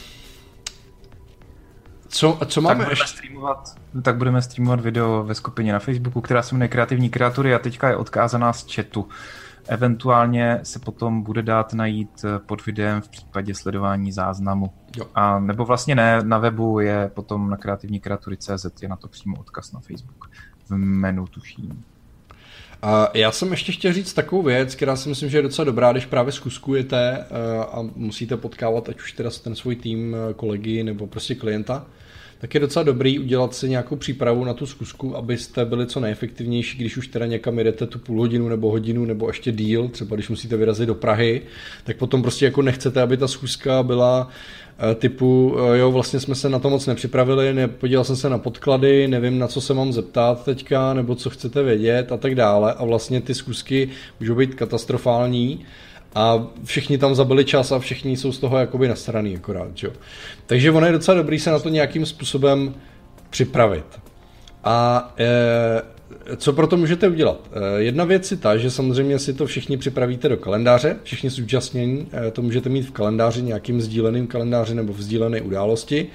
co, 2.12 2.38
co 2.46 2.60
máme 2.60 2.84
tak 2.84 2.90
ještě? 2.90 3.06
Streamovat, 3.06 3.76
tak 4.02 4.16
budeme 4.16 4.42
streamovat 4.42 4.80
video 4.80 5.24
ve 5.24 5.34
skupině 5.34 5.72
na 5.72 5.78
Facebooku, 5.78 6.20
která 6.20 6.42
se 6.42 6.54
jmenuje 6.54 6.68
Kreativní 6.68 7.10
kreatury 7.10 7.54
a 7.54 7.58
teďka 7.58 7.88
je 7.88 7.96
odkázaná 7.96 8.52
z 8.52 8.74
chatu. 8.74 9.08
Eventuálně 9.68 10.60
se 10.62 10.78
potom 10.78 11.22
bude 11.22 11.42
dát 11.42 11.74
najít 11.74 12.24
pod 12.46 12.66
videem 12.66 13.00
v 13.00 13.08
případě 13.08 13.54
sledování 13.54 14.12
záznamu. 14.12 14.72
Jo. 14.96 15.06
A 15.14 15.38
nebo 15.38 15.64
vlastně 15.64 15.94
ne, 15.94 16.22
na 16.22 16.38
webu 16.38 16.80
je 16.80 17.10
potom 17.14 17.50
na 17.50 17.56
kreativní 17.56 18.00
kreatury.cz 18.00 18.82
je 18.82 18.88
na 18.88 18.96
to 18.96 19.08
přímo 19.08 19.36
odkaz 19.40 19.72
na 19.72 19.80
Facebook 19.80 20.30
v 20.68 20.76
menu 20.76 21.26
tuším. 21.26 21.84
A 22.82 23.08
já 23.14 23.32
jsem 23.32 23.50
ještě 23.50 23.72
chtěl 23.72 23.92
říct 23.92 24.12
takovou 24.12 24.42
věc, 24.42 24.74
která 24.74 24.96
si 24.96 25.08
myslím, 25.08 25.30
že 25.30 25.38
je 25.38 25.42
docela 25.42 25.64
dobrá, 25.64 25.92
když 25.92 26.06
právě 26.06 26.32
zkuskujete 26.32 27.18
eh, 27.18 27.64
a 27.64 27.82
musíte 27.96 28.36
potkávat 28.36 28.88
ať 28.88 29.00
už 29.00 29.12
teda 29.12 29.30
ten 29.44 29.54
svůj 29.54 29.76
tým 29.76 30.16
eh, 30.16 30.34
kolegy 30.34 30.84
nebo 30.84 31.06
prostě 31.06 31.34
klienta, 31.34 31.86
tak 32.42 32.54
je 32.54 32.60
docela 32.60 32.82
dobrý 32.82 33.18
udělat 33.18 33.54
si 33.54 33.68
nějakou 33.68 33.96
přípravu 33.96 34.44
na 34.44 34.54
tu 34.54 34.66
zkusku, 34.66 35.16
abyste 35.16 35.64
byli 35.64 35.86
co 35.86 36.00
nejefektivnější, 36.00 36.78
když 36.78 36.96
už 36.96 37.08
teda 37.08 37.26
někam 37.26 37.58
jedete 37.58 37.86
tu 37.86 37.98
půl 37.98 38.18
hodinu 38.18 38.48
nebo 38.48 38.70
hodinu 38.70 39.04
nebo 39.04 39.28
ještě 39.28 39.52
díl, 39.52 39.88
třeba 39.88 40.16
když 40.16 40.28
musíte 40.28 40.56
vyrazit 40.56 40.86
do 40.86 40.94
Prahy, 40.94 41.42
tak 41.84 41.96
potom 41.96 42.22
prostě 42.22 42.44
jako 42.44 42.62
nechcete, 42.62 43.02
aby 43.02 43.16
ta 43.16 43.28
zkuska 43.28 43.82
byla 43.82 44.30
Eh, 44.78 44.94
typu, 44.94 45.56
eh, 45.58 45.78
jo, 45.78 45.92
vlastně 45.92 46.20
jsme 46.20 46.34
se 46.34 46.48
na 46.48 46.58
to 46.58 46.70
moc 46.70 46.86
nepřipravili, 46.86 47.54
nepodíval 47.54 48.04
jsem 48.04 48.16
se 48.16 48.28
na 48.28 48.38
podklady, 48.38 49.08
nevím, 49.08 49.38
na 49.38 49.48
co 49.48 49.60
se 49.60 49.74
mám 49.74 49.92
zeptat 49.92 50.44
teďka, 50.44 50.94
nebo 50.94 51.14
co 51.14 51.30
chcete 51.30 51.62
vědět 51.62 52.12
a 52.12 52.16
tak 52.16 52.34
dále. 52.34 52.72
A 52.72 52.84
vlastně 52.84 53.20
ty 53.20 53.34
zkusky 53.34 53.88
můžou 54.20 54.34
být 54.34 54.54
katastrofální 54.54 55.64
a 56.14 56.46
všichni 56.64 56.98
tam 56.98 57.14
zabili 57.14 57.44
čas 57.44 57.72
a 57.72 57.78
všichni 57.78 58.16
jsou 58.16 58.32
z 58.32 58.38
toho 58.38 58.58
jakoby 58.58 58.88
nasraný 58.88 59.36
akorát, 59.36 59.82
jo. 59.82 59.90
Takže 60.46 60.70
ono 60.70 60.86
je 60.86 60.92
docela 60.92 61.16
dobrý 61.16 61.38
se 61.38 61.50
na 61.50 61.58
to 61.58 61.68
nějakým 61.68 62.06
způsobem 62.06 62.74
připravit. 63.30 63.84
A 64.64 65.14
e, 65.18 65.82
co 66.36 66.52
pro 66.52 66.66
to 66.66 66.76
můžete 66.76 67.08
udělat? 67.08 67.50
Eh, 67.52 67.82
jedna 67.82 68.04
věc 68.04 68.30
je 68.30 68.36
ta, 68.36 68.56
že 68.56 68.70
samozřejmě 68.70 69.18
si 69.18 69.34
to 69.34 69.46
všichni 69.46 69.76
připravíte 69.76 70.28
do 70.28 70.36
kalendáře, 70.36 70.96
všichni 71.02 71.30
zúčastnění, 71.30 72.08
eh, 72.12 72.30
to 72.30 72.42
můžete 72.42 72.68
mít 72.68 72.82
v 72.82 72.90
kalendáři 72.90 73.42
nějakým 73.42 73.80
sdíleným 73.80 74.26
kalendáři 74.26 74.74
nebo 74.74 74.92
v 74.92 75.02
sdílené 75.02 75.40
události. 75.40 76.06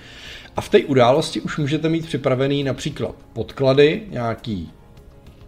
A 0.56 0.62
v 0.62 0.70
té 0.70 0.80
události 0.80 1.42
už 1.42 1.58
můžete 1.58 1.90
mít 1.90 2.06
připravený 2.06 2.64
například 2.64 3.16
podklady, 3.34 4.04
nějaký 4.10 4.72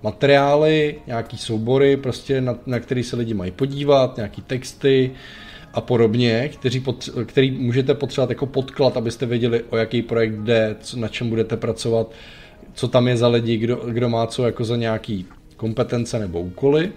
materiály, 0.03 0.95
nějaký 1.07 1.37
soubory, 1.37 1.97
prostě 1.97 2.41
na, 2.41 2.55
na 2.65 2.79
který 2.79 3.03
se 3.03 3.15
lidi 3.15 3.33
mají 3.33 3.51
podívat, 3.51 4.17
nějaký 4.17 4.41
texty 4.41 5.11
a 5.73 5.81
podobně, 5.81 6.49
kteří 6.49 6.81
potře- 6.81 7.25
který 7.25 7.51
můžete 7.51 7.93
potřebovat 7.93 8.29
jako 8.29 8.45
podklad, 8.45 8.97
abyste 8.97 9.25
věděli, 9.25 9.63
o 9.69 9.77
jaký 9.77 10.01
projekt 10.01 10.33
jde, 10.33 10.75
co, 10.79 10.97
na 10.99 11.07
čem 11.07 11.29
budete 11.29 11.57
pracovat, 11.57 12.11
co 12.73 12.87
tam 12.87 13.07
je 13.07 13.17
za 13.17 13.27
lidi, 13.27 13.57
kdo, 13.57 13.75
kdo 13.75 14.09
má 14.09 14.27
co 14.27 14.45
jako 14.45 14.63
za 14.63 14.75
nějaký 14.75 15.25
kompetence 15.57 16.19
nebo 16.19 16.41
úkoly. 16.41 16.91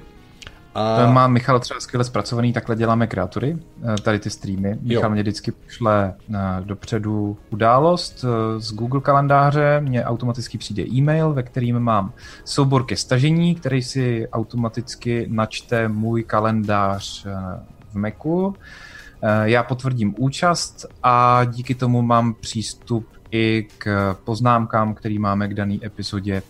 A... 0.75 1.05
To 1.07 1.13
má 1.13 1.27
Michal 1.27 1.61
třeba 1.61 1.81
skvěle 1.81 2.05
zpracovaný, 2.05 2.53
takhle 2.53 2.77
děláme 2.77 3.07
kreatury, 3.07 3.59
eh, 3.83 4.03
tady 4.03 4.19
ty 4.19 4.31
streamy. 4.31 4.79
Michal 4.83 5.05
jo. 5.05 5.11
mě 5.11 5.23
vždycky 5.23 5.53
pošle 5.53 6.15
eh, 6.35 6.39
dopředu 6.65 7.39
událost 7.51 8.25
eh, 8.25 8.61
z 8.61 8.73
Google 8.73 9.01
kalendáře, 9.01 9.81
mně 9.81 10.05
automaticky 10.05 10.59
přijde 10.59 10.83
e-mail, 10.83 11.33
ve 11.33 11.43
kterým 11.43 11.79
mám 11.79 12.13
soubor 12.45 12.85
ke 12.85 12.97
stažení, 12.97 13.55
který 13.55 13.83
si 13.83 14.29
automaticky 14.33 15.27
načte 15.31 15.89
můj 15.89 16.23
kalendář 16.23 17.27
v 17.93 17.95
Macu. 17.95 18.55
Já 19.43 19.63
potvrdím 19.63 20.15
účast 20.19 20.87
a 21.03 21.45
díky 21.45 21.75
tomu 21.75 22.03
mám 22.03 22.35
přístup 22.35 23.07
i 23.31 23.67
k 23.79 24.17
poznámkám, 24.25 24.95
který 24.95 25.19
máme 25.19 25.49
k 25.49 25.55
dané 25.55 25.77
epizodě. 25.85 26.43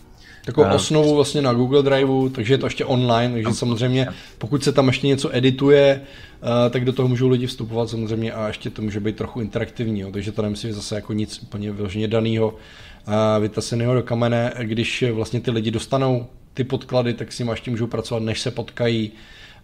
Takovou 0.45 0.67
uh, 0.67 0.73
osnovu 0.73 1.15
vlastně 1.15 1.41
na 1.41 1.53
Google 1.53 1.83
Driveu, 1.83 2.29
takže 2.29 2.53
je 2.53 2.57
to 2.57 2.65
ještě 2.65 2.85
online, 2.85 3.33
takže 3.33 3.53
samozřejmě 3.53 4.07
pokud 4.37 4.63
se 4.63 4.71
tam 4.71 4.87
ještě 4.87 5.07
něco 5.07 5.35
edituje, 5.35 6.01
uh, 6.41 6.49
tak 6.69 6.85
do 6.85 6.93
toho 6.93 7.07
můžou 7.07 7.29
lidi 7.29 7.47
vstupovat 7.47 7.89
samozřejmě 7.89 8.33
a 8.33 8.47
ještě 8.47 8.69
to 8.69 8.81
může 8.81 8.99
být 8.99 9.15
trochu 9.15 9.41
interaktivní, 9.41 9.99
jo, 9.99 10.11
takže 10.11 10.31
to 10.31 10.41
nemusí 10.41 10.71
zase 10.71 10.95
jako 10.95 11.13
nic 11.13 11.39
úplně 11.43 11.71
vyloženě 11.71 12.07
daného, 12.07 12.47
uh, 12.47 13.13
vytaseného 13.41 13.93
do 13.93 14.03
kamene, 14.03 14.53
když 14.61 15.03
vlastně 15.11 15.39
ty 15.41 15.51
lidi 15.51 15.71
dostanou 15.71 16.27
ty 16.53 16.63
podklady, 16.63 17.13
tak 17.13 17.31
s 17.31 17.39
nimi 17.39 17.51
ještě 17.51 17.71
můžou 17.71 17.87
pracovat, 17.87 18.23
než 18.23 18.39
se 18.39 18.51
potkají, 18.51 19.11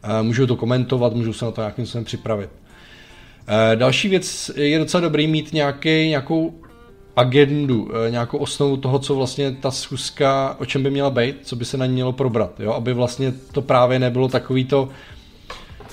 uh, 0.03 0.25
můžou 0.25 0.45
to 0.45 0.55
komentovat, 0.55 1.13
můžou 1.13 1.33
se 1.33 1.45
na 1.45 1.51
to 1.51 1.61
nějakým 1.61 1.85
způsobem 1.85 2.05
připravit. 2.05 2.49
Další 3.75 4.09
věc 4.09 4.51
je 4.55 4.79
docela 4.79 5.01
dobrý 5.01 5.27
mít 5.27 5.53
nějaký, 5.53 5.89
nějakou 5.89 6.53
agendu, 7.19 7.91
eh, 8.07 8.11
nějakou 8.11 8.37
osnovu 8.37 8.77
toho, 8.77 8.99
co 8.99 9.15
vlastně 9.15 9.51
ta 9.51 9.71
schůzka, 9.71 10.55
o 10.59 10.65
čem 10.65 10.83
by 10.83 10.91
měla 10.91 11.09
být, 11.09 11.35
co 11.43 11.55
by 11.55 11.65
se 11.65 11.77
na 11.77 11.85
ní 11.85 11.93
mělo 11.93 12.11
probrat, 12.11 12.59
jo? 12.59 12.73
aby 12.73 12.93
vlastně 12.93 13.33
to 13.51 13.61
právě 13.61 13.99
nebylo 13.99 14.27
takový 14.27 14.65
to, 14.65 14.89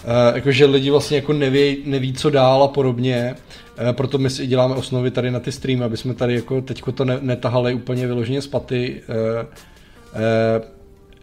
eh, 0.05 0.33
jakože 0.35 0.67
lidi 0.67 0.91
vlastně 0.91 1.17
jako 1.17 1.33
neví, 1.33 1.79
neví, 1.85 2.13
co 2.13 2.31
dál 2.31 2.63
a 2.63 2.69
podobně, 2.69 3.35
eh, 3.79 3.93
proto 3.93 4.19
my 4.19 4.31
si 4.31 4.47
děláme 4.47 4.75
osnovy 4.75 5.11
tady 5.11 5.31
na 5.31 5.41
ty 5.41 5.53
streamy, 5.53 5.85
aby 5.85 5.97
jsme 5.97 6.15
tady 6.15 6.35
jako 6.35 6.61
teďko 6.61 6.93
to 6.93 7.05
netahali 7.05 7.75
úplně 7.75 8.07
vyloženě 8.07 8.43
z 8.43 8.47
paty, 8.47 9.03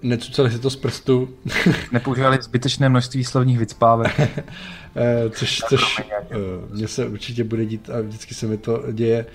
necucali 0.04 0.52
si 0.52 0.60
to 0.60 0.70
z 0.70 0.76
prstu. 0.76 1.30
Nepoužívali 1.92 2.38
zbytečné 2.42 2.90
množství 2.90 3.24
slovních 3.24 3.60
vycpávek. 3.60 4.22
Eh, 4.96 5.30
což, 5.30 5.62
což 5.70 6.00
uh, 6.00 6.76
mně 6.76 6.88
se 6.88 7.06
určitě 7.06 7.44
bude 7.44 7.66
dít 7.66 7.90
a 7.90 8.02
vždycky 8.02 8.34
se 8.34 8.48
mi 8.48 8.58
to 8.58 8.84
děje. 8.92 9.26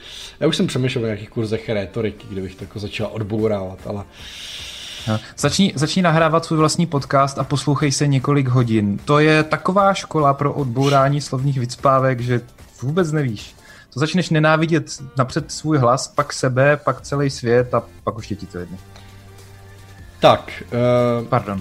Já 0.40 0.47
už 0.47 0.57
jsem 0.57 0.66
přemýšlel 0.66 1.05
o 1.05 1.07
nějakých 1.07 1.31
kurzech 1.31 1.69
rétoriky, 1.69 2.27
kde 2.31 2.43
bych 2.43 2.55
to 2.55 2.65
jako 2.65 2.78
začal 2.78 3.09
odbourávat, 3.12 3.78
ale 3.86 4.05
no, 5.09 5.20
Začni, 5.39 5.73
začni 5.77 6.03
nahrávat 6.03 6.45
svůj 6.45 6.59
vlastní 6.59 6.86
podcast 6.86 7.39
a 7.39 7.45
poslouchej 7.45 7.93
se 7.93 8.07
několik 8.07 8.49
hodin. 8.49 8.99
To 9.05 9.19
je 9.19 9.43
taková 9.43 9.95
škola 9.95 10.35
pro 10.35 10.53
odbourání 10.53 11.20
slovních 11.20 11.59
vycpávek, 11.61 12.20
že 12.20 12.40
vůbec 12.82 13.12
nevíš. 13.12 13.55
To 13.95 14.01
začneš 14.01 14.31
nenávidět 14.31 15.03
napřed 15.16 15.53
svůj 15.53 15.78
hlas, 15.78 16.09
pak 16.09 16.32
sebe, 16.32 16.77
pak 16.77 17.01
celý 17.01 17.31
svět 17.31 17.74
a 17.74 17.82
pak 18.05 18.19
už 18.19 18.31
je 18.31 18.36
ti 18.36 18.47
to 18.47 18.59
jedno. 18.59 18.78
Tak. 20.20 20.62
Uh, 21.20 21.27
Pardon. 21.27 21.61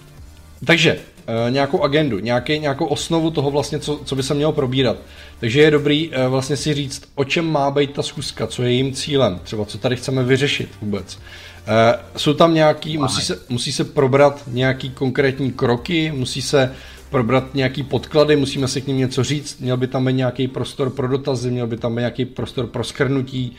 Takže, 0.65 0.93
uh, 0.95 1.51
nějakou 1.51 1.83
agendu, 1.83 2.19
nějaký, 2.19 2.59
nějakou 2.59 2.85
osnovu 2.85 3.31
toho 3.31 3.51
vlastně, 3.51 3.79
co, 3.79 4.01
co 4.05 4.15
by 4.15 4.23
se 4.23 4.33
mělo 4.33 4.51
probírat. 4.51 4.97
Takže 5.39 5.61
je 5.61 5.71
dobrý 5.71 6.09
uh, 6.09 6.15
vlastně 6.27 6.57
si 6.57 6.73
říct, 6.73 7.03
o 7.15 7.23
čem 7.23 7.51
má 7.51 7.71
být 7.71 7.93
ta 7.93 8.03
schůzka, 8.03 8.47
co 8.47 8.63
je 8.63 8.71
jejím 8.71 8.93
cílem, 8.93 9.39
třeba 9.43 9.65
co 9.65 9.77
tady 9.77 9.95
chceme 9.95 10.23
vyřešit 10.23 10.69
vůbec. 10.81 11.15
Uh, 11.15 11.73
jsou 12.17 12.33
tam 12.33 12.53
nějaký, 12.53 12.97
musí 12.97 13.21
se, 13.21 13.39
musí 13.49 13.71
se 13.71 13.83
probrat 13.83 14.43
nějaký 14.47 14.89
konkrétní 14.89 15.51
kroky, 15.51 16.11
musí 16.15 16.41
se 16.41 16.73
probrat 17.09 17.55
nějaký 17.55 17.83
podklady, 17.83 18.35
musíme 18.35 18.67
si 18.67 18.81
k 18.81 18.87
ním 18.87 18.97
něco 18.97 19.23
říct, 19.23 19.59
měl 19.59 19.77
by 19.77 19.87
tam 19.87 20.05
být 20.05 20.13
nějaký 20.13 20.47
prostor 20.47 20.89
pro 20.89 21.07
dotazy, 21.07 21.51
měl 21.51 21.67
by 21.67 21.77
tam 21.77 21.95
být 21.95 21.99
nějaký 21.99 22.25
prostor 22.25 22.67
pro 22.67 22.83
schrnutí, 22.83 23.55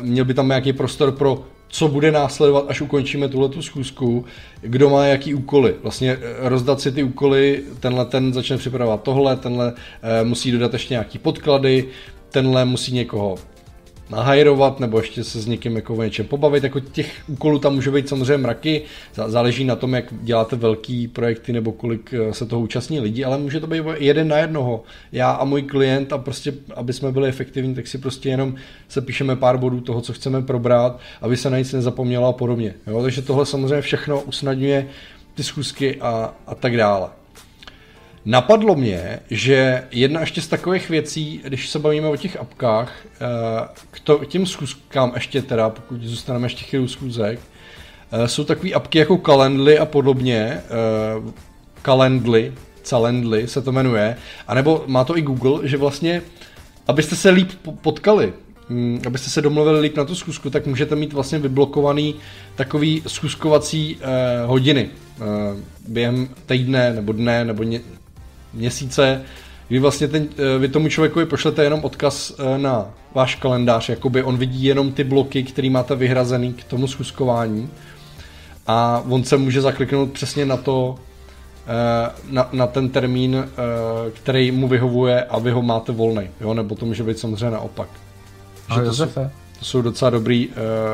měl 0.00 0.24
by 0.24 0.34
tam 0.34 0.46
být 0.46 0.48
nějaký 0.48 0.72
prostor 0.72 1.12
pro 1.12 1.44
co 1.68 1.88
bude 1.88 2.12
následovat, 2.12 2.64
až 2.68 2.80
ukončíme 2.80 3.28
tuhle 3.28 3.48
tu 3.48 3.62
schůzku, 3.62 4.24
kdo 4.60 4.90
má 4.90 5.06
jaký 5.06 5.34
úkoly. 5.34 5.74
Vlastně 5.82 6.12
eh, 6.12 6.48
rozdat 6.48 6.80
si 6.80 6.92
ty 6.92 7.02
úkoly, 7.02 7.62
tenhle 7.80 8.04
ten 8.04 8.32
začne 8.32 8.56
připravovat 8.56 9.02
tohle, 9.02 9.36
tenhle 9.36 9.72
eh, 10.02 10.24
musí 10.24 10.52
dodat 10.52 10.72
ještě 10.72 10.94
nějaký 10.94 11.18
podklady, 11.18 11.88
tenhle 12.30 12.64
musí 12.64 12.92
někoho 12.92 13.36
nahajrovat 14.10 14.80
nebo 14.80 14.98
ještě 14.98 15.24
se 15.24 15.40
s 15.40 15.46
někým 15.46 15.76
jako 15.76 15.94
o 15.94 16.02
něčem 16.02 16.26
pobavit. 16.26 16.64
Jako 16.64 16.80
těch 16.80 17.22
úkolů 17.26 17.58
tam 17.58 17.74
může 17.74 17.90
být 17.90 18.08
samozřejmě 18.08 18.36
mraky, 18.36 18.82
záleží 19.26 19.64
na 19.64 19.76
tom, 19.76 19.94
jak 19.94 20.04
děláte 20.22 20.56
velký 20.56 21.08
projekty 21.08 21.52
nebo 21.52 21.72
kolik 21.72 22.14
eh, 22.14 22.34
se 22.34 22.46
toho 22.46 22.62
účastní 22.62 23.00
lidí, 23.00 23.24
ale 23.24 23.38
může 23.38 23.60
to 23.60 23.66
být 23.66 23.82
jeden 23.98 24.28
na 24.28 24.38
jednoho. 24.38 24.82
Já 25.12 25.30
a 25.30 25.44
můj 25.44 25.62
klient 25.62 26.12
a 26.12 26.18
prostě, 26.18 26.54
aby 26.74 26.92
jsme 26.92 27.12
byli 27.12 27.28
efektivní, 27.28 27.74
tak 27.74 27.86
si 27.86 27.98
prostě 27.98 28.28
jenom 28.28 28.54
se 28.88 29.00
píšeme 29.00 29.36
pár 29.36 29.58
bodů 29.58 29.80
toho, 29.80 30.00
co 30.00 30.12
chceme 30.12 30.42
probrat, 30.42 31.00
aby 31.20 31.36
se 31.36 31.50
na 31.50 31.58
nic 31.58 31.72
nezapomnělo 31.72 32.28
a 32.28 32.32
podobně. 32.32 32.74
Jo? 32.86 33.02
Takže 33.02 33.22
tohle 33.22 33.46
samozřejmě 33.46 33.80
všechno 33.80 34.20
usnadňuje 34.20 34.88
ty 35.34 35.42
schůzky 35.42 36.00
a, 36.00 36.34
a 36.46 36.54
tak 36.54 36.76
dále. 36.76 37.08
Napadlo 38.26 38.74
mě, 38.74 39.20
že 39.30 39.82
jedna 39.90 40.20
ještě 40.20 40.42
z 40.42 40.48
takových 40.48 40.88
věcí, 40.88 41.40
když 41.44 41.68
se 41.68 41.78
bavíme 41.78 42.08
o 42.08 42.16
těch 42.16 42.36
apkách, 42.36 42.92
eh, 43.04 43.68
k, 43.90 44.26
těm 44.26 44.46
schůzkám 44.46 45.12
ještě 45.14 45.42
teda, 45.42 45.70
pokud 45.70 46.02
zůstaneme 46.02 46.46
ještě 46.46 46.64
chvíli 46.64 46.88
schůzek, 46.88 47.40
eh, 48.12 48.28
jsou 48.28 48.44
takové 48.44 48.72
apky 48.72 48.98
jako 48.98 49.16
Calendly 49.16 49.78
a 49.78 49.84
podobně, 49.84 50.60
Calendly, 51.82 52.52
eh, 52.54 52.60
Calendly 52.82 53.48
se 53.48 53.62
to 53.62 53.72
jmenuje, 53.72 54.16
anebo 54.48 54.84
má 54.86 55.04
to 55.04 55.18
i 55.18 55.22
Google, 55.22 55.68
že 55.68 55.76
vlastně, 55.76 56.22
abyste 56.88 57.16
se 57.16 57.30
líp 57.30 57.50
potkali, 57.80 58.32
hm, 58.68 59.00
abyste 59.06 59.30
se 59.30 59.42
domluvili 59.42 59.80
líp 59.80 59.96
na 59.96 60.04
tu 60.04 60.14
schůzku, 60.14 60.50
tak 60.50 60.66
můžete 60.66 60.96
mít 60.96 61.12
vlastně 61.12 61.38
vyblokovaný 61.38 62.14
takový 62.54 63.02
schůzkovací 63.06 63.98
hodiny 64.46 64.90
během 65.88 66.28
týdne 66.46 66.92
nebo 66.92 67.12
dne 67.12 67.44
nebo 67.44 67.62
ně, 67.62 67.80
měsíce, 68.56 69.22
kdy 69.68 69.78
vlastně 69.78 70.08
ten, 70.08 70.28
eh, 70.38 70.58
vy 70.58 70.68
tomu 70.68 70.88
člověku 70.88 71.26
pošlete 71.26 71.64
jenom 71.64 71.84
odkaz 71.84 72.32
eh, 72.38 72.58
na 72.58 72.86
váš 73.14 73.34
kalendář, 73.34 73.88
jakoby 73.88 74.22
on 74.22 74.36
vidí 74.36 74.64
jenom 74.64 74.92
ty 74.92 75.04
bloky, 75.04 75.42
které 75.42 75.70
máte 75.70 75.94
vyhrazený 75.94 76.52
k 76.52 76.64
tomu 76.64 76.86
schůzkování 76.86 77.70
a 78.66 79.02
on 79.08 79.24
se 79.24 79.36
může 79.36 79.60
zakliknout 79.60 80.12
přesně 80.12 80.46
na 80.46 80.56
to, 80.56 80.94
na, 82.30 82.48
na 82.52 82.66
ten 82.66 82.88
termín, 82.88 83.48
který 84.12 84.50
mu 84.50 84.68
vyhovuje 84.68 85.24
a 85.24 85.38
vy 85.38 85.50
ho 85.50 85.62
máte 85.62 85.92
volný, 85.92 86.28
jo, 86.40 86.54
nebo 86.54 86.74
to 86.74 86.86
může 86.86 87.02
být 87.02 87.18
samozřejmě 87.18 87.50
naopak. 87.50 87.88
Ahoj, 88.68 88.84
to, 88.84 88.94
jsou, 88.94 89.06
to 89.58 89.64
jsou 89.64 89.82
docela 89.82 90.10
dobrý, 90.10 90.48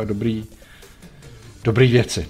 dobrý, 0.04 0.44
dobrý 1.64 1.86
věci. 1.86 2.28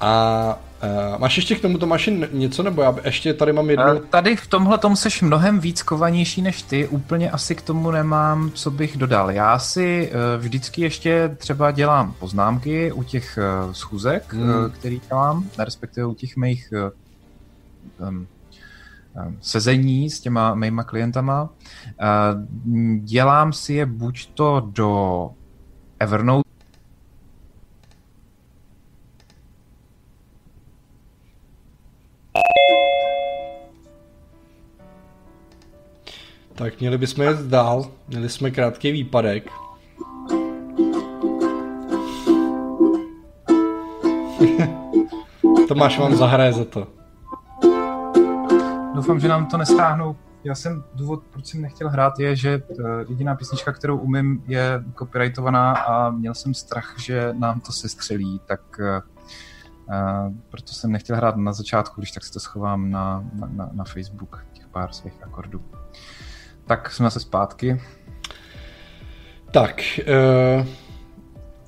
A 0.00 0.58
Uh, 0.82 1.18
máš 1.18 1.36
ještě 1.36 1.54
k 1.54 1.60
tomu, 1.60 1.78
Tomáši, 1.78 2.28
něco, 2.32 2.62
nebo 2.62 2.82
já 2.82 2.96
ještě 3.04 3.34
tady 3.34 3.52
mám 3.52 3.70
jednu? 3.70 3.84
Uh, 3.84 3.98
tady 3.98 4.36
v 4.36 4.46
tomhle 4.46 4.78
tom 4.78 4.96
seš 4.96 5.22
mnohem 5.22 5.60
víc 5.60 5.82
kovanější 5.82 6.42
než 6.42 6.62
ty, 6.62 6.88
úplně 6.88 7.30
asi 7.30 7.54
k 7.54 7.62
tomu 7.62 7.90
nemám, 7.90 8.50
co 8.50 8.70
bych 8.70 8.96
dodal. 8.96 9.30
Já 9.30 9.58
si 9.58 10.10
uh, 10.12 10.42
vždycky 10.42 10.82
ještě 10.82 11.36
třeba 11.36 11.70
dělám 11.70 12.14
poznámky 12.18 12.92
u 12.92 13.02
těch 13.02 13.38
uh, 13.66 13.72
schůzek, 13.72 14.34
hmm. 14.34 14.48
uh, 14.48 14.70
který 14.70 15.00
dělám, 15.08 15.44
respektive 15.58 16.06
u 16.06 16.14
těch 16.14 16.36
mých 16.36 16.72
uh, 17.98 18.08
um, 18.08 18.26
sezení 19.40 20.10
s 20.10 20.20
těma 20.20 20.54
mýma 20.54 20.84
klientama. 20.84 21.48
Dělám 22.98 23.52
si 23.52 23.74
je 23.74 23.86
buď 23.86 24.28
to 24.34 24.70
do 24.72 25.30
Evernote, 25.98 26.48
Tak 36.54 36.80
měli 36.80 36.98
bychom 36.98 37.28
jít 37.28 37.40
dál. 37.40 37.86
Měli 38.08 38.28
jsme 38.28 38.50
krátký 38.50 38.92
výpadek. 38.92 39.44
Tomáš 45.68 45.98
vám 45.98 46.16
zahraje 46.16 46.52
za 46.52 46.64
to. 46.64 46.86
Doufám, 48.94 49.20
že 49.20 49.28
nám 49.28 49.46
to 49.46 49.56
nestáhnou. 49.56 50.16
Já 50.44 50.54
jsem, 50.54 50.84
důvod, 50.94 51.22
proč 51.32 51.46
jsem 51.46 51.62
nechtěl 51.62 51.88
hrát, 51.88 52.18
je, 52.18 52.36
že 52.36 52.62
eh, 52.70 52.74
jediná 53.08 53.34
písnička, 53.34 53.72
kterou 53.72 53.98
umím, 53.98 54.44
je 54.46 54.84
copyrightovaná 54.98 55.72
a 55.72 56.10
měl 56.10 56.34
jsem 56.34 56.54
strach, 56.54 56.94
že 56.98 57.34
nám 57.38 57.60
to 57.60 57.72
sestřelí, 57.72 58.40
tak 58.46 58.60
uh, 58.80 58.86
proto 60.50 60.72
jsem 60.72 60.92
nechtěl 60.92 61.16
hrát 61.16 61.36
na 61.36 61.52
začátku, 61.52 62.00
když 62.00 62.10
tak 62.10 62.24
si 62.24 62.32
to 62.32 62.40
schovám 62.40 62.90
na, 62.90 63.24
na, 63.46 63.70
na 63.72 63.84
Facebook, 63.84 64.44
těch 64.52 64.66
pár 64.66 64.92
svých 64.92 65.22
akordů. 65.22 65.62
Tak 66.66 66.92
jsme 66.92 67.10
se 67.10 67.20
zpátky. 67.20 67.80
Tak, 69.50 69.82
uh, 70.58 70.66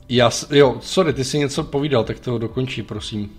já, 0.08 0.30
jo, 0.50 0.76
sorry, 0.80 1.12
ty 1.12 1.24
jsi 1.24 1.38
něco 1.38 1.64
povídal, 1.64 2.04
tak 2.04 2.20
to 2.20 2.38
dokončí, 2.38 2.82
prosím. 2.82 3.30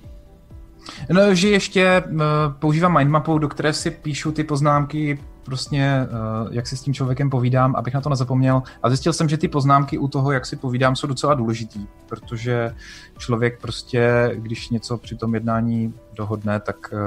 No, 1.09 1.35
že 1.35 1.49
ještě 1.49 2.03
uh, 2.11 2.21
používám 2.59 2.97
mindmapu, 2.97 3.37
do 3.37 3.49
které 3.49 3.73
si 3.73 3.91
píšu 3.91 4.31
ty 4.31 4.43
poznámky, 4.43 5.19
prostě 5.43 6.07
uh, 6.45 6.53
jak 6.53 6.67
si 6.67 6.77
s 6.77 6.81
tím 6.81 6.93
člověkem 6.93 7.29
povídám, 7.29 7.75
abych 7.75 7.93
na 7.93 8.01
to 8.01 8.09
nezapomněl. 8.09 8.63
A 8.83 8.89
zjistil 8.89 9.13
jsem, 9.13 9.29
že 9.29 9.37
ty 9.37 9.47
poznámky 9.47 9.97
u 9.97 10.07
toho, 10.07 10.31
jak 10.31 10.45
si 10.45 10.55
povídám, 10.55 10.95
jsou 10.95 11.07
docela 11.07 11.33
důležitý, 11.33 11.87
protože 12.09 12.75
člověk 13.17 13.61
prostě, 13.61 14.31
když 14.35 14.69
něco 14.69 14.97
při 14.97 15.15
tom 15.15 15.33
jednání 15.33 15.93
dohodne, 16.13 16.59
tak 16.59 16.75
uh, 16.93 16.99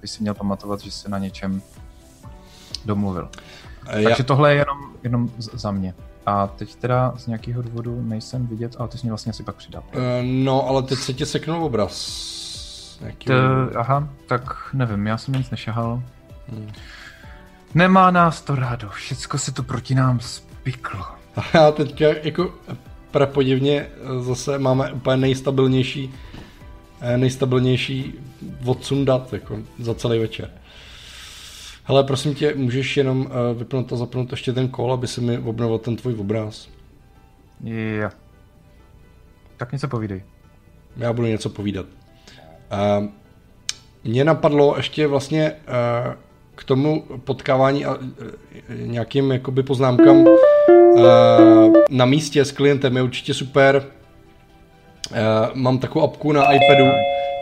by 0.00 0.08
si 0.08 0.22
měl 0.22 0.34
pamatovat, 0.34 0.80
že 0.80 0.90
se 0.90 1.08
na 1.08 1.18
něčem 1.18 1.62
domluvil. 2.84 3.28
Já... 3.92 4.08
Takže 4.08 4.22
tohle 4.22 4.52
je 4.52 4.58
jenom, 4.58 4.78
jenom 5.02 5.30
za 5.38 5.70
mě. 5.70 5.94
A 6.26 6.46
teď 6.46 6.76
teda 6.76 7.12
z 7.16 7.26
nějakého 7.26 7.62
důvodu 7.62 8.02
nejsem 8.02 8.46
vidět, 8.46 8.76
ale 8.78 8.88
ty 8.88 8.98
jsi 8.98 9.06
mě 9.06 9.10
vlastně 9.10 9.30
asi 9.30 9.42
pak 9.42 9.56
přidal. 9.56 9.82
Uh, 9.94 10.02
no, 10.22 10.68
ale 10.68 10.82
teď 10.82 10.98
se 10.98 11.12
ti 11.12 11.26
seknul 11.26 11.64
obraz. 11.64 12.98
Nějaký... 13.00 13.26
To, 13.26 13.34
aha, 13.78 14.08
tak 14.26 14.70
nevím, 14.72 15.06
já 15.06 15.18
jsem 15.18 15.34
nic 15.34 15.50
nešahal. 15.50 16.02
Hmm. 16.48 16.72
Nemá 17.74 18.10
nás 18.10 18.40
to 18.40 18.54
rádo, 18.54 18.88
všecko 18.88 19.38
se 19.38 19.52
tu 19.52 19.62
proti 19.62 19.94
nám 19.94 20.20
spiklo. 20.20 21.04
A 21.36 21.44
já 21.54 21.70
teďka 21.70 22.04
jako 22.22 22.54
prapodivně 23.10 23.86
zase 24.20 24.58
máme 24.58 24.92
úplně 24.92 25.16
nejstabilnější 25.16 26.14
eh, 27.00 27.18
nejstabilnější 27.18 28.14
odsun 28.64 29.04
dat 29.04 29.32
jako 29.32 29.58
za 29.78 29.94
celý 29.94 30.18
večer. 30.18 30.50
Hele, 31.88 32.04
prosím 32.04 32.34
tě, 32.34 32.54
můžeš 32.54 32.96
jenom 32.96 33.20
uh, 33.20 33.58
vypnout 33.58 33.92
a 33.92 33.96
zapnout 33.96 34.30
ještě 34.30 34.52
ten 34.52 34.68
kol, 34.68 34.92
aby 34.92 35.06
se 35.06 35.20
mi 35.20 35.38
obnovil 35.38 35.78
ten 35.78 35.96
tvůj 35.96 36.14
obraz. 36.18 36.68
Jo. 37.64 38.08
Tak 39.56 39.72
něco 39.72 39.88
povídej. 39.88 40.22
Já 40.96 41.12
budu 41.12 41.28
něco 41.28 41.50
povídat. 41.50 41.86
Uh, 42.72 43.06
mně 44.04 44.24
napadlo 44.24 44.74
ještě 44.76 45.06
vlastně 45.06 45.52
uh, 45.52 46.14
k 46.54 46.64
tomu 46.64 47.04
potkávání 47.24 47.84
a 47.84 47.94
uh, 47.94 48.00
nějakým 48.76 49.32
jakoby 49.32 49.62
poznámkám 49.62 50.16
uh, 50.16 50.26
na 51.90 52.04
místě 52.04 52.44
s 52.44 52.52
klientem 52.52 52.96
je 52.96 53.02
určitě 53.02 53.34
super. 53.34 53.84
Uh, 55.10 55.16
mám 55.54 55.78
takovou 55.78 56.04
apku 56.04 56.32
na 56.32 56.42
iPadu, 56.42 56.90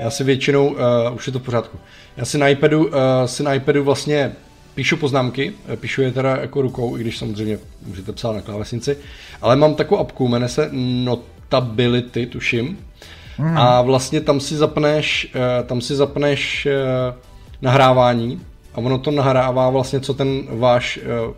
já 0.01 0.11
si 0.11 0.25
většinou, 0.25 0.69
uh, 0.69 0.79
už 1.15 1.27
je 1.27 1.33
to 1.33 1.39
v 1.39 1.43
pořádku, 1.43 1.79
já 2.17 2.25
si 2.25 2.39
na 2.39 2.49
iPadu, 2.49 2.87
uh, 2.87 2.93
si 3.27 3.43
na 3.43 3.55
iPadu 3.55 3.85
vlastně 3.85 4.33
píšu 4.75 4.97
poznámky, 4.97 5.53
eh, 5.69 5.77
píšu 5.77 6.03
je 6.03 6.13
teda 6.13 6.37
jako 6.37 6.63
rukou, 6.63 6.97
i 6.97 7.01
když 7.01 7.19
samozřejmě 7.19 7.59
můžete 7.87 8.13
psát 8.13 8.33
na 8.33 8.41
klávesnici, 8.41 8.97
ale 9.43 9.57
mám 9.57 9.75
takovou 9.75 10.01
apku, 10.01 10.29
jmenuje 10.29 10.49
se 10.49 10.69
Notability, 10.73 12.27
tuším, 12.27 12.79
hmm. 13.37 13.59
a 13.59 13.83
vlastně 13.83 14.21
tam 14.21 14.41
si 14.41 14.57
zapneš, 14.57 15.33
uh, 15.35 15.67
tam 15.67 15.81
si 15.81 15.95
zapneš 15.95 16.67
uh, 16.67 17.15
nahrávání 17.63 18.41
a 18.75 18.79
ono 18.79 18.99
to 18.99 19.11
nahrává 19.11 19.71
vlastně, 19.71 20.01
co 20.01 20.15
ten 20.15 20.43
váš, 20.51 20.99
uh, 21.27 21.35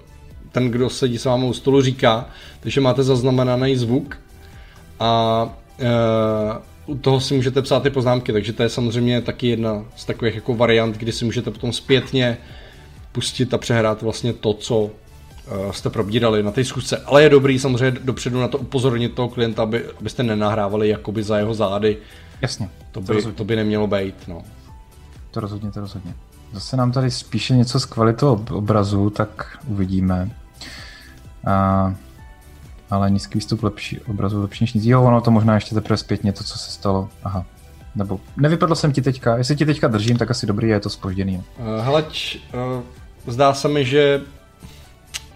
ten, 0.52 0.70
kdo 0.70 0.90
sedí 0.90 1.18
s 1.18 1.24
vámi 1.24 1.44
u 1.44 1.52
stolu 1.52 1.82
říká, 1.82 2.26
takže 2.60 2.80
máte 2.80 3.02
zaznamenaný 3.02 3.76
zvuk 3.76 4.18
a 5.00 5.42
uh, 5.80 5.86
u 6.86 6.94
toho 6.94 7.20
si 7.20 7.34
můžete 7.34 7.62
psát 7.62 7.82
ty 7.82 7.90
poznámky, 7.90 8.32
takže 8.32 8.52
to 8.52 8.62
je 8.62 8.68
samozřejmě 8.68 9.20
taky 9.20 9.48
jedna 9.48 9.84
z 9.96 10.04
takových 10.04 10.34
jako 10.34 10.54
variant, 10.54 10.96
kdy 10.96 11.12
si 11.12 11.24
můžete 11.24 11.50
potom 11.50 11.72
zpětně 11.72 12.38
pustit 13.12 13.54
a 13.54 13.58
přehrát 13.58 14.02
vlastně 14.02 14.32
to, 14.32 14.54
co 14.54 14.80
uh, 14.80 14.90
jste 15.70 15.90
probírali 15.90 16.42
na 16.42 16.50
té 16.50 16.64
schůzce. 16.64 16.96
Ale 16.96 17.22
je 17.22 17.28
dobrý 17.30 17.58
samozřejmě 17.58 17.98
dopředu 18.04 18.40
na 18.40 18.48
to 18.48 18.58
upozornit 18.58 19.14
toho 19.14 19.28
klienta, 19.28 19.62
aby, 19.62 19.84
abyste 20.00 20.22
nenahrávali 20.22 20.88
jakoby 20.88 21.22
za 21.22 21.38
jeho 21.38 21.54
zády. 21.54 21.96
Jasně. 22.42 22.68
To 22.92 23.00
by, 23.00 23.22
to, 23.22 23.32
to 23.32 23.44
by 23.44 23.56
nemělo 23.56 23.86
být, 23.86 24.14
no. 24.28 24.42
To 25.30 25.40
rozhodně, 25.40 25.70
to 25.70 25.80
rozhodně. 25.80 26.14
Zase 26.52 26.76
nám 26.76 26.92
tady 26.92 27.10
spíše 27.10 27.56
něco 27.56 27.80
z 27.80 27.84
kvalitou 27.84 28.44
obrazu, 28.50 29.10
tak 29.10 29.58
uvidíme. 29.66 30.30
A 31.46 31.94
ale 32.90 33.10
nízký 33.10 33.34
výstup 33.34 33.62
lepší, 33.62 34.00
obrazu 34.00 34.42
lepší 34.42 34.64
než 34.64 34.72
nic. 34.72 34.84
Jo, 34.84 35.02
ono 35.02 35.20
to 35.20 35.30
možná 35.30 35.54
ještě 35.54 35.74
teprve 35.74 35.96
zpětně 35.96 36.32
to, 36.32 36.44
co 36.44 36.58
se 36.58 36.70
stalo. 36.70 37.08
Aha. 37.24 37.44
Nebo 37.94 38.20
nevypadl 38.36 38.74
jsem 38.74 38.92
ti 38.92 39.02
teďka, 39.02 39.36
jestli 39.36 39.56
ti 39.56 39.66
teďka 39.66 39.88
držím, 39.88 40.18
tak 40.18 40.30
asi 40.30 40.46
dobrý, 40.46 40.68
je 40.68 40.80
to 40.80 40.90
spožděný. 40.90 41.36
Uh, 41.36 41.84
heleč, 41.84 42.38
uh, 42.54 42.82
zdá 43.26 43.54
se 43.54 43.68
mi, 43.68 43.84
že, 43.84 44.20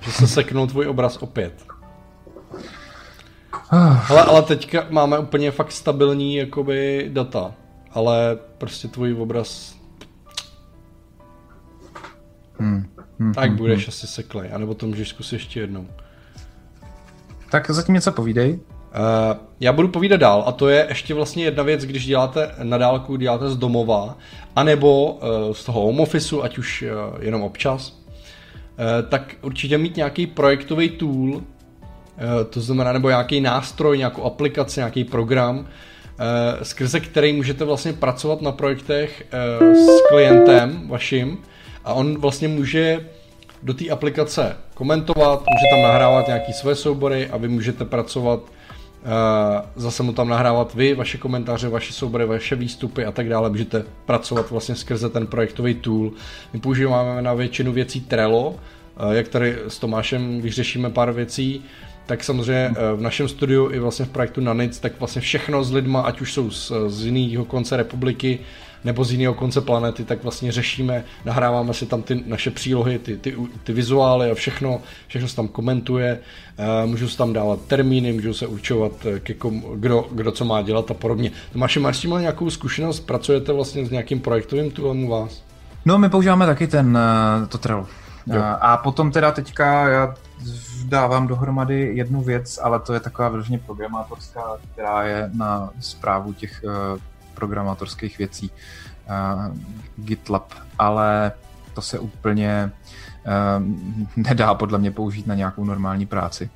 že 0.00 0.12
se 0.12 0.26
seknul 0.26 0.66
tvůj 0.66 0.86
obraz 0.86 1.16
opět. 1.16 1.66
Hele, 3.72 4.22
ale 4.22 4.42
teďka 4.42 4.86
máme 4.90 5.18
úplně 5.18 5.50
fakt 5.50 5.72
stabilní 5.72 6.36
jakoby 6.36 7.08
data, 7.12 7.54
ale 7.90 8.38
prostě 8.58 8.88
tvůj 8.88 9.14
obraz 9.14 9.76
hmm. 12.58 12.86
Hmm, 13.18 13.34
tak 13.34 13.48
hmm, 13.48 13.56
budeš 13.56 13.82
hmm. 13.82 13.88
asi 13.88 14.06
seklej, 14.06 14.50
anebo 14.52 14.74
to 14.74 14.86
můžeš 14.86 15.08
zkusit 15.08 15.32
ještě 15.32 15.60
jednou. 15.60 15.86
Tak 17.50 17.70
zatím 17.70 17.94
něco 17.94 18.12
povídej. 18.12 18.52
Uh, 18.52 18.58
já 19.60 19.72
budu 19.72 19.88
povídat 19.88 20.20
dál 20.20 20.44
a 20.46 20.52
to 20.52 20.68
je 20.68 20.86
ještě 20.88 21.14
vlastně 21.14 21.44
jedna 21.44 21.62
věc, 21.62 21.84
když 21.84 22.06
děláte 22.06 22.54
na 22.62 22.78
dálku, 22.78 23.16
děláte 23.16 23.50
z 23.50 23.56
domova, 23.56 24.16
anebo 24.56 25.12
uh, 25.12 25.52
z 25.52 25.64
toho 25.64 25.80
home 25.80 26.00
officeu, 26.00 26.42
ať 26.42 26.58
už 26.58 26.82
uh, 26.82 27.24
jenom 27.24 27.42
občas, 27.42 28.00
tak 29.08 29.34
určitě 29.42 29.78
mít 29.78 29.96
nějaký 29.96 30.26
projektový 30.26 30.88
tool, 30.88 31.42
to 32.50 32.60
znamená, 32.60 32.92
nebo 32.92 33.08
nějaký 33.08 33.40
nástroj, 33.40 33.98
nějakou 33.98 34.22
aplikaci, 34.22 34.80
nějaký 34.80 35.04
program, 35.04 35.66
skrze 36.62 37.00
který 37.00 37.32
můžete 37.32 37.64
vlastně 37.64 37.92
pracovat 37.92 38.42
na 38.42 38.52
projektech 38.52 39.26
s 39.74 40.08
klientem 40.08 40.88
vaším 40.88 41.38
a 41.84 41.92
on 41.92 42.20
vlastně 42.20 42.48
může 42.48 43.00
do 43.62 43.74
té 43.74 43.88
aplikace 43.88 44.56
komentovat, 44.74 45.40
může 45.40 45.70
tam 45.70 45.82
nahrávat 45.82 46.26
nějaké 46.26 46.52
své 46.52 46.74
soubory 46.74 47.28
a 47.30 47.36
vy 47.36 47.48
můžete 47.48 47.84
pracovat 47.84 48.40
Uh, 49.00 49.66
zase 49.76 50.02
mu 50.02 50.12
tam 50.12 50.28
nahrávat 50.28 50.74
vy, 50.74 50.94
vaše 50.94 51.18
komentáře, 51.18 51.68
vaše 51.68 51.92
soubory, 51.92 52.26
vaše 52.26 52.56
výstupy 52.56 53.04
a 53.04 53.12
tak 53.12 53.28
dále. 53.28 53.50
Můžete 53.50 53.84
pracovat 54.06 54.50
vlastně 54.50 54.74
skrze 54.74 55.08
ten 55.08 55.26
projektový 55.26 55.74
tool. 55.74 56.10
My 56.52 56.60
používáme 56.60 57.22
na 57.22 57.34
většinu 57.34 57.72
věcí 57.72 58.00
Trello, 58.00 58.48
uh, 58.50 59.10
jak 59.12 59.28
tady 59.28 59.58
s 59.68 59.78
Tomášem 59.78 60.40
vyřešíme 60.40 60.90
pár 60.90 61.12
věcí, 61.12 61.64
tak 62.06 62.24
samozřejmě 62.24 62.68
uh, 62.68 62.98
v 62.98 63.00
našem 63.00 63.28
studiu 63.28 63.70
i 63.70 63.78
vlastně 63.78 64.04
v 64.04 64.08
projektu 64.08 64.40
Nanic, 64.40 64.78
tak 64.78 64.92
vlastně 64.98 65.22
všechno 65.22 65.64
s 65.64 65.72
lidma, 65.72 66.00
ať 66.00 66.20
už 66.20 66.32
jsou 66.32 66.50
z, 66.50 66.72
z 66.86 67.04
jiného 67.04 67.44
konce 67.44 67.76
republiky, 67.76 68.38
nebo 68.84 69.04
z 69.04 69.12
jiného 69.12 69.34
konce 69.34 69.60
planety, 69.60 70.04
tak 70.04 70.22
vlastně 70.22 70.52
řešíme, 70.52 71.04
nahráváme 71.24 71.74
si 71.74 71.86
tam 71.86 72.02
ty 72.02 72.24
naše 72.26 72.50
přílohy, 72.50 72.98
ty, 72.98 73.16
ty, 73.16 73.36
ty 73.64 73.72
vizuály 73.72 74.30
a 74.30 74.34
všechno, 74.34 74.80
všechno 75.06 75.28
se 75.28 75.36
tam 75.36 75.48
komentuje, 75.48 76.18
eh, 76.58 76.86
můžou 76.86 77.08
se 77.08 77.18
tam 77.18 77.32
dávat 77.32 77.60
termíny, 77.66 78.12
můžou 78.12 78.32
se 78.32 78.46
určovat, 78.46 78.92
eh, 79.06 79.20
ke 79.20 79.34
komu, 79.34 79.76
kdo, 79.76 80.08
kdo 80.12 80.32
co 80.32 80.44
má 80.44 80.62
dělat 80.62 80.90
a 80.90 80.94
podobně. 80.94 81.30
Tomáši, 81.52 81.80
máš 81.80 81.96
s 81.96 82.00
tím 82.00 82.10
nějakou 82.10 82.50
zkušenost? 82.50 83.00
Pracujete 83.00 83.52
vlastně 83.52 83.86
s 83.86 83.90
nějakým 83.90 84.20
projektovým 84.20 84.70
toolem 84.70 85.04
u 85.04 85.08
vás? 85.08 85.42
No, 85.84 85.98
my 85.98 86.08
používáme 86.08 86.46
taky 86.46 86.66
ten, 86.66 86.98
to 87.48 87.58
Trello. 87.58 87.86
Jo. 88.26 88.42
A 88.60 88.76
potom 88.76 89.10
teda 89.10 89.32
teďka 89.32 89.88
já 89.88 90.14
dávám 90.84 91.26
dohromady 91.26 91.92
jednu 91.94 92.22
věc, 92.22 92.58
ale 92.62 92.80
to 92.80 92.94
je 92.94 93.00
taková 93.00 93.28
vyloženě 93.28 93.58
programátorská, 93.58 94.42
která 94.72 95.02
je 95.02 95.30
na 95.34 95.70
zprávu 95.80 96.32
těch 96.32 96.62
programátorských 97.40 98.18
věcí. 98.18 98.50
Uh, 98.50 99.56
GitLab, 99.96 100.52
ale 100.78 101.32
to 101.74 101.82
se 101.82 101.98
úplně 101.98 102.70
uh, 103.26 103.64
nedá 104.16 104.54
podle 104.54 104.78
mě 104.78 104.90
použít 104.90 105.26
na 105.26 105.34
nějakou 105.34 105.64
normální 105.64 106.06
práci. 106.06 106.50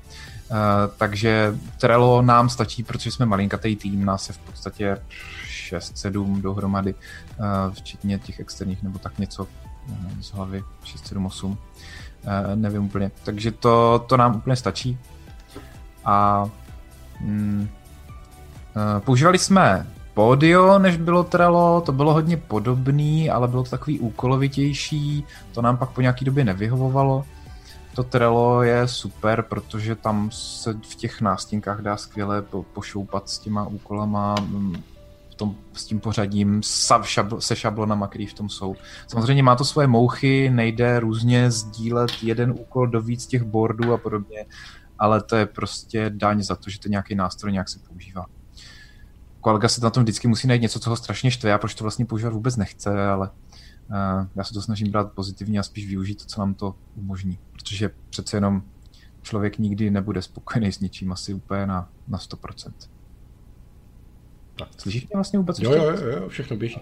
Uh, 0.51 0.57
takže 0.97 1.57
Trello 1.81 2.21
nám 2.21 2.49
stačí, 2.49 2.83
protože 2.83 3.11
jsme 3.11 3.25
malinkatý 3.25 3.75
tým, 3.75 4.05
nás 4.05 4.29
je 4.29 4.33
v 4.33 4.37
podstatě 4.37 4.97
6-7 5.47 6.41
dohromady, 6.41 6.93
uh, 6.93 7.73
včetně 7.73 8.19
těch 8.19 8.39
externích 8.39 8.83
nebo 8.83 8.99
tak 8.99 9.19
něco 9.19 9.47
z 10.21 10.31
hlavy 10.31 10.63
6-7-8. 10.83 11.45
Uh, 11.45 11.57
nevím 12.55 12.85
úplně. 12.85 13.11
Takže 13.23 13.51
to, 13.51 14.05
to 14.07 14.17
nám 14.17 14.35
úplně 14.35 14.55
stačí. 14.55 14.97
A 16.05 16.45
mm, 17.21 17.69
používali 18.99 19.37
jsme 19.37 19.87
Podio, 20.15 20.79
než 20.79 20.97
bylo 20.97 21.23
Trello, 21.23 21.81
to 21.81 21.91
bylo 21.91 22.13
hodně 22.13 22.37
podobný, 22.37 23.29
ale 23.29 23.47
bylo 23.47 23.63
to 23.63 23.69
takový 23.69 23.99
úkolovitější, 23.99 25.25
to 25.51 25.61
nám 25.61 25.77
pak 25.77 25.89
po 25.89 26.01
nějaký 26.01 26.25
době 26.25 26.43
nevyhovovalo. 26.43 27.25
To 27.95 28.03
Trello 28.03 28.63
je 28.63 28.87
super, 28.87 29.41
protože 29.41 29.95
tam 29.95 30.29
se 30.31 30.73
v 30.73 30.95
těch 30.95 31.21
nástěnkách 31.21 31.81
dá 31.81 31.97
skvěle 31.97 32.43
pošoupat 32.73 33.29
s 33.29 33.39
těma 33.39 33.67
úkolama, 33.67 34.35
mm, 34.41 34.83
tom, 35.35 35.55
s 35.73 35.85
tím 35.85 35.99
pořadím, 35.99 36.61
se 37.39 37.55
šablonama, 37.55 38.07
které 38.07 38.25
v 38.27 38.33
tom 38.33 38.49
jsou. 38.49 38.75
Samozřejmě 39.07 39.43
má 39.43 39.55
to 39.55 39.65
svoje 39.65 39.87
mouchy, 39.87 40.49
nejde 40.49 40.99
různě 40.99 41.51
sdílet 41.51 42.11
jeden 42.21 42.51
úkol 42.51 42.87
do 42.87 43.01
víc 43.01 43.27
těch 43.27 43.43
boardů 43.43 43.93
a 43.93 43.97
podobně, 43.97 44.45
ale 44.99 45.23
to 45.23 45.35
je 45.35 45.45
prostě 45.45 46.09
daň 46.09 46.43
za 46.43 46.55
to, 46.55 46.69
že 46.69 46.79
to 46.79 46.89
nějaký 46.89 47.15
nástroj 47.15 47.51
nějak 47.51 47.69
se 47.69 47.79
používá. 47.79 48.25
Kolega 49.45 49.67
se 49.67 49.81
na 49.81 49.89
tom 49.89 50.03
vždycky 50.03 50.27
musí 50.27 50.47
najít 50.47 50.61
něco, 50.61 50.79
co 50.79 50.89
ho 50.89 50.95
strašně 50.95 51.31
štve 51.31 51.53
a 51.53 51.57
proč 51.57 51.75
to 51.75 51.83
vlastně 51.83 52.05
používat 52.05 52.33
vůbec 52.33 52.55
nechce, 52.55 53.07
ale 53.07 53.29
uh, 53.89 54.27
já 54.35 54.43
se 54.43 54.53
to 54.53 54.61
snažím 54.61 54.91
brát 54.91 55.11
pozitivně 55.11 55.59
a 55.59 55.63
spíš 55.63 55.87
využít 55.87 56.15
to, 56.15 56.25
co 56.25 56.41
nám 56.41 56.53
to 56.53 56.75
umožní. 56.95 57.39
Protože 57.51 57.91
přece 58.09 58.37
jenom 58.37 58.63
člověk 59.21 59.57
nikdy 59.57 59.89
nebude 59.89 60.21
spokojený 60.21 60.71
s 60.71 60.79
ničím 60.79 61.11
asi 61.11 61.33
úplně 61.33 61.65
na, 61.65 61.89
na 62.07 62.17
100%. 62.17 62.71
Tak. 64.59 64.67
Slyšíš 64.77 65.01
mě 65.03 65.13
vlastně 65.13 65.39
vůbec? 65.39 65.59
Jo, 65.59 65.73
jo, 65.73 65.83
jo, 65.83 66.07
jo, 66.07 66.29
všechno 66.29 66.57
běží. 66.57 66.81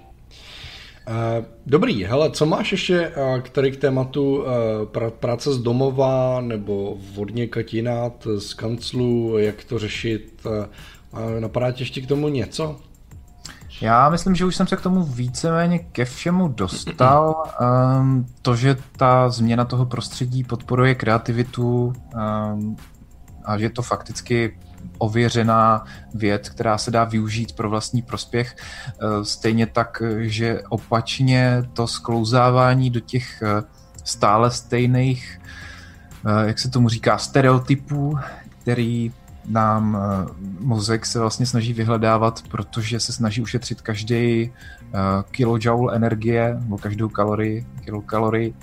Uh, 1.07 1.45
dobrý, 1.65 2.03
hele, 2.03 2.31
co 2.31 2.45
máš 2.45 2.72
ještě 2.72 3.10
uh, 3.10 3.40
který 3.40 3.72
k 3.72 3.77
tématu 3.77 4.35
uh, 4.35 4.45
pra, 4.85 5.10
práce 5.10 5.53
z 5.53 5.57
domova 5.57 6.41
nebo 6.41 6.98
vodně 7.14 7.48
katinát 7.48 8.27
z 8.38 8.53
kanclu, 8.53 9.38
jak 9.38 9.64
to 9.64 9.80
řešit? 9.80 10.45
Napadá 11.40 11.72
tě 11.72 11.81
ještě 11.81 12.02
k 12.02 12.07
tomu 12.07 12.27
něco? 12.27 12.80
Já 13.81 14.10
myslím, 14.10 14.35
že 14.35 14.45
už 14.45 14.56
jsem 14.56 14.68
se 14.68 14.76
k 14.76 14.81
tomu 14.81 15.03
víceméně 15.03 15.80
ke 15.80 16.06
všemu 16.06 16.48
dostal. 16.48 17.44
Um, 18.02 18.26
to, 18.41 18.56
že 18.56 18.77
ta 18.98 19.30
změna 19.30 19.65
toho 19.65 19.85
prostředí 19.85 20.44
podporuje 20.44 20.95
kreativitu 20.95 21.94
um, 22.56 22.77
a 23.45 23.57
že 23.57 23.69
to 23.69 23.81
fakticky 23.81 24.57
ověřená 24.98 25.85
věc, 26.14 26.49
která 26.49 26.77
se 26.77 26.91
dá 26.91 27.03
využít 27.03 27.56
pro 27.56 27.69
vlastní 27.69 28.02
prospěch. 28.02 28.56
Eh, 28.88 29.26
stejně 29.26 29.68
tak, 29.68 30.02
že 30.19 30.61
opačně 30.69 31.64
to 31.73 31.88
sklouzávání 31.88 32.90
do 32.90 32.99
těch 32.99 33.41
eh, 33.41 33.64
stále 34.03 34.52
stejných, 34.52 35.41
eh, 36.26 36.48
jak 36.48 36.60
se 36.60 36.69
tomu 36.69 36.90
říká, 36.90 37.18
stereotypů, 37.18 38.18
který 38.61 39.11
nám 39.45 39.98
mozek 40.60 41.06
se 41.06 41.20
vlastně 41.20 41.45
snaží 41.45 41.74
vyhledávat, 41.74 42.44
protože 42.52 42.99
se 42.99 43.14
snaží 43.14 43.41
ušetřit 43.41 43.82
každý 43.82 44.52
kilojoule 45.32 45.95
energie, 45.95 46.57
nebo 46.60 46.78
každou 46.78 47.10
kalorii, 47.10 47.65
kilokalorii, 47.86 48.53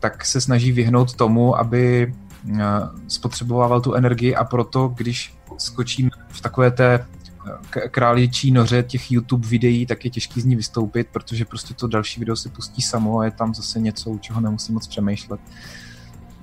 tak 0.00 0.24
se 0.24 0.40
snaží 0.40 0.72
vyhnout 0.72 1.14
tomu, 1.14 1.58
aby 1.58 2.12
Eh, 2.50 2.88
spotřebovával 3.08 3.80
tu 3.80 3.94
energii 3.94 4.34
a 4.34 4.44
proto, 4.44 4.88
když 4.88 5.34
skočím 5.58 6.10
v 6.28 6.40
takové 6.40 6.70
té 6.70 7.06
eh, 7.76 7.88
králičí 7.88 8.50
noře 8.50 8.82
těch 8.82 9.12
YouTube 9.12 9.48
videí, 9.48 9.86
tak 9.86 10.04
je 10.04 10.10
těžký 10.10 10.40
z 10.40 10.44
ní 10.44 10.56
vystoupit, 10.56 11.08
protože 11.12 11.44
prostě 11.44 11.74
to 11.74 11.86
další 11.86 12.20
video 12.20 12.36
se 12.36 12.48
pustí 12.48 12.82
samo 12.82 13.18
a 13.18 13.24
je 13.24 13.30
tam 13.30 13.54
zase 13.54 13.80
něco, 13.80 14.10
u 14.10 14.18
čeho 14.18 14.40
nemusím 14.40 14.74
moc 14.74 14.86
přemýšlet. 14.86 15.40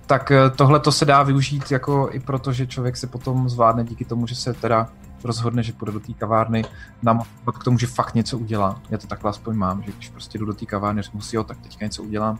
Tak 0.10 0.31
eh, 0.31 0.49
tohle 0.49 0.80
to 0.80 0.91
se 0.91 1.06
dá 1.06 1.23
využít 1.23 1.72
jako 1.72 2.10
i 2.11 2.19
proto, 2.19 2.53
že 2.53 2.68
člověk 2.68 2.98
se 2.98 3.07
potom 3.07 3.49
zvládne 3.49 3.84
díky 3.84 4.06
tomu, 4.06 4.27
že 4.27 4.36
se 4.36 4.53
teda 4.53 4.90
rozhodne, 5.23 5.64
že 5.64 5.73
půjde 5.73 5.91
do 5.91 5.99
té 5.99 6.14
kavárny, 6.14 6.65
nám 7.03 7.23
k 7.60 7.64
tomu, 7.64 7.77
že 7.77 7.88
fakt 7.88 8.15
něco 8.15 8.38
udělá. 8.38 8.81
Já 8.90 8.98
to 8.98 9.07
takhle 9.07 9.30
aspoň 9.30 9.56
mám, 9.56 9.84
že 9.84 9.91
když 9.91 10.10
prostě 10.10 10.38
jdu 10.38 10.45
do 10.45 10.53
té 10.53 10.65
kavárny, 10.65 11.02
řeknu 11.02 11.22
si, 11.22 11.36
jo, 11.36 11.44
tak 11.44 11.57
teďka 11.57 11.86
něco 11.86 12.03
udělám 12.03 12.40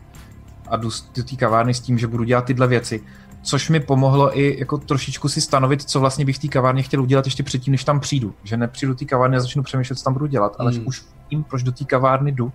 a 0.68 0.76
jdu 0.76 0.90
do 1.16 1.24
té 1.24 1.36
kavárny 1.36 1.74
s 1.74 1.80
tím, 1.80 1.98
že 1.98 2.06
budu 2.06 2.24
dělat 2.24 2.44
tyhle 2.44 2.66
věci, 2.66 3.02
což 3.42 3.70
mi 3.70 3.80
pomohlo 3.80 4.38
i 4.38 4.56
jako 4.58 4.78
trošičku 4.78 5.28
si 5.28 5.40
stanovit, 5.40 5.82
co 5.82 6.00
vlastně 6.00 6.24
bych 6.24 6.36
v 6.36 6.38
té 6.38 6.48
kavárně 6.48 6.82
chtěl 6.82 7.02
udělat 7.02 7.24
ještě 7.24 7.42
předtím, 7.42 7.72
než 7.72 7.84
tam 7.84 8.00
přijdu. 8.00 8.34
Že 8.44 8.56
nepřijdu 8.56 8.92
do 8.92 8.98
té 8.98 9.04
kavárny 9.04 9.36
a 9.36 9.40
začnu 9.40 9.62
přemýšlet, 9.62 9.96
co 9.96 10.04
tam 10.04 10.12
budu 10.12 10.26
dělat, 10.26 10.56
ale 10.58 10.72
že 10.72 10.78
hmm. 10.78 10.88
už 10.88 11.04
vím, 11.30 11.44
proč 11.44 11.62
do 11.62 11.72
té 11.72 11.84
kavárny 11.84 12.32
jdu 12.32 12.52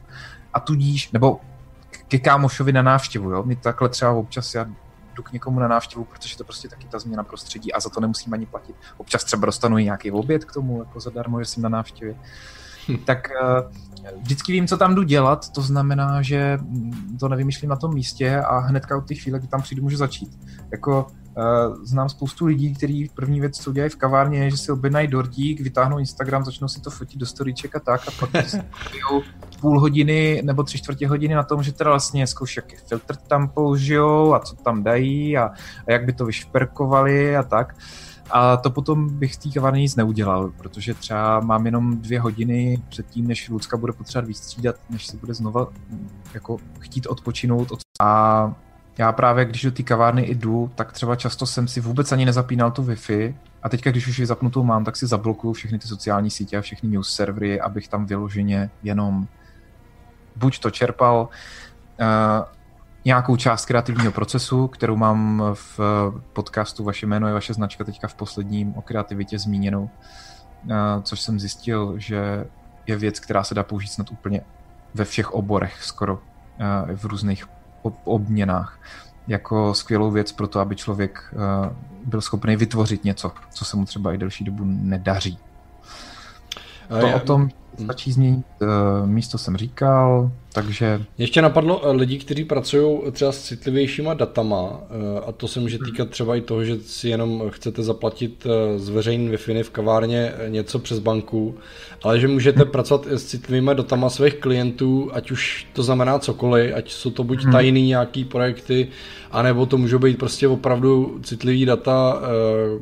a 0.54 0.60
tudíž, 0.60 1.12
nebo 1.12 1.40
ke 2.08 2.20
kámošovi 2.20 2.74
na 2.74 2.82
návštěvu, 2.82 3.32
jo. 3.32 3.44
My 3.44 3.56
takhle 3.56 3.90
třeba 3.90 4.12
občas 4.12 4.56
já 4.56 4.66
jdu 5.16 5.24
k 5.24 5.32
někomu 5.32 5.60
na 5.60 5.68
návštěvu, 5.68 6.06
protože 6.06 6.38
to 6.38 6.44
prostě 6.44 6.68
taky 6.68 6.88
ta 6.88 7.00
změna 7.00 7.24
prostředí 7.24 7.74
a 7.74 7.80
za 7.80 7.90
to 7.90 8.00
nemusím 8.00 8.34
ani 8.34 8.46
platit. 8.46 8.76
Občas 8.98 9.24
třeba 9.24 9.46
dostanu 9.46 9.78
i 9.78 9.84
nějaký 9.84 10.12
oběd 10.12 10.46
k 10.46 10.54
tomu, 10.54 10.80
jako 10.80 11.00
zadarmo, 11.00 11.40
že 11.40 11.46
jsem 11.46 11.64
na 11.64 11.70
návštěvě. 11.70 12.16
Hm. 12.88 12.98
Tak 13.06 13.28
uh, 13.44 14.22
vždycky 14.22 14.52
vím, 14.52 14.68
co 14.68 14.78
tam 14.78 14.96
jdu 14.96 15.04
dělat, 15.04 15.50
to 15.50 15.62
znamená, 15.62 16.22
že 16.22 16.60
to 17.20 17.30
nevymýšlím 17.30 17.70
na 17.70 17.76
tom 17.76 17.94
místě 17.94 18.38
a 18.38 18.60
hnedka 18.60 18.98
od 18.98 19.08
té 19.08 19.16
chvíle, 19.16 19.40
kdy 19.40 19.48
tam 19.48 19.62
přijdu, 19.62 19.84
můžu 19.84 19.98
začít. 19.98 20.40
Jako 20.72 21.08
znám 21.84 22.10
spoustu 22.10 22.46
lidí, 22.46 22.74
kteří 22.76 23.12
první 23.16 23.40
věc, 23.40 23.58
co 23.58 23.74
dělají 23.74 23.90
v 23.90 23.96
kavárně, 23.96 24.40
je, 24.40 24.52
že 24.52 24.58
si 24.58 24.72
objednají 24.72 25.08
dortík, 25.08 25.62
vytáhnou 25.62 26.00
Instagram, 26.00 26.46
začnou 26.46 26.68
si 26.68 26.82
to 26.82 26.92
fotit 26.92 27.20
do 27.20 27.26
storyček 27.26 27.76
a 27.76 27.80
tak 27.80 28.08
a 28.08 28.12
pak 28.20 28.30
půl 29.62 29.80
hodiny 29.80 30.42
nebo 30.46 30.64
tři 30.64 30.78
čtvrtě 30.78 31.08
hodiny 31.08 31.36
na 31.36 31.44
tom, 31.44 31.64
že 31.64 31.74
teda 31.74 31.90
vlastně 31.90 32.28
zkouší, 32.28 32.60
jaký 32.60 32.76
filtr 32.88 33.16
tam 33.16 33.48
použijou 33.48 34.34
a 34.34 34.40
co 34.40 34.56
tam 34.56 34.84
dají 34.84 35.38
a, 35.38 35.46
a 35.88 35.92
jak 35.92 36.06
by 36.06 36.14
to 36.14 36.26
vyšperkovali 36.26 37.38
a 37.38 37.44
tak. 37.44 37.76
A 38.32 38.58
to 38.58 38.72
potom 38.72 39.10
bych 39.10 39.34
v 39.34 39.38
té 39.38 39.50
kavárně 39.50 39.82
nic 39.82 39.96
neudělal, 39.96 40.52
protože 40.58 40.94
třeba 40.94 41.40
mám 41.40 41.66
jenom 41.66 41.98
dvě 41.98 42.20
hodiny 42.20 42.84
před 42.90 43.08
tím, 43.08 43.28
než 43.28 43.50
Lucka 43.50 43.78
bude 43.78 43.94
potřebovat 43.94 44.28
vystřídat, 44.28 44.76
než 44.90 45.08
se 45.08 45.18
bude 45.18 45.34
znova 45.34 45.68
jako 46.34 46.58
chtít 46.80 47.08
odpočinout. 47.08 47.74
A 48.02 48.54
já 48.98 49.12
právě, 49.12 49.46
když 49.46 49.64
do 49.64 49.72
té 49.72 49.84
kavárny 49.84 50.30
jdu, 50.30 50.72
tak 50.76 50.92
třeba 50.92 51.16
často 51.16 51.46
jsem 51.46 51.68
si 51.68 51.82
vůbec 51.82 52.12
ani 52.12 52.26
nezapínal 52.26 52.72
tu 52.72 52.84
Wi-Fi. 52.84 53.36
A 53.64 53.70
teďka, 53.70 53.92
když 53.92 54.08
už 54.08 54.20
ji 54.20 54.26
zapnutou 54.26 54.64
mám, 54.64 54.84
tak 54.86 54.96
si 54.96 55.08
zablokuju 55.08 55.54
všechny 55.54 55.80
ty 55.80 55.88
sociální 55.88 56.32
sítě 56.32 56.58
a 56.58 56.62
všechny 56.62 56.90
news 56.90 57.14
servery, 57.14 57.62
abych 57.62 57.88
tam 57.88 58.06
vyloženě 58.06 58.70
jenom 58.84 59.28
buď 60.36 60.60
to 60.60 60.72
čerpal 60.72 61.30
uh, 62.00 62.08
nějakou 63.06 63.36
část 63.36 63.66
kreativního 63.66 64.12
procesu, 64.12 64.68
kterou 64.68 64.96
mám 64.96 65.44
v 65.54 65.80
podcastu 66.34 66.84
Vaše 66.84 67.06
jméno 67.06 67.28
je 67.28 67.34
vaše 67.34 67.54
značka 67.54 67.84
teďka 67.84 68.08
v 68.08 68.16
posledním 68.16 68.74
o 68.76 68.82
kreativitě 68.82 69.40
zmíněnou, 69.40 69.84
uh, 69.84 70.72
což 71.04 71.22
jsem 71.22 71.40
zjistil, 71.40 71.94
že 71.98 72.46
je 72.88 72.96
věc, 72.96 73.20
která 73.20 73.44
se 73.44 73.56
dá 73.56 73.64
použít 73.64 73.88
snad 73.88 74.12
úplně 74.12 74.42
ve 74.94 75.06
všech 75.06 75.32
oborech 75.32 75.84
skoro 75.84 76.14
uh, 76.14 76.20
v 76.96 77.06
různých 77.06 77.55
obměnách 78.04 78.80
jako 79.28 79.74
skvělou 79.74 80.12
věc 80.12 80.32
pro 80.32 80.48
to, 80.48 80.60
aby 80.60 80.76
člověk 80.76 81.34
byl 82.06 82.22
schopný 82.22 82.56
vytvořit 82.56 83.04
něco, 83.04 83.32
co 83.54 83.66
se 83.66 83.78
mu 83.78 83.86
třeba 83.86 84.14
i 84.14 84.18
delší 84.18 84.44
dobu 84.44 84.64
nedaří. 84.66 85.38
To 87.00 87.16
o 87.16 87.20
tom 87.20 87.50
stačí 87.84 88.12
změnit 88.12 88.46
uh, 88.62 88.68
místo 89.10 89.38
jsem 89.38 89.58
říkal, 89.58 90.32
takže... 90.54 91.02
Ještě 91.18 91.42
napadlo 91.42 91.80
uh, 91.80 91.96
lidi, 91.96 92.18
kteří 92.18 92.44
pracují 92.44 93.00
třeba 93.12 93.32
s 93.32 93.44
citlivějšíma 93.44 94.14
datama 94.14 94.62
uh, 94.62 94.78
a 95.28 95.32
to 95.32 95.48
se 95.48 95.60
může 95.60 95.80
týkat 95.86 96.10
třeba 96.10 96.36
i 96.36 96.42
toho, 96.42 96.64
že 96.64 96.78
si 96.80 97.10
jenom 97.10 97.44
chcete 97.50 97.84
zaplatit 97.84 98.48
z 98.78 98.90
veřejné 98.90 99.38
wi 99.38 99.64
v 99.64 99.70
kavárně 99.70 100.34
něco 100.48 100.80
přes 100.80 101.00
banku, 101.00 101.56
ale 102.04 102.20
že 102.20 102.28
můžete 102.28 102.62
hmm. 102.62 102.72
pracovat 102.72 103.08
s 103.08 103.26
citlivými 103.26 103.72
datama 103.76 104.10
svých 104.10 104.36
klientů, 104.36 105.10
ať 105.14 105.32
už 105.32 105.68
to 105.74 105.84
znamená 105.84 106.20
cokoliv, 106.20 106.76
ať 106.76 106.92
jsou 106.92 107.10
to 107.10 107.24
buď 107.24 107.44
hmm. 107.44 107.52
tajný 107.52 107.88
nějaký 107.88 108.26
projekty, 108.26 108.88
anebo 109.32 109.66
to 109.66 109.78
můžou 109.78 110.00
být 110.00 110.18
prostě 110.18 110.48
opravdu 110.48 111.20
citlivý 111.24 111.66
data, 111.66 112.22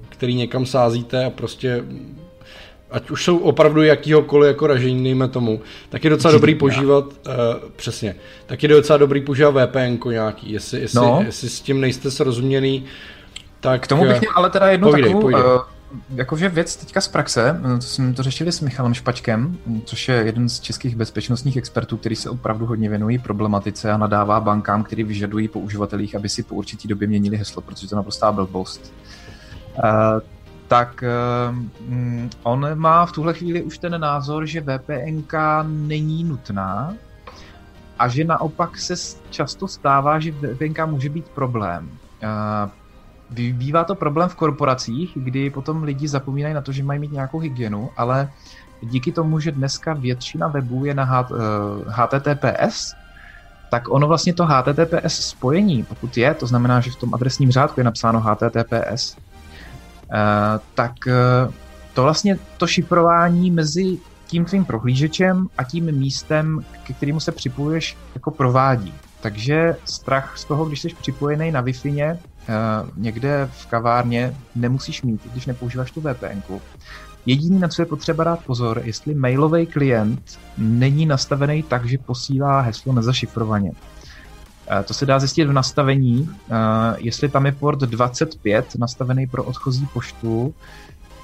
který 0.09 0.35
někam 0.35 0.65
sázíte 0.65 1.25
a 1.25 1.29
prostě 1.29 1.83
ať 2.93 3.11
už 3.11 3.23
jsou 3.23 3.37
opravdu 3.37 3.83
jakýhokoliv 3.83 4.47
jako 4.47 4.67
ražení, 4.67 5.03
dejme 5.03 5.27
tomu, 5.27 5.61
tak 5.89 6.03
je 6.03 6.09
docela 6.09 6.31
dobrý 6.31 6.55
používat, 6.55 7.05
uh, 7.05 7.11
přesně, 7.75 8.15
tak 8.45 8.63
je 8.63 8.69
docela 8.69 8.97
dobrý 8.97 9.21
používat 9.21 9.51
VPN 9.51 10.09
nějaký, 10.09 10.51
jestli, 10.51 10.79
jestli, 10.79 10.99
no. 10.99 11.21
jestli 11.25 11.49
s 11.49 11.61
tím 11.61 11.81
nejste 11.81 12.11
srozuměný, 12.11 12.85
tak... 13.59 13.81
K 13.81 13.87
tomu 13.87 14.05
bych 14.05 14.19
měl 14.19 14.31
ale 14.35 14.49
teda 14.49 14.67
jednu 14.67 14.89
povídej, 14.89 15.11
takovou, 15.11 15.21
povídej. 15.21 15.43
Uh, 15.43 15.61
jakože 16.15 16.49
věc 16.49 16.75
teďka 16.75 17.01
z 17.01 17.07
praxe, 17.07 17.61
to 17.75 17.81
jsme 17.81 18.13
to 18.13 18.23
řešili 18.23 18.51
s 18.51 18.61
Michalem 18.61 18.93
Špačkem, 18.93 19.57
což 19.85 20.07
je 20.07 20.15
jeden 20.15 20.49
z 20.49 20.59
českých 20.59 20.95
bezpečnostních 20.95 21.57
expertů, 21.57 21.97
který 21.97 22.15
se 22.15 22.29
opravdu 22.29 22.65
hodně 22.65 22.89
věnují 22.89 23.19
problematice 23.19 23.91
a 23.91 23.97
nadává 23.97 24.39
bankám, 24.39 24.83
který 24.83 25.03
vyžadují 25.03 25.47
po 25.47 25.59
uživatelích, 25.59 26.15
aby 26.15 26.29
si 26.29 26.43
po 26.43 26.55
určitý 26.55 26.87
době 26.87 27.07
měnili 27.07 27.37
heslo, 27.37 27.61
protože 27.61 27.89
to 27.89 27.95
naprostá 27.95 28.31
blbost. 28.31 28.93
Uh, 29.83 30.21
tak 30.73 31.03
um, 31.49 32.29
on 32.43 32.75
má 32.75 33.05
v 33.05 33.11
tuhle 33.11 33.33
chvíli 33.33 33.61
už 33.61 33.77
ten 33.77 34.01
názor, 34.01 34.45
že 34.45 34.61
VPN 34.61 35.21
není 35.67 36.23
nutná 36.23 36.93
a 37.99 38.07
že 38.07 38.23
naopak 38.23 38.77
se 38.77 38.93
často 39.29 39.67
stává, 39.67 40.19
že 40.19 40.31
VPN 40.31 40.85
může 40.85 41.09
být 41.09 41.29
problém. 41.29 41.89
Uh, 42.23 43.49
bývá 43.53 43.83
to 43.83 43.95
problém 43.95 44.29
v 44.29 44.35
korporacích, 44.35 45.11
kdy 45.15 45.49
potom 45.49 45.83
lidi 45.83 46.07
zapomínají 46.07 46.53
na 46.53 46.61
to, 46.61 46.71
že 46.71 46.83
mají 46.83 46.99
mít 46.99 47.11
nějakou 47.11 47.39
hygienu, 47.39 47.89
ale 47.97 48.31
díky 48.81 49.11
tomu, 49.11 49.39
že 49.39 49.51
dneska 49.51 49.93
většina 49.93 50.47
webů 50.47 50.85
je 50.85 50.93
na 50.93 51.25
HTTPS, 51.87 52.93
tak 53.69 53.89
ono 53.89 54.07
vlastně 54.07 54.33
to 54.33 54.45
HTTPS 54.45 55.29
spojení, 55.29 55.83
pokud 55.83 56.17
je, 56.17 56.33
to 56.33 56.47
znamená, 56.47 56.79
že 56.79 56.91
v 56.91 56.95
tom 56.95 57.13
adresním 57.13 57.51
řádku 57.51 57.79
je 57.79 57.83
napsáno 57.83 58.19
HTTPS, 58.19 59.15
Eh, 59.17 59.22
tak 60.75 61.07
eh, 61.07 61.51
to 61.93 62.03
vlastně 62.03 62.39
to 62.57 62.67
šifrování 62.67 63.51
mezi 63.51 63.97
tím 64.27 64.45
tvým 64.45 64.65
prohlížečem 64.65 65.47
a 65.57 65.63
tím 65.63 65.91
místem, 65.91 66.65
ke 66.83 66.93
kterému 66.93 67.19
se 67.19 67.31
připojuješ, 67.31 67.97
jako 68.15 68.31
provádí. 68.31 68.93
Takže 69.21 69.75
strach 69.85 70.37
z 70.37 70.45
toho, 70.45 70.65
když 70.65 70.81
jsi 70.81 70.87
připojený 71.01 71.51
na 71.51 71.63
Wi-Fi 71.63 72.01
eh, 72.01 72.17
někde 72.95 73.49
v 73.51 73.65
kavárně, 73.65 74.35
nemusíš 74.55 75.01
mít, 75.01 75.21
když 75.31 75.45
nepoužíváš 75.45 75.91
tu 75.91 76.01
VPN. 76.01 76.53
Jediný, 77.25 77.59
na 77.59 77.67
co 77.67 77.81
je 77.81 77.85
potřeba 77.85 78.23
dát 78.23 78.45
pozor, 78.45 78.81
jestli 78.83 79.15
mailový 79.15 79.65
klient 79.65 80.39
není 80.57 81.05
nastavený 81.05 81.63
tak, 81.63 81.85
že 81.85 81.97
posílá 81.97 82.61
heslo 82.61 82.93
nezašifrovaně. 82.93 83.71
Eh, 84.67 84.83
to 84.83 84.93
se 84.93 85.05
dá 85.05 85.19
zjistit 85.19 85.45
v 85.45 85.53
nastavení, 85.53 86.29
eh, 86.29 86.55
jestli 86.97 87.29
tam 87.29 87.45
je 87.45 87.51
port 87.51 87.79
25 87.79 88.75
nastavený 88.75 89.27
pro 89.27 89.43
odchozí 89.43 89.85
poštu, 89.85 90.53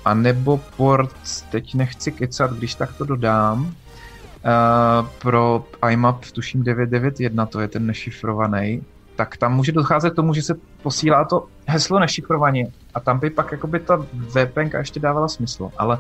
a 0.06 0.14
nebo 0.14 0.58
port, 0.78 1.16
teď 1.52 1.76
nechci 1.76 2.12
kecat, 2.12 2.52
když 2.54 2.76
tak 2.76 2.94
to 2.94 3.06
dodám, 3.06 3.74
eh, 3.74 5.08
pro 5.22 5.66
IMAP 5.90 6.32
tuším 6.32 6.64
991, 6.64 7.46
to 7.46 7.60
je 7.60 7.68
ten 7.68 7.86
nešifrovaný, 7.86 8.84
tak 9.16 9.38
tam 9.38 9.56
může 9.56 9.72
docházet 9.72 10.10
k 10.10 10.16
tomu, 10.16 10.34
že 10.34 10.42
se 10.42 10.56
posílá 10.84 11.26
to 11.26 11.48
heslo 11.68 12.00
nešifrovaně 12.00 12.72
a 12.94 13.00
tam 13.00 13.20
by 13.20 13.30
pak 13.30 13.52
jakoby 13.52 13.80
ta 13.80 14.06
VPN 14.14 14.78
ještě 14.78 15.00
dávala 15.00 15.28
smysl, 15.28 15.72
ale 15.78 16.00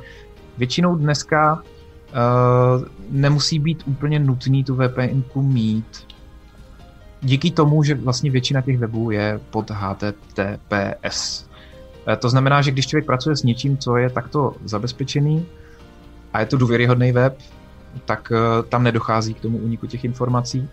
většinou 0.57 0.95
dneska 0.95 1.53
uh, 1.55 2.83
nemusí 3.09 3.59
být 3.59 3.83
úplně 3.85 4.19
nutný 4.19 4.63
tu 4.63 4.75
VPN 4.75 5.23
mít, 5.35 6.07
díky 7.21 7.51
tomu, 7.51 7.83
že 7.83 7.95
vlastně 7.95 8.31
většina 8.31 8.61
těch 8.61 8.77
webů 8.77 9.11
je 9.11 9.39
pod 9.49 9.71
HTTPS. 9.71 11.45
Eh, 12.07 12.15
to 12.15 12.29
znamená, 12.29 12.61
že 12.61 12.71
když 12.71 12.87
člověk 12.87 13.05
pracuje 13.05 13.35
s 13.35 13.43
něčím, 13.43 13.77
co 13.77 13.97
je 13.97 14.09
takto 14.09 14.53
zabezpečený 14.65 15.45
a 16.33 16.39
je 16.39 16.45
to 16.45 16.57
důvěryhodný 16.57 17.11
web, 17.11 17.37
tak 18.05 18.31
eh, 18.35 18.63
tam 18.69 18.83
nedochází 18.83 19.33
k 19.33 19.39
tomu 19.39 19.57
uniku 19.57 19.87
těch 19.87 20.03
informací. 20.03 20.69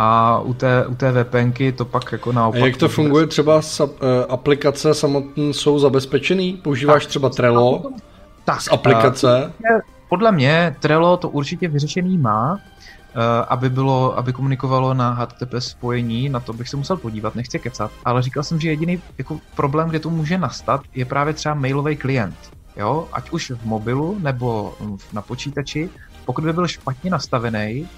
A 0.00 0.40
u 0.40 0.54
té, 0.54 0.86
u 0.86 0.94
té 0.94 1.12
VPNky 1.12 1.72
to 1.72 1.84
pak 1.84 2.12
jako 2.12 2.32
naopak... 2.32 2.62
A 2.62 2.66
jak 2.66 2.76
to 2.76 2.88
funguje? 2.88 3.26
Třeba 3.26 3.56
uh, 3.56 3.88
aplikace 4.28 4.94
samotné 4.94 5.44
jsou 5.44 5.78
zabezpečený? 5.78 6.52
Používáš 6.52 7.02
tak, 7.02 7.08
třeba 7.08 7.28
Trello 7.28 7.82
tak, 8.44 8.60
z 8.60 8.68
aplikace? 8.72 9.52
Uh, 9.70 9.80
podle 10.08 10.32
mě 10.32 10.76
Trello 10.80 11.16
to 11.16 11.28
určitě 11.28 11.68
vyřešený 11.68 12.18
má, 12.18 12.58
Eh, 12.77 12.77
aby, 13.48 13.70
bylo, 13.70 14.18
aby 14.18 14.32
komunikovalo 14.32 14.94
na 14.94 15.10
HTTP 15.10 15.54
spojení, 15.58 16.28
na 16.28 16.40
to 16.40 16.52
bych 16.52 16.68
se 16.68 16.76
musel 16.76 16.96
podívat, 16.96 17.34
nechci 17.34 17.58
kecat, 17.58 17.90
ale 18.04 18.22
říkal 18.22 18.42
jsem, 18.42 18.60
že 18.60 18.68
jediný 18.68 19.02
jako 19.18 19.40
problém, 19.56 19.88
kde 19.88 20.00
to 20.00 20.10
může 20.10 20.38
nastat, 20.38 20.80
je 20.94 21.04
právě 21.04 21.34
třeba 21.34 21.54
mailový 21.54 21.96
klient. 21.96 22.36
Jo? 22.76 23.08
Ať 23.12 23.30
už 23.30 23.50
v 23.50 23.64
mobilu 23.64 24.18
nebo 24.20 24.74
na 25.12 25.22
počítači, 25.22 25.90
pokud 26.24 26.44
by 26.44 26.52
byl 26.52 26.68
špatně 26.68 27.10
nastavený, 27.10 27.88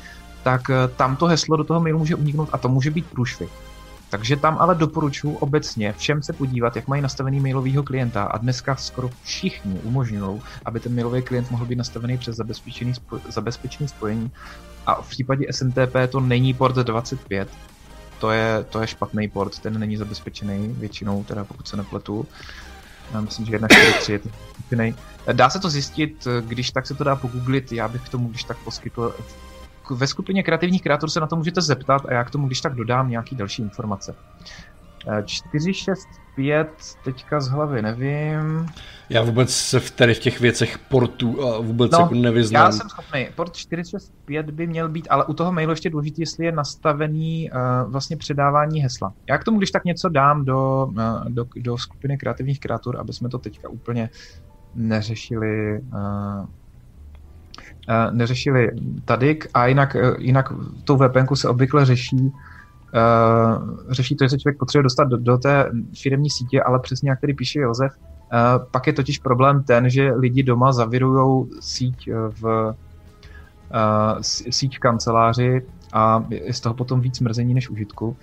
tak 0.42 0.70
eh, 0.70 0.88
tam 0.96 1.16
to 1.16 1.26
heslo 1.26 1.56
do 1.56 1.64
toho 1.64 1.80
mailu 1.80 1.98
může 1.98 2.14
uniknout 2.14 2.48
a 2.52 2.58
to 2.58 2.68
může 2.68 2.90
být 2.90 3.06
průšvih. 3.10 3.50
Takže 4.10 4.36
tam 4.36 4.56
ale 4.60 4.74
doporučuji 4.74 5.36
obecně 5.36 5.92
všem 5.92 6.22
se 6.22 6.32
podívat, 6.32 6.76
jak 6.76 6.88
mají 6.88 7.02
nastavený 7.02 7.40
mailového 7.40 7.82
klienta. 7.82 8.24
A 8.24 8.38
dneska 8.38 8.76
skoro 8.76 9.10
všichni 9.22 9.78
umožňují, 9.82 10.42
aby 10.64 10.80
ten 10.80 10.94
mailový 10.94 11.22
klient 11.22 11.50
mohl 11.50 11.66
být 11.66 11.76
nastavený 11.76 12.18
přes 12.18 12.36
zabezpečený, 12.36 12.94
spo, 12.94 13.18
zabezpečený 13.28 13.88
spojení. 13.88 14.30
A 14.86 15.02
v 15.02 15.08
případě 15.08 15.46
SMTP 15.50 15.94
to 16.08 16.20
není 16.20 16.54
port 16.54 16.76
25, 16.76 17.48
to 18.18 18.30
je, 18.30 18.64
to 18.70 18.80
je 18.80 18.86
špatný 18.86 19.28
port, 19.28 19.58
ten 19.58 19.78
není 19.78 19.96
zabezpečený 19.96 20.74
většinou, 20.78 21.24
teda 21.24 21.44
pokud 21.44 21.68
se 21.68 21.76
nepletu. 21.76 22.26
Já 23.12 23.20
myslím, 23.20 23.46
že 23.46 23.58
1.4.3 23.58 24.12
je 24.12 24.18
to 24.18 25.02
Dá 25.32 25.50
se 25.50 25.60
to 25.60 25.70
zjistit, 25.70 26.28
když 26.40 26.70
tak 26.70 26.86
se 26.86 26.94
to 26.94 27.04
dá 27.04 27.16
pogooglit, 27.16 27.72
já 27.72 27.88
bych 27.88 28.02
k 28.02 28.08
tomu 28.08 28.28
když 28.28 28.44
tak 28.44 28.58
poskytl 28.58 29.14
ve 29.96 30.06
skupině 30.06 30.42
kreativních 30.42 30.82
kreatorů 30.82 31.10
se 31.10 31.20
na 31.20 31.26
to 31.26 31.36
můžete 31.36 31.60
zeptat 31.60 32.02
a 32.08 32.12
já 32.12 32.24
k 32.24 32.30
tomu 32.30 32.46
když 32.46 32.60
tak 32.60 32.74
dodám 32.74 33.10
nějaký 33.10 33.36
další 33.36 33.62
informace. 33.62 34.14
4, 35.24 35.74
6, 35.74 36.08
5, 36.34 36.68
teďka 37.04 37.40
z 37.40 37.48
hlavy 37.48 37.82
nevím. 37.82 38.66
Já 39.08 39.22
vůbec 39.22 39.50
se 39.50 39.80
v, 39.80 39.90
tady 39.90 40.14
v 40.14 40.18
těch 40.18 40.40
věcech 40.40 40.78
portů 40.78 41.44
a 41.44 41.60
vůbec 41.60 41.92
no, 41.92 41.98
jako 41.98 42.14
nevyznám. 42.14 42.66
Já 42.66 42.72
jsem 42.72 42.88
schopný. 42.88 43.28
Port 43.34 43.56
465 43.56 44.50
by 44.50 44.66
měl 44.66 44.88
být, 44.88 45.06
ale 45.10 45.24
u 45.24 45.34
toho 45.34 45.52
mailu 45.52 45.72
ještě 45.72 45.90
důležité, 45.90 46.22
jestli 46.22 46.44
je 46.44 46.52
nastavený 46.52 47.50
uh, 47.50 47.90
vlastně 47.90 48.16
předávání 48.16 48.80
hesla. 48.80 49.12
Já 49.28 49.38
k 49.38 49.44
tomu 49.44 49.58
když 49.58 49.70
tak 49.70 49.84
něco 49.84 50.08
dám 50.08 50.44
do, 50.44 50.88
uh, 50.90 51.24
do, 51.28 51.46
do 51.56 51.78
skupiny 51.78 52.18
kreativních 52.18 52.60
kreatur, 52.60 52.96
aby 53.00 53.12
jsme 53.12 53.28
to 53.28 53.38
teďka 53.38 53.68
úplně 53.68 54.10
neřešili 54.74 55.80
uh, 55.80 56.46
neřešili 58.10 58.70
tady 59.04 59.38
a 59.54 59.66
jinak, 59.66 59.94
uh, 59.94 60.14
jinak 60.18 60.52
tou 60.84 60.96
VPN 60.96 61.34
se 61.34 61.48
obvykle 61.48 61.84
řeší 61.84 62.32
Uh, 62.94 63.78
řeší 63.90 64.16
to, 64.16 64.24
že 64.24 64.28
se 64.28 64.38
člověk 64.38 64.58
potřebuje 64.58 64.82
dostat 64.82 65.04
do, 65.04 65.16
do 65.16 65.38
té 65.38 65.70
firmní 66.02 66.30
sítě, 66.30 66.62
ale 66.62 66.78
přesně 66.78 67.10
jak 67.10 67.20
tady 67.20 67.34
píše 67.34 67.60
Josef, 67.60 67.92
uh, 67.96 68.66
pak 68.70 68.86
je 68.86 68.92
totiž 68.92 69.18
problém 69.18 69.62
ten, 69.62 69.90
že 69.90 70.12
lidi 70.12 70.42
doma 70.42 70.72
zavirují 70.72 71.46
síť 71.60 72.08
v 72.40 72.74
síť 74.50 74.76
v 74.76 74.80
kanceláři 74.80 75.62
a 75.92 76.24
je 76.30 76.52
z 76.54 76.60
toho 76.60 76.74
potom 76.74 77.00
víc 77.00 77.20
mrzení 77.20 77.54
než 77.54 77.70
užitku. 77.70 78.16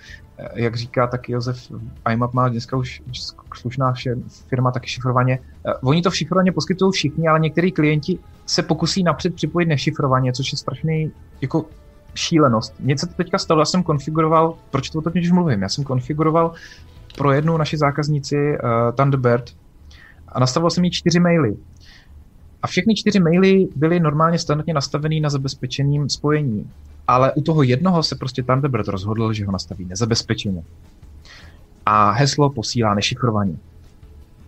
Jak 0.54 0.76
říká 0.76 1.06
taky 1.06 1.32
Josef, 1.32 1.72
IMAP 2.12 2.32
má 2.32 2.48
dneska 2.48 2.76
už 2.76 3.02
slušná 3.54 3.94
firma 4.48 4.70
taky 4.70 4.88
šifrovaně. 4.88 5.38
Oni 5.82 6.02
to 6.02 6.10
šifrovaně 6.10 6.52
poskytují 6.52 6.92
všichni, 6.92 7.28
ale 7.28 7.40
některý 7.40 7.72
klienti 7.72 8.18
se 8.46 8.62
pokusí 8.62 9.02
napřed 9.02 9.34
připojit 9.34 9.66
nešifrovaně, 9.66 10.32
což 10.32 10.52
je 10.52 10.58
strašný 10.58 11.12
jako 11.40 11.64
šílenost. 12.14 12.74
Něco 12.80 13.06
to 13.06 13.12
teďka 13.12 13.38
stalo, 13.38 13.60
já 13.60 13.64
jsem 13.64 13.82
konfiguroval, 13.82 14.54
proč 14.70 14.90
to 14.90 15.00
totiž 15.00 15.30
mluvím, 15.30 15.62
já 15.62 15.68
jsem 15.68 15.84
konfiguroval 15.84 16.52
pro 17.16 17.32
jednu 17.32 17.56
naši 17.56 17.76
zákaznici 17.78 18.36
uh, 18.36 18.92
Thunderbird 18.94 19.50
a 20.28 20.40
nastavil 20.40 20.70
jsem 20.70 20.84
jí 20.84 20.90
čtyři 20.90 21.20
maily. 21.20 21.56
A 22.62 22.66
všechny 22.66 22.94
čtyři 22.94 23.20
maily 23.20 23.68
byly 23.76 24.00
normálně 24.00 24.38
standardně 24.38 24.74
nastavený 24.74 25.20
na 25.20 25.30
zabezpečeným 25.30 26.08
spojení. 26.08 26.70
Ale 27.08 27.32
u 27.32 27.42
toho 27.42 27.62
jednoho 27.62 28.02
se 28.02 28.16
prostě 28.16 28.42
Thunderbird 28.42 28.88
rozhodl, 28.88 29.32
že 29.32 29.46
ho 29.46 29.52
nastaví 29.52 29.84
nezabezpečeně. 29.84 30.62
A 31.86 32.10
heslo 32.10 32.50
posílá 32.50 32.94
nešifrovaně. 32.94 33.56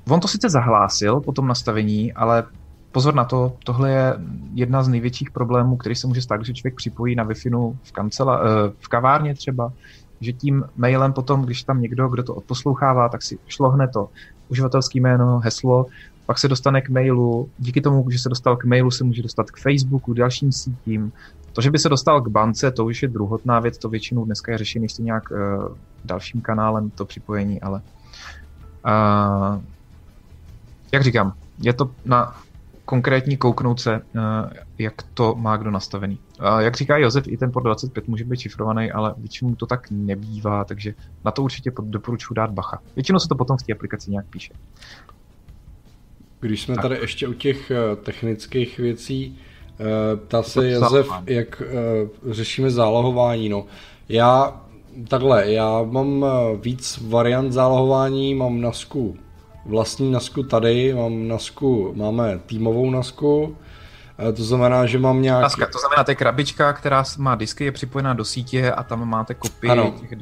On 0.09 0.21
to 0.21 0.29
sice 0.29 0.49
zahlásil 0.49 1.21
po 1.21 1.33
tom 1.33 1.47
nastavení, 1.47 2.13
ale 2.13 2.45
pozor 2.93 3.15
na 3.15 3.25
to, 3.25 3.57
tohle 3.65 3.91
je 3.91 4.15
jedna 4.55 4.83
z 4.83 4.89
největších 4.89 5.31
problémů, 5.31 5.77
který 5.77 5.95
se 5.95 6.07
může 6.07 6.23
stát, 6.23 6.37
když 6.37 6.59
člověk 6.59 6.75
připojí 6.75 7.15
na 7.17 7.25
wi 7.25 7.35
v, 7.83 7.93
kancela, 7.93 8.41
eh, 8.41 8.73
v 8.79 8.89
kavárně 8.89 9.35
třeba, 9.35 9.73
že 10.21 10.33
tím 10.33 10.65
mailem 10.77 11.13
potom, 11.13 11.43
když 11.43 11.63
tam 11.63 11.81
někdo, 11.81 12.09
kdo 12.09 12.23
to 12.23 12.35
odposlouchává, 12.35 13.09
tak 13.09 13.23
si 13.23 13.39
šlohne 13.47 13.89
to 13.89 14.09
uživatelský 14.49 15.01
jméno, 15.01 15.39
heslo, 15.39 15.87
pak 16.27 16.39
se 16.39 16.49
dostane 16.49 16.81
k 16.81 16.89
mailu, 16.89 17.51
díky 17.59 17.81
tomu, 17.81 18.11
že 18.11 18.19
se 18.19 18.29
dostal 18.29 18.57
k 18.57 18.65
mailu, 18.65 18.91
se 18.91 19.05
může 19.05 19.23
dostat 19.23 19.51
k 19.51 19.57
Facebooku, 19.57 20.13
dalším 20.15 20.53
sítím. 20.53 21.13
To, 21.53 21.61
že 21.61 21.71
by 21.71 21.79
se 21.79 21.89
dostal 21.89 22.21
k 22.21 22.29
bance, 22.29 22.71
to 22.71 22.85
už 22.85 23.03
je 23.03 23.09
druhotná 23.09 23.61
věc, 23.61 23.79
to 23.79 23.89
většinou 23.89 24.25
dneska 24.25 24.53
je 24.53 24.59
řešený 24.59 24.85
ještě 24.85 25.03
nějak 25.03 25.31
uh, 25.31 25.39
dalším 26.05 26.41
kanálem, 26.41 26.91
to 26.91 27.05
připojení, 27.05 27.61
ale 27.61 27.83
uh, 28.87 29.63
jak 30.93 31.03
říkám, 31.03 31.35
je 31.59 31.73
to 31.73 31.91
na 32.05 32.41
konkrétní 32.85 33.37
kouknout 33.37 33.81
se, 33.81 34.01
uh, 34.15 34.21
jak 34.79 35.03
to 35.15 35.35
má 35.35 35.57
kdo 35.57 35.71
nastavený. 35.71 36.19
Uh, 36.41 36.59
jak 36.59 36.77
říká 36.77 36.97
Josef, 36.97 37.29
i 37.29 37.37
ten 37.37 37.53
pod 37.53 37.61
25 37.61 38.09
může 38.09 38.25
být 38.25 38.41
šifrovaný, 38.41 38.93
ale 38.93 39.15
většinou 39.19 39.55
to 39.55 39.67
tak 39.67 39.91
nebývá, 39.91 40.65
takže 40.65 40.95
na 41.25 41.31
to 41.31 41.43
určitě 41.43 41.73
doporučuji 41.81 42.35
dát 42.35 42.51
bacha. 42.51 42.83
Většinou 42.97 43.19
se 43.19 43.29
to 43.29 43.35
potom 43.35 43.57
v 43.57 43.63
té 43.63 43.73
aplikaci 43.73 44.11
nějak 44.11 44.27
píše. 44.27 44.53
Když 46.41 46.63
jsme 46.63 46.75
tak. 46.75 46.83
tady 46.83 46.99
ještě 47.01 47.29
u 47.29 47.33
těch 47.33 47.73
technických 48.03 48.79
věcí, 48.79 49.39
ptá 50.27 50.43
se 50.43 50.71
Josef, 50.71 51.07
jak 51.27 51.63
eh, 51.63 52.33
řešíme 52.33 52.71
zálohování. 52.71 53.49
No. 53.49 53.65
Já 54.09 54.61
takhle, 55.09 55.53
já 55.53 55.83
mám 55.83 56.27
víc 56.61 56.99
variant 57.03 57.53
zálohování, 57.53 58.35
mám 58.35 58.61
nasku 58.61 59.17
vlastní 59.67 60.11
nasku 60.11 60.43
tady, 60.43 60.95
mám 60.95 61.29
nasku, 61.29 61.93
máme 61.97 62.41
týmovou 62.47 62.91
nasku, 62.91 63.57
Eh, 64.29 64.33
to 64.33 64.45
znamená, 64.45 64.87
že 64.87 64.99
mám 64.99 65.23
nějaký... 65.23 65.43
Laska, 65.43 65.67
to 65.67 65.79
znamená, 65.79 66.05
to 66.05 66.11
je 66.11 66.15
krabička, 66.15 66.73
která 66.73 67.05
má 67.19 67.35
disky, 67.35 67.65
je 67.65 67.73
připojená 67.73 68.15
do 68.15 68.25
sítě 68.25 68.73
a 68.73 68.83
tam 68.83 69.09
máte 69.09 69.35
kopii. 69.35 69.71
Ano, 69.71 69.95
těch... 70.01 70.19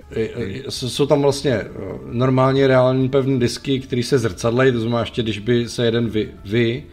jsou 0.68 1.06
tam 1.06 1.22
vlastně 1.22 1.52
eh, 1.52 1.68
normálně 2.04 2.66
reální 2.66 3.08
pevné 3.08 3.38
disky, 3.38 3.80
které 3.80 4.02
se 4.02 4.18
zrcadlejí, 4.18 4.72
to 4.72 4.80
znamená, 4.80 5.00
ještě 5.00 5.22
když 5.22 5.38
by 5.38 5.68
se 5.68 5.84
jeden 5.84 6.08
vy, 6.08 6.30
vy 6.44 6.84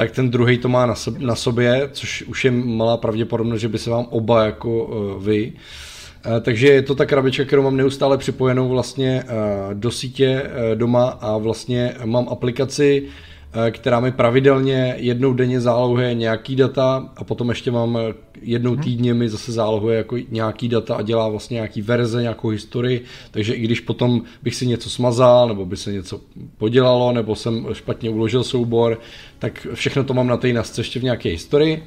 tak 0.00 0.10
ten 0.10 0.30
druhý 0.30 0.58
to 0.58 0.68
má 0.68 0.86
na, 0.86 0.94
sobě, 0.94 1.26
na 1.26 1.34
sobě, 1.34 1.88
což 1.92 2.22
už 2.22 2.44
je 2.44 2.50
malá 2.50 2.96
pravděpodobnost, 2.96 3.60
že 3.60 3.68
by 3.68 3.78
se 3.78 3.90
vám 3.90 4.06
oba 4.10 4.44
jako 4.44 4.84
uh, 4.84 5.24
vy. 5.24 5.52
Uh, 5.52 6.40
takže 6.40 6.68
je 6.68 6.82
to 6.82 6.94
ta 6.94 7.06
krabička, 7.06 7.44
kterou 7.44 7.62
mám 7.62 7.76
neustále 7.76 8.18
připojenou 8.18 8.68
vlastně 8.68 9.24
uh, 9.24 9.74
do 9.74 9.90
sítě 9.90 10.42
uh, 10.42 10.78
doma 10.78 11.08
a 11.08 11.38
vlastně 11.38 11.94
mám 12.04 12.28
aplikaci, 12.28 13.02
Eh, 13.02 13.29
která 13.70 14.00
mi 14.00 14.12
pravidelně 14.12 14.94
jednou 14.98 15.32
denně 15.32 15.60
zálohuje 15.60 16.14
nějaký 16.14 16.56
data 16.56 17.10
a 17.16 17.24
potom 17.24 17.48
ještě 17.48 17.70
mám 17.70 17.98
eh, 17.98 18.14
jednou 18.42 18.72
mhm. 18.72 18.82
týdně 18.82 19.14
mi 19.14 19.28
zase 19.28 19.52
zálohuje 19.52 19.96
jako 19.96 20.16
nějaký 20.30 20.68
data 20.68 20.94
a 20.94 21.02
dělá 21.02 21.28
vlastně 21.28 21.54
nějaký 21.54 21.82
verze, 21.82 22.22
nějakou 22.22 22.48
historii, 22.48 23.04
takže 23.30 23.54
i 23.54 23.60
když 23.60 23.80
potom 23.80 24.22
bych 24.42 24.54
si 24.54 24.66
něco 24.66 24.90
smazal, 24.90 25.48
nebo 25.48 25.66
by 25.66 25.76
se 25.76 25.92
něco 25.92 26.20
podělalo, 26.58 27.12
nebo 27.12 27.36
jsem 27.36 27.66
špatně 27.72 28.10
uložil 28.10 28.44
soubor, 28.44 29.00
tak 29.38 29.66
všechno 29.74 30.04
to 30.04 30.14
mám 30.14 30.26
na 30.26 30.36
té 30.36 30.52
nasce 30.52 30.80
ještě 30.80 31.00
v 31.00 31.02
nějaké 31.02 31.28
historii. 31.28 31.84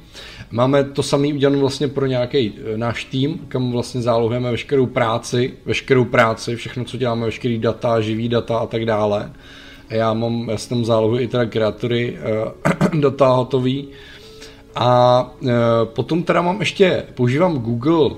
Máme 0.50 0.84
to 0.84 1.02
samé 1.02 1.28
udělané 1.28 1.58
vlastně 1.58 1.88
pro 1.88 2.06
nějaký 2.06 2.52
eh, 2.74 2.76
náš 2.76 3.04
tým, 3.04 3.38
kam 3.48 3.72
vlastně 3.72 4.02
zálohujeme 4.02 4.50
veškerou 4.50 4.86
práci, 4.86 5.52
veškerou 5.64 6.04
práci, 6.04 6.56
všechno, 6.56 6.84
co 6.84 6.96
děláme, 6.96 7.26
veškerý 7.26 7.58
data, 7.58 8.00
živý 8.00 8.28
data 8.28 8.58
a 8.58 8.66
tak 8.66 8.84
dále. 8.84 9.30
Já 9.94 10.14
mám, 10.14 10.48
já 10.48 10.58
jsem 10.58 10.84
zálohu 10.84 11.18
i 11.18 11.28
teda 11.28 11.46
kreatury 11.46 12.18
uh, 12.94 13.00
data 13.00 13.28
hotový. 13.28 13.88
A 14.74 15.20
uh, 15.40 15.50
potom 15.84 16.22
teda 16.22 16.42
mám 16.42 16.60
ještě, 16.60 17.04
používám 17.14 17.58
Google, 17.58 18.10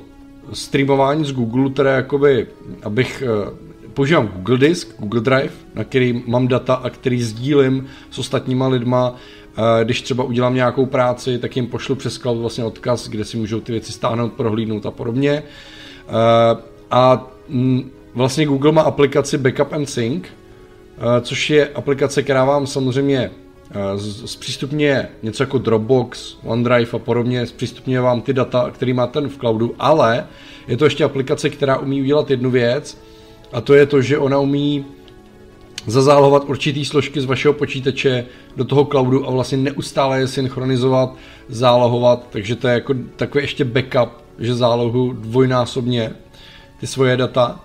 streamování 0.53 1.25
z 1.25 1.33
Google, 1.33 1.71
teda 1.71 1.91
jakoby, 1.91 2.47
abych, 2.83 3.23
uh, 3.27 3.55
používám 3.95 4.29
Google 4.29 4.59
Disk, 4.59 4.89
Google 4.99 5.21
Drive, 5.21 5.53
na 5.75 5.85
který 5.85 6.23
mám 6.27 6.49
data 6.49 6.75
a 6.75 6.91
který 6.91 7.23
sdílím 7.23 7.87
s 8.11 8.19
ostatníma 8.19 8.69
lidma, 8.69 9.15
když 9.83 10.03
třeba 10.03 10.25
udělám 10.25 10.55
nějakou 10.55 10.87
práci, 10.87 11.39
tak 11.39 11.57
jim 11.57 11.67
pošlu 11.67 11.95
přes 11.95 12.19
cloud 12.19 12.39
vlastně 12.39 12.65
odkaz, 12.65 13.09
kde 13.09 13.25
si 13.25 13.37
můžou 13.37 13.61
ty 13.61 13.73
věci 13.73 13.93
stáhnout, 13.93 14.33
prohlídnout 14.33 14.87
a 14.87 14.91
podobně. 14.91 15.43
A 16.91 17.27
mm, 17.49 17.91
vlastně 18.15 18.47
Google 18.47 18.73
má 18.73 18.83
aplikaci 18.83 19.39
Backup 19.39 19.73
and 19.73 19.87
Sync, 19.87 20.27
Eh, 20.27 20.46
což 21.21 21.51
je 21.51 21.69
aplikace, 21.69 22.23
která 22.23 22.45
vám 22.45 22.67
samozřejmě 22.67 23.31
eh, 23.71 23.75
zpřístupňuje 24.27 25.09
něco 25.23 25.43
jako 25.43 25.59
Dropbox, 25.59 26.39
OneDrive 26.45 26.91
a 26.93 26.99
podobně, 26.99 27.47
zpřístupňuje 27.47 28.01
vám 28.01 28.21
ty 28.21 28.33
data, 28.33 28.71
které 28.71 28.95
máte 28.95 29.21
v 29.21 29.39
cloudu, 29.39 29.75
ale 29.79 30.27
je 30.69 30.77
to 30.77 30.85
ještě 30.85 31.05
aplikace, 31.05 31.51
která 31.51 31.79
umí 31.79 32.03
udělat 32.03 32.31
jednu 32.31 32.51
věc 32.51 32.99
a 33.53 33.61
to 33.61 33.75
je 33.75 33.87
to, 33.87 34.03
že 34.03 34.19
ona 34.19 34.39
umí 34.39 34.87
zazálohovat 35.87 36.45
určitý 36.47 36.85
složky 36.85 37.21
z 37.21 37.25
vašeho 37.25 37.55
počítače 37.55 38.25
do 38.57 38.65
toho 38.65 38.85
cloudu 38.85 39.29
a 39.29 39.31
vlastně 39.31 39.59
neustále 39.59 40.21
je 40.21 40.29
synchronizovat, 40.29 41.15
zálohovat, 41.49 42.27
takže 42.31 42.57
to 42.57 42.69
je 42.69 42.75
jako 42.75 42.95
takový 43.17 43.45
ještě 43.45 43.65
backup, 43.65 44.13
že 44.39 44.55
zálohu 44.55 45.13
dvojnásobně 45.13 46.13
ty 46.81 46.87
svoje 46.87 47.17
data. 47.17 47.61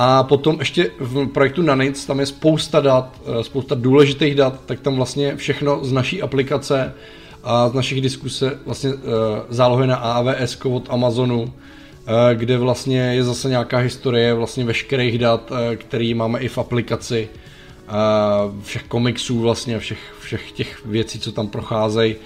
A 0.00 0.22
potom 0.22 0.56
ještě 0.58 0.90
v 0.98 1.26
projektu 1.26 1.62
Nanic 1.62 2.06
tam 2.06 2.20
je 2.20 2.26
spousta 2.26 2.80
dat, 2.80 3.20
eh, 3.40 3.44
spousta 3.44 3.74
důležitých 3.74 4.34
dat, 4.34 4.60
tak 4.66 4.80
tam 4.80 4.96
vlastně 4.96 5.36
všechno 5.36 5.84
z 5.84 5.92
naší 5.92 6.22
aplikace 6.22 6.94
a 7.44 7.68
z 7.68 7.72
našich 7.72 8.00
diskuse 8.00 8.58
vlastně 8.66 8.94
uh, 8.94 9.00
zálohuje 9.48 9.86
na 9.86 9.96
AWS 9.96 10.58
od 10.64 10.86
Amazonu, 10.90 11.42
uh, 11.42 11.50
kde 12.34 12.58
vlastně 12.58 13.00
je 13.00 13.24
zase 13.24 13.48
nějaká 13.48 13.78
historie 13.78 14.34
vlastně 14.34 14.64
veškerých 14.64 15.18
dat, 15.18 15.52
který 15.74 16.14
máme 16.14 16.38
i 16.40 16.48
v 16.48 16.58
aplikaci, 16.58 17.28
všech 18.62 18.82
komiksů 18.82 19.40
vlastně, 19.40 19.78
všech, 19.78 19.98
všech 20.20 20.52
těch 20.52 20.86
věcí, 20.86 21.18
co 21.18 21.32
tam 21.32 21.48
procházejí 21.48 22.16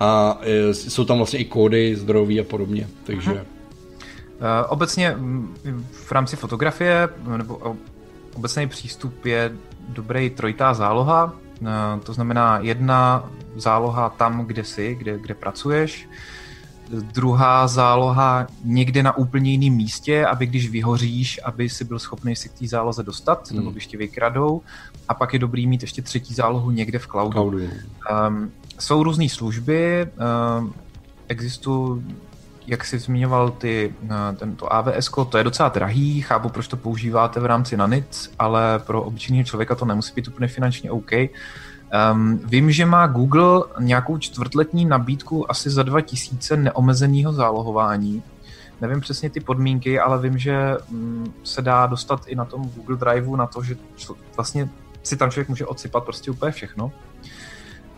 a 0.00 0.40
jsou 0.72 1.04
tam 1.04 1.16
vlastně 1.16 1.38
i 1.38 1.44
kódy 1.44 1.96
zdrojový 1.96 2.40
a 2.40 2.44
podobně, 2.44 2.86
takže... 3.04 3.30
Aha. 3.30 3.59
Eh, 4.40 4.66
obecně 4.66 5.16
v 5.92 6.12
rámci 6.12 6.36
fotografie 6.36 7.08
nebo 7.36 7.76
obecný 8.34 8.68
přístup 8.68 9.24
je 9.24 9.52
dobrý 9.88 10.30
trojitá 10.30 10.74
záloha, 10.74 11.32
eh, 11.62 12.00
to 12.02 12.12
znamená 12.12 12.58
jedna 12.58 13.30
záloha 13.56 14.08
tam, 14.08 14.44
kde 14.46 14.64
jsi, 14.64 14.94
kde, 14.94 15.18
kde 15.18 15.34
pracuješ, 15.34 16.08
druhá 16.90 17.66
záloha 17.66 18.46
někde 18.64 19.02
na 19.02 19.16
úplně 19.16 19.50
jiném 19.50 19.72
místě, 19.72 20.26
aby 20.26 20.46
když 20.46 20.70
vyhoříš, 20.70 21.40
aby 21.44 21.68
si 21.68 21.84
byl 21.84 21.98
schopný 21.98 22.36
si 22.36 22.48
k 22.48 22.52
té 22.52 22.66
záloze 22.66 23.02
dostat, 23.02 23.50
hmm. 23.50 23.58
nebo 23.58 23.70
když 23.70 23.86
tě 23.86 23.96
vykradou. 23.96 24.62
A 25.08 25.14
pak 25.14 25.32
je 25.32 25.38
dobrý 25.38 25.66
mít 25.66 25.82
ještě 25.82 26.02
třetí 26.02 26.34
zálohu 26.34 26.70
někde 26.70 26.98
v 26.98 27.06
cloudu. 27.06 27.32
cloudu. 27.32 27.58
Um, 27.58 28.50
jsou 28.78 29.02
různé 29.02 29.28
služby, 29.28 30.06
um, 30.58 30.74
existují 31.28 32.02
jak 32.66 32.84
jsi 32.84 32.98
zmiňoval 32.98 33.50
ty, 33.50 33.94
eh, 34.04 34.36
tento 34.36 34.72
AWS, 34.72 35.10
to 35.28 35.38
je 35.38 35.44
docela 35.44 35.68
drahý, 35.68 36.22
chápu, 36.22 36.48
proč 36.48 36.68
to 36.68 36.76
používáte 36.76 37.40
v 37.40 37.46
rámci 37.46 37.76
Nanic, 37.76 38.32
ale 38.38 38.78
pro 38.78 39.02
obyčejného 39.02 39.44
člověka 39.44 39.74
to 39.74 39.84
nemusí 39.84 40.12
být 40.14 40.28
úplně 40.28 40.48
finančně 40.48 40.90
OK. 40.90 41.12
Um, 42.12 42.38
vím, 42.44 42.72
že 42.72 42.86
má 42.86 43.06
Google 43.06 43.64
nějakou 43.78 44.18
čtvrtletní 44.18 44.84
nabídku 44.84 45.50
asi 45.50 45.70
za 45.70 45.82
2000 45.82 46.56
neomezeného 46.56 47.32
zálohování. 47.32 48.22
Nevím 48.80 49.00
přesně 49.00 49.30
ty 49.30 49.40
podmínky, 49.40 50.00
ale 50.00 50.18
vím, 50.18 50.38
že 50.38 50.76
um, 50.90 51.34
se 51.44 51.62
dá 51.62 51.86
dostat 51.86 52.22
i 52.26 52.34
na 52.34 52.44
tom 52.44 52.62
Google 52.62 52.96
Driveu 52.96 53.36
na 53.36 53.46
to, 53.46 53.62
že 53.62 53.76
vlastně 54.36 54.68
si 55.02 55.16
tam 55.16 55.30
člověk 55.30 55.48
může 55.48 55.66
odsypat 55.66 56.04
prostě 56.04 56.30
úplně 56.30 56.52
všechno. 56.52 56.92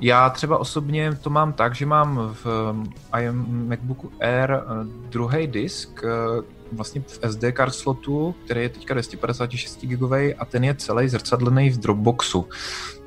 Já 0.03 0.31
třeba 0.31 0.59
osobně 0.59 1.15
to 1.15 1.31
mám 1.31 1.53
tak, 1.53 1.75
že 1.75 1.87
mám 1.87 2.35
v 2.43 2.47
um, 2.73 3.69
MacBooku 3.69 4.13
Air 4.21 4.51
uh, 4.51 4.87
druhý 4.87 5.47
disk, 5.47 6.05
uh, 6.05 6.45
vlastně 6.73 7.01
v 7.01 7.21
SD 7.31 7.45
card 7.57 7.75
slotu, 7.75 8.35
který 8.45 8.63
je 8.63 8.69
teďka 8.69 8.95
256 8.95 9.85
GB 9.85 10.13
a 10.39 10.45
ten 10.45 10.65
je 10.65 10.75
celý 10.75 11.09
zrcadlený 11.09 11.71
v 11.71 11.79
Dropboxu. 11.79 12.49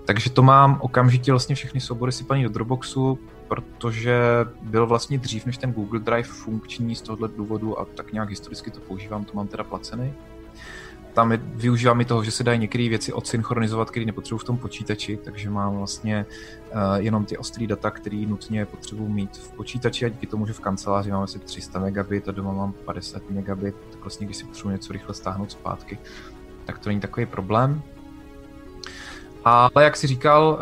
Takže 0.05 0.29
to 0.29 0.41
mám 0.41 0.77
okamžitě 0.81 1.31
vlastně 1.31 1.55
všechny 1.55 1.81
soubory 1.81 2.11
sypaný 2.11 2.43
do 2.43 2.49
Dropboxu, 2.49 3.19
protože 3.47 4.19
byl 4.61 4.87
vlastně 4.87 5.17
dřív 5.17 5.45
než 5.45 5.57
ten 5.57 5.73
Google 5.73 5.99
Drive 5.99 6.23
funkční 6.23 6.95
z 6.95 7.01
tohohle 7.01 7.29
důvodu 7.37 7.79
a 7.79 7.85
tak 7.85 8.13
nějak 8.13 8.29
historicky 8.29 8.71
to 8.71 8.79
používám, 8.79 9.25
to 9.25 9.31
mám 9.33 9.47
teda 9.47 9.63
placený 9.63 10.13
tam 11.15 11.31
je, 11.31 11.39
využívám 11.43 12.01
i 12.01 12.05
toho, 12.05 12.23
že 12.23 12.31
se 12.31 12.43
dají 12.43 12.59
některé 12.59 12.89
věci 12.89 13.13
odsynchronizovat, 13.13 13.89
které 13.89 14.05
nepotřebuji 14.05 14.37
v 14.37 14.43
tom 14.43 14.57
počítači, 14.57 15.17
takže 15.17 15.49
mám 15.49 15.77
vlastně 15.77 16.25
uh, 16.73 16.79
jenom 16.95 17.25
ty 17.25 17.37
ostrý 17.37 17.67
data, 17.67 17.91
které 17.91 18.25
nutně 18.27 18.65
potřebuji 18.65 19.09
mít 19.09 19.37
v 19.37 19.51
počítači 19.51 20.05
a 20.05 20.09
díky 20.09 20.27
tomu, 20.27 20.47
že 20.47 20.53
v 20.53 20.59
kanceláři 20.59 21.11
mám 21.11 21.23
asi 21.23 21.39
300 21.39 21.79
megabit 21.79 22.29
a 22.29 22.31
doma 22.31 22.53
mám 22.53 22.73
50 22.73 23.29
megabit, 23.29 23.75
tak 23.91 23.99
vlastně 24.01 24.25
když 24.25 24.37
si 24.37 24.45
potřebuji 24.45 24.69
něco 24.69 24.93
rychle 24.93 25.15
stáhnout 25.15 25.51
zpátky, 25.51 25.97
tak 26.65 26.79
to 26.79 26.89
není 26.89 26.99
takový 26.99 27.25
problém. 27.25 27.81
Ale 29.43 29.83
jak 29.83 29.95
si 29.95 30.07
říkal, 30.07 30.59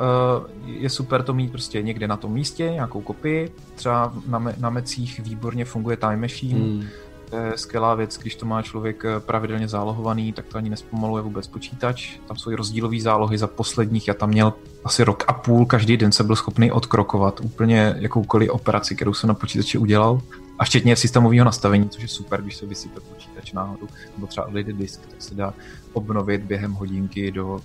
je 0.66 0.90
super 0.90 1.24
to 1.24 1.34
mít 1.34 1.52
prostě 1.52 1.82
někde 1.82 2.08
na 2.08 2.18
tom 2.18 2.34
místě, 2.34 2.64
nějakou 2.64 3.02
kopii. 3.02 3.52
Třeba 3.76 4.14
na, 4.28 4.40
me, 4.40 4.56
na 4.60 4.70
mecích 4.70 5.20
výborně 5.20 5.66
funguje 5.66 5.98
Time 5.98 6.22
Machine, 6.22 6.60
hmm 6.60 6.88
to 7.34 7.40
je 7.40 7.58
skvělá 7.58 7.96
věc, 7.96 8.18
když 8.18 8.36
to 8.36 8.46
má 8.46 8.62
člověk 8.62 9.06
eh, 9.06 9.20
pravidelně 9.20 9.68
zálohovaný, 9.68 10.34
tak 10.34 10.46
to 10.46 10.58
ani 10.58 10.70
nespomaluje 10.70 11.24
vůbec 11.24 11.48
počítač. 11.48 12.18
Tam 12.28 12.38
jsou 12.38 12.52
i 12.52 12.56
rozdílové 12.56 13.00
zálohy 13.00 13.38
za 13.38 13.48
posledních, 13.48 14.08
já 14.08 14.14
tam 14.14 14.30
měl 14.30 14.54
asi 14.84 15.04
rok 15.04 15.24
a 15.28 15.34
půl, 15.34 15.66
každý 15.66 15.98
den 15.98 16.12
se 16.12 16.24
byl 16.24 16.36
schopný 16.36 16.72
odkrokovat 16.72 17.40
úplně 17.40 17.96
jakoukoliv 17.98 18.50
operaci, 18.50 18.96
kterou 18.96 19.14
jsem 19.14 19.28
na 19.28 19.34
počítači 19.34 19.78
udělal. 19.78 20.22
A 20.60 20.66
včetně 20.66 20.96
systémového 20.96 21.46
nastavení, 21.46 21.90
což 21.90 22.02
je 22.02 22.08
super, 22.08 22.42
když 22.42 22.56
se 22.56 22.66
vysype 22.66 23.00
počítač 23.00 23.52
náhodou, 23.52 23.88
nebo 24.16 24.28
třeba 24.28 24.48
odejde 24.48 24.74
disk, 24.74 25.02
tak 25.10 25.22
se 25.22 25.36
dá 25.36 25.54
obnovit 25.94 26.42
během 26.42 26.72
hodinky 26.72 27.32
do, 27.32 27.60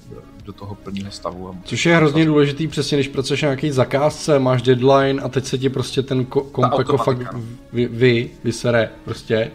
do 0.45 0.53
toho 0.53 0.75
plného 0.75 1.11
stavu. 1.11 1.55
Což 1.65 1.87
je 1.87 1.97
hrozně 1.97 2.27
důležitý, 2.27 2.69
přesně 2.69 2.97
když 2.97 3.09
pracuješ 3.09 3.43
na 3.43 3.47
nějaký 3.47 3.71
zakázce, 3.71 4.39
máš 4.39 4.63
deadline 4.63 5.23
a 5.23 5.29
teď 5.29 5.45
se 5.45 5.59
ti 5.59 5.69
prostě 5.69 6.03
ten 6.03 6.25
komp 6.25 6.79
jako 6.79 6.97
fakt 6.97 7.35
vy, 7.73 7.87
vy, 7.87 8.31
vysere 8.45 8.91
prostě, 9.05 9.51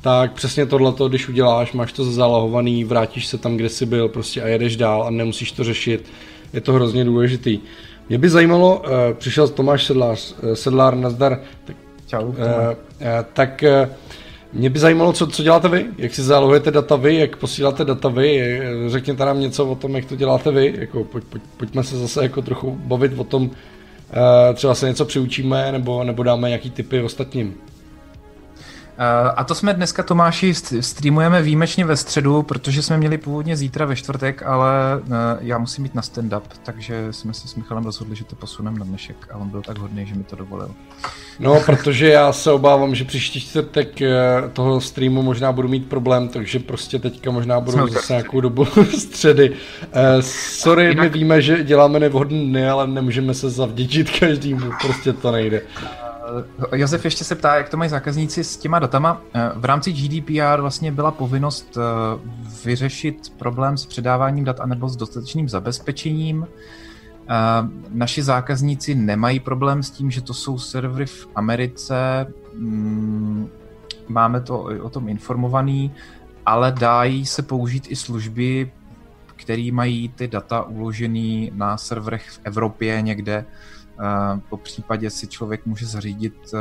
tak 0.00 0.32
přesně 0.32 0.66
tohleto, 0.66 1.08
když 1.08 1.28
uděláš, 1.28 1.72
máš 1.72 1.92
to 1.92 2.04
zálohovaný, 2.04 2.84
vrátíš 2.84 3.26
se 3.26 3.38
tam, 3.38 3.56
kde 3.56 3.68
jsi 3.68 3.86
byl 3.86 4.08
prostě 4.08 4.42
a 4.42 4.48
jedeš 4.48 4.76
dál 4.76 5.02
a 5.02 5.10
nemusíš 5.10 5.52
to 5.52 5.64
řešit. 5.64 6.06
Je 6.52 6.60
to 6.60 6.72
hrozně 6.72 7.04
důležitý. 7.04 7.58
Mě 8.08 8.18
by 8.18 8.28
zajímalo, 8.28 8.78
uh, 8.78 8.84
přišel 9.14 9.48
Tomáš 9.48 9.84
Sedlář, 9.86 10.34
uh, 10.42 10.52
Sedlár, 10.52 10.96
nazdar, 10.96 11.40
tak, 11.64 11.76
Čau. 12.08 12.24
Uh, 12.24 12.34
uh, 12.34 12.34
tak 13.32 13.64
uh, 13.84 13.88
mě 14.52 14.70
by 14.70 14.78
zajímalo, 14.78 15.12
co, 15.12 15.26
co 15.26 15.42
děláte 15.42 15.68
vy, 15.68 15.86
jak 15.98 16.14
si 16.14 16.22
zálohujete 16.22 16.70
data 16.70 16.96
vy, 16.96 17.14
jak 17.14 17.36
posíláte 17.36 17.84
data 17.84 18.08
vy, 18.08 18.60
řekněte 18.86 19.24
nám 19.24 19.40
něco 19.40 19.66
o 19.66 19.74
tom, 19.74 19.96
jak 19.96 20.04
to 20.04 20.16
děláte 20.16 20.50
vy, 20.50 20.74
jako, 20.78 21.04
pojď, 21.04 21.24
pojď, 21.24 21.42
pojďme 21.56 21.84
se 21.84 21.98
zase 21.98 22.22
jako 22.22 22.42
trochu 22.42 22.78
bavit 22.84 23.18
o 23.18 23.24
tom, 23.24 23.50
třeba 24.54 24.74
se 24.74 24.88
něco 24.88 25.04
přiučíme, 25.04 25.72
nebo, 25.72 26.04
nebo 26.04 26.22
dáme 26.22 26.48
nějaký 26.48 26.70
typy 26.70 27.02
ostatním. 27.02 27.54
Eh, 29.00 29.30
a 29.36 29.44
to 29.44 29.54
jsme 29.54 29.74
dneska, 29.74 30.02
Tomáši, 30.02 30.54
streamujeme 30.80 31.42
výjimečně 31.42 31.84
ve 31.84 31.96
středu, 31.96 32.42
protože 32.42 32.82
jsme 32.82 32.98
měli 32.98 33.18
původně 33.18 33.56
zítra 33.56 33.86
ve 33.86 33.96
čtvrtek, 33.96 34.42
ale 34.42 34.70
eh, 35.06 35.10
já 35.40 35.58
musím 35.58 35.84
být 35.84 35.94
na 35.94 36.02
stand-up, 36.02 36.42
takže 36.62 37.12
jsme 37.12 37.34
se 37.34 37.48
s 37.48 37.54
Michalem 37.54 37.84
rozhodli, 37.84 38.16
že 38.16 38.24
to 38.24 38.36
posuneme 38.36 38.78
na 38.78 38.84
dnešek 38.84 39.16
a 39.30 39.36
on 39.36 39.48
byl 39.48 39.62
tak 39.62 39.78
hodný, 39.78 40.06
že 40.06 40.14
mi 40.14 40.24
to 40.24 40.36
dovolil. 40.36 40.70
No, 41.40 41.60
protože 41.66 42.08
já 42.08 42.32
se 42.32 42.52
obávám, 42.52 42.94
že 42.94 43.04
příští 43.04 43.40
čtvrtek 43.40 44.02
eh, 44.02 44.12
toho 44.52 44.80
streamu 44.80 45.22
možná 45.22 45.52
budu 45.52 45.68
mít 45.68 45.88
problém, 45.88 46.28
takže 46.28 46.58
prostě 46.58 46.98
teďka 46.98 47.30
možná 47.30 47.60
budu 47.60 47.78
jsme 47.78 47.90
zase 47.90 48.12
nějakou 48.12 48.40
dobu 48.40 48.64
středy. 48.98 49.52
sorry, 50.20 50.84
Jinak... 50.84 51.12
my 51.12 51.18
víme, 51.18 51.42
že 51.42 51.64
děláme 51.64 52.00
nevhodné 52.00 52.38
dny, 52.38 52.68
ale 52.68 52.86
nemůžeme 52.86 53.34
se 53.34 53.50
zavděčit 53.50 54.18
každému, 54.18 54.70
prostě 54.82 55.12
to 55.12 55.32
nejde. 55.32 55.62
Eh, 56.72 56.78
Josef 56.78 57.04
ještě 57.04 57.24
se 57.24 57.34
ptá, 57.34 57.56
jak 57.56 57.68
to 57.68 57.76
mají 57.76 57.90
zákazníci 57.90 58.44
s 58.44 58.56
těma 58.56 58.78
datama. 58.78 59.22
Eh, 59.34 59.50
v 59.54 59.64
rámci 59.64 59.92
GDPR 59.92 60.60
vlastně 60.60 60.92
byla 60.92 61.10
povinnost 61.10 61.78
eh, 61.78 61.80
vyřešit 62.64 63.32
problém 63.38 63.76
s 63.76 63.86
předáváním 63.86 64.44
dat 64.44 64.60
anebo 64.60 64.88
s 64.88 64.96
dostatečným 64.96 65.48
zabezpečením. 65.48 66.46
Naši 67.90 68.22
zákazníci 68.22 68.94
nemají 68.94 69.40
problém 69.40 69.82
s 69.82 69.90
tím, 69.90 70.10
že 70.10 70.20
to 70.20 70.34
jsou 70.34 70.58
servery 70.58 71.06
v 71.06 71.28
Americe, 71.34 72.26
mm, 72.54 73.48
máme 74.08 74.40
to 74.40 74.68
o 74.82 74.90
tom 74.90 75.08
informovaný, 75.08 75.92
ale 76.46 76.72
dají 76.72 77.26
se 77.26 77.42
použít 77.42 77.86
i 77.90 77.96
služby, 77.96 78.72
které 79.36 79.68
mají 79.72 80.08
ty 80.08 80.28
data 80.28 80.62
uložené 80.62 81.50
na 81.52 81.76
serverech 81.76 82.30
v 82.30 82.40
Evropě 82.44 83.02
někde, 83.02 83.44
po 84.48 84.56
případě 84.56 85.10
si 85.10 85.26
člověk 85.26 85.66
může 85.66 85.86
zařídit 85.86 86.34
eh, 86.54 86.58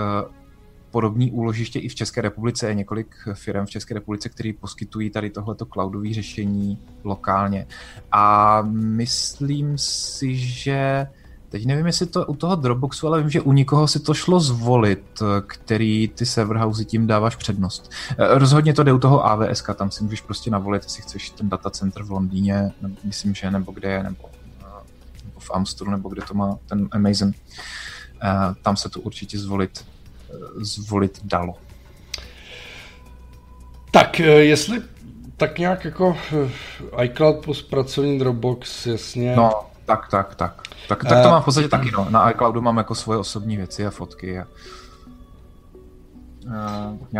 podobný 0.91 1.31
úložiště 1.31 1.79
i 1.79 1.89
v 1.89 1.95
České 1.95 2.21
republice. 2.21 2.67
Je 2.67 2.73
několik 2.73 3.15
firm 3.33 3.65
v 3.65 3.69
České 3.69 3.93
republice, 3.93 4.29
které 4.29 4.51
poskytují 4.59 5.09
tady 5.09 5.29
tohleto 5.29 5.65
cloudové 5.65 6.13
řešení 6.13 6.79
lokálně. 7.03 7.67
A 8.11 8.61
myslím 8.71 9.77
si, 9.77 10.35
že 10.35 11.07
Teď 11.49 11.65
nevím, 11.65 11.85
jestli 11.85 12.05
to 12.05 12.25
u 12.25 12.35
toho 12.35 12.55
Dropboxu, 12.55 13.07
ale 13.07 13.19
vím, 13.19 13.29
že 13.29 13.41
u 13.41 13.53
nikoho 13.53 13.87
si 13.87 13.99
to 13.99 14.13
šlo 14.13 14.39
zvolit, 14.39 15.21
který 15.47 16.07
ty 16.07 16.25
server 16.25 16.57
housey 16.57 16.85
tím 16.85 17.07
dáváš 17.07 17.35
přednost. 17.35 17.91
Eh, 18.11 18.15
rozhodně 18.39 18.73
to 18.73 18.83
jde 18.83 18.93
u 18.93 18.99
toho 18.99 19.25
AWS, 19.25 19.63
tam 19.75 19.91
si 19.91 20.03
můžeš 20.03 20.21
prostě 20.21 20.51
navolit, 20.51 20.83
jestli 20.83 21.01
chceš 21.01 21.29
ten 21.29 21.49
data 21.49 21.69
center 21.69 22.03
v 22.03 22.11
Londýně, 22.11 22.71
myslím, 23.03 23.35
že 23.35 23.51
nebo 23.51 23.71
kde 23.71 23.91
je, 23.91 24.03
nebo 24.03 24.29
v 25.47 25.51
Amstru, 25.53 25.91
nebo 25.91 26.09
kde 26.09 26.21
to 26.21 26.33
má 26.33 26.57
ten 26.65 26.87
Amazon. 26.91 27.27
Uh, 27.27 27.33
tam 28.61 28.77
se 28.77 28.89
to 28.89 28.99
určitě 28.99 29.39
zvolit, 29.39 29.85
uh, 30.29 30.63
zvolit 30.63 31.19
dalo. 31.23 31.55
Tak, 33.91 34.19
eh, 34.19 34.23
jestli 34.25 34.81
tak 35.37 35.59
nějak 35.59 35.85
jako 35.85 36.17
iCloud 37.03 37.45
plus 37.45 37.61
pracovní 37.61 38.19
Dropbox, 38.19 38.85
jasně. 38.85 39.35
No, 39.35 39.51
tak, 39.85 40.07
tak, 40.11 40.35
tak. 40.35 40.61
Tak, 40.87 41.03
tak 41.03 41.23
to 41.23 41.29
mám 41.29 41.41
v 41.41 41.45
podstatě 41.45 41.67
taky, 41.67 41.91
no. 41.91 42.07
Na 42.09 42.31
iCloudu 42.31 42.61
mám 42.61 42.77
jako 42.77 42.95
svoje 42.95 43.19
osobní 43.19 43.57
věci 43.57 43.85
a 43.85 43.89
fotky 43.89 44.39
a, 44.39 44.47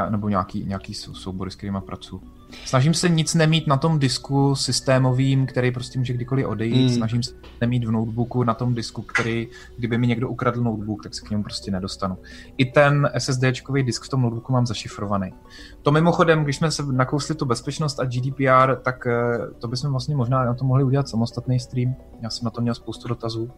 a 0.04 0.10
nebo 0.10 0.30
nějaký, 0.30 0.66
nějaký 0.66 0.94
soubory, 0.94 1.52
s 1.52 1.56
kterými 1.56 1.82
pracuji. 1.82 2.37
Snažím 2.66 2.94
se 2.94 3.10
nic 3.10 3.34
nemít 3.34 3.68
na 3.68 3.78
tom 3.78 4.00
disku 4.00 4.56
systémovým, 4.56 5.46
který 5.46 5.72
prostě 5.72 6.00
může 6.00 6.14
kdykoliv 6.14 6.48
odejít. 6.48 6.88
Hmm. 6.88 6.96
Snažím 6.96 7.24
se 7.24 7.32
nemít 7.62 7.86
v 7.86 7.92
notebooku 7.92 8.44
na 8.44 8.54
tom 8.54 8.76
disku, 8.76 9.02
který, 9.02 9.48
kdyby 9.78 9.98
mi 9.98 10.08
někdo 10.08 10.30
ukradl 10.30 10.64
notebook, 10.64 11.04
tak 11.04 11.16
se 11.16 11.22
k 11.22 11.30
němu 11.30 11.44
prostě 11.44 11.72
nedostanu. 11.72 12.18
I 12.58 12.66
ten 12.66 13.10
SSDčkový 13.18 13.84
disk 13.84 14.04
v 14.04 14.10
tom 14.10 14.22
notebooku 14.22 14.54
mám 14.54 14.68
zašifrovaný. 14.68 15.34
To 15.82 15.92
mimochodem, 15.92 16.44
když 16.44 16.56
jsme 16.56 16.72
se 16.72 16.84
nakousli 16.92 17.36
tu 17.36 17.46
bezpečnost 17.46 18.00
a 18.00 18.06
GDPR, 18.06 18.76
tak 18.82 19.08
eh, 19.08 19.38
to 19.60 19.68
bychom 19.68 19.92
vlastně 19.92 20.16
možná 20.16 20.46
na 20.46 20.54
to 20.54 20.66
mohli 20.66 20.84
udělat 20.84 21.10
samostatný 21.10 21.60
stream. 21.60 21.96
Já 22.22 22.30
jsem 22.30 22.46
na 22.46 22.52
to 22.52 22.62
měl 22.62 22.76
spoustu 22.76 23.08
dotazů. 23.08 23.52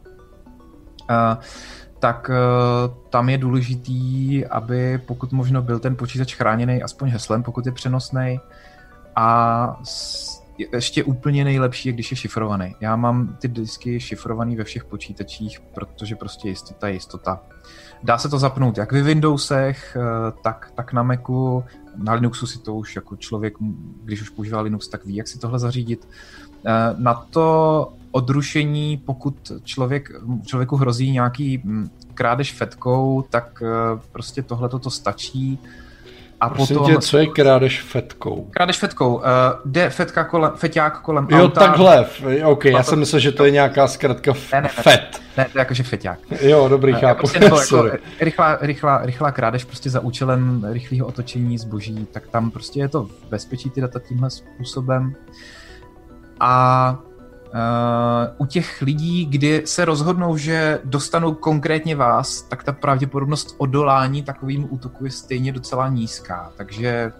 Uh, 1.09 1.43
tak 1.99 2.29
uh, 2.29 2.93
tam 3.09 3.29
je 3.29 3.37
důležitý, 3.37 4.45
aby 4.45 4.97
pokud 4.97 5.31
možno 5.31 5.61
byl 5.61 5.79
ten 5.79 5.95
počítač 5.95 6.35
chráněný 6.35 6.83
aspoň 6.83 7.09
heslem, 7.09 7.43
pokud 7.43 7.65
je 7.65 7.71
přenosný 7.71 8.39
a 9.19 9.81
ještě 10.73 11.03
úplně 11.03 11.43
nejlepší 11.43 11.89
je, 11.89 11.93
když 11.93 12.11
je 12.11 12.17
šifrovaný. 12.17 12.75
Já 12.81 12.95
mám 12.95 13.37
ty 13.39 13.47
disky 13.47 13.99
šifrovaný 13.99 14.55
ve 14.55 14.63
všech 14.63 14.85
počítačích, 14.85 15.59
protože 15.59 16.15
prostě 16.15 16.49
jistota 16.49 16.87
je 16.87 16.93
jistota. 16.93 17.41
Dá 18.03 18.17
se 18.17 18.29
to 18.29 18.39
zapnout 18.39 18.77
jak 18.77 18.91
ve 18.91 19.01
Windowsech, 19.01 19.97
eh, 19.97 20.31
tak, 20.43 20.71
tak 20.75 20.93
na 20.93 21.03
Macu. 21.03 21.63
Na 21.95 22.13
Linuxu 22.13 22.47
si 22.47 22.59
to 22.59 22.75
už 22.75 22.95
jako 22.95 23.15
člověk, 23.15 23.53
když 24.03 24.21
už 24.21 24.29
používá 24.29 24.61
Linux, 24.61 24.87
tak 24.87 25.05
ví, 25.05 25.15
jak 25.15 25.27
si 25.27 25.39
tohle 25.39 25.59
zařídit. 25.59 26.07
Eh, 26.65 26.71
na 26.97 27.13
to 27.13 27.93
odrušení, 28.11 28.97
pokud 28.97 29.51
člověk, 29.63 30.11
člověku 30.45 30.75
hrozí 30.75 31.11
nějaký 31.11 31.63
krádež 32.13 32.53
fetkou, 32.53 33.21
tak 33.29 33.63
eh, 33.65 33.99
prostě 34.11 34.41
tohle 34.41 34.69
to 34.69 34.89
stačí. 34.89 35.59
A 36.39 36.49
Prosím 36.49 36.77
potom... 36.77 36.91
tě, 36.91 37.01
co 37.01 37.17
je 37.17 37.27
krádež 37.27 37.81
fetkou? 37.81 38.47
Krádež 38.51 38.77
fetkou. 38.77 39.15
Uh, 39.15 39.23
jde 39.65 39.89
fetka 39.89 40.23
kolem, 40.23 40.51
feťák 40.55 41.01
kolem 41.01 41.27
jo, 41.31 41.43
auta. 41.43 41.61
Jo, 41.61 41.67
takhle. 41.67 42.05
OK, 42.45 42.65
já 42.65 42.83
jsem 42.83 42.99
myslel, 42.99 43.19
že 43.19 43.31
to 43.31 43.45
je 43.45 43.51
nějaká 43.51 43.87
zkrátka 43.87 44.31
f- 44.31 44.51
ne, 44.53 44.61
ne, 44.61 44.69
ne, 44.77 44.83
fet. 44.83 45.21
Ne, 45.37 45.45
to 45.51 45.57
je 45.57 45.59
jakože 45.61 45.83
feťák. 45.83 46.19
Jo, 46.41 46.67
dobrý, 46.67 46.93
uh, 46.93 46.99
chápu. 46.99 47.19
Prostě, 47.19 47.43
jako 47.75 47.97
rychlá, 48.19 48.57
rychlá, 48.61 49.01
rychlá 49.03 49.31
krádež 49.31 49.63
prostě 49.63 49.89
za 49.89 49.99
účelem 49.99 50.67
rychlého 50.71 51.07
otočení 51.07 51.57
zboží, 51.57 52.07
tak 52.11 52.27
tam 52.27 52.51
prostě 52.51 52.79
je 52.79 52.87
to 52.87 53.03
v 53.03 53.11
bezpečí 53.29 53.69
ty 53.69 53.81
data 53.81 53.99
tímhle 53.99 54.29
způsobem. 54.29 55.15
A 56.39 56.99
u 58.37 58.45
těch 58.45 58.81
lidí, 58.81 59.25
kdy 59.25 59.61
se 59.65 59.85
rozhodnou, 59.85 60.37
že 60.37 60.79
dostanou 60.83 61.33
konkrétně 61.33 61.95
vás, 61.95 62.41
tak 62.41 62.63
ta 62.63 62.71
pravděpodobnost 62.71 63.55
odolání 63.57 64.23
takovým 64.23 64.67
útoku 64.69 65.05
je 65.05 65.11
stejně 65.11 65.51
docela 65.51 65.87
nízká. 65.87 66.51
Takže 66.57 67.13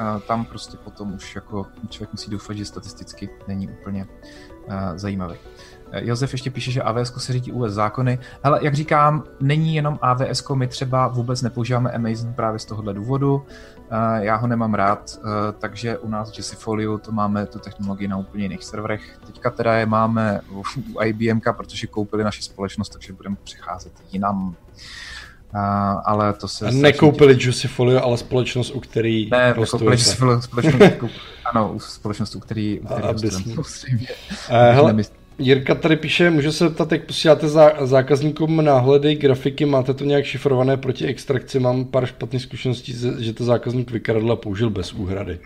uh, 0.00 0.20
tam 0.20 0.44
prostě 0.44 0.76
potom 0.76 1.14
už 1.14 1.34
jako 1.34 1.66
člověk 1.88 2.12
musí 2.12 2.30
doufat, 2.30 2.56
že 2.56 2.64
statisticky 2.64 3.30
není 3.48 3.68
úplně 3.68 4.06
uh, 4.66 4.74
zajímavý. 4.96 5.36
Josef 5.98 6.32
ještě 6.32 6.50
píše, 6.50 6.70
že 6.70 6.82
AWS 6.82 7.12
se 7.16 7.32
řídí 7.32 7.52
US 7.52 7.72
zákony. 7.72 8.18
Ale 8.44 8.60
jak 8.62 8.74
říkám, 8.74 9.24
není 9.40 9.74
jenom 9.74 9.98
AWS, 10.02 10.48
my 10.54 10.66
třeba 10.66 11.08
vůbec 11.08 11.42
nepoužíváme 11.42 11.90
Amazon 11.90 12.32
právě 12.32 12.58
z 12.58 12.64
tohohle 12.64 12.94
důvodu. 12.94 13.46
Já 14.20 14.36
ho 14.36 14.46
nemám 14.46 14.74
rád, 14.74 15.18
takže 15.58 15.98
u 15.98 16.08
nás 16.08 16.32
v 16.32 16.36
Jessifolio 16.38 16.98
to 16.98 17.12
máme 17.12 17.46
tu 17.46 17.58
technologii 17.58 18.08
na 18.08 18.16
úplně 18.16 18.44
jiných 18.44 18.64
serverech. 18.64 19.18
Teďka 19.26 19.50
teda 19.50 19.74
je 19.74 19.86
máme 19.86 20.40
u 20.50 20.62
IBM, 21.04 21.40
protože 21.56 21.86
koupili 21.86 22.24
naši 22.24 22.42
společnost, 22.42 22.88
takže 22.88 23.12
budeme 23.12 23.36
přicházet 23.44 23.92
jinam. 24.12 24.56
Uh, 25.54 25.60
ale 26.04 26.32
to 26.32 26.48
se... 26.48 26.70
Nekoupili 26.70 27.36
Juicyfolio, 27.40 28.02
ale 28.02 28.16
společnost, 28.16 28.70
u 28.70 28.80
který 28.80 29.30
Ne, 29.30 29.54
koupili 29.70 29.90
Juicyfolio, 29.90 30.42
společnost, 30.42 30.92
ano, 31.44 31.74
společnost, 31.78 32.34
u 32.34 32.40
který, 32.40 32.80
u 32.80 32.86
který 32.86 33.56
uh, 33.56 33.64
hele, 34.48 34.94
Jirka 35.40 35.74
tady 35.74 35.96
píše, 35.96 36.30
může 36.30 36.52
se 36.52 36.70
ptat, 36.70 36.92
jak 36.92 37.04
posíláte 37.04 37.48
zá, 37.48 37.72
zákazníkům 37.80 38.64
náhledy, 38.64 39.14
grafiky, 39.14 39.66
máte 39.66 39.94
to 39.94 40.04
nějak 40.04 40.24
šifrované 40.24 40.76
proti 40.76 41.06
extrakci, 41.06 41.58
mám 41.58 41.84
pár 41.84 42.06
špatných 42.06 42.42
zkušeností, 42.42 42.94
že 43.18 43.32
to 43.32 43.44
zákazník 43.44 43.90
vykradl 43.90 44.32
a 44.32 44.36
použil 44.36 44.70
bez 44.70 44.92
úhrady. 44.92 45.38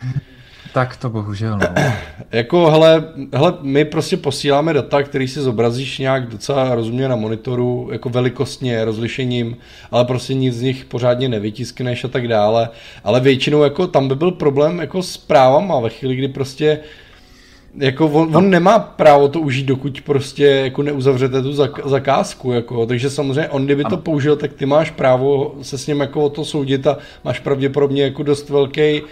Tak 0.73 0.97
to 0.97 1.11
bohužel, 1.11 1.59
no. 1.59 1.83
jako, 2.33 2.71
hele, 2.71 3.05
hele, 3.35 3.55
my 3.61 3.85
prostě 3.85 4.17
posíláme 4.17 4.73
data, 4.73 5.03
který 5.03 5.29
si 5.29 5.41
zobrazíš 5.41 5.99
nějak 5.99 6.29
docela 6.29 6.75
rozumně 6.75 7.09
na 7.09 7.17
monitoru, 7.17 7.89
jako 7.93 8.09
velikostně, 8.09 8.85
rozlišením, 8.85 9.57
ale 9.91 10.05
prostě 10.05 10.35
nic 10.35 10.55
z 10.55 10.63
nich 10.63 10.85
pořádně 10.85 11.29
nevytiskneš 11.29 12.05
a 12.05 12.09
tak 12.09 12.29
dále. 12.29 12.69
Ale 13.05 13.21
většinou 13.21 13.63
jako 13.63 13.87
tam 13.87 14.09
by 14.09 14.15
byl 14.15 14.31
problém 14.31 14.79
jako 14.79 15.03
s 15.03 15.17
právama 15.17 15.81
ve 15.81 15.91
chvíli, 15.91 16.17
kdy 16.17 16.29
prostě 16.29 16.81
jako 17.77 18.07
on, 18.07 18.37
on 18.37 18.51
nemá 18.51 18.79
právo 18.79 19.29
to 19.29 19.41
užít, 19.41 19.67
dokud 19.67 20.01
prostě 20.01 20.45
jako 20.45 20.83
neuzavřete 20.83 21.43
tu 21.43 21.53
zakázku, 21.85 22.53
jako, 22.53 22.87
takže 22.87 23.11
samozřejmě 23.11 23.49
on 23.49 23.65
kdyby 23.65 23.85
to 23.85 23.97
použil, 23.97 24.37
tak 24.37 24.53
ty 24.53 24.67
máš 24.67 24.91
právo 24.91 25.55
se 25.63 25.79
s 25.79 25.87
ním 25.87 26.01
jako 26.01 26.25
o 26.25 26.29
to 26.31 26.45
soudit 26.45 26.87
a 26.87 26.99
máš 27.25 27.41
pravděpodobně 27.41 28.03
jako 28.03 28.23
dost 28.23 28.51
velký 28.51 29.03
uh, 29.03 29.09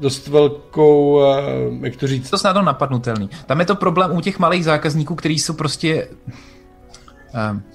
dost 0.00 0.28
velkou, 0.28 1.16
uh, 1.16 1.84
jak 1.84 1.96
to 1.96 2.06
říct? 2.06 2.30
To 2.30 2.38
snadno 2.38 2.62
napadnutelný. 2.62 3.30
Tam 3.46 3.60
je 3.60 3.66
to 3.66 3.74
problém 3.74 4.16
u 4.16 4.20
těch 4.20 4.38
malých 4.38 4.64
zákazníků, 4.64 5.14
kteří 5.14 5.38
jsou 5.38 5.52
prostě 5.52 6.08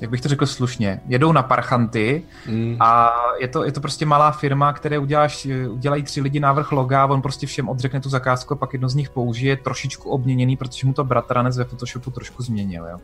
jak 0.01 0.09
bych 0.09 0.21
to 0.21 0.29
řekl 0.29 0.45
slušně, 0.45 1.01
jedou 1.07 1.31
na 1.31 1.43
parchanty 1.43 2.23
mm. 2.47 2.77
a 2.79 3.13
je 3.39 3.47
to, 3.47 3.63
je 3.63 3.71
to 3.71 3.81
prostě 3.81 4.05
malá 4.05 4.31
firma, 4.31 4.73
které 4.73 4.99
uděláš, 4.99 5.47
udělají 5.69 6.03
tři 6.03 6.21
lidi 6.21 6.39
návrh 6.39 6.71
loga, 6.71 7.05
on 7.05 7.21
prostě 7.21 7.47
všem 7.47 7.69
odřekne 7.69 8.01
tu 8.01 8.09
zakázku 8.09 8.53
a 8.53 8.57
pak 8.57 8.73
jedno 8.73 8.89
z 8.89 8.95
nich 8.95 9.09
použije 9.09 9.55
trošičku 9.55 10.09
obměněný, 10.09 10.57
protože 10.57 10.87
mu 10.87 10.93
to 10.93 11.03
bratranec 11.03 11.57
ve 11.57 11.63
Photoshopu 11.63 12.11
trošku 12.11 12.43
změnil. 12.43 12.87
Jo. 12.87 12.97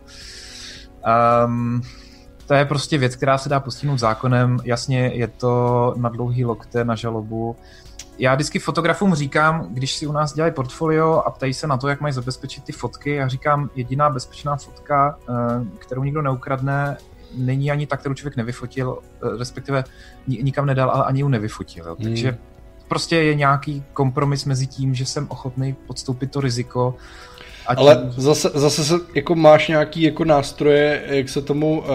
Um, 1.45 1.81
to 2.47 2.53
je 2.53 2.65
prostě 2.65 2.97
věc, 2.97 3.15
která 3.15 3.37
se 3.37 3.49
dá 3.49 3.59
postihnout 3.59 3.99
zákonem. 3.99 4.59
Jasně, 4.63 5.11
je 5.13 5.27
to 5.27 5.93
na 5.97 6.09
dlouhý 6.09 6.45
lokte, 6.45 6.85
na 6.85 6.95
žalobu 6.95 7.55
já 8.19 8.35
vždycky 8.35 8.59
fotografům 8.59 9.15
říkám, 9.15 9.67
když 9.69 9.95
si 9.95 10.07
u 10.07 10.11
nás 10.11 10.33
dělají 10.33 10.53
portfolio 10.53 11.13
a 11.25 11.31
ptají 11.31 11.53
se 11.53 11.67
na 11.67 11.77
to, 11.77 11.87
jak 11.87 12.01
mají 12.01 12.13
zabezpečit 12.13 12.63
ty 12.63 12.71
fotky, 12.71 13.11
já 13.11 13.27
říkám, 13.27 13.69
jediná 13.75 14.09
bezpečná 14.09 14.55
fotka, 14.55 15.17
eh, 15.29 15.33
kterou 15.79 16.03
nikdo 16.03 16.21
neukradne, 16.21 16.97
není 17.37 17.71
ani 17.71 17.87
ta, 17.87 17.97
kterou 17.97 18.15
člověk 18.15 18.37
nevyfotil, 18.37 18.99
eh, 19.01 19.37
respektive 19.37 19.83
nikam 20.27 20.65
nedal, 20.65 20.89
ale 20.89 21.03
ani 21.03 21.19
ji 21.19 21.29
nevyfotil. 21.29 21.85
Jo. 21.85 21.95
Hmm. 21.99 22.07
Takže 22.07 22.37
prostě 22.87 23.15
je 23.15 23.35
nějaký 23.35 23.83
kompromis 23.93 24.45
mezi 24.45 24.67
tím, 24.67 24.95
že 24.95 25.05
jsem 25.05 25.27
ochotný 25.29 25.73
podstoupit 25.87 26.31
to 26.31 26.41
riziko, 26.41 26.95
a 27.67 27.75
tím... 27.75 27.81
Ale 27.81 28.01
zase, 28.17 28.51
zase 28.53 28.85
se, 28.85 28.95
jako 29.15 29.35
máš 29.35 29.67
nějaký 29.67 30.01
jako 30.01 30.25
nástroje, 30.25 31.01
jak 31.07 31.29
se 31.29 31.41
tomu 31.41 31.79
uh, 31.79 31.85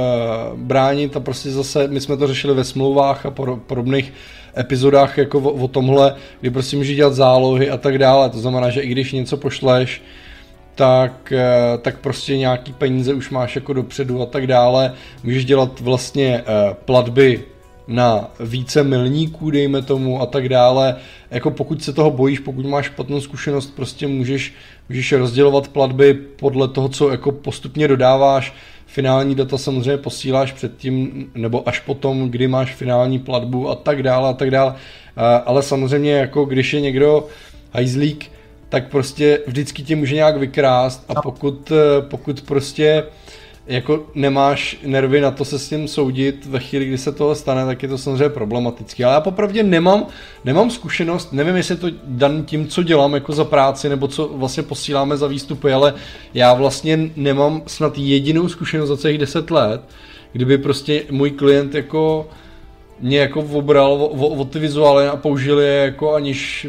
bránit 0.57 1.17
a 1.17 1.21
prostě 1.21 1.51
zase, 1.51 1.89
my 1.89 2.01
jsme 2.01 2.17
to 2.17 2.27
řešili 2.27 2.55
ve 2.55 2.65
smlouvách 2.65 3.27
a 3.27 3.31
podobných 3.67 4.13
epizodách 4.59 5.19
jako 5.19 5.39
o, 5.39 5.53
o 5.53 5.69
tomhle, 5.69 6.15
kdy 6.41 6.51
prostě 6.51 6.77
můžeš 6.77 6.97
dělat 6.97 7.15
zálohy 7.15 7.71
a 7.71 7.77
tak 7.77 7.99
dále. 7.99 8.31
To 8.31 8.39
znamená, 8.39 8.71
že 8.71 8.81
i 8.81 8.89
když 8.89 9.13
něco 9.13 9.37
pošleš, 9.37 10.03
tak, 10.75 11.33
eh, 11.33 11.79
tak 11.79 11.99
prostě 11.99 12.37
nějaký 12.37 12.73
peníze 12.73 13.15
už 13.15 13.31
máš 13.31 13.57
jako 13.57 13.73
dopředu 13.73 14.23
a 14.23 14.27
tak 14.27 14.47
dále. 14.47 14.93
Můžeš 15.25 15.45
dělat 15.45 15.81
vlastně 15.81 16.43
eh, 16.47 16.75
platby 16.85 17.45
na 17.89 18.31
více 18.41 18.85
milníků, 18.85 19.51
dejme 19.51 19.83
tomu, 19.83 20.23
a 20.23 20.27
tak 20.27 20.49
dále. 20.49 20.97
Jako 21.31 21.51
pokud 21.51 21.83
se 21.83 21.93
toho 21.93 22.11
bojíš, 22.11 22.39
pokud 22.39 22.67
máš 22.67 22.87
špatnou 22.87 23.21
zkušenost, 23.21 23.67
prostě 23.77 24.07
můžeš, 24.07 24.55
můžeš 24.89 25.13
rozdělovat 25.13 25.69
platby 25.69 26.15
podle 26.15 26.69
toho, 26.69 26.89
co 26.89 27.11
jako 27.11 27.33
postupně 27.33 27.89
dodáváš. 27.89 28.55
Finální 28.87 29.35
data 29.35 29.59
samozřejmě 29.59 29.97
posíláš 29.97 30.53
předtím, 30.53 31.31
nebo 31.35 31.69
až 31.69 31.81
potom, 31.81 32.31
kdy 32.31 32.49
máš 32.49 32.75
finální 32.75 33.19
platbu 33.19 33.71
a 33.71 33.75
tak 33.75 34.03
dále 34.03 34.29
a 34.29 34.33
tak 34.33 34.51
dále. 34.51 34.75
Ale 35.47 35.63
samozřejmě 35.63 36.13
jako 36.13 36.45
když 36.45 36.73
je 36.73 36.81
někdo 36.81 37.27
hajzlík, 37.73 38.31
tak 38.69 38.89
prostě 38.89 39.41
vždycky 39.47 39.83
tě 39.83 39.97
může 39.97 40.15
nějak 40.15 40.37
vykrást 40.37 41.05
a 41.09 41.13
no. 41.15 41.23
pokud, 41.23 41.73
pokud 42.01 42.43
prostě 42.43 43.05
jako 43.67 44.07
nemáš 44.15 44.79
nervy 44.87 45.21
na 45.21 45.31
to 45.31 45.45
se 45.45 45.59
s 45.59 45.69
tím 45.69 45.89
soudit 45.89 46.47
ve 46.47 46.61
chvíli, 46.61 46.85
kdy 46.85 46.99
se 46.99 47.13
tohle 47.13 47.37
stane, 47.37 47.67
tak 47.67 47.83
je 47.83 47.89
to 47.89 47.99
samozřejmě 47.99 48.29
problematické. 48.29 49.05
Ale 49.05 49.15
já 49.15 49.21
popravdě 49.21 49.63
nemám, 49.63 50.07
nemám 50.45 50.71
zkušenost, 50.71 51.33
nevím, 51.33 51.57
jestli 51.57 51.73
je 51.73 51.79
to 51.79 51.91
dan 52.05 52.45
tím, 52.45 52.69
co 52.69 52.83
dělám 52.83 53.15
jako 53.15 53.33
za 53.33 53.45
práci, 53.45 53.89
nebo 53.89 54.09
co 54.09 54.29
vlastně 54.29 54.63
posíláme 54.63 55.17
za 55.17 55.27
výstupy, 55.27 55.73
ale 55.73 55.95
já 56.35 56.55
vlastně 56.55 57.11
nemám 57.17 57.63
snad 57.67 57.99
jedinou 57.99 58.49
zkušenost 58.49 58.89
za 58.89 58.97
celých 58.97 59.19
10 59.19 59.51
let, 59.51 59.81
kdyby 60.33 60.59
prostě 60.59 61.03
můj 61.11 61.31
klient 61.31 61.75
jako 61.75 62.29
mě 63.01 63.19
jako 63.19 63.41
obral 63.41 63.93
o, 63.93 64.07
o, 64.07 64.27
o 64.29 64.45
ty 64.45 64.59
vizuály 64.59 65.07
a 65.07 65.17
použil 65.17 65.61
je 65.61 65.75
jako 65.75 66.15
aniž 66.15 66.67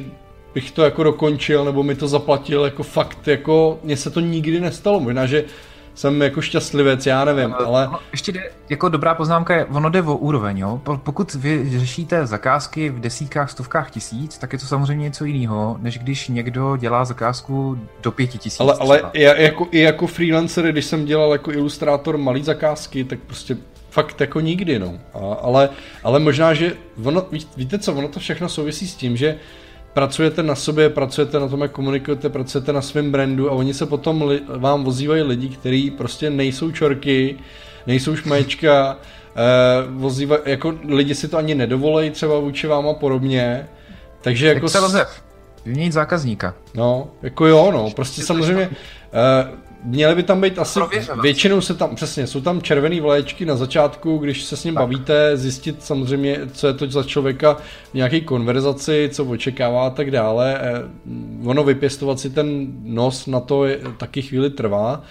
bych 0.53 0.71
to 0.71 0.83
jako 0.83 1.03
dokončil, 1.03 1.65
nebo 1.65 1.83
mi 1.83 1.95
to 1.95 2.07
zaplatil, 2.07 2.63
jako 2.63 2.83
fakt, 2.83 3.27
jako 3.27 3.79
mně 3.83 3.97
se 3.97 4.09
to 4.09 4.19
nikdy 4.19 4.59
nestalo. 4.59 4.99
Možná, 4.99 5.25
že 5.25 5.45
jsem 5.95 6.21
jako 6.21 6.41
šťastlivec, 6.41 7.05
já 7.05 7.25
nevím, 7.25 7.53
ale... 7.65 7.87
No, 7.91 7.99
ještě 8.11 8.31
jde, 8.31 8.41
jako 8.69 8.89
dobrá 8.89 9.15
poznámka 9.15 9.55
je, 9.55 9.65
ono 9.65 9.89
jde 9.89 10.01
o 10.01 10.17
úroveň, 10.17 10.57
jo. 10.57 10.81
Pokud 11.03 11.33
vy 11.33 11.79
řešíte 11.79 12.27
zakázky 12.27 12.89
v 12.89 12.99
desítkách, 12.99 13.51
stovkách 13.51 13.91
tisíc, 13.91 14.37
tak 14.37 14.53
je 14.53 14.59
to 14.59 14.65
samozřejmě 14.65 15.03
něco 15.03 15.25
jiného, 15.25 15.77
než 15.79 15.99
když 15.99 16.27
někdo 16.27 16.77
dělá 16.77 17.05
zakázku 17.05 17.77
do 18.03 18.11
pěti 18.11 18.37
tisíc. 18.37 18.59
Ale, 18.59 18.73
ale 18.79 19.01
já, 19.13 19.35
jako, 19.35 19.67
i 19.71 19.79
jako 19.79 20.07
freelancer, 20.07 20.71
když 20.71 20.85
jsem 20.85 21.05
dělal 21.05 21.31
jako 21.31 21.51
ilustrátor 21.51 22.17
malý 22.17 22.43
zakázky, 22.43 23.03
tak 23.03 23.19
prostě 23.19 23.57
fakt 23.89 24.21
jako 24.21 24.39
nikdy, 24.39 24.79
no. 24.79 24.93
A, 25.13 25.33
ale, 25.33 25.69
ale 26.03 26.19
možná, 26.19 26.53
že 26.53 26.73
ono, 27.03 27.25
víte 27.57 27.79
co, 27.79 27.93
ono 27.93 28.07
to 28.07 28.19
všechno 28.19 28.49
souvisí 28.49 28.87
s 28.87 28.95
tím, 28.95 29.17
že 29.17 29.35
pracujete 29.93 30.43
na 30.43 30.55
sobě, 30.55 30.89
pracujete 30.89 31.39
na 31.39 31.47
tom, 31.47 31.61
jak 31.61 31.71
komunikujete, 31.71 32.29
pracujete 32.29 32.73
na 32.73 32.81
svém 32.81 33.11
brandu 33.11 33.49
a 33.49 33.53
oni 33.53 33.73
se 33.73 33.85
potom 33.85 34.21
li, 34.21 34.41
vám 34.47 34.83
vozívají 34.83 35.21
lidi, 35.21 35.49
kteří 35.49 35.91
prostě 35.91 36.29
nejsou 36.29 36.71
čorky, 36.71 37.37
nejsou 37.87 38.15
šmečka, 38.15 38.97
eh, 39.35 39.39
vozívaj, 39.89 40.39
jako 40.45 40.73
lidi 40.87 41.15
si 41.15 41.27
to 41.27 41.37
ani 41.37 41.55
nedovolejí 41.55 42.11
třeba 42.11 42.39
vůči 42.39 42.67
vám 42.67 42.87
a 42.87 42.93
podobně. 42.93 43.67
Takže 44.21 44.47
jako... 44.47 44.65
Jak 44.65 44.89
se 44.89 45.05
vyměnit 45.65 45.93
zákazníka. 45.93 46.53
No, 46.75 47.07
jako 47.21 47.47
jo, 47.47 47.71
no, 47.71 47.91
prostě 47.91 48.21
samozřejmě 48.21 48.69
eh, 49.13 49.47
Měly 49.85 50.15
by 50.15 50.23
tam 50.23 50.41
být 50.41 50.59
asi, 50.59 50.79
většinou 51.21 51.61
se 51.61 51.73
tam, 51.73 51.95
přesně, 51.95 52.27
jsou 52.27 52.41
tam 52.41 52.61
červené 52.61 53.01
vlaječky 53.01 53.45
na 53.45 53.55
začátku, 53.55 54.17
když 54.17 54.43
se 54.43 54.57
s 54.57 54.63
ním 54.63 54.73
tak. 54.73 54.83
bavíte, 54.83 55.37
zjistit 55.37 55.83
samozřejmě, 55.83 56.39
co 56.53 56.67
je 56.67 56.73
to 56.73 56.87
za 56.87 57.03
člověka 57.03 57.57
v 57.91 57.93
nějaké 57.93 58.21
konverzaci, 58.21 59.09
co 59.13 59.25
očekává 59.25 59.87
a 59.87 59.89
tak 59.89 60.11
dále. 60.11 60.59
Eh, 60.61 60.83
ono 61.45 61.63
vypěstovat 61.63 62.19
si 62.19 62.29
ten 62.29 62.67
nos 62.83 63.27
na 63.27 63.39
to 63.39 63.65
je, 63.65 63.79
taky 63.97 64.21
chvíli 64.21 64.49
trvá, 64.49 65.01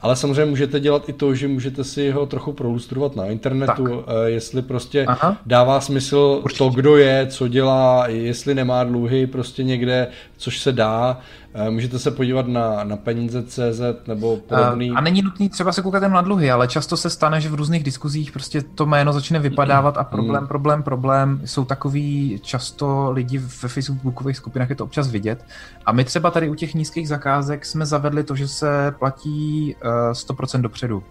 ale 0.00 0.16
samozřejmě 0.16 0.44
můžete 0.44 0.80
dělat 0.80 1.08
i 1.08 1.12
to, 1.12 1.34
že 1.34 1.48
můžete 1.48 1.84
si 1.84 2.10
ho 2.10 2.26
trochu 2.26 2.52
prolustrovat 2.52 3.16
na 3.16 3.26
internetu, 3.26 3.86
tak. 3.86 4.14
Eh, 4.26 4.30
jestli 4.30 4.62
prostě 4.62 5.04
Aha. 5.06 5.36
dává 5.46 5.80
smysl 5.80 6.40
Určitě. 6.44 6.58
to, 6.58 6.70
kdo 6.70 6.96
je, 6.96 7.26
co 7.26 7.48
dělá, 7.48 8.08
jestli 8.08 8.54
nemá 8.54 8.84
dluhy 8.84 9.26
prostě 9.26 9.64
někde, 9.64 10.08
což 10.36 10.58
se 10.58 10.72
dá, 10.72 11.20
můžete 11.70 11.98
se 11.98 12.10
podívat 12.10 12.48
na, 12.48 12.84
na 12.84 12.96
peníze 12.96 13.42
CZ 13.42 13.80
nebo 14.06 14.36
podobný. 14.36 14.90
A, 14.90 14.98
a 14.98 15.00
není 15.00 15.22
nutný 15.22 15.48
třeba 15.48 15.72
se 15.72 15.82
koukat 15.82 16.02
na 16.02 16.20
dluhy, 16.20 16.50
ale 16.50 16.68
často 16.68 16.96
se 16.96 17.10
stane, 17.10 17.40
že 17.40 17.48
v 17.48 17.54
různých 17.54 17.84
diskuzích 17.84 18.32
prostě 18.32 18.62
to 18.62 18.86
jméno 18.86 19.12
začne 19.12 19.38
vypadávat 19.38 19.98
a 19.98 20.04
problém, 20.04 20.46
problém, 20.46 20.82
problém. 20.82 21.40
Jsou 21.44 21.64
takový 21.64 22.40
často 22.42 23.10
lidi 23.10 23.38
ve 23.38 23.68
facebookových 23.68 24.36
skupinách, 24.36 24.70
je 24.70 24.76
to 24.76 24.84
občas 24.84 25.10
vidět. 25.10 25.44
A 25.86 25.92
my 25.92 26.04
třeba 26.04 26.30
tady 26.30 26.48
u 26.48 26.54
těch 26.54 26.74
nízkých 26.74 27.08
zakázek 27.08 27.64
jsme 27.64 27.86
zavedli 27.86 28.24
to, 28.24 28.36
že 28.36 28.48
se 28.48 28.94
platí 28.98 29.74
uh, 29.84 29.90
eh, 29.90 30.12
100% 30.12 30.60
dopředu. 30.60 31.02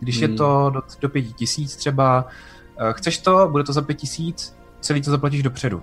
Když 0.00 0.16
je 0.16 0.28
to 0.28 0.70
do, 0.74 0.82
do 1.00 1.08
5 1.08 1.22
tisíc 1.22 1.76
třeba, 1.76 2.26
chceš 2.92 3.18
to, 3.18 3.48
bude 3.50 3.64
to 3.64 3.72
za 3.72 3.82
5 3.82 3.94
tisíc, 3.94 4.56
celý 4.80 5.02
to 5.02 5.10
zaplatíš 5.10 5.42
dopředu. 5.42 5.82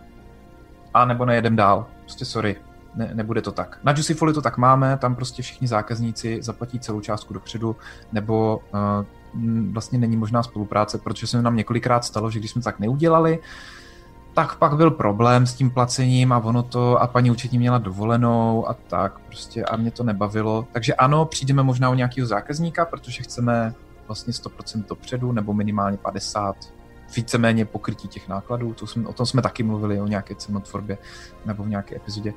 A 0.93 1.05
nebo 1.05 1.25
nejedem 1.25 1.55
dál. 1.55 1.85
Prostě 2.03 2.25
sorry, 2.25 2.55
ne, 2.95 3.11
nebude 3.13 3.41
to 3.41 3.51
tak. 3.51 3.79
Na 3.83 3.91
Juicyfoli 3.91 4.33
to 4.33 4.41
tak 4.41 4.57
máme, 4.57 4.97
tam 4.97 5.15
prostě 5.15 5.43
všichni 5.43 5.67
zákazníci 5.67 6.39
zaplatí 6.41 6.79
celou 6.79 7.01
částku 7.01 7.33
dopředu, 7.33 7.75
nebo 8.11 8.61
uh, 8.73 9.05
vlastně 9.71 9.99
není 9.99 10.17
možná 10.17 10.43
spolupráce, 10.43 10.97
protože 10.97 11.27
se 11.27 11.41
nám 11.41 11.55
několikrát 11.55 12.05
stalo, 12.05 12.31
že 12.31 12.39
když 12.39 12.51
jsme 12.51 12.61
tak 12.61 12.79
neudělali, 12.79 13.39
tak 14.33 14.55
pak 14.55 14.75
byl 14.75 14.91
problém 14.91 15.47
s 15.47 15.53
tím 15.53 15.71
placením 15.71 16.33
a 16.33 16.37
ono 16.37 16.63
to, 16.63 17.01
a 17.01 17.07
paní 17.07 17.31
účetní 17.31 17.57
měla 17.57 17.77
dovolenou 17.77 18.69
a 18.69 18.73
tak 18.73 19.19
prostě 19.19 19.63
a 19.63 19.75
mě 19.75 19.91
to 19.91 20.03
nebavilo. 20.03 20.67
Takže 20.71 20.93
ano, 20.93 21.25
přijdeme 21.25 21.63
možná 21.63 21.89
o 21.89 21.93
nějakého 21.93 22.27
zákazníka, 22.27 22.85
protože 22.85 23.23
chceme 23.23 23.73
vlastně 24.07 24.33
100% 24.33 24.85
dopředu 24.89 25.31
nebo 25.31 25.53
minimálně 25.53 25.97
50, 25.97 26.55
víceméně 27.15 27.65
pokrytí 27.65 28.07
těch 28.07 28.27
nákladů, 28.27 28.73
to 28.73 28.87
jsme, 28.87 29.07
o 29.07 29.13
tom 29.13 29.25
jsme 29.25 29.41
taky 29.41 29.63
mluvili, 29.63 30.01
o 30.01 30.07
nějaké 30.07 30.35
cenotvorbě 30.35 30.97
nebo 31.45 31.63
v 31.63 31.69
nějaké 31.69 31.95
epizodě. 31.95 32.33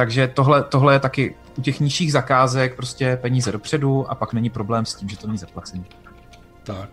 Takže 0.00 0.28
tohle, 0.28 0.62
tohle 0.62 0.94
je 0.94 1.00
taky 1.00 1.34
u 1.58 1.62
těch 1.62 1.80
nižších 1.80 2.12
zakázek 2.12 2.76
prostě 2.76 3.18
peníze 3.22 3.52
dopředu 3.52 4.10
a 4.10 4.14
pak 4.14 4.32
není 4.32 4.50
problém 4.50 4.86
s 4.86 4.94
tím, 4.94 5.08
že 5.08 5.18
to 5.18 5.26
není 5.26 5.38
zaplacený. 5.38 5.84
Tak. 6.62 6.88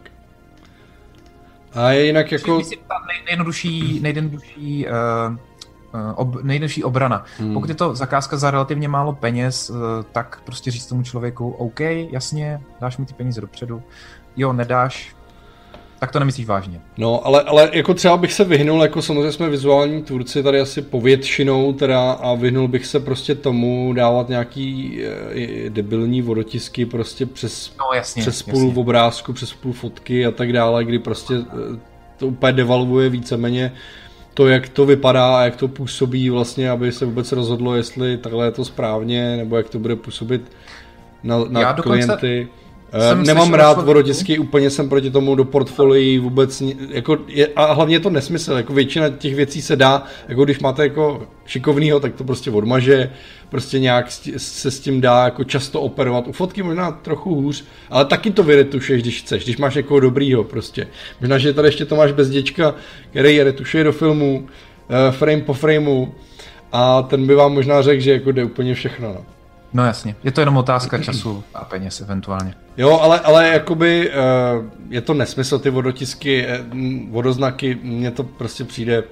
A 1.74 1.90
je 1.90 2.06
jinak 2.06 2.32
jako... 2.32 2.58
Myslím, 2.58 2.80
nejjednodušší, 3.26 4.00
nejjednodušší, 4.00 4.88
uh, 4.88 5.36
ob, 6.16 6.44
nejjednodušší 6.44 6.84
obrana. 6.84 7.26
Hmm. 7.40 7.54
Pokud 7.54 7.70
je 7.70 7.76
to 7.76 7.96
zakázka 7.96 8.38
za 8.38 8.52
relativně 8.52 8.88
málo 8.88 9.14
peněz, 9.14 9.70
uh, 9.70 9.78
tak 10.12 10.42
prostě 10.46 10.72
říct 10.72 10.88
tomu 10.88 11.04
člověku, 11.04 11.50
OK, 11.52 11.80
jasně, 12.12 12.62
dáš 12.82 12.98
mi 12.98 13.06
ty 13.06 13.14
peníze 13.14 13.42
dopředu, 13.42 13.84
jo, 14.38 14.54
nedáš, 14.54 15.16
tak 16.00 16.12
to 16.12 16.20
nemyslíš 16.20 16.48
vážně. 16.48 16.82
No, 16.98 17.28
ale, 17.28 17.42
ale 17.42 17.70
jako 17.74 17.94
třeba 17.94 18.18
bych 18.18 18.34
se 18.34 18.44
vyhnul, 18.44 18.82
jako 18.82 19.02
samozřejmě 19.02 19.32
jsme 19.32 19.50
vizuální 19.50 20.04
tvůrci 20.04 20.44
tady 20.44 20.60
asi 20.60 20.82
povětšinou 20.82 21.74
teda 21.74 22.12
a 22.12 22.34
vyhnul 22.34 22.68
bych 22.68 22.86
se 22.86 23.00
prostě 23.00 23.36
tomu 23.36 23.94
dávat 23.94 24.30
nějaký 24.30 25.00
e, 25.66 25.70
debilní 25.70 26.22
vodotisky 26.22 26.86
prostě 26.86 27.26
přes, 27.26 27.74
no, 27.80 27.86
jasně, 27.96 28.22
přes 28.22 28.44
půl 28.44 28.66
jasně. 28.66 28.82
obrázku, 28.82 29.34
přes 29.34 29.54
půl 29.54 29.74
fotky 29.74 30.26
a 30.26 30.32
tak 30.32 30.54
dále, 30.54 30.86
kdy 30.86 31.00
prostě 31.00 31.34
eh, 31.34 31.80
to 32.18 32.28
úplně 32.28 32.54
devalvuje 32.54 33.10
víceméně 33.10 33.74
to, 34.34 34.48
jak 34.48 34.70
to 34.70 34.86
vypadá 34.86 35.38
a 35.38 35.44
jak 35.44 35.56
to 35.56 35.68
působí 35.68 36.30
vlastně, 36.30 36.70
aby 36.70 36.92
se 36.92 37.06
vůbec 37.06 37.32
rozhodlo, 37.32 37.76
jestli 37.76 38.18
takhle 38.18 38.46
je 38.46 38.52
to 38.52 38.66
správně, 38.66 39.38
nebo 39.38 39.58
jak 39.58 39.70
to 39.70 39.80
bude 39.80 39.96
působit 39.96 40.52
na, 41.24 41.38
na 41.50 41.62
Já 41.62 41.74
klienty. 41.74 42.40
Dokonce 42.40 42.67
jsem 43.10 43.24
Nemám 43.24 43.54
rád 43.54 43.86
vodotisky, 43.86 44.40
úplně 44.40 44.70
jsem 44.70 44.90
proti 44.90 45.12
tomu 45.12 45.36
do 45.36 45.46
portfolií 45.46 46.20
vůbec, 46.20 46.64
jako 46.90 47.18
je, 47.28 47.48
a 47.48 47.74
hlavně 47.74 47.96
je 47.96 48.00
to 48.00 48.10
nesmysl, 48.10 48.54
jako 48.54 48.74
většina 48.74 49.10
těch 49.10 49.36
věcí 49.36 49.62
se 49.62 49.76
dá, 49.76 50.04
jako 50.28 50.46
když 50.46 50.60
máte 50.60 50.84
jako 50.84 51.28
šikovnýho, 51.46 52.00
tak 52.00 52.16
to 52.16 52.24
prostě 52.24 52.52
odmaže, 52.52 53.10
prostě 53.50 53.80
nějak 53.80 54.12
se 54.38 54.72
s 54.72 54.80
tím 54.80 55.02
dá 55.02 55.24
jako 55.24 55.44
často 55.44 55.82
operovat, 55.82 56.28
u 56.28 56.32
fotky 56.32 56.64
možná 56.64 56.92
trochu 56.92 57.36
hůř, 57.36 57.66
ale 57.90 58.06
taky 58.06 58.32
to 58.32 58.44
vyretušeš, 58.44 59.02
když 59.02 59.22
chceš, 59.22 59.44
když 59.44 59.58
máš 59.58 59.76
někoho 59.76 60.00
dobrýho 60.00 60.44
prostě. 60.44 60.88
Možná, 61.22 61.38
že 61.38 61.54
tady 61.54 61.68
ještě 61.68 61.86
to 61.86 61.96
máš 61.96 62.12
bez 62.12 62.30
děčka, 62.30 62.76
který 63.10 63.36
je 63.36 63.44
retušuje 63.44 63.84
do 63.84 63.92
filmu, 63.92 64.48
eh, 64.90 65.12
frame 65.12 65.42
po 65.42 65.54
frameu 65.54 66.08
a 66.72 67.02
ten 67.02 67.28
by 67.28 67.36
vám 67.36 67.54
možná 67.54 67.82
řekl, 67.82 68.02
že 68.02 68.12
jako 68.12 68.32
jde 68.32 68.44
úplně 68.44 68.74
všechno. 68.74 69.08
No. 69.08 69.37
No 69.74 69.86
jasně, 69.86 70.16
je 70.24 70.32
to 70.32 70.42
jenom 70.42 70.58
otázka 70.58 70.98
času 70.98 71.44
a 71.54 71.66
peněz 71.66 72.02
eventuálně. 72.02 72.54
Jo, 72.78 73.00
ale, 73.00 73.20
ale 73.20 73.48
jakoby 73.48 74.10
uh, 74.10 74.66
je 74.90 75.02
to 75.02 75.14
nesmysl, 75.14 75.60
ty 75.60 75.70
vodotisky, 75.70 76.46
eh, 76.48 76.64
vodoznaky, 77.10 77.78
mně 77.84 78.12
to 78.12 78.24
prostě 78.24 78.64
přijde 78.64 79.04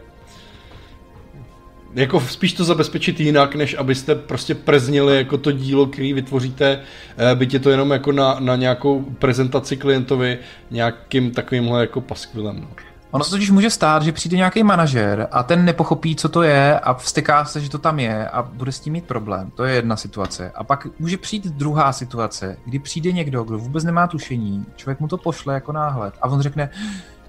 jako 1.95 2.19
spíš 2.19 2.53
to 2.53 2.64
zabezpečit 2.64 3.19
jinak, 3.19 3.56
než 3.56 3.76
abyste 3.77 4.15
prostě 4.15 4.56
preznili 4.56 5.18
jako 5.18 5.38
to 5.38 5.52
dílo, 5.52 5.86
který 5.86 6.14
vytvoříte, 6.14 6.80
eh, 7.18 7.36
byť 7.36 7.53
je 7.53 7.60
to 7.60 7.69
jenom 7.69 7.91
jako 7.91 8.11
na, 8.11 8.40
na 8.40 8.56
nějakou 8.56 9.02
prezentaci 9.02 9.77
klientovi 9.77 10.38
nějakým 10.72 11.32
takovýmhle 11.32 11.82
jako 11.82 12.02
paskvilem. 12.02 12.61
No. 12.61 12.68
Ono 13.16 13.24
se 13.24 13.32
totiž 13.32 13.52
může 13.52 13.70
stát, 13.70 14.04
že 14.04 14.12
přijde 14.12 14.38
nějaký 14.38 14.64
manažer 14.64 15.28
a 15.32 15.44
ten 15.44 15.66
nepochopí, 15.66 16.16
co 16.16 16.30
to 16.30 16.44
je 16.44 16.80
a 16.80 16.94
vsteká 16.94 17.46
se, 17.46 17.62
že 17.62 17.70
to 17.70 17.78
tam 17.78 18.00
je 18.00 18.30
a 18.30 18.42
bude 18.42 18.72
s 18.72 18.80
tím 18.80 18.94
mít 18.94 19.06
problém. 19.06 19.52
To 19.52 19.64
je 19.64 19.76
jedna 19.76 19.96
situace. 19.96 20.52
A 20.56 20.64
pak 20.64 20.88
může 21.00 21.18
přijít 21.18 21.46
druhá 21.46 21.94
situace, 21.94 22.58
kdy 22.66 22.80
přijde 22.80 23.12
někdo, 23.12 23.44
kdo 23.44 23.58
vůbec 23.58 23.84
nemá 23.84 24.08
tušení, 24.08 24.66
člověk 24.76 25.00
mu 25.00 25.08
to 25.08 25.18
pošle 25.18 25.54
jako 25.54 25.72
náhled 25.72 26.14
a 26.22 26.28
on 26.28 26.42
řekne, 26.42 26.70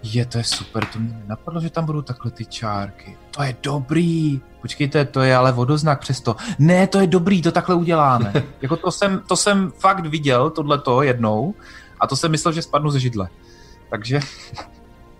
je, 0.03 0.27
to 0.27 0.39
je 0.39 0.45
super, 0.45 0.85
to 0.85 0.99
mě 0.99 1.23
napadlo, 1.27 1.61
že 1.61 1.71
tam 1.71 1.87
budou 1.87 2.03
takhle 2.03 2.31
ty 2.31 2.45
čárky. 2.45 3.17
To 3.31 3.43
je 3.43 3.57
dobrý. 3.63 4.41
Počkejte, 4.61 5.05
to 5.05 5.23
je 5.23 5.37
ale 5.37 5.53
vodoznak 5.53 6.01
přesto. 6.01 6.37
Ne, 6.59 6.87
to 6.87 7.01
je 7.01 7.07
dobrý, 7.07 7.43
to 7.43 7.53
takhle 7.53 7.75
uděláme. 7.75 8.33
jako 8.63 8.77
to 8.77 8.91
jsem, 8.91 9.23
to 9.27 9.37
jsem 9.37 9.73
fakt 9.79 10.07
viděl, 10.07 10.51
tohleto 10.51 11.03
jednou, 11.03 11.55
a 12.01 12.07
to 12.07 12.17
jsem 12.17 12.31
myslel, 12.31 12.53
že 12.53 12.63
spadnu 12.63 12.91
ze 12.91 13.01
židle. 13.01 13.29
Takže 13.91 14.21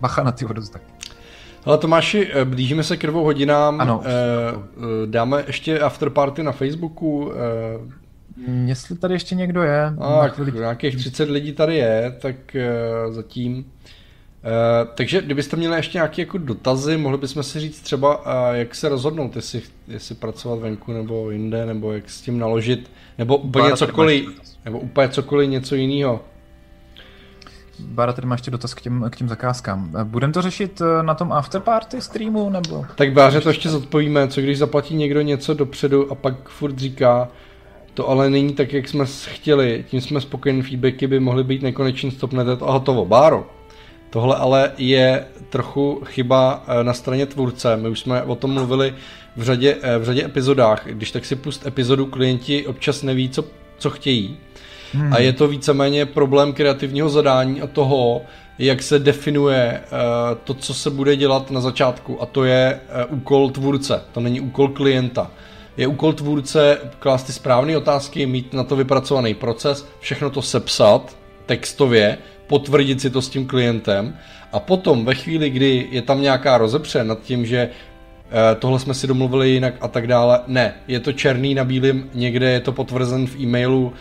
bacha 0.01 0.23
na 0.23 0.31
ty 0.31 0.45
vodoznaky. 0.45 0.85
Ale 1.65 1.77
Tomáši, 1.77 2.29
eh, 2.33 2.45
blížíme 2.45 2.83
se 2.83 2.97
k 2.97 3.07
dvou 3.07 3.23
hodinám. 3.23 3.81
Ano. 3.81 4.01
E, 4.05 4.11
dáme 5.05 5.43
ještě 5.47 5.79
afterparty 5.79 6.43
na 6.43 6.51
Facebooku. 6.51 7.31
E, 7.33 8.07
Jestli 8.65 8.97
tady 8.97 9.13
ještě 9.13 9.35
někdo 9.35 9.63
je. 9.63 9.85
A, 9.99 10.29
nějakých 10.53 10.95
30 10.95 11.29
lidí 11.29 11.53
tady 11.53 11.75
je, 11.75 12.15
tak 12.21 12.55
e, 12.55 12.71
zatím. 13.09 13.65
E, 14.43 14.85
takže 14.95 15.21
kdybyste 15.21 15.57
měli 15.57 15.75
ještě 15.75 15.97
nějaké 15.97 16.21
jako 16.21 16.37
dotazy, 16.37 16.97
mohli 16.97 17.17
bychom 17.17 17.43
si 17.43 17.59
říct 17.59 17.81
třeba, 17.81 18.23
e, 18.25 18.57
jak 18.57 18.75
se 18.75 18.89
rozhodnout, 18.89 19.35
jestli, 19.35 19.61
jestli 19.87 20.15
pracovat 20.15 20.59
venku 20.59 20.93
nebo 20.93 21.31
jinde, 21.31 21.65
nebo 21.65 21.93
jak 21.93 22.09
s 22.09 22.21
tím 22.21 22.39
naložit, 22.39 22.91
nebo 23.17 23.37
úplně 23.37 23.77
cokoliv, 23.77 24.29
nebo 24.65 24.79
úplně 24.79 25.09
cokoliv 25.09 25.49
něco 25.49 25.75
jiného. 25.75 26.21
Bára 27.79 28.13
tady 28.13 28.27
má 28.27 28.35
ještě 28.35 28.51
dotaz 28.51 28.73
k 28.73 28.81
těm, 28.81 29.05
k 29.09 29.15
těm 29.15 29.29
zakázkám. 29.29 29.91
Budeme 30.03 30.33
to 30.33 30.41
řešit 30.41 30.81
eh, 30.81 31.03
na 31.03 31.13
tom 31.13 31.31
afterparty 31.31 32.01
streamu, 32.01 32.49
nebo? 32.49 32.85
Tak 32.95 33.13
Báře 33.13 33.41
to 33.41 33.49
ještě 33.49 33.69
zodpovíme, 33.69 34.27
co 34.27 34.41
když 34.41 34.57
zaplatí 34.57 34.95
někdo 34.95 35.21
něco 35.21 35.53
dopředu 35.53 36.11
a 36.11 36.15
pak 36.15 36.49
furt 36.49 36.77
říká, 36.77 37.27
to 37.93 38.09
ale 38.09 38.29
není 38.29 38.53
tak, 38.53 38.73
jak 38.73 38.87
jsme 38.87 39.05
chtěli, 39.05 39.85
tím 39.87 40.01
jsme 40.01 40.21
spokojení, 40.21 40.61
feedbacky 40.61 41.07
by 41.07 41.19
mohly 41.19 41.43
být 41.43 41.61
nekonečný 41.61 42.11
stopnete 42.11 42.51
a 42.51 42.71
hotovo. 42.71 43.05
Báro, 43.05 43.47
tohle 44.09 44.35
ale 44.35 44.71
je 44.77 45.25
trochu 45.49 46.01
chyba 46.05 46.63
eh, 46.67 46.83
na 46.83 46.93
straně 46.93 47.25
tvůrce. 47.25 47.77
My 47.77 47.89
už 47.89 47.99
jsme 47.99 48.23
o 48.23 48.35
tom 48.35 48.53
mluvili 48.53 48.93
v 49.35 49.43
řadě, 49.43 49.77
eh, 49.81 49.97
v 49.97 50.03
řadě 50.03 50.25
epizodách. 50.25 50.87
Když 50.87 51.11
tak 51.11 51.25
si 51.25 51.35
pust 51.35 51.65
epizodu, 51.65 52.05
klienti 52.05 52.67
občas 52.67 53.03
neví, 53.03 53.29
co, 53.29 53.43
co 53.77 53.89
chtějí 53.89 54.37
Hmm. 54.93 55.13
A 55.13 55.19
je 55.19 55.33
to 55.33 55.47
víceméně 55.47 56.05
problém 56.05 56.53
kreativního 56.53 57.09
zadání 57.09 57.61
a 57.61 57.67
toho, 57.67 58.21
jak 58.59 58.83
se 58.83 58.99
definuje 58.99 59.81
uh, 59.81 59.97
to, 60.43 60.53
co 60.53 60.73
se 60.73 60.89
bude 60.89 61.15
dělat 61.15 61.51
na 61.51 61.61
začátku. 61.61 62.21
A 62.21 62.25
to 62.25 62.43
je 62.43 62.79
uh, 63.09 63.17
úkol 63.17 63.49
tvůrce, 63.49 64.01
to 64.11 64.19
není 64.19 64.41
úkol 64.41 64.67
klienta. 64.67 65.31
Je 65.77 65.87
úkol 65.87 66.13
tvůrce 66.13 66.77
klást 66.99 67.23
ty 67.23 67.33
správné 67.33 67.77
otázky, 67.77 68.25
mít 68.25 68.53
na 68.53 68.63
to 68.63 68.75
vypracovaný 68.75 69.33
proces, 69.33 69.87
všechno 69.99 70.29
to 70.29 70.41
sepsat 70.41 71.17
textově, 71.45 72.17
potvrdit 72.47 73.01
si 73.01 73.09
to 73.09 73.21
s 73.21 73.29
tím 73.29 73.47
klientem 73.47 74.17
a 74.51 74.59
potom 74.59 75.05
ve 75.05 75.15
chvíli, 75.15 75.49
kdy 75.49 75.87
je 75.91 76.01
tam 76.01 76.21
nějaká 76.21 76.57
rozepře 76.57 77.03
nad 77.03 77.21
tím, 77.21 77.45
že 77.45 77.69
Eh, 78.31 78.55
tohle 78.55 78.79
jsme 78.79 78.93
si 78.93 79.07
domluvili 79.07 79.49
jinak 79.49 79.73
a 79.81 79.87
tak 79.87 80.07
dále. 80.07 80.39
Ne, 80.47 80.73
je 80.87 80.99
to 80.99 81.13
černý 81.13 81.55
na 81.55 81.63
bílém, 81.63 82.09
někde 82.13 82.51
je 82.51 82.59
to 82.59 82.71
potvrzen 82.71 83.27
v 83.27 83.39
e-mailu 83.39 83.93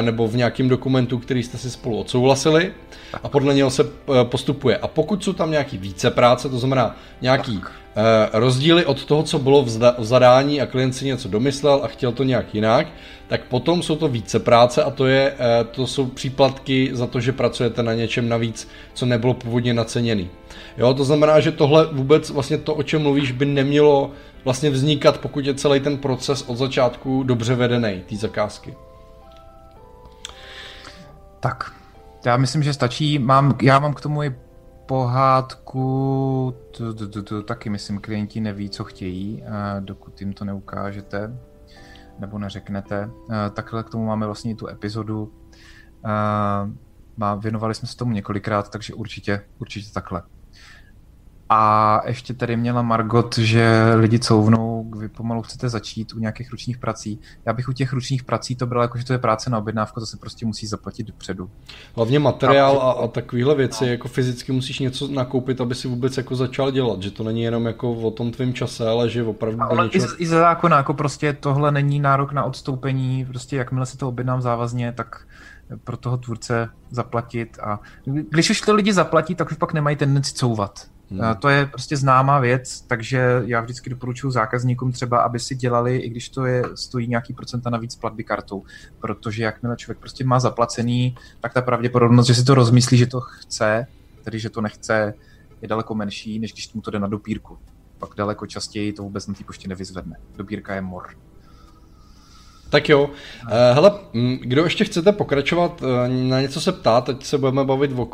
nebo 0.00 0.28
v 0.28 0.36
nějakém 0.36 0.68
dokumentu, 0.68 1.18
který 1.18 1.42
jste 1.42 1.58
si 1.58 1.70
spolu 1.70 1.98
odsouhlasili 1.98 2.72
a 3.22 3.28
podle 3.28 3.54
něho 3.54 3.70
se 3.70 3.82
eh, 3.82 4.24
postupuje. 4.24 4.76
A 4.76 4.88
pokud 4.88 5.24
jsou 5.24 5.32
tam 5.32 5.50
nějaký 5.50 5.78
více 5.78 6.10
práce, 6.10 6.48
to 6.48 6.58
znamená 6.58 6.96
nějaký 7.20 7.58
tak. 7.58 7.72
rozdíly 8.32 8.86
od 8.86 9.04
toho, 9.04 9.22
co 9.22 9.38
bylo 9.38 9.62
v 9.62 10.04
zadání 10.04 10.60
a 10.60 10.66
klient 10.66 10.92
si 10.92 11.04
něco 11.04 11.28
domyslel 11.28 11.80
a 11.82 11.86
chtěl 11.86 12.12
to 12.12 12.24
nějak 12.24 12.54
jinak, 12.54 12.86
tak 13.28 13.44
potom 13.44 13.82
jsou 13.82 13.96
to 13.96 14.08
více 14.08 14.38
práce 14.38 14.84
a 14.84 14.90
to, 14.90 15.06
je, 15.06 15.34
to 15.70 15.86
jsou 15.86 16.06
příplatky 16.06 16.90
za 16.92 17.06
to, 17.06 17.20
že 17.20 17.32
pracujete 17.32 17.82
na 17.82 17.94
něčem 17.94 18.28
navíc, 18.28 18.68
co 18.94 19.06
nebylo 19.06 19.34
původně 19.34 19.74
naceněný. 19.74 20.28
Jo, 20.78 20.94
to 20.94 21.04
znamená, 21.04 21.40
že 21.40 21.52
tohle 21.52 21.86
vůbec 21.92 22.30
vlastně 22.30 22.58
to, 22.58 22.74
o 22.74 22.82
čem 22.82 23.02
mluvíš, 23.02 23.32
by 23.32 23.44
nemělo 23.44 24.10
vlastně 24.44 24.70
vznikat, 24.70 25.18
pokud 25.18 25.46
je 25.46 25.54
celý 25.54 25.80
ten 25.80 25.98
proces 25.98 26.44
od 26.46 26.56
začátku 26.56 27.22
dobře 27.22 27.54
vedený, 27.54 28.02
té 28.08 28.16
zakázky. 28.16 28.74
Tak, 31.42 31.72
já 32.26 32.36
myslím, 32.36 32.62
že 32.62 32.72
stačí. 32.72 33.18
Mám, 33.18 33.56
já 33.62 33.78
mám 33.78 33.94
k 33.94 34.00
tomu 34.00 34.22
i 34.22 34.36
pohádku, 34.86 36.54
to, 36.70 36.94
to, 36.94 37.08
to, 37.08 37.22
to 37.22 37.42
taky 37.42 37.70
myslím, 37.70 38.00
klienti 38.00 38.40
neví, 38.40 38.70
co 38.70 38.84
chtějí, 38.84 39.42
dokud 39.80 40.20
jim 40.20 40.32
to 40.32 40.44
neukážete 40.44 41.36
nebo 42.18 42.38
neřeknete. 42.38 43.10
Takhle 43.52 43.82
k 43.82 43.90
tomu 43.90 44.06
máme 44.06 44.26
vlastně 44.26 44.56
tu 44.56 44.68
epizodu. 44.68 45.32
Věnovali 47.38 47.74
jsme 47.74 47.88
se 47.88 47.96
tomu 47.96 48.12
několikrát, 48.12 48.70
takže 48.70 48.94
určitě, 48.94 49.44
určitě 49.58 49.92
takhle. 49.92 50.22
A 51.54 52.02
ještě 52.06 52.34
tady 52.34 52.56
měla 52.56 52.82
Margot, 52.82 53.38
že 53.38 53.92
lidi 53.94 54.18
couvnou, 54.18 54.90
vy 54.98 55.08
pomalu 55.08 55.42
chcete 55.42 55.68
začít 55.68 56.12
u 56.14 56.18
nějakých 56.18 56.50
ručních 56.50 56.78
prací. 56.78 57.20
Já 57.46 57.52
bych 57.52 57.68
u 57.68 57.72
těch 57.72 57.92
ručních 57.92 58.24
prací 58.24 58.56
to 58.56 58.66
bral 58.66 58.82
jako, 58.82 58.98
že 58.98 59.04
to 59.04 59.12
je 59.12 59.18
práce 59.18 59.50
na 59.50 59.58
objednávku, 59.58 60.00
to 60.00 60.06
se 60.06 60.16
prostě 60.16 60.46
musí 60.46 60.66
zaplatit 60.66 61.06
dopředu. 61.06 61.50
Hlavně 61.96 62.18
materiál 62.18 62.78
a, 62.82 62.92
a 62.92 63.08
takovéhle 63.08 63.54
věci, 63.54 63.86
jako 63.86 64.08
fyzicky 64.08 64.52
musíš 64.52 64.78
něco 64.78 65.08
nakoupit, 65.08 65.60
aby 65.60 65.74
si 65.74 65.88
vůbec 65.88 66.16
jako 66.16 66.36
začal 66.36 66.70
dělat, 66.70 67.02
že 67.02 67.10
to 67.10 67.24
není 67.24 67.42
jenom 67.42 67.66
jako 67.66 67.92
o 67.92 68.10
tom 68.10 68.30
tvém 68.30 68.54
čase, 68.54 68.88
ale 68.88 69.10
že 69.10 69.22
opravdu 69.22 69.62
ale 69.62 69.84
něčeho... 69.84 70.06
i, 70.18 70.22
i 70.22 70.26
ze 70.26 70.38
zákona, 70.38 70.76
jako 70.76 70.94
prostě 70.94 71.32
tohle 71.32 71.72
není 71.72 72.00
nárok 72.00 72.32
na 72.32 72.44
odstoupení, 72.44 73.24
prostě 73.24 73.56
jakmile 73.56 73.86
si 73.86 73.96
to 73.96 74.08
objednám 74.08 74.42
závazně, 74.42 74.92
tak 74.92 75.26
pro 75.84 75.96
toho 75.96 76.16
tvůrce 76.16 76.68
zaplatit 76.90 77.58
a 77.58 77.80
když 78.04 78.50
už 78.50 78.60
to 78.60 78.74
lidi 78.74 78.92
zaplatí, 78.92 79.34
tak 79.34 79.50
už 79.50 79.56
pak 79.56 79.72
nemají 79.72 79.96
tendenci 79.96 80.34
couvat 80.34 80.91
Hmm. 81.12 81.34
To 81.36 81.48
je 81.48 81.66
prostě 81.66 81.96
známá 81.96 82.38
věc, 82.40 82.80
takže 82.80 83.42
já 83.46 83.60
vždycky 83.60 83.90
doporučuji 83.90 84.30
zákazníkům 84.30 84.92
třeba, 84.92 85.20
aby 85.20 85.38
si 85.38 85.54
dělali, 85.54 85.96
i 85.96 86.08
když 86.08 86.28
to 86.28 86.46
je, 86.46 86.62
stojí 86.74 87.08
nějaký 87.08 87.32
procenta 87.32 87.70
navíc 87.70 87.96
platby 87.96 88.24
kartou, 88.24 88.62
protože 89.00 89.44
jakmile 89.44 89.76
člověk 89.76 89.98
prostě 89.98 90.24
má 90.24 90.40
zaplacený, 90.40 91.14
tak 91.40 91.52
ta 91.52 91.62
pravděpodobnost, 91.62 92.26
že 92.26 92.34
si 92.34 92.44
to 92.44 92.54
rozmyslí, 92.54 92.98
že 92.98 93.06
to 93.06 93.20
chce, 93.20 93.86
tedy 94.24 94.38
že 94.38 94.50
to 94.50 94.60
nechce, 94.60 95.14
je 95.62 95.68
daleko 95.68 95.94
menší, 95.94 96.38
než 96.38 96.52
když 96.52 96.72
mu 96.72 96.80
to 96.80 96.90
jde 96.90 96.98
na 96.98 97.06
dopírku. 97.06 97.58
Pak 97.98 98.10
daleko 98.16 98.46
častěji 98.46 98.92
to 98.92 99.02
vůbec 99.02 99.26
na 99.26 99.34
té 99.34 99.44
poště 99.44 99.68
nevyzvedne. 99.68 100.16
Dopírka 100.36 100.74
je 100.74 100.80
mor. 100.80 101.08
Tak 102.72 102.88
jo. 102.88 103.10
Eh, 103.50 103.74
hele, 103.74 103.92
kdo 104.40 104.64
ještě 104.64 104.84
chcete 104.84 105.12
pokračovat, 105.12 105.82
eh, 105.82 106.08
na 106.08 106.40
něco 106.40 106.60
se 106.60 106.72
ptát, 106.72 107.04
teď 107.04 107.24
se 107.24 107.38
budeme 107.38 107.64
bavit 107.64 107.92
o 107.96 108.06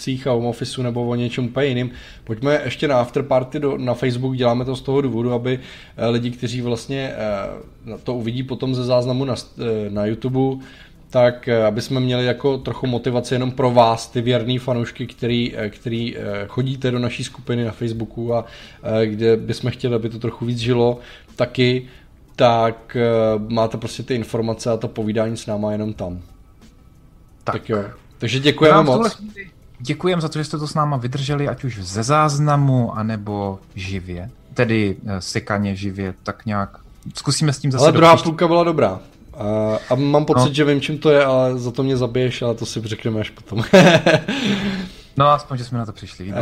coworkcích 0.00 0.26
a 0.26 0.30
home 0.30 0.46
officeu 0.46 0.82
nebo 0.82 1.06
o 1.06 1.14
něčem 1.14 1.44
úplně 1.44 1.66
jiným. 1.66 1.90
Pojďme 2.24 2.60
ještě 2.64 2.88
na 2.88 3.00
afterparty 3.00 3.58
do, 3.58 3.78
na 3.78 3.94
Facebook, 3.94 4.36
děláme 4.36 4.64
to 4.64 4.76
z 4.76 4.80
toho 4.80 5.00
důvodu, 5.00 5.32
aby 5.32 5.60
eh, 5.96 6.08
lidi, 6.08 6.30
kteří 6.30 6.60
vlastně 6.60 7.14
to 8.04 8.14
uvidí 8.14 8.42
potom 8.42 8.74
ze 8.74 8.84
záznamu 8.84 9.24
na, 9.24 9.34
na 9.88 10.06
YouTube, 10.06 10.64
tak 11.10 11.48
aby 11.48 11.80
jsme 11.80 12.00
měli 12.00 12.26
jako 12.26 12.58
trochu 12.58 12.86
motivaci 12.86 13.34
jenom 13.34 13.50
pro 13.50 13.70
vás, 13.70 14.08
ty 14.08 14.20
věrný 14.20 14.58
fanoušky, 14.58 15.06
který, 15.06 15.54
který 15.68 16.16
chodíte 16.48 16.90
do 16.90 16.98
naší 16.98 17.24
skupiny 17.24 17.64
na 17.64 17.72
Facebooku 17.72 18.34
a 18.34 18.44
kde 19.04 19.36
bychom 19.36 19.70
chtěli, 19.70 19.94
aby 19.94 20.08
to 20.08 20.18
trochu 20.18 20.44
víc 20.44 20.58
žilo, 20.58 20.98
taky 21.36 21.88
tak 22.36 22.96
máte 23.48 23.78
prostě 23.78 24.02
ty 24.02 24.14
informace 24.14 24.70
a 24.70 24.76
to 24.76 24.88
povídání 24.88 25.36
s 25.36 25.46
náma 25.46 25.72
jenom 25.72 25.92
tam. 25.92 26.20
Tak, 27.44 27.54
tak 27.54 27.68
jo. 27.68 27.84
Takže 28.18 28.40
děkujeme 28.40 28.82
moc. 28.82 29.22
Děkujeme 29.80 30.22
za 30.22 30.28
to, 30.28 30.38
že 30.38 30.44
jste 30.44 30.58
to 30.58 30.68
s 30.68 30.74
náma 30.74 30.96
vydrželi, 30.96 31.48
ať 31.48 31.64
už 31.64 31.78
ze 31.82 32.02
záznamu, 32.02 32.98
anebo 32.98 33.58
živě. 33.74 34.30
Tedy 34.54 34.96
uh, 35.02 35.10
sekaně 35.18 35.76
živě, 35.76 36.14
tak 36.22 36.46
nějak. 36.46 36.78
Zkusíme 37.14 37.52
s 37.52 37.58
tím 37.58 37.72
zase 37.72 37.84
Ale 37.84 37.92
druhá 37.92 38.14
příště. 38.14 38.24
půlka 38.28 38.48
byla 38.48 38.64
dobrá. 38.64 38.92
Uh, 38.92 39.78
a 39.90 39.94
mám 39.94 40.24
pocit, 40.24 40.48
no. 40.48 40.54
že 40.54 40.64
vím, 40.64 40.80
čím 40.80 40.98
to 40.98 41.10
je, 41.10 41.24
ale 41.24 41.58
za 41.58 41.70
to 41.70 41.82
mě 41.82 41.96
zabiješ, 41.96 42.42
ale 42.42 42.54
to 42.54 42.66
si 42.66 42.80
řekneme 42.84 43.20
až 43.20 43.30
potom. 43.30 43.64
No, 45.16 45.28
aspoň, 45.28 45.58
že 45.58 45.64
jsme 45.64 45.78
na 45.78 45.86
to 45.86 45.92
přišli. 45.92 46.26
Uh, 46.26 46.34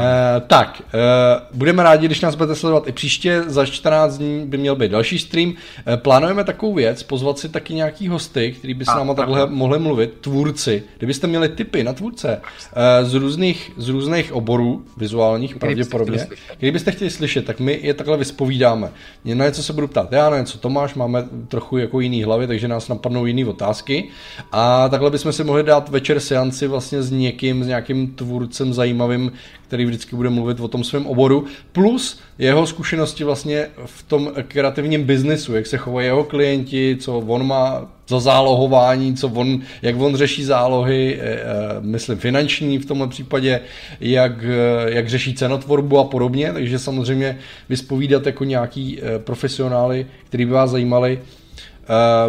tak, 0.46 0.82
uh, 0.94 1.58
budeme 1.58 1.82
rádi, 1.82 2.06
když 2.06 2.20
nás 2.20 2.34
budete 2.34 2.54
sledovat 2.54 2.88
i 2.88 2.92
příště. 2.92 3.42
Za 3.46 3.66
14 3.66 4.18
dní 4.18 4.46
by 4.46 4.56
měl 4.56 4.76
být 4.76 4.90
další 4.90 5.18
stream. 5.18 5.48
Uh, 5.48 5.54
plánujeme 5.96 6.44
takovou 6.44 6.74
věc, 6.74 7.02
pozvat 7.02 7.38
si 7.38 7.48
taky 7.48 7.74
nějaký 7.74 8.08
hosty, 8.08 8.52
který 8.58 8.74
by 8.74 8.84
s 8.84 8.88
náma 8.88 9.14
takhle 9.14 9.46
mohli 9.46 9.78
mluvit, 9.78 10.14
tvůrci. 10.20 10.82
Kdybyste 10.98 11.26
měli 11.26 11.48
tipy 11.48 11.84
na 11.84 11.92
tvůrce 11.92 12.40
uh, 12.40 13.08
z, 13.08 13.14
různých, 13.14 13.72
z 13.76 13.88
různých 13.88 14.32
oborů 14.32 14.84
vizuálních 14.96 15.50
který 15.50 15.60
pravděpodobně, 15.60 16.26
který 16.56 16.72
byste 16.72 16.92
chtěli 16.92 17.10
slyšet, 17.10 17.44
tak 17.44 17.60
my 17.60 17.78
je 17.82 17.94
takhle 17.94 18.16
vyspovídáme. 18.16 18.90
Na 19.24 19.44
něco 19.44 19.62
se 19.62 19.72
budu 19.72 19.88
ptát 19.88 20.12
já, 20.12 20.30
na 20.30 20.38
něco 20.38 20.58
Tomáš, 20.58 20.94
máme 20.94 21.24
trochu 21.48 21.78
jako 21.78 22.00
jiný 22.00 22.22
hlavy, 22.22 22.46
takže 22.46 22.68
nás 22.68 22.88
napadnou 22.88 23.26
jiné 23.26 23.50
otázky. 23.50 24.08
A 24.52 24.88
takhle 24.88 25.10
bychom 25.10 25.32
si 25.32 25.44
mohli 25.44 25.62
dát 25.62 25.88
večer 25.88 26.20
seanci 26.20 26.66
vlastně 26.66 27.02
s 27.02 27.10
někým, 27.10 27.64
s 27.64 27.66
nějakým 27.66 28.06
tvůrcem 28.06 28.57
hostem 28.58 28.74
zajímavým, 28.74 29.32
který 29.66 29.84
vždycky 29.84 30.16
bude 30.16 30.30
mluvit 30.30 30.60
o 30.60 30.68
tom 30.68 30.84
svém 30.84 31.06
oboru, 31.06 31.44
plus 31.72 32.20
jeho 32.38 32.66
zkušenosti 32.66 33.24
vlastně 33.24 33.66
v 33.86 34.02
tom 34.02 34.32
kreativním 34.48 35.04
biznesu, 35.04 35.54
jak 35.54 35.66
se 35.66 35.76
chovají 35.76 36.06
jeho 36.06 36.24
klienti, 36.24 36.96
co 37.00 37.18
on 37.18 37.46
má 37.46 37.86
za 38.08 38.20
zálohování, 38.20 39.16
co 39.16 39.28
on, 39.28 39.60
jak 39.82 40.00
on 40.00 40.16
řeší 40.16 40.44
zálohy, 40.44 41.18
eh, 41.20 41.22
eh, 41.22 41.44
myslím 41.80 42.18
finanční 42.18 42.78
v 42.78 42.86
tomhle 42.86 43.08
případě, 43.08 43.60
jak, 44.00 44.44
eh, 44.44 44.94
jak 44.94 45.08
řeší 45.08 45.34
cenotvorbu 45.34 45.98
a 45.98 46.04
podobně, 46.04 46.52
takže 46.52 46.78
samozřejmě 46.78 47.38
vyspovídat 47.68 48.26
jako 48.26 48.44
nějaký 48.44 49.00
profesionály, 49.24 50.06
který 50.28 50.44
by 50.44 50.52
vás 50.52 50.70
zajímali, 50.70 51.20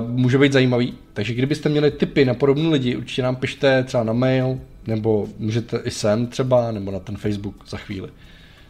může 0.01 0.37
být 0.37 0.53
zajímavý. 0.53 0.97
Takže 1.13 1.33
kdybyste 1.33 1.69
měli 1.69 1.91
tipy 1.91 2.25
na 2.25 2.33
podobné 2.33 2.69
lidi, 2.69 2.95
určitě 2.95 3.23
nám 3.23 3.35
pište 3.35 3.83
třeba 3.83 4.03
na 4.03 4.13
mail, 4.13 4.59
nebo 4.87 5.27
můžete 5.37 5.77
i 5.77 5.91
sem 5.91 6.27
třeba, 6.27 6.71
nebo 6.71 6.91
na 6.91 6.99
ten 6.99 7.17
Facebook 7.17 7.55
za 7.67 7.77
chvíli. 7.77 8.09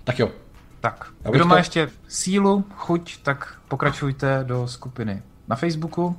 Tak 0.03 0.20
jo. 0.20 0.30
Tak, 0.82 1.06
kdo 1.32 1.45
má 1.45 1.56
to... 1.56 1.60
ještě 1.60 1.90
sílu, 2.07 2.64
chuť, 2.76 3.18
tak 3.24 3.56
pokračujte 3.68 4.44
do 4.48 4.68
skupiny 4.68 5.22
na 5.48 5.56
Facebooku. 5.56 6.16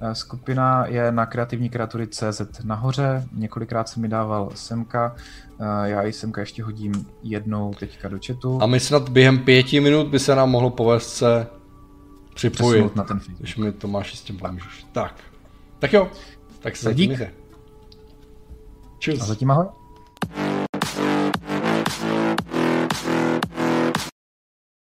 Eh, 0.00 0.14
skupina 0.14 0.86
je 0.86 1.12
na 1.12 1.26
kreativní 1.26 1.68
kreatury 1.68 2.06
CZ 2.06 2.42
nahoře, 2.64 3.24
několikrát 3.32 3.88
se 3.88 4.00
mi 4.00 4.08
dával 4.08 4.50
Semka, 4.54 5.16
eh, 5.60 5.64
já 5.88 6.02
i 6.02 6.12
Semka 6.12 6.40
ještě 6.40 6.62
hodím 6.62 7.06
jednou 7.22 7.74
teďka 7.74 8.08
do 8.08 8.18
chatu. 8.26 8.62
A 8.62 8.66
my 8.66 8.80
snad 8.80 9.08
během 9.08 9.38
pěti 9.38 9.80
minut 9.80 10.06
by 10.06 10.18
se 10.18 10.34
nám 10.34 10.50
mohlo 10.50 10.70
povést 10.70 11.10
se 11.10 11.46
připojit. 12.38 12.96
na 12.96 13.04
ten 13.04 13.18
Facebook. 13.18 13.38
Když 13.38 13.56
mi 13.56 13.72
Tomáši 13.72 14.16
s 14.16 14.22
tím 14.22 14.36
pomůžeš. 14.38 14.86
Tak. 14.92 15.14
Tak 15.78 15.92
jo, 15.92 16.10
tak 16.60 16.76
se 16.76 16.84
zatím 16.84 17.16
Čus. 18.98 19.20
A 19.20 19.24
zatím 19.24 19.50
ahoj. 19.50 19.66